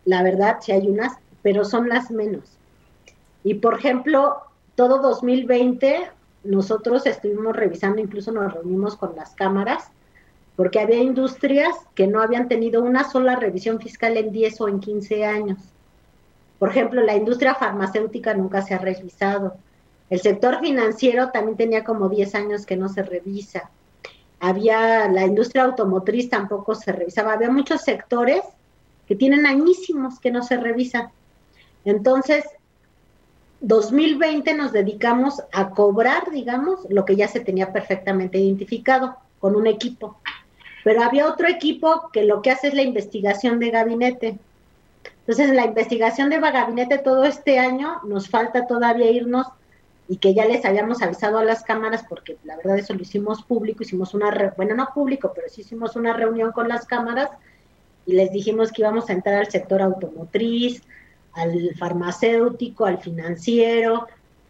la 0.05 0.23
verdad, 0.23 0.57
sí 0.61 0.71
hay 0.71 0.87
unas, 0.87 1.13
pero 1.43 1.63
son 1.63 1.87
las 1.87 2.09
menos. 2.09 2.57
Y 3.43 3.53
por 3.53 3.75
ejemplo, 3.77 4.41
todo 4.75 4.99
2020 4.99 6.09
nosotros 6.43 7.05
estuvimos 7.05 7.55
revisando, 7.55 8.01
incluso 8.01 8.31
nos 8.31 8.53
reunimos 8.53 8.95
con 8.95 9.15
las 9.15 9.31
cámaras, 9.35 9.89
porque 10.55 10.79
había 10.79 10.97
industrias 10.97 11.73
que 11.95 12.07
no 12.07 12.21
habían 12.21 12.47
tenido 12.47 12.83
una 12.83 13.09
sola 13.09 13.35
revisión 13.35 13.79
fiscal 13.79 14.17
en 14.17 14.31
10 14.31 14.61
o 14.61 14.67
en 14.67 14.79
15 14.79 15.25
años. 15.25 15.57
Por 16.59 16.69
ejemplo, 16.69 17.01
la 17.01 17.15
industria 17.15 17.55
farmacéutica 17.55 18.33
nunca 18.33 18.61
se 18.61 18.73
ha 18.73 18.77
revisado. 18.77 19.55
El 20.09 20.19
sector 20.19 20.59
financiero 20.59 21.29
también 21.31 21.55
tenía 21.55 21.83
como 21.83 22.09
10 22.09 22.35
años 22.35 22.65
que 22.65 22.75
no 22.75 22.89
se 22.89 23.03
revisa. 23.03 23.69
Había 24.41 25.07
la 25.07 25.25
industria 25.25 25.63
automotriz 25.63 26.29
tampoco 26.29 26.75
se 26.75 26.91
revisaba. 26.91 27.33
Había 27.33 27.51
muchos 27.51 27.81
sectores 27.81 28.41
que 29.07 29.15
tienen 29.15 29.45
añísimos 29.45 30.19
que 30.19 30.31
no 30.31 30.43
se 30.43 30.57
revisan. 30.57 31.09
Entonces, 31.85 32.43
2020 33.61 34.53
nos 34.53 34.71
dedicamos 34.71 35.41
a 35.51 35.71
cobrar, 35.71 36.31
digamos, 36.31 36.79
lo 36.89 37.05
que 37.05 37.15
ya 37.15 37.27
se 37.27 37.41
tenía 37.41 37.73
perfectamente 37.73 38.37
identificado 38.37 39.17
con 39.39 39.55
un 39.55 39.67
equipo. 39.67 40.17
Pero 40.83 41.03
había 41.03 41.27
otro 41.27 41.47
equipo 41.47 42.09
que 42.13 42.23
lo 42.23 42.41
que 42.41 42.51
hace 42.51 42.69
es 42.69 42.73
la 42.73 42.83
investigación 42.83 43.59
de 43.59 43.71
gabinete. 43.71 44.39
Entonces, 45.19 45.49
en 45.49 45.55
la 45.55 45.65
investigación 45.65 46.29
de 46.29 46.39
gabinete 46.39 46.97
todo 46.97 47.25
este 47.25 47.59
año 47.59 47.99
nos 48.05 48.29
falta 48.29 48.65
todavía 48.65 49.11
irnos 49.11 49.47
y 50.07 50.17
que 50.17 50.33
ya 50.33 50.45
les 50.45 50.65
habíamos 50.65 51.03
avisado 51.03 51.37
a 51.37 51.43
las 51.43 51.63
cámaras 51.63 52.03
porque 52.09 52.37
la 52.43 52.55
verdad 52.57 52.79
eso 52.79 52.95
lo 52.95 53.01
hicimos 53.01 53.43
público, 53.43 53.83
hicimos 53.83 54.15
una, 54.15 54.53
bueno, 54.57 54.73
no 54.73 54.89
público, 54.91 55.31
pero 55.35 55.47
sí 55.49 55.61
hicimos 55.61 55.95
una 55.95 56.13
reunión 56.13 56.51
con 56.51 56.67
las 56.67 56.85
cámaras 56.87 57.29
y 58.07 58.13
les 58.13 58.31
dijimos 58.31 58.71
que 58.71 58.81
íbamos 58.81 59.07
a 59.07 59.13
entrar 59.13 59.35
al 59.35 59.51
sector 59.51 59.83
automotriz, 59.83 60.81
al 61.33 61.75
farmacéutico, 61.77 62.85
al 62.85 62.99
financiero, 62.99 64.07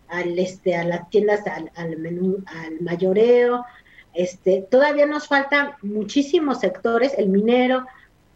al 0.07 0.37
este, 0.39 0.75
a 0.75 0.83
las 0.83 1.09
tiendas, 1.09 1.45
al, 1.47 1.71
al, 1.75 1.97
menú, 1.97 2.43
al 2.45 2.81
mayoreo. 2.81 3.65
Este, 4.13 4.65
todavía 4.69 5.05
nos 5.05 5.27
faltan 5.27 5.71
muchísimos 5.81 6.59
sectores, 6.59 7.13
el 7.17 7.29
minero, 7.29 7.85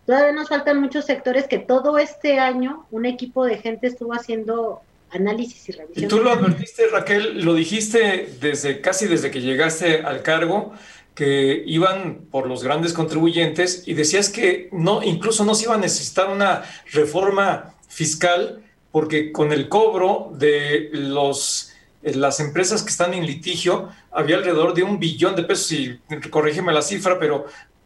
todavía 0.05 0.31
nos 0.31 0.49
faltan 0.49 0.79
muchos 0.79 1.05
sectores 1.05 1.47
que 1.47 1.57
todo 1.57 1.97
este 1.97 2.39
año 2.39 2.85
un 2.91 3.05
equipo 3.05 3.45
de 3.45 3.57
gente 3.57 3.87
estuvo 3.87 4.13
haciendo 4.13 4.81
análisis 5.11 5.69
y 5.69 5.71
revisión. 5.73 6.05
Y 6.05 6.07
tú 6.07 6.19
lo 6.19 6.31
advertiste, 6.31 6.87
Raquel, 6.87 7.43
lo 7.43 7.53
dijiste 7.53 8.35
desde 8.39 8.81
casi 8.81 9.07
desde 9.07 9.31
que 9.31 9.41
llegaste 9.41 10.01
al 10.01 10.21
cargo, 10.21 10.73
que 11.15 11.63
iban 11.65 12.25
por 12.31 12.47
los 12.47 12.63
grandes 12.63 12.93
contribuyentes 12.93 13.87
y 13.87 13.93
decías 13.93 14.29
que 14.29 14.69
no, 14.71 15.03
incluso 15.03 15.45
no 15.45 15.53
se 15.53 15.65
iba 15.65 15.75
a 15.75 15.77
necesitar 15.77 16.29
una 16.29 16.63
reforma 16.91 17.72
fiscal, 17.93 18.63
porque 18.91 19.31
con 19.31 19.53
el 19.53 19.69
cobro 19.69 20.31
de 20.33 20.89
los, 20.93 21.73
eh, 22.01 22.15
las 22.15 22.39
empresas 22.39 22.81
que 22.81 22.89
están 22.89 23.13
en 23.13 23.25
litigio 23.25 23.89
había 24.11 24.37
alrededor 24.37 24.73
de 24.73 24.83
un 24.83 24.99
billón 24.99 25.35
de 25.35 25.43
pesos, 25.43 25.71
y 25.71 25.99
corrígeme 26.29 26.73
la 26.73 26.81
cifra, 26.81 27.19
pero 27.19 27.45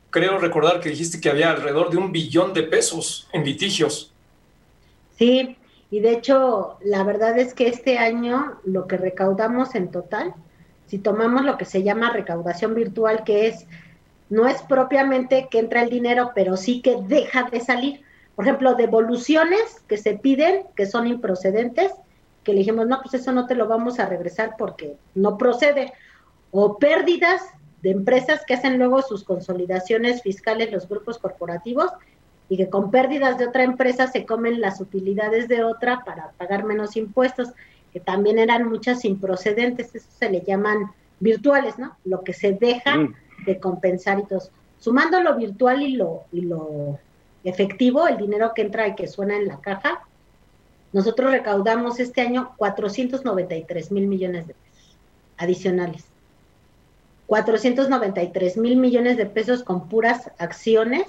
creo 0.10 0.38
recordar 0.38 0.80
que 0.80 0.90
dijiste 0.90 1.20
que 1.20 1.30
había 1.30 1.52
alrededor 1.52 1.90
de 1.90 1.98
un 1.98 2.12
billón 2.12 2.54
de 2.54 2.64
pesos 2.64 3.28
en 3.34 3.44
litigios. 3.44 4.14
Sí, 5.18 5.58
y 5.92 6.00
de 6.00 6.14
hecho, 6.14 6.78
la 6.84 7.04
verdad 7.04 7.38
es 7.38 7.54
que 7.54 7.68
este 7.68 7.98
año 7.98 8.60
lo 8.66 8.88
que 8.88 8.98
recaudamos 8.98 9.76
en 9.76 9.92
total, 9.92 10.34
si 10.86 11.00
tomamos 11.00 11.44
lo 11.44 11.58
que 11.58 11.66
se 11.66 11.84
llama 11.84 12.14
recaudación 12.14 12.76
virtual, 12.76 13.24
que 13.26 13.48
es, 13.48 13.66
no 14.30 14.48
es 14.48 14.62
propiamente 14.62 15.48
que 15.52 15.60
entra 15.60 15.82
el 15.82 15.90
dinero, 15.90 16.32
pero 16.34 16.56
sí 16.56 16.82
que 16.82 16.98
deja 17.08 17.44
de 17.50 17.60
salir, 17.60 18.07
por 18.38 18.46
ejemplo, 18.46 18.76
devoluciones 18.76 19.82
que 19.88 19.98
se 19.98 20.14
piden, 20.14 20.62
que 20.76 20.86
son 20.86 21.08
improcedentes, 21.08 21.92
que 22.44 22.54
le 22.54 22.60
dijimos, 22.60 22.86
no, 22.86 23.02
pues 23.02 23.16
eso 23.16 23.32
no 23.32 23.48
te 23.48 23.56
lo 23.56 23.68
vamos 23.68 23.98
a 23.98 24.06
regresar 24.06 24.54
porque 24.60 24.96
no 25.16 25.40
procede. 25.40 25.92
O 26.52 26.78
pérdidas 26.78 27.42
de 27.82 27.90
empresas 27.90 28.46
que 28.46 28.54
hacen 28.54 28.78
luego 28.78 29.02
sus 29.02 29.24
consolidaciones 29.24 30.22
fiscales, 30.22 30.72
los 30.72 30.88
grupos 30.88 31.18
corporativos, 31.18 31.90
y 32.48 32.58
que 32.58 32.70
con 32.70 32.92
pérdidas 32.92 33.40
de 33.40 33.48
otra 33.48 33.64
empresa 33.64 34.06
se 34.06 34.24
comen 34.24 34.62
las 34.62 34.80
utilidades 34.82 35.48
de 35.48 35.64
otra 35.64 36.04
para 36.06 36.30
pagar 36.38 36.64
menos 36.64 36.96
impuestos, 36.96 37.50
que 37.92 38.00
también 38.00 38.38
eran 38.38 38.70
muchas 38.70 39.04
improcedentes, 39.04 39.96
eso 39.96 40.10
se 40.16 40.30
le 40.30 40.42
llaman 40.42 40.92
virtuales, 41.20 41.80
¿no? 41.80 41.98
Lo 42.06 42.24
que 42.24 42.34
se 42.34 42.52
deja 42.52 42.98
mm. 42.98 43.16
de 43.48 43.60
compensar 43.60 44.20
y 44.20 44.26
todo. 44.26 44.44
Sumando 44.78 45.20
lo 45.22 45.36
virtual 45.36 45.82
y 45.82 45.96
lo, 45.96 46.26
y 46.32 46.42
lo 46.42 47.00
efectivo, 47.50 48.08
el 48.08 48.18
dinero 48.18 48.54
que 48.54 48.62
entra 48.62 48.88
y 48.88 48.96
que 48.96 49.08
suena 49.08 49.38
en 49.38 49.48
la 49.48 49.62
caja, 49.62 50.06
nosotros 50.92 51.32
recaudamos 51.32 52.00
este 52.00 52.22
año 52.22 52.54
493 52.58 53.92
mil 53.92 54.08
millones 54.08 54.48
de 54.48 54.54
pesos 54.54 54.98
adicionales. 55.38 56.06
493 57.28 58.58
mil 58.58 58.78
millones 58.78 59.18
de 59.18 59.26
pesos 59.26 59.64
con 59.64 59.90
puras 59.90 60.32
acciones 60.38 61.06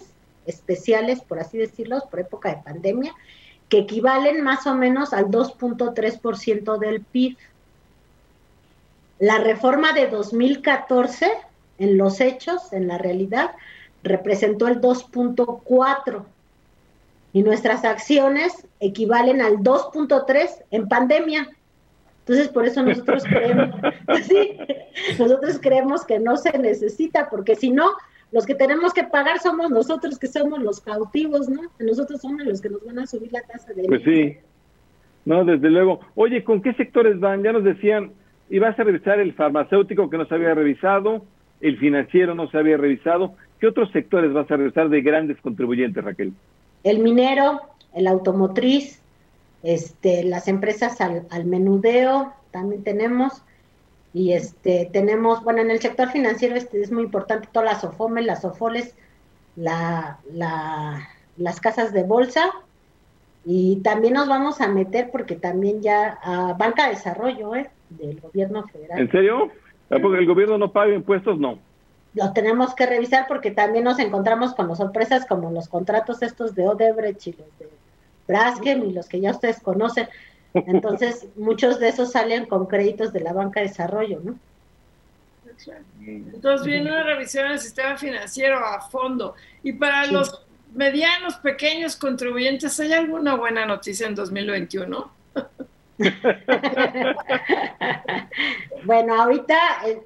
especiales, 0.46 1.20
por 1.20 1.38
así 1.38 1.58
decirlo, 1.58 2.02
por 2.10 2.20
época 2.20 2.50
de 2.50 2.62
pandemia, 2.62 3.14
que 3.68 3.78
equivalen 3.78 4.42
más 4.42 4.66
o 4.66 4.74
menos 4.74 5.12
al 5.12 5.26
2.3% 5.26 6.78
del 6.78 7.02
PIB. 7.02 7.36
La 9.18 9.38
reforma 9.38 9.92
de 9.92 10.06
2014, 10.06 11.30
en 11.78 11.98
los 11.98 12.20
hechos, 12.20 12.72
en 12.72 12.88
la 12.88 12.98
realidad, 12.98 13.52
representó 14.02 14.68
el 14.68 14.80
2.4 14.80 16.24
y 17.32 17.42
nuestras 17.42 17.84
acciones 17.84 18.66
equivalen 18.80 19.40
al 19.40 19.58
2.3 19.58 20.64
en 20.70 20.88
pandemia. 20.88 21.48
Entonces, 22.20 22.48
por 22.48 22.66
eso 22.66 22.82
nosotros 22.82 23.24
creemos, 23.28 23.70
sí, 24.22 24.56
nosotros 25.18 25.58
creemos 25.60 26.04
que 26.04 26.18
no 26.18 26.36
se 26.36 26.56
necesita, 26.58 27.28
porque 27.30 27.54
si 27.56 27.70
no, 27.70 27.90
los 28.32 28.44
que 28.44 28.54
tenemos 28.54 28.92
que 28.92 29.04
pagar 29.04 29.38
somos 29.40 29.70
nosotros 29.70 30.18
que 30.18 30.26
somos 30.26 30.60
los 30.60 30.80
cautivos, 30.80 31.48
¿no? 31.48 31.62
Nosotros 31.78 32.20
somos 32.20 32.44
los 32.44 32.60
que 32.60 32.68
nos 32.68 32.84
van 32.84 32.98
a 32.98 33.06
subir 33.06 33.32
la 33.32 33.40
tasa 33.42 33.72
de... 33.72 33.84
Pues 33.84 34.02
sí, 34.04 34.36
no, 35.24 35.44
desde 35.44 35.70
luego. 35.70 36.00
Oye, 36.14 36.44
¿con 36.44 36.62
qué 36.62 36.74
sectores 36.74 37.18
van? 37.20 37.42
Ya 37.42 37.52
nos 37.52 37.64
decían, 37.64 38.12
ibas 38.50 38.78
a 38.78 38.84
revisar 38.84 39.20
el 39.20 39.34
farmacéutico 39.34 40.10
que 40.10 40.18
no 40.18 40.26
se 40.26 40.34
había 40.34 40.54
revisado, 40.54 41.24
el 41.60 41.78
financiero 41.78 42.34
no 42.34 42.48
se 42.50 42.58
había 42.58 42.76
revisado. 42.76 43.34
¿Qué 43.58 43.66
otros 43.66 43.90
sectores 43.92 44.32
vas 44.32 44.50
a 44.50 44.56
regresar 44.56 44.88
de 44.88 45.00
grandes 45.00 45.40
contribuyentes, 45.40 46.04
Raquel? 46.04 46.32
El 46.84 47.00
minero, 47.00 47.60
el 47.94 48.06
automotriz, 48.06 49.00
este, 49.62 50.24
las 50.24 50.48
empresas 50.48 51.00
al, 51.00 51.44
menudeo, 51.44 52.32
también 52.50 52.84
tenemos, 52.84 53.42
y 54.14 54.32
este, 54.32 54.88
tenemos, 54.92 55.42
bueno, 55.44 55.60
en 55.60 55.70
el 55.70 55.80
sector 55.80 56.08
financiero 56.08 56.56
este 56.56 56.80
es 56.80 56.90
muy 56.90 57.04
importante 57.04 57.48
todas 57.52 57.72
las 57.72 57.84
OFOMES, 57.84 58.24
las 58.24 58.44
OFOLES, 58.44 58.94
la, 59.56 60.18
la, 60.32 61.08
las 61.36 61.60
casas 61.60 61.92
de 61.92 62.04
bolsa, 62.04 62.50
y 63.44 63.76
también 63.82 64.14
nos 64.14 64.28
vamos 64.28 64.60
a 64.60 64.68
meter 64.68 65.10
porque 65.10 65.34
también 65.34 65.82
ya 65.82 66.18
a 66.22 66.54
Banca 66.54 66.84
de 66.84 66.90
Desarrollo 66.90 67.54
¿eh? 67.54 67.70
del 67.90 68.20
gobierno 68.20 68.66
federal. 68.68 68.98
¿En 69.00 69.10
serio? 69.10 69.50
Porque 69.88 70.18
el 70.18 70.26
gobierno 70.26 70.58
no 70.58 70.70
paga 70.70 70.94
impuestos, 70.94 71.38
no. 71.38 71.58
Lo 72.14 72.32
tenemos 72.32 72.74
que 72.74 72.86
revisar 72.86 73.26
porque 73.28 73.50
también 73.50 73.84
nos 73.84 73.98
encontramos 73.98 74.54
con 74.54 74.68
las 74.68 74.78
sorpresas 74.78 75.26
como 75.26 75.50
los 75.50 75.68
contratos 75.68 76.22
estos 76.22 76.54
de 76.54 76.66
Odebrecht 76.66 77.26
y 77.26 77.32
los 77.32 77.58
de 77.58 77.68
Braskem 78.26 78.84
y 78.84 78.92
los 78.92 79.08
que 79.08 79.20
ya 79.20 79.30
ustedes 79.30 79.60
conocen. 79.60 80.08
Entonces, 80.54 81.26
muchos 81.36 81.78
de 81.78 81.88
esos 81.88 82.12
salen 82.12 82.46
con 82.46 82.66
créditos 82.66 83.12
de 83.12 83.20
la 83.20 83.32
banca 83.32 83.60
de 83.60 83.68
desarrollo, 83.68 84.20
¿no? 84.22 84.38
Entonces 86.00 86.64
viene 86.64 86.90
una 86.90 87.02
revisión 87.02 87.48
del 87.48 87.58
sistema 87.58 87.96
financiero 87.96 88.58
a 88.58 88.80
fondo. 88.80 89.34
Y 89.62 89.72
para 89.72 90.06
los 90.06 90.46
medianos, 90.72 91.34
pequeños 91.36 91.96
contribuyentes, 91.96 92.78
¿hay 92.78 92.92
alguna 92.92 93.34
buena 93.34 93.66
noticia 93.66 94.06
en 94.06 94.14
2021? 94.14 95.10
bueno, 98.84 99.20
ahorita, 99.20 99.58
eh, 99.86 100.00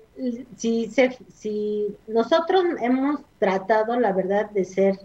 si, 0.56 0.90
si 1.34 1.97
nosotros 2.06 2.64
hemos 2.80 3.20
tratado, 3.39 3.98
la 3.98 4.12
verdad, 4.12 4.51
de 4.51 4.64
ser 4.64 4.98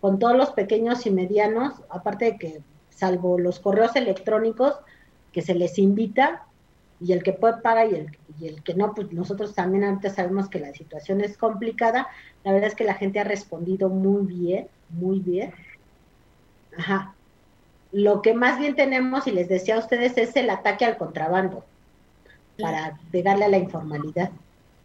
con 0.00 0.18
todos 0.18 0.36
los 0.36 0.50
pequeños 0.50 1.06
y 1.06 1.10
medianos, 1.10 1.74
aparte 1.88 2.26
de 2.26 2.38
que, 2.38 2.60
salvo 2.90 3.38
los 3.38 3.60
correos 3.60 3.94
electrónicos, 3.96 4.74
que 5.32 5.42
se 5.42 5.54
les 5.54 5.78
invita, 5.78 6.46
y 7.00 7.12
el 7.12 7.22
que 7.22 7.32
puede 7.32 7.58
paga 7.58 7.84
y 7.84 7.94
el, 7.94 8.18
y 8.40 8.48
el 8.48 8.62
que 8.62 8.74
no, 8.74 8.94
pues 8.94 9.12
nosotros 9.12 9.54
también 9.54 9.84
antes 9.84 10.14
sabemos 10.14 10.48
que 10.48 10.60
la 10.60 10.72
situación 10.72 11.20
es 11.20 11.36
complicada. 11.36 12.08
La 12.42 12.52
verdad 12.52 12.68
es 12.68 12.74
que 12.74 12.84
la 12.84 12.94
gente 12.94 13.20
ha 13.20 13.24
respondido 13.24 13.90
muy 13.90 14.26
bien, 14.26 14.68
muy 14.88 15.20
bien. 15.20 15.52
Ajá. 16.78 17.14
Lo 17.92 18.22
que 18.22 18.34
más 18.34 18.58
bien 18.58 18.76
tenemos, 18.76 19.26
y 19.26 19.32
les 19.32 19.48
decía 19.48 19.76
a 19.76 19.80
ustedes, 19.80 20.16
es 20.16 20.36
el 20.36 20.48
ataque 20.48 20.84
al 20.84 20.96
contrabando 20.96 21.64
para 22.58 22.98
pegarle 23.10 23.44
a 23.44 23.48
la 23.48 23.58
informalidad. 23.58 24.30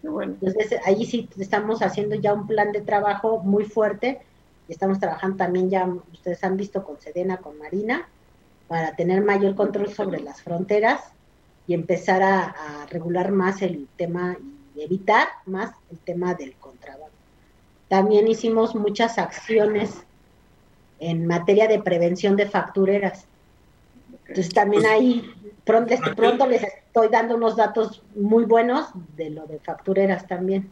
Bueno. 0.03 0.35
Entonces, 0.41 0.79
ahí 0.85 1.05
sí 1.05 1.29
estamos 1.37 1.81
haciendo 1.81 2.15
ya 2.15 2.33
un 2.33 2.47
plan 2.47 2.71
de 2.71 2.81
trabajo 2.81 3.39
muy 3.39 3.65
fuerte 3.65 4.21
y 4.67 4.71
estamos 4.71 4.99
trabajando 4.99 5.37
también 5.37 5.69
ya, 5.69 5.87
ustedes 6.13 6.43
han 6.43 6.57
visto 6.57 6.83
con 6.83 6.99
Sedena, 6.99 7.37
con 7.37 7.57
Marina, 7.57 8.07
para 8.67 8.95
tener 8.95 9.21
mayor 9.23 9.55
control 9.55 9.93
sobre 9.93 10.21
las 10.21 10.41
fronteras 10.41 11.01
y 11.67 11.73
empezar 11.73 12.23
a, 12.23 12.85
regular 12.89 13.31
más 13.31 13.61
el 13.61 13.87
tema 13.97 14.37
y 14.75 14.81
evitar 14.81 15.27
más 15.45 15.71
el 15.91 15.97
tema 15.99 16.33
del 16.33 16.53
contrabando. 16.53 17.15
También 17.87 18.27
hicimos 18.27 18.73
muchas 18.75 19.17
acciones 19.17 20.03
en 20.99 21.27
materia 21.27 21.67
de 21.67 21.81
prevención 21.81 22.35
de 22.35 22.47
factureras. 22.47 23.25
Entonces 24.27 24.53
también 24.53 24.85
ahí 24.85 25.29
pronto, 25.65 25.95
pronto 26.15 26.47
les 26.47 26.63
estoy 26.63 27.09
dando 27.09 27.35
unos 27.35 27.55
datos 27.55 28.03
muy 28.15 28.45
buenos 28.45 28.89
de 29.15 29.29
lo 29.29 29.45
de 29.45 29.59
factureras 29.59 30.27
también. 30.27 30.69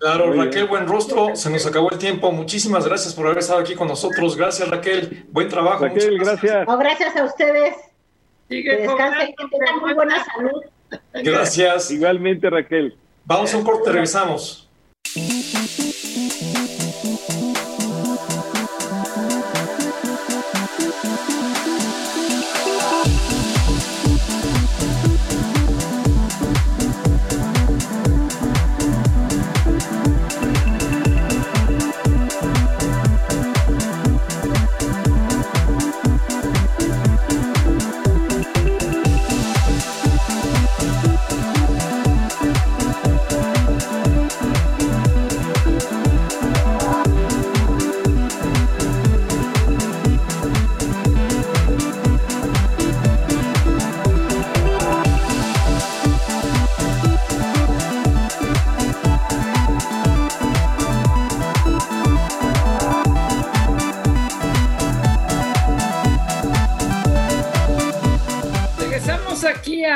Claro, 0.00 0.32
Raquel, 0.32 0.66
buen 0.66 0.88
rostro. 0.88 1.36
Se 1.36 1.50
nos 1.50 1.66
acabó 1.66 1.90
el 1.90 1.98
tiempo. 1.98 2.32
Muchísimas 2.32 2.86
gracias 2.86 3.14
por 3.14 3.26
haber 3.26 3.38
estado 3.38 3.60
aquí 3.60 3.74
con 3.74 3.86
nosotros. 3.86 4.34
Gracias, 4.34 4.66
Raquel. 4.66 5.26
Buen 5.30 5.50
trabajo. 5.50 5.84
Raquel, 5.84 6.18
gracias. 6.18 6.66
gracias 6.66 7.16
a 7.16 7.24
ustedes. 7.24 7.74
que 8.48 8.62
descansen, 8.62 9.34
que 9.36 9.48
tengan 9.48 9.78
muy 9.80 9.92
buena 9.92 10.24
salud. 10.24 10.62
Gracias. 11.12 11.90
Igualmente, 11.90 12.48
Raquel. 12.48 12.96
Vamos 13.26 13.52
a 13.52 13.58
un 13.58 13.64
corte, 13.64 13.92
regresamos. 13.92 14.70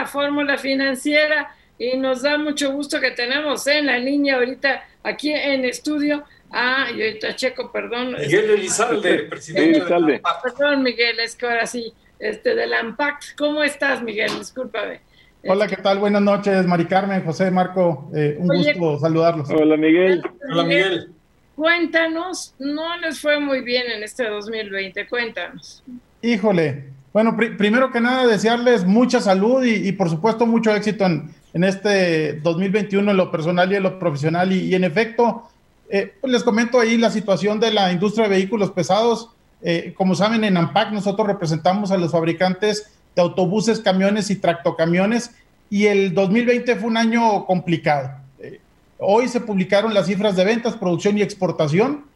Fórmula 0.06 0.58
financiera 0.58 1.54
y 1.78 1.96
nos 1.96 2.22
da 2.22 2.38
mucho 2.38 2.72
gusto 2.72 3.00
que 3.00 3.10
tenemos 3.10 3.66
en 3.66 3.86
la 3.86 3.98
línea 3.98 4.36
ahorita 4.36 4.84
aquí 5.02 5.32
en 5.32 5.64
estudio. 5.64 6.24
Ah, 6.50 6.86
y 6.94 7.02
ahorita 7.02 7.34
checo, 7.34 7.72
perdón. 7.72 8.12
Miguel 8.12 8.50
Elizalde, 8.50 9.24
presidente 9.24 9.80
de 9.80 10.22
Perdón, 10.42 10.82
Miguel, 10.84 11.18
es 11.18 11.34
que 11.34 11.46
ahora 11.46 11.66
sí, 11.66 11.92
este, 12.18 12.54
del 12.54 12.72
AMPAC. 12.72 13.34
¿Cómo 13.36 13.62
estás, 13.62 14.02
Miguel? 14.02 14.30
Discúlpame. 14.38 15.00
Hola, 15.46 15.66
¿qué 15.66 15.76
tal? 15.76 15.98
Buenas 15.98 16.22
noches, 16.22 16.64
Mari 16.66 16.86
Carmen, 16.86 17.22
José, 17.24 17.50
Marco, 17.50 18.10
eh, 18.14 18.36
un 18.38 18.48
gusto 18.48 18.98
saludarlos. 18.98 19.50
Hola, 19.50 19.76
Miguel. 19.76 20.22
Hola, 20.50 20.62
Miguel. 20.62 21.10
Cuéntanos, 21.54 22.54
no 22.58 22.96
les 22.98 23.20
fue 23.20 23.38
muy 23.38 23.60
bien 23.60 23.84
en 23.90 24.02
este 24.02 24.28
2020, 24.28 25.06
cuéntanos. 25.06 25.84
Híjole, 26.22 26.84
bueno, 27.14 27.36
primero 27.36 27.92
que 27.92 28.00
nada, 28.00 28.26
desearles 28.26 28.84
mucha 28.84 29.20
salud 29.20 29.64
y, 29.64 29.92
por 29.92 30.10
supuesto 30.10 30.46
mucho 30.46 30.74
éxito 30.74 31.06
en, 31.06 31.62
este 31.62 32.40
2021 32.40 33.08
en 33.08 33.16
lo 33.16 33.30
personal 33.30 33.70
y 33.70 33.76
en 33.76 33.84
lo 33.84 34.00
profesional. 34.00 34.50
Y, 34.50 34.74
en 34.74 34.82
efecto, 34.82 35.48
eh, 35.88 36.12
pues 36.20 36.32
les 36.32 36.42
comento 36.42 36.80
ahí 36.80 36.98
la 36.98 37.12
situación 37.12 37.60
de 37.60 37.72
la 37.72 37.92
industria 37.92 38.24
de 38.24 38.34
vehículos 38.34 38.72
pesados. 38.72 39.30
Eh, 39.62 39.94
como 39.96 40.16
saben, 40.16 40.42
en 40.42 40.56
AMPAC 40.56 40.90
nosotros 40.90 41.28
representamos 41.28 41.92
a 41.92 41.98
los 41.98 42.10
fabricantes 42.10 42.90
de 43.14 43.22
autobuses, 43.22 43.78
camiones 43.78 44.28
y 44.30 44.34
tractocamiones 44.34 45.30
y 45.70 45.86
el 45.86 46.14
2020 46.14 46.74
fue 46.74 46.88
un 46.88 46.96
año 46.96 47.46
complicado. 47.46 48.10
Eh, 48.40 48.58
hoy 48.98 49.28
se 49.28 49.40
publicaron 49.40 49.94
las 49.94 50.06
cifras 50.06 50.34
de 50.34 50.44
ventas, 50.44 50.74
producción 50.74 51.16
y 51.16 51.22
exportación. 51.22 52.06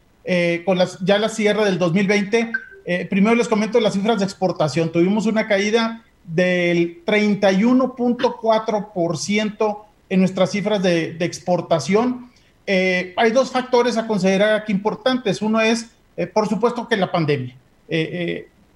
con 0.66 0.76
las, 0.76 0.98
ya 1.04 1.18
la 1.18 1.28
cierre 1.28 1.64
del 1.64 1.78
2020 1.78 2.50
eh, 2.90 3.04
primero 3.04 3.36
les 3.36 3.48
comento 3.48 3.78
las 3.80 3.92
cifras 3.92 4.18
de 4.18 4.24
exportación. 4.24 4.90
Tuvimos 4.90 5.26
una 5.26 5.46
caída 5.46 6.06
del 6.24 7.04
31.4% 7.04 9.78
en 10.08 10.20
nuestras 10.20 10.52
cifras 10.52 10.82
de, 10.82 11.18
exportación. 11.20 12.30
Eh, 12.66 13.12
hay 13.18 13.30
dos 13.30 13.50
factores 13.50 13.98
a 13.98 14.06
considerar 14.06 14.54
aquí 14.54 14.72
importantes. 14.72 15.42
Uno 15.42 15.60
es, 15.60 15.90
eh, 16.16 16.26
por 16.26 16.48
supuesto, 16.48 16.88
que 16.88 16.96
la 16.96 17.12
pandemia. 17.12 17.54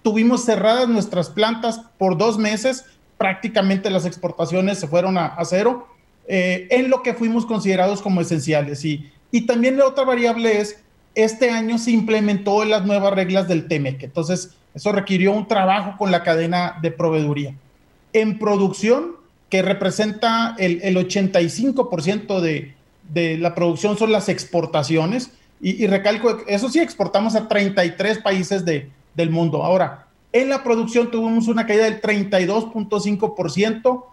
tuvimos 0.03 0.45
cerradas 0.45 0.91
nuestras 0.91 1.31
plantas 1.31 1.81
por 1.97 2.19
dos 2.19 2.37
meses, 2.37 2.85
prácticamente 3.17 3.89
las 3.89 4.05
exportaciones 4.05 4.79
se 4.79 4.89
fueron 4.89 5.17
a, 5.17 5.39
cero, 5.45 5.89
en 6.27 6.91
lo 6.91 7.03
que 7.03 7.15
fuimos 7.15 7.47
considerados 7.47 8.03
como 8.03 8.21
esenciales. 8.21 8.85
Y, 8.85 9.11
y 9.31 9.47
también 9.47 9.79
la 9.79 9.87
otra 9.87 10.05
variable 10.05 10.61
es 10.61 10.82
este 11.15 11.51
año 11.51 11.79
se 11.79 11.91
implementó 11.91 12.65
las 12.65 12.85
nuevas 12.85 13.15
reglas 13.15 13.49
del 13.49 13.69
TEMEC. 13.69 14.05
Entonces, 14.05 14.55
eso 14.75 14.93
requirió 14.93 15.33
un 15.33 15.47
trabajo 15.47 15.97
con 15.99 16.11
la 16.11 16.23
cadena 16.23 16.79
de 16.81 16.91
proveeduría. 16.91 17.55
En 18.13 18.39
producción, 18.39 19.17
que 19.51 19.63
representa 19.63 20.57
el, 20.59 20.97
85% 20.97 22.41
de, 22.41 22.75
de, 23.13 23.37
la 23.37 23.55
producción, 23.55 23.99
son 23.99 24.13
las 24.13 24.31
exportaciones. 24.31 25.31
Y, 25.61 25.87
recalco, 25.87 26.39
eso 26.47 26.71
sí, 26.71 26.81
exportamos 26.81 27.37
a 27.37 27.49
33 27.49 28.19
países 28.19 28.65
de, 28.65 28.89
del 29.15 29.31
mundo. 29.31 29.63
Ahora, 29.63 30.07
en 30.33 30.49
la 30.49 30.65
producción 30.65 31.11
tuvimos 31.11 31.49
una 31.49 31.67
caída 31.67 31.85
del 31.85 32.01
32.5%. 32.01 34.05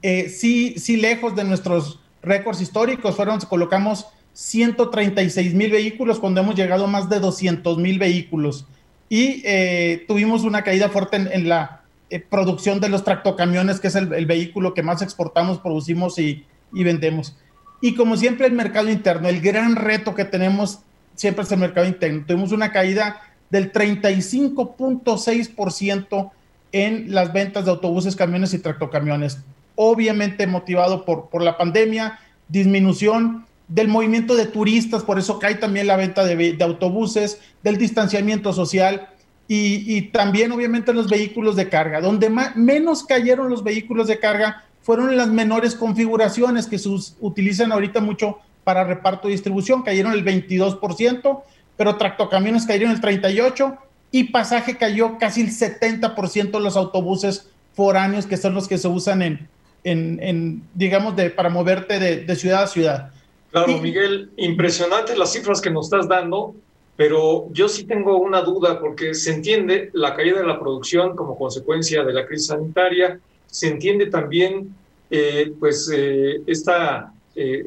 Eh, 0.00 0.28
sí, 0.28 0.76
sí, 0.78 0.96
lejos 0.96 1.34
de 1.34 1.42
nuestros 1.44 1.98
récords 2.22 2.60
históricos, 2.60 3.16
fueron, 3.16 3.40
colocamos 3.40 4.06
136 4.34 5.54
mil 5.54 5.70
vehículos 5.70 6.18
cuando 6.18 6.42
hemos 6.42 6.56
llegado 6.56 6.84
a 6.84 6.88
más 6.88 7.08
de 7.08 7.20
200 7.20 7.78
mil 7.78 7.98
vehículos. 7.98 8.66
Y 9.08 9.40
eh, 9.44 10.04
tuvimos 10.06 10.42
una 10.42 10.62
caída 10.62 10.90
fuerte 10.90 11.16
en, 11.16 11.48
la 11.48 11.80
eh, 12.10 12.20
producción 12.20 12.80
de 12.80 12.88
los 12.88 13.04
tractocamiones, 13.04 13.80
que 13.80 13.88
es 13.88 13.94
el, 13.94 14.26
vehículo 14.26 14.74
que 14.74 14.82
más 14.82 15.00
exportamos, 15.02 15.60
producimos 15.60 16.18
y, 16.18 16.44
y 16.72 16.84
vendemos. 16.84 17.36
Y 17.80 17.94
como 17.94 18.16
siempre, 18.16 18.48
el 18.48 18.54
mercado 18.54 18.90
interno, 18.90 19.28
el 19.28 19.40
gran 19.40 19.76
reto 19.76 20.14
que 20.14 20.24
tenemos 20.24 20.80
siempre 21.14 21.44
es 21.44 21.52
el 21.52 21.60
mercado 21.60 21.86
interno. 21.86 22.24
Tuvimos 22.26 22.50
una 22.50 22.72
caída 22.72 23.20
del 23.50 23.70
35.6% 23.72 26.30
en 26.72 27.14
las 27.14 27.32
ventas 27.32 27.66
de 27.66 27.70
autobuses, 27.70 28.16
camiones 28.16 28.52
y 28.52 28.58
tractocamiones. 28.58 29.38
Obviamente 29.76 30.48
motivado 30.48 31.04
por, 31.04 31.28
por 31.28 31.42
la 31.42 31.56
pandemia, 31.56 32.18
disminución 32.48 33.46
del 33.68 33.88
movimiento 33.88 34.36
de 34.36 34.46
turistas, 34.46 35.02
por 35.02 35.18
eso 35.18 35.38
cae 35.38 35.54
también 35.54 35.86
la 35.86 35.96
venta 35.96 36.24
de, 36.24 36.56
autobuses, 36.60 37.40
del 37.62 37.78
distanciamiento 37.78 38.52
social 38.52 39.08
y, 39.48 40.02
también 40.12 40.52
obviamente 40.52 40.92
los 40.92 41.08
vehículos 41.08 41.56
de 41.56 41.68
carga. 41.68 42.00
Donde 42.00 42.30
menos 42.54 43.04
cayeron 43.04 43.48
los 43.48 43.64
vehículos 43.64 44.06
de 44.06 44.18
carga 44.18 44.64
fueron 44.82 45.16
las 45.16 45.28
menores 45.28 45.74
configuraciones 45.74 46.66
que 46.66 46.78
se 46.78 46.88
utilizan 47.20 47.72
ahorita 47.72 48.00
mucho 48.00 48.38
para 48.64 48.84
reparto 48.84 49.28
y 49.28 49.32
distribución, 49.32 49.82
cayeron 49.82 50.12
el 50.12 50.24
22%, 50.24 51.42
pero 51.76 51.96
tractocamiones 51.96 52.66
cayeron 52.66 52.92
el 52.92 53.00
38% 53.00 53.78
y 54.10 54.24
pasaje 54.24 54.76
cayó 54.76 55.18
casi 55.18 55.40
el 55.40 55.48
70% 55.50 56.50
de 56.52 56.60
los 56.60 56.76
autobuses 56.76 57.50
foráneos, 57.74 58.26
que 58.26 58.36
son 58.36 58.54
los 58.54 58.68
que 58.68 58.78
se 58.78 58.88
usan 58.88 59.48
en, 59.82 60.62
digamos, 60.74 61.16
de, 61.16 61.30
para 61.30 61.50
moverte 61.50 61.98
de, 61.98 62.36
ciudad 62.36 62.62
a 62.62 62.66
ciudad. 62.66 63.10
Claro, 63.54 63.78
Miguel, 63.78 64.30
impresionante 64.36 65.16
las 65.16 65.32
cifras 65.32 65.60
que 65.60 65.70
nos 65.70 65.86
estás 65.86 66.08
dando, 66.08 66.56
pero 66.96 67.46
yo 67.52 67.68
sí 67.68 67.84
tengo 67.84 68.18
una 68.18 68.42
duda 68.42 68.80
porque 68.80 69.14
se 69.14 69.32
entiende 69.32 69.90
la 69.92 70.12
caída 70.16 70.40
de 70.40 70.46
la 70.48 70.58
producción 70.58 71.14
como 71.14 71.38
consecuencia 71.38 72.02
de 72.02 72.12
la 72.12 72.26
crisis 72.26 72.48
sanitaria, 72.48 73.20
se 73.46 73.68
entiende 73.68 74.06
también 74.06 74.74
eh, 75.08 75.52
pues 75.60 75.88
eh, 75.94 76.40
este 76.48 76.72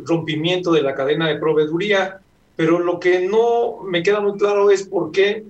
rompimiento 0.03 0.73
de 0.73 0.81
la 0.81 0.93
cadena 0.93 1.29
de 1.29 1.37
proveeduría, 1.37 2.19
pero 2.57 2.79
lo 2.79 2.99
que 2.99 3.25
no 3.25 3.77
me 3.81 4.03
queda 4.03 4.19
muy 4.19 4.37
claro 4.37 4.69
es 4.69 4.85
por 4.85 5.13
qué 5.13 5.45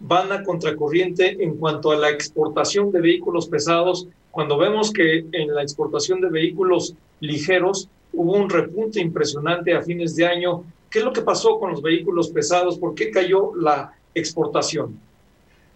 van 0.00 0.30
a 0.32 0.42
contracorriente 0.42 1.42
en 1.42 1.56
cuanto 1.56 1.92
a 1.92 1.96
la 1.96 2.10
exportación 2.10 2.92
de 2.92 3.00
vehículos 3.00 3.48
pesados, 3.48 4.06
cuando 4.32 4.58
vemos 4.58 4.92
que 4.92 5.24
en 5.32 5.54
la 5.54 5.62
exportación 5.62 6.20
de 6.20 6.28
vehículos 6.28 6.92
ligeros 7.20 7.88
hubo 8.12 8.32
un 8.32 8.48
repunte 8.48 9.00
impresionante 9.00 9.74
a 9.74 9.82
fines 9.82 10.16
de 10.16 10.26
año. 10.26 10.64
¿Qué 10.90 11.00
es 11.00 11.04
lo 11.04 11.12
que 11.12 11.22
pasó 11.22 11.58
con 11.58 11.70
los 11.70 11.82
vehículos 11.82 12.30
pesados? 12.30 12.78
¿Por 12.78 12.94
qué 12.94 13.10
cayó 13.10 13.54
la 13.54 13.92
exportación? 14.14 14.98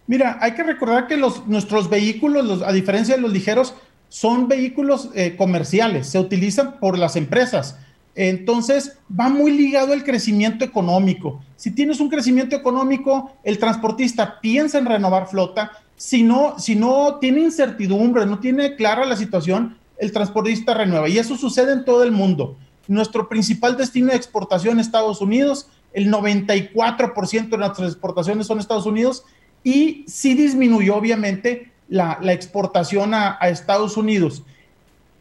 Mira, 0.07 0.37
hay 0.41 0.53
que 0.53 0.63
recordar 0.63 1.07
que 1.07 1.15
los, 1.15 1.47
nuestros 1.47 1.89
vehículos, 1.89 2.61
a 2.61 2.71
diferencia 2.73 3.15
de 3.15 3.21
los 3.21 3.31
ligeros, 3.31 3.73
son 4.09 4.47
vehículos 4.47 5.09
eh, 5.15 5.35
comerciales, 5.35 6.07
se 6.07 6.19
utilizan 6.19 6.79
por 6.79 6.97
las 6.97 7.15
empresas. 7.15 7.79
Entonces, 8.15 8.97
va 9.09 9.29
muy 9.29 9.51
ligado 9.51 9.93
el 9.93 10.03
crecimiento 10.03 10.63
económico. 10.63 11.41
Si 11.55 11.71
tienes 11.71 11.99
un 11.99 12.09
crecimiento 12.09 12.55
económico, 12.55 13.31
el 13.43 13.57
transportista 13.57 14.39
piensa 14.39 14.77
en 14.77 14.85
renovar 14.85 15.27
flota. 15.27 15.71
Si 15.95 16.21
no, 16.21 16.59
si 16.59 16.75
no 16.75 17.17
tiene 17.19 17.41
incertidumbre, 17.41 18.25
no 18.25 18.39
tiene 18.39 18.75
clara 18.75 19.05
la 19.05 19.15
situación, 19.15 19.77
el 19.97 20.11
transportista 20.11 20.73
renueva. 20.73 21.09
Y 21.09 21.17
eso 21.17 21.35
sucede 21.37 21.73
en 21.73 21.85
todo 21.85 22.03
el 22.03 22.11
mundo. 22.11 22.57
Nuestro 22.87 23.29
principal 23.29 23.77
destino 23.77 24.11
de 24.11 24.17
exportación 24.17 24.79
es 24.79 24.87
Estados 24.87 25.21
Unidos. 25.21 25.67
El 25.93 26.11
94% 26.11 27.49
de 27.49 27.57
nuestras 27.57 27.91
exportaciones 27.91 28.47
son 28.47 28.59
Estados 28.59 28.85
Unidos. 28.85 29.23
Y 29.63 30.03
sí 30.07 30.33
disminuyó, 30.33 30.95
obviamente, 30.95 31.71
la, 31.87 32.19
exportación 32.33 33.13
a 33.13 33.37
Estados 33.43 33.97
Unidos. 33.97 34.43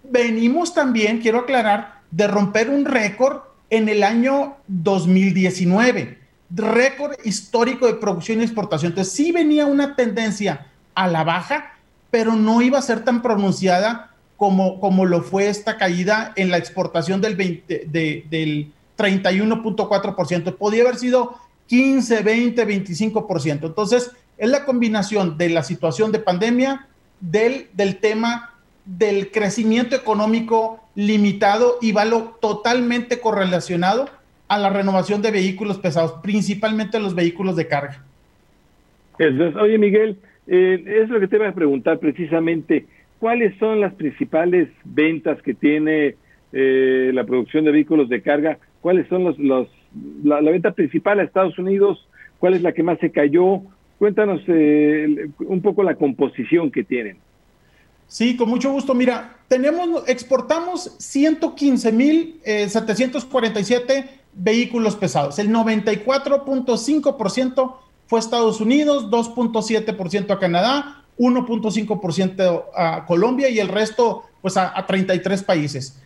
Venimos 0.05 0.75
también, 0.75 1.21
quiero 1.21 1.41
aclarar, 1.41 2.03
de 2.11 2.27
romper 2.27 2.71
un 2.71 2.85
récord 2.85 3.41
en 3.71 3.89
el 3.89 4.03
año 4.03 4.57
2019, 4.69 6.19
récord 6.51 7.15
histórico 7.25 7.87
de 7.87 7.95
producción 7.95 8.41
y 8.41 8.45
exportación. 8.45 8.93
Entonces 8.93 9.15
sí 9.15 9.33
venía 9.33 9.65
una 9.67 9.97
tendencia 9.97 10.67
a 10.95 11.09
la 11.09 11.25
baja, 11.25 11.73
pero 12.11 12.35
no 12.35 12.61
iba 12.61 12.79
a 12.79 12.83
ser 12.83 13.05
tan 13.05 13.23
pronunciada 13.23 14.12
como, 14.43 14.81
como 14.81 15.07
lo 15.07 15.23
fue 15.23 15.47
esta 15.49 15.77
caída 15.77 16.33
en 16.35 16.51
la 16.51 16.57
exportación 16.57 17.21
del, 17.21 17.37
del 17.37 18.73
31.4%. 18.99 20.57
Podía 20.57 20.83
haber 20.83 20.97
sido 20.97 21.37
15, 21.69 22.25
20, 22.25 22.67
25%. 22.67 23.67
Entonces, 23.67 24.11
es 24.37 24.51
la 24.51 24.65
combinación 24.65 25.39
de 25.39 25.49
la 25.49 25.63
situación 25.63 26.11
de 26.11 26.19
pandemia, 26.19 26.89
del, 27.21 27.69
del 27.75 27.99
tema 27.99 28.51
del 28.85 29.31
crecimiento 29.31 29.95
económico 29.95 30.81
limitado 30.97 31.79
y 31.81 31.93
va 31.93 32.05
totalmente 32.41 33.21
correlacionado 33.21 34.11
a 34.49 34.59
la 34.59 34.71
renovación 34.71 35.23
de 35.23 35.31
vehículos 35.31 35.79
pesados, 35.79 36.15
principalmente 36.21 36.99
los 36.99 37.15
vehículos 37.15 37.55
de 37.55 37.69
carga. 37.69 38.03
oye, 39.21 39.79
Miguel, 39.79 40.19
eh, 40.49 40.83
es 41.01 41.11
lo 41.11 41.21
que 41.21 41.29
te 41.29 41.37
iba 41.37 41.49
a 41.49 41.55
preguntar 41.55 42.01
precisamente. 42.01 42.87
¿Cuáles 43.23 43.57
son 43.59 43.81
las 43.81 43.95
principales 43.95 44.69
ventas 44.83 45.41
que 45.43 45.55
tiene 45.55 46.17
eh, 46.53 47.13
la 47.15 47.23
producción 47.23 47.65
de 47.65 47.71
vehículos 47.71 48.09
de 48.09 48.21
carga? 48.21 48.59
¿Cuáles 48.81 49.07
son 49.07 49.23
los, 49.23 49.39
la, 50.25 50.41
venta 50.41 50.73
principal 50.73 51.21
a 51.21 51.23
Estados 51.23 51.57
Unidos? 51.57 52.09
¿Cuál 52.41 52.55
es 52.55 52.63
la 52.63 52.73
que 52.73 52.83
más 52.83 52.99
se 52.99 53.13
cayó? 53.13 53.61
Cuéntanos 54.01 54.41
eh, 54.49 55.29
un 55.39 55.63
poco 55.63 55.85
la 55.85 55.95
composición 55.95 56.73
que 56.73 56.83
tienen. 56.83 57.19
Sí, 58.09 58.37
con 58.37 58.49
mucho 58.49 58.73
gusto. 58.73 58.93
Mira, 58.93 59.37
tenemos, 59.47 60.03
exportamos 60.09 60.99
115.747 60.99 63.85
eh, 63.89 64.05
vehículos 64.33 64.97
pesados. 64.97 65.39
El 65.39 65.51
94.5% 65.51 67.77
fue 68.09 68.19
a 68.19 68.21
Estados 68.21 68.61
Unidos, 68.61 69.13
2.7% 69.13 70.33
a 70.33 70.41
Canadá, 70.41 71.02
1.5% 71.19 72.65
a 72.75 73.07
Colombia 73.07 73.49
y 73.49 73.59
el 73.59 73.69
resto 73.69 74.25
pues 74.41 74.57
a, 74.57 74.85
33 74.87 75.43
países. 75.43 75.99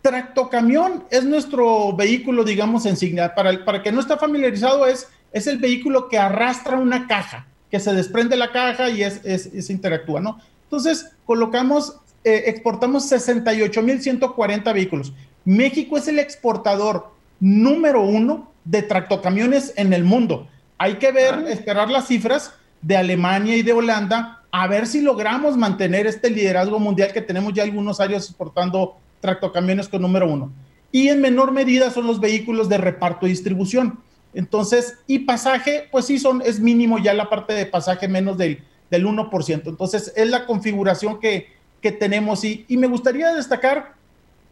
Tractocamión 0.00 1.04
es 1.10 1.24
nuestro 1.24 1.94
vehículo, 1.94 2.42
digamos, 2.42 2.86
insignia. 2.86 3.34
Para 3.34 3.50
el, 3.50 3.64
para 3.64 3.82
que 3.82 3.92
no 3.92 4.00
está 4.00 4.16
familiarizado, 4.16 4.86
es, 4.86 5.08
es 5.32 5.46
el 5.46 5.58
vehículo 5.58 6.08
que 6.08 6.18
arrastra 6.18 6.78
una 6.78 7.06
caja, 7.06 7.46
que 7.70 7.78
se 7.78 7.92
desprende 7.92 8.36
la 8.36 8.50
caja 8.50 8.90
y 8.90 9.02
es, 9.02 9.20
es, 9.24 9.46
es 9.46 9.70
interactúa, 9.70 10.20
¿no? 10.20 10.40
Entonces, 10.64 11.12
colocamos, 11.26 11.96
eh, 12.24 12.44
exportamos 12.46 13.10
68.140 13.12 14.72
vehículos. 14.72 15.12
México 15.44 15.98
es 15.98 16.08
el 16.08 16.18
exportador 16.18 17.12
número 17.40 18.02
uno 18.02 18.50
de 18.64 18.82
tractocamiones 18.82 19.74
en 19.76 19.92
el 19.92 20.04
mundo. 20.04 20.48
Hay 20.78 20.94
que 20.94 21.12
ver, 21.12 21.34
ah. 21.34 21.44
esperar 21.50 21.90
las 21.90 22.06
cifras 22.06 22.54
de 22.80 22.96
Alemania 22.96 23.56
y 23.56 23.62
de 23.62 23.72
Holanda, 23.72 24.41
a 24.52 24.68
ver 24.68 24.86
si 24.86 25.00
logramos 25.00 25.56
mantener 25.56 26.06
este 26.06 26.30
liderazgo 26.30 26.78
mundial 26.78 27.12
que 27.12 27.22
tenemos 27.22 27.52
ya 27.52 27.64
algunos 27.64 27.98
años 27.98 28.26
exportando 28.26 28.96
tractocamiones 29.20 29.88
con 29.88 30.02
número 30.02 30.30
uno. 30.30 30.52
Y 30.92 31.08
en 31.08 31.20
menor 31.20 31.50
medida 31.50 31.90
son 31.90 32.06
los 32.06 32.20
vehículos 32.20 32.68
de 32.68 32.78
reparto 32.78 33.26
y 33.26 33.30
distribución. 33.30 33.98
Entonces, 34.34 34.98
y 35.06 35.20
pasaje, 35.20 35.88
pues 35.90 36.04
sí, 36.04 36.18
son, 36.18 36.42
es 36.42 36.60
mínimo 36.60 36.98
ya 36.98 37.12
la 37.12 37.28
parte 37.28 37.54
de 37.54 37.66
pasaje 37.66 38.06
menos 38.06 38.38
del 38.38 38.62
del 38.92 39.06
1%. 39.06 39.62
Entonces, 39.68 40.12
es 40.14 40.28
la 40.28 40.44
configuración 40.44 41.18
que, 41.18 41.60
tenemos 41.98 42.44
y, 42.44 42.64
y, 42.68 42.76
me 42.76 42.86
gustaría 42.86 43.34
destacar 43.34 43.94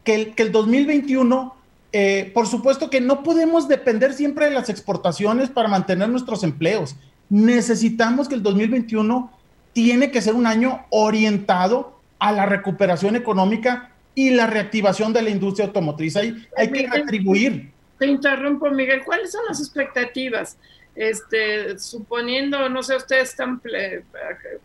que 0.03 0.15
el, 0.15 0.35
que 0.35 0.43
el 0.43 0.51
2021, 0.51 1.55
eh, 1.93 2.29
por 2.33 2.45
supuesto 2.45 2.89
que 2.89 2.99
no 2.99 3.23
podemos 3.23 3.69
depender 3.69 4.13
siempre 4.13 4.47
de 4.47 4.51
las 4.51 4.67
exportaciones 4.67 5.49
para 5.49 5.69
mantener 5.69 6.09
nuestros 6.09 6.43
empleos. 6.43 6.97
Necesitamos 7.29 8.27
que 8.27 8.35
el 8.35 8.43
2021 8.43 9.31
tiene 9.73 10.11
que 10.11 10.21
ser 10.21 10.33
un 10.33 10.45
año 10.45 10.85
orientado 10.89 11.99
a 12.19 12.31
la 12.31 12.45
recuperación 12.45 13.15
económica 13.15 13.91
y 14.13 14.31
la 14.31 14.47
reactivación 14.47 15.13
de 15.13 15.21
la 15.21 15.29
industria 15.29 15.67
automotriz. 15.67 16.15
Hay, 16.15 16.47
hay 16.57 16.71
que 16.71 16.87
atribuir. 16.87 17.71
Te 17.97 18.07
interrumpo, 18.07 18.69
Miguel. 18.69 19.03
¿Cuáles 19.03 19.31
son 19.31 19.41
las 19.47 19.59
expectativas? 19.59 20.57
este, 20.95 21.79
suponiendo, 21.79 22.67
no 22.69 22.83
sé, 22.83 22.95
ustedes 22.95 23.29
están, 23.29 23.61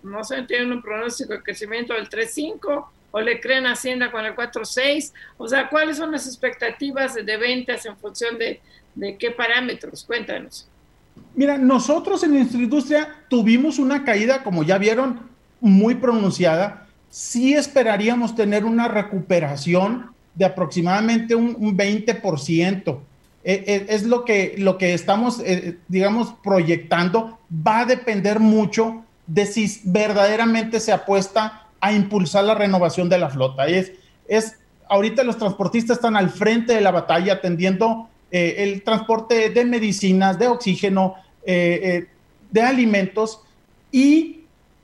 no 0.03 0.25
sé, 0.25 0.43
tienen 0.43 0.73
un 0.73 0.83
pronóstico 0.83 1.33
de 1.33 1.43
crecimiento 1.43 1.95
del 1.95 2.09
3.5 2.09 2.87
o 3.13 3.21
le 3.21 3.41
creen 3.41 3.67
a 3.67 3.73
Hacienda 3.73 4.11
con 4.11 4.25
el 4.25 4.35
4.6, 4.35 5.13
o 5.39 5.49
sea, 5.49 5.69
¿cuáles 5.69 5.97
son 5.97 6.13
las 6.13 6.27
expectativas 6.27 7.15
de 7.15 7.37
ventas 7.37 7.87
en 7.87 7.97
función 7.97 8.39
de, 8.39 8.61
de 8.95 9.17
qué 9.17 9.31
parámetros? 9.31 10.05
Cuéntanos. 10.05 10.69
Mira, 11.35 11.59
nosotros 11.59 12.23
en 12.23 12.35
nuestra 12.35 12.59
industria 12.61 13.09
tuvimos 13.29 13.79
una 13.79 14.05
caída, 14.05 14.43
como 14.43 14.63
ya 14.63 14.79
vieron, 14.79 15.21
muy 15.61 15.97
pronunciada. 15.97 16.87
Sí 17.11 17.55
esperaríamos 17.55 18.35
tener 18.35 18.65
una 18.65 18.89
recuperación 18.89 20.11
de 20.35 20.45
aproximadamente 20.45 21.35
un, 21.35 21.57
un 21.59 21.77
20%. 21.77 22.99
eh, 23.45 23.65
eh, 23.67 23.87
es 23.91 24.03
lo 24.05 24.25
que, 24.25 24.55
lo 24.59 24.77
que 24.77 24.93
estamos, 24.93 25.43
digamos, 25.89 26.35
proyectando. 26.43 27.39
Va 27.51 27.81
a 27.81 27.87
depender 27.87 28.41
mucho 28.41 29.05
de 29.27 29.47
si 29.47 29.81
verdaderamente 29.85 30.81
se 30.81 30.93
apuesta 30.93 31.67
a 31.81 31.93
impulsar 31.93 32.45
la 32.45 32.55
renovación 32.55 33.09
de 33.09 33.19
la 33.19 33.29
flota. 33.29 33.67
Es, 33.67 33.93
es, 34.29 34.57
ahorita 34.89 35.23
los 35.25 35.39
transportistas 35.39 35.99
están 35.99 36.17
al 36.17 36.31
frente 36.31 36.75
de 36.75 36.81
la 36.81 36.91
batalla 36.91 37.35
atendiendo 37.35 38.09
el 38.31 38.83
transporte 38.83 39.51
de 39.51 39.65
medicinas, 39.65 40.39
de 40.39 40.49
oxígeno, 40.49 41.15
de 41.45 42.09
alimentos 42.63 43.41
y 43.91 44.37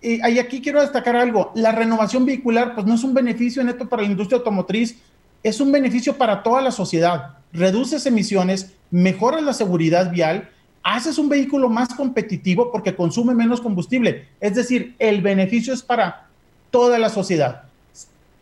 y 0.02 0.40
aquí 0.40 0.60
quiero 0.60 0.80
destacar 0.80 1.14
algo, 1.14 1.52
la 1.54 1.70
renovación 1.70 2.26
vehicular 2.26 2.74
pues 2.74 2.84
no 2.84 2.94
es 2.94 3.04
un 3.04 3.14
beneficio 3.14 3.62
neto 3.62 3.88
para 3.88 4.02
la 4.02 4.08
industria 4.08 4.38
automotriz, 4.38 4.98
es 5.44 5.60
un 5.60 5.70
beneficio 5.70 6.18
para 6.18 6.42
toda 6.42 6.60
la 6.60 6.72
sociedad. 6.72 7.36
Reduces 7.52 8.04
emisiones, 8.06 8.72
mejoras 8.90 9.44
la 9.44 9.52
seguridad 9.52 10.10
vial, 10.10 10.50
haces 10.82 11.18
un 11.18 11.28
vehículo 11.28 11.68
más 11.68 11.90
competitivo 11.94 12.72
porque 12.72 12.96
consume 12.96 13.32
menos 13.32 13.60
combustible. 13.60 14.26
Es 14.40 14.56
decir, 14.56 14.96
el 14.98 15.22
beneficio 15.22 15.72
es 15.72 15.82
para 15.82 16.26
toda 16.72 16.98
la 16.98 17.08
sociedad. 17.08 17.62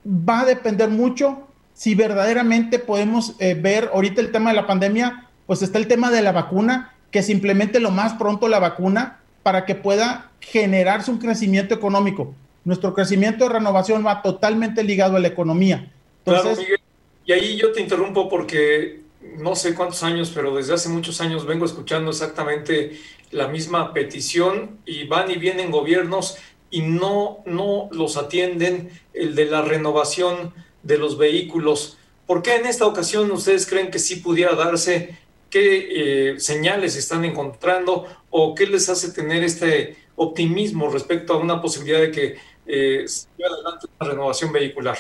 Va 0.06 0.40
a 0.40 0.46
depender 0.46 0.88
mucho 0.88 1.46
si 1.80 1.94
verdaderamente 1.94 2.78
podemos 2.78 3.36
eh, 3.38 3.54
ver 3.54 3.88
ahorita 3.94 4.20
el 4.20 4.32
tema 4.32 4.50
de 4.50 4.56
la 4.56 4.66
pandemia, 4.66 5.30
pues 5.46 5.62
está 5.62 5.78
el 5.78 5.88
tema 5.88 6.10
de 6.10 6.20
la 6.20 6.30
vacuna, 6.30 6.94
que 7.10 7.22
se 7.22 7.32
implemente 7.32 7.80
lo 7.80 7.90
más 7.90 8.12
pronto 8.12 8.48
la 8.48 8.58
vacuna 8.58 9.20
para 9.42 9.64
que 9.64 9.74
pueda 9.74 10.30
generarse 10.40 11.10
un 11.10 11.16
crecimiento 11.16 11.74
económico. 11.74 12.34
Nuestro 12.66 12.92
crecimiento 12.92 13.44
de 13.44 13.54
renovación 13.54 14.04
va 14.04 14.20
totalmente 14.20 14.84
ligado 14.84 15.16
a 15.16 15.20
la 15.20 15.28
economía. 15.28 15.90
claro, 16.22 16.54
Miguel, 16.54 16.80
y 17.24 17.32
ahí 17.32 17.56
yo 17.56 17.72
te 17.72 17.80
interrumpo 17.80 18.28
porque 18.28 19.00
no 19.38 19.56
sé 19.56 19.74
cuántos 19.74 20.02
años, 20.02 20.30
pero 20.34 20.54
desde 20.54 20.74
hace 20.74 20.90
muchos 20.90 21.18
años 21.22 21.46
vengo 21.46 21.64
escuchando 21.64 22.10
exactamente 22.10 23.00
la 23.30 23.48
misma 23.48 23.94
petición 23.94 24.80
y 24.84 25.06
van 25.06 25.30
y 25.30 25.36
vienen 25.36 25.70
gobiernos 25.70 26.36
y 26.70 26.82
no, 26.82 27.38
no 27.46 27.88
los 27.90 28.18
atienden 28.18 28.90
el 29.14 29.34
de 29.34 29.46
la 29.46 29.62
renovación 29.62 30.52
de 30.82 30.98
los 30.98 31.18
vehículos. 31.18 31.98
¿Por 32.26 32.42
qué 32.42 32.56
en 32.56 32.66
esta 32.66 32.86
ocasión 32.86 33.30
ustedes 33.30 33.66
creen 33.66 33.90
que 33.90 33.98
sí 33.98 34.16
pudiera 34.16 34.54
darse 34.54 35.18
qué 35.50 36.32
eh, 36.32 36.40
señales 36.40 36.96
están 36.96 37.24
encontrando 37.24 38.06
o 38.30 38.54
qué 38.54 38.66
les 38.66 38.88
hace 38.88 39.10
tener 39.10 39.42
este 39.42 39.96
optimismo 40.14 40.88
respecto 40.90 41.34
a 41.34 41.38
una 41.38 41.60
posibilidad 41.60 42.00
de 42.00 42.10
que 42.12 42.36
eh, 42.66 43.08
se 43.08 43.26
lleve 43.36 43.52
adelante 43.52 43.86
una 43.98 44.10
renovación 44.10 44.52
vehicular? 44.52 44.96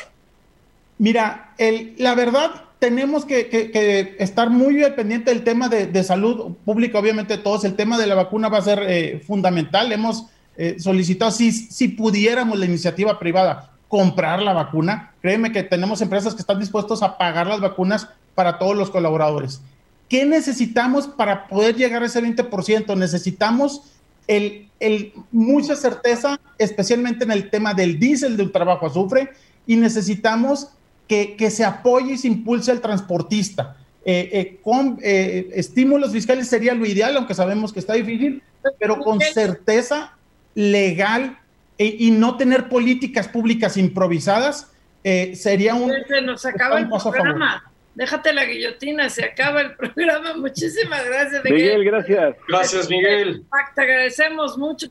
Mira, 0.98 1.54
el, 1.56 1.94
la 1.98 2.14
verdad, 2.14 2.64
tenemos 2.78 3.24
que, 3.24 4.16
estar 4.18 4.50
muy 4.50 4.82
pendiente 4.96 5.30
del 5.30 5.44
tema 5.44 5.68
de, 5.68 6.02
salud 6.04 6.56
pública, 6.64 6.98
obviamente 6.98 7.38
todos, 7.38 7.64
el 7.64 7.76
tema 7.76 7.96
de 7.96 8.06
la 8.06 8.16
vacuna 8.16 8.48
va 8.48 8.58
a 8.58 8.62
ser 8.62 8.82
eh, 8.86 9.22
fundamental. 9.24 9.92
Hemos 9.92 10.26
solicitado, 10.78 11.30
si, 11.30 11.52
si 11.52 11.88
pudiéramos 11.88 12.58
la 12.58 12.66
iniciativa 12.66 13.18
privada 13.18 13.70
comprar 13.90 14.40
la 14.40 14.52
vacuna, 14.52 15.12
créeme 15.20 15.50
que 15.50 15.64
tenemos 15.64 16.00
empresas 16.00 16.34
que 16.34 16.40
están 16.40 16.60
dispuestos 16.60 17.02
a 17.02 17.18
pagar 17.18 17.48
las 17.48 17.60
vacunas 17.60 18.08
para 18.36 18.56
todos 18.56 18.76
los 18.76 18.88
colaboradores. 18.88 19.60
¿Qué 20.08 20.24
necesitamos 20.24 21.08
para 21.08 21.48
poder 21.48 21.74
llegar 21.74 22.04
a 22.04 22.06
ese 22.06 22.22
20%? 22.22 22.96
Necesitamos 22.96 23.82
el, 24.28 24.68
mucha 25.32 25.74
certeza, 25.74 26.38
especialmente 26.56 27.24
en 27.24 27.32
el 27.32 27.50
tema 27.50 27.74
del 27.74 27.98
diésel 27.98 28.36
del 28.36 28.52
trabajo 28.52 28.86
azufre, 28.86 29.30
y 29.66 29.74
necesitamos 29.74 30.68
que, 31.08 31.50
se 31.50 31.64
apoye 31.64 32.12
y 32.12 32.18
se 32.18 32.28
impulse 32.28 32.70
al 32.70 32.80
transportista. 32.80 33.76
Eh, 34.04 34.30
eh, 34.32 34.60
con 34.62 35.00
eh, 35.02 35.50
estímulos 35.54 36.12
fiscales 36.12 36.46
sería 36.46 36.74
lo 36.74 36.86
ideal, 36.86 37.16
aunque 37.16 37.34
sabemos 37.34 37.72
que 37.72 37.80
está 37.80 37.94
difícil, 37.94 38.40
pero 38.78 39.00
con 39.00 39.20
certeza 39.20 40.16
legal 40.54 41.40
y 41.84 42.10
no 42.10 42.36
tener 42.36 42.68
políticas 42.68 43.28
públicas 43.28 43.76
improvisadas 43.76 44.70
sería 45.02 45.74
un, 45.74 45.90
se 46.06 46.20
nos 46.20 46.44
acaba 46.44 46.78
el 46.78 46.88
programa 46.88 47.70
déjate 47.94 48.32
la 48.32 48.44
guillotina, 48.44 49.08
se 49.08 49.24
acaba 49.24 49.60
el 49.60 49.74
programa. 49.76 50.34
Muchísimas 50.34 51.04
gracias, 51.04 51.44
Miguel. 51.44 51.78
Miguel, 51.78 51.84
gracias. 51.84 52.36
Gracias, 52.48 52.88
Miguel. 52.88 53.44
Te 53.74 53.82
agradecemos 53.82 54.56
mucho. 54.58 54.88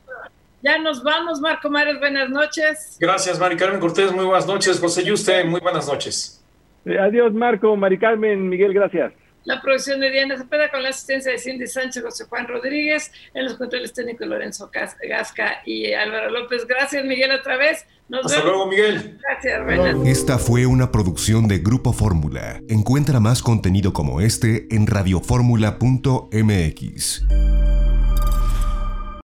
Ya 0.62 0.78
nos 0.78 1.02
vamos, 1.02 1.40
Marco 1.40 1.70
Mares, 1.70 1.98
buenas 1.98 2.28
noches. 2.28 2.98
Gracias, 3.00 3.38
Mari 3.38 3.56
Carmen 3.56 3.80
Cortés, 3.80 4.12
muy 4.12 4.26
buenas 4.26 4.46
noches. 4.46 4.78
José 4.78 5.02
Yuste, 5.02 5.42
muy 5.44 5.60
buenas 5.60 5.88
noches. 5.88 6.44
Eh, 6.84 6.98
adiós, 6.98 7.32
Marco, 7.32 7.74
Mari 7.76 7.98
Carmen, 7.98 8.48
Miguel, 8.48 8.74
gracias. 8.74 9.12
La 9.44 9.62
producción 9.62 10.00
de 10.00 10.10
Diana 10.10 10.36
Cepeda 10.36 10.70
con 10.70 10.82
la 10.82 10.90
asistencia 10.90 11.32
de 11.32 11.38
Cindy 11.38 11.66
Sánchez, 11.66 12.02
José 12.02 12.24
Juan 12.24 12.46
Rodríguez, 12.46 13.10
en 13.34 13.44
los 13.44 13.54
controles 13.54 13.92
técnicos 13.92 14.26
Lorenzo 14.26 14.70
Gasca 14.72 15.62
y 15.64 15.92
Álvaro 15.92 16.30
López. 16.30 16.66
Gracias, 16.66 17.04
Miguel, 17.04 17.32
otra 17.32 17.56
vez. 17.56 17.86
Hasta 18.12 18.42
luego, 18.42 18.66
Miguel. 18.66 19.18
Gracias, 19.22 19.62
Esta 20.04 20.38
fue 20.38 20.66
una 20.66 20.90
producción 20.90 21.48
de 21.48 21.58
Grupo 21.58 21.92
Fórmula. 21.92 22.60
Encuentra 22.68 23.20
más 23.20 23.42
contenido 23.42 23.92
como 23.92 24.20
este 24.20 24.66
en 24.74 24.86
radioformula.mx. 24.86 27.24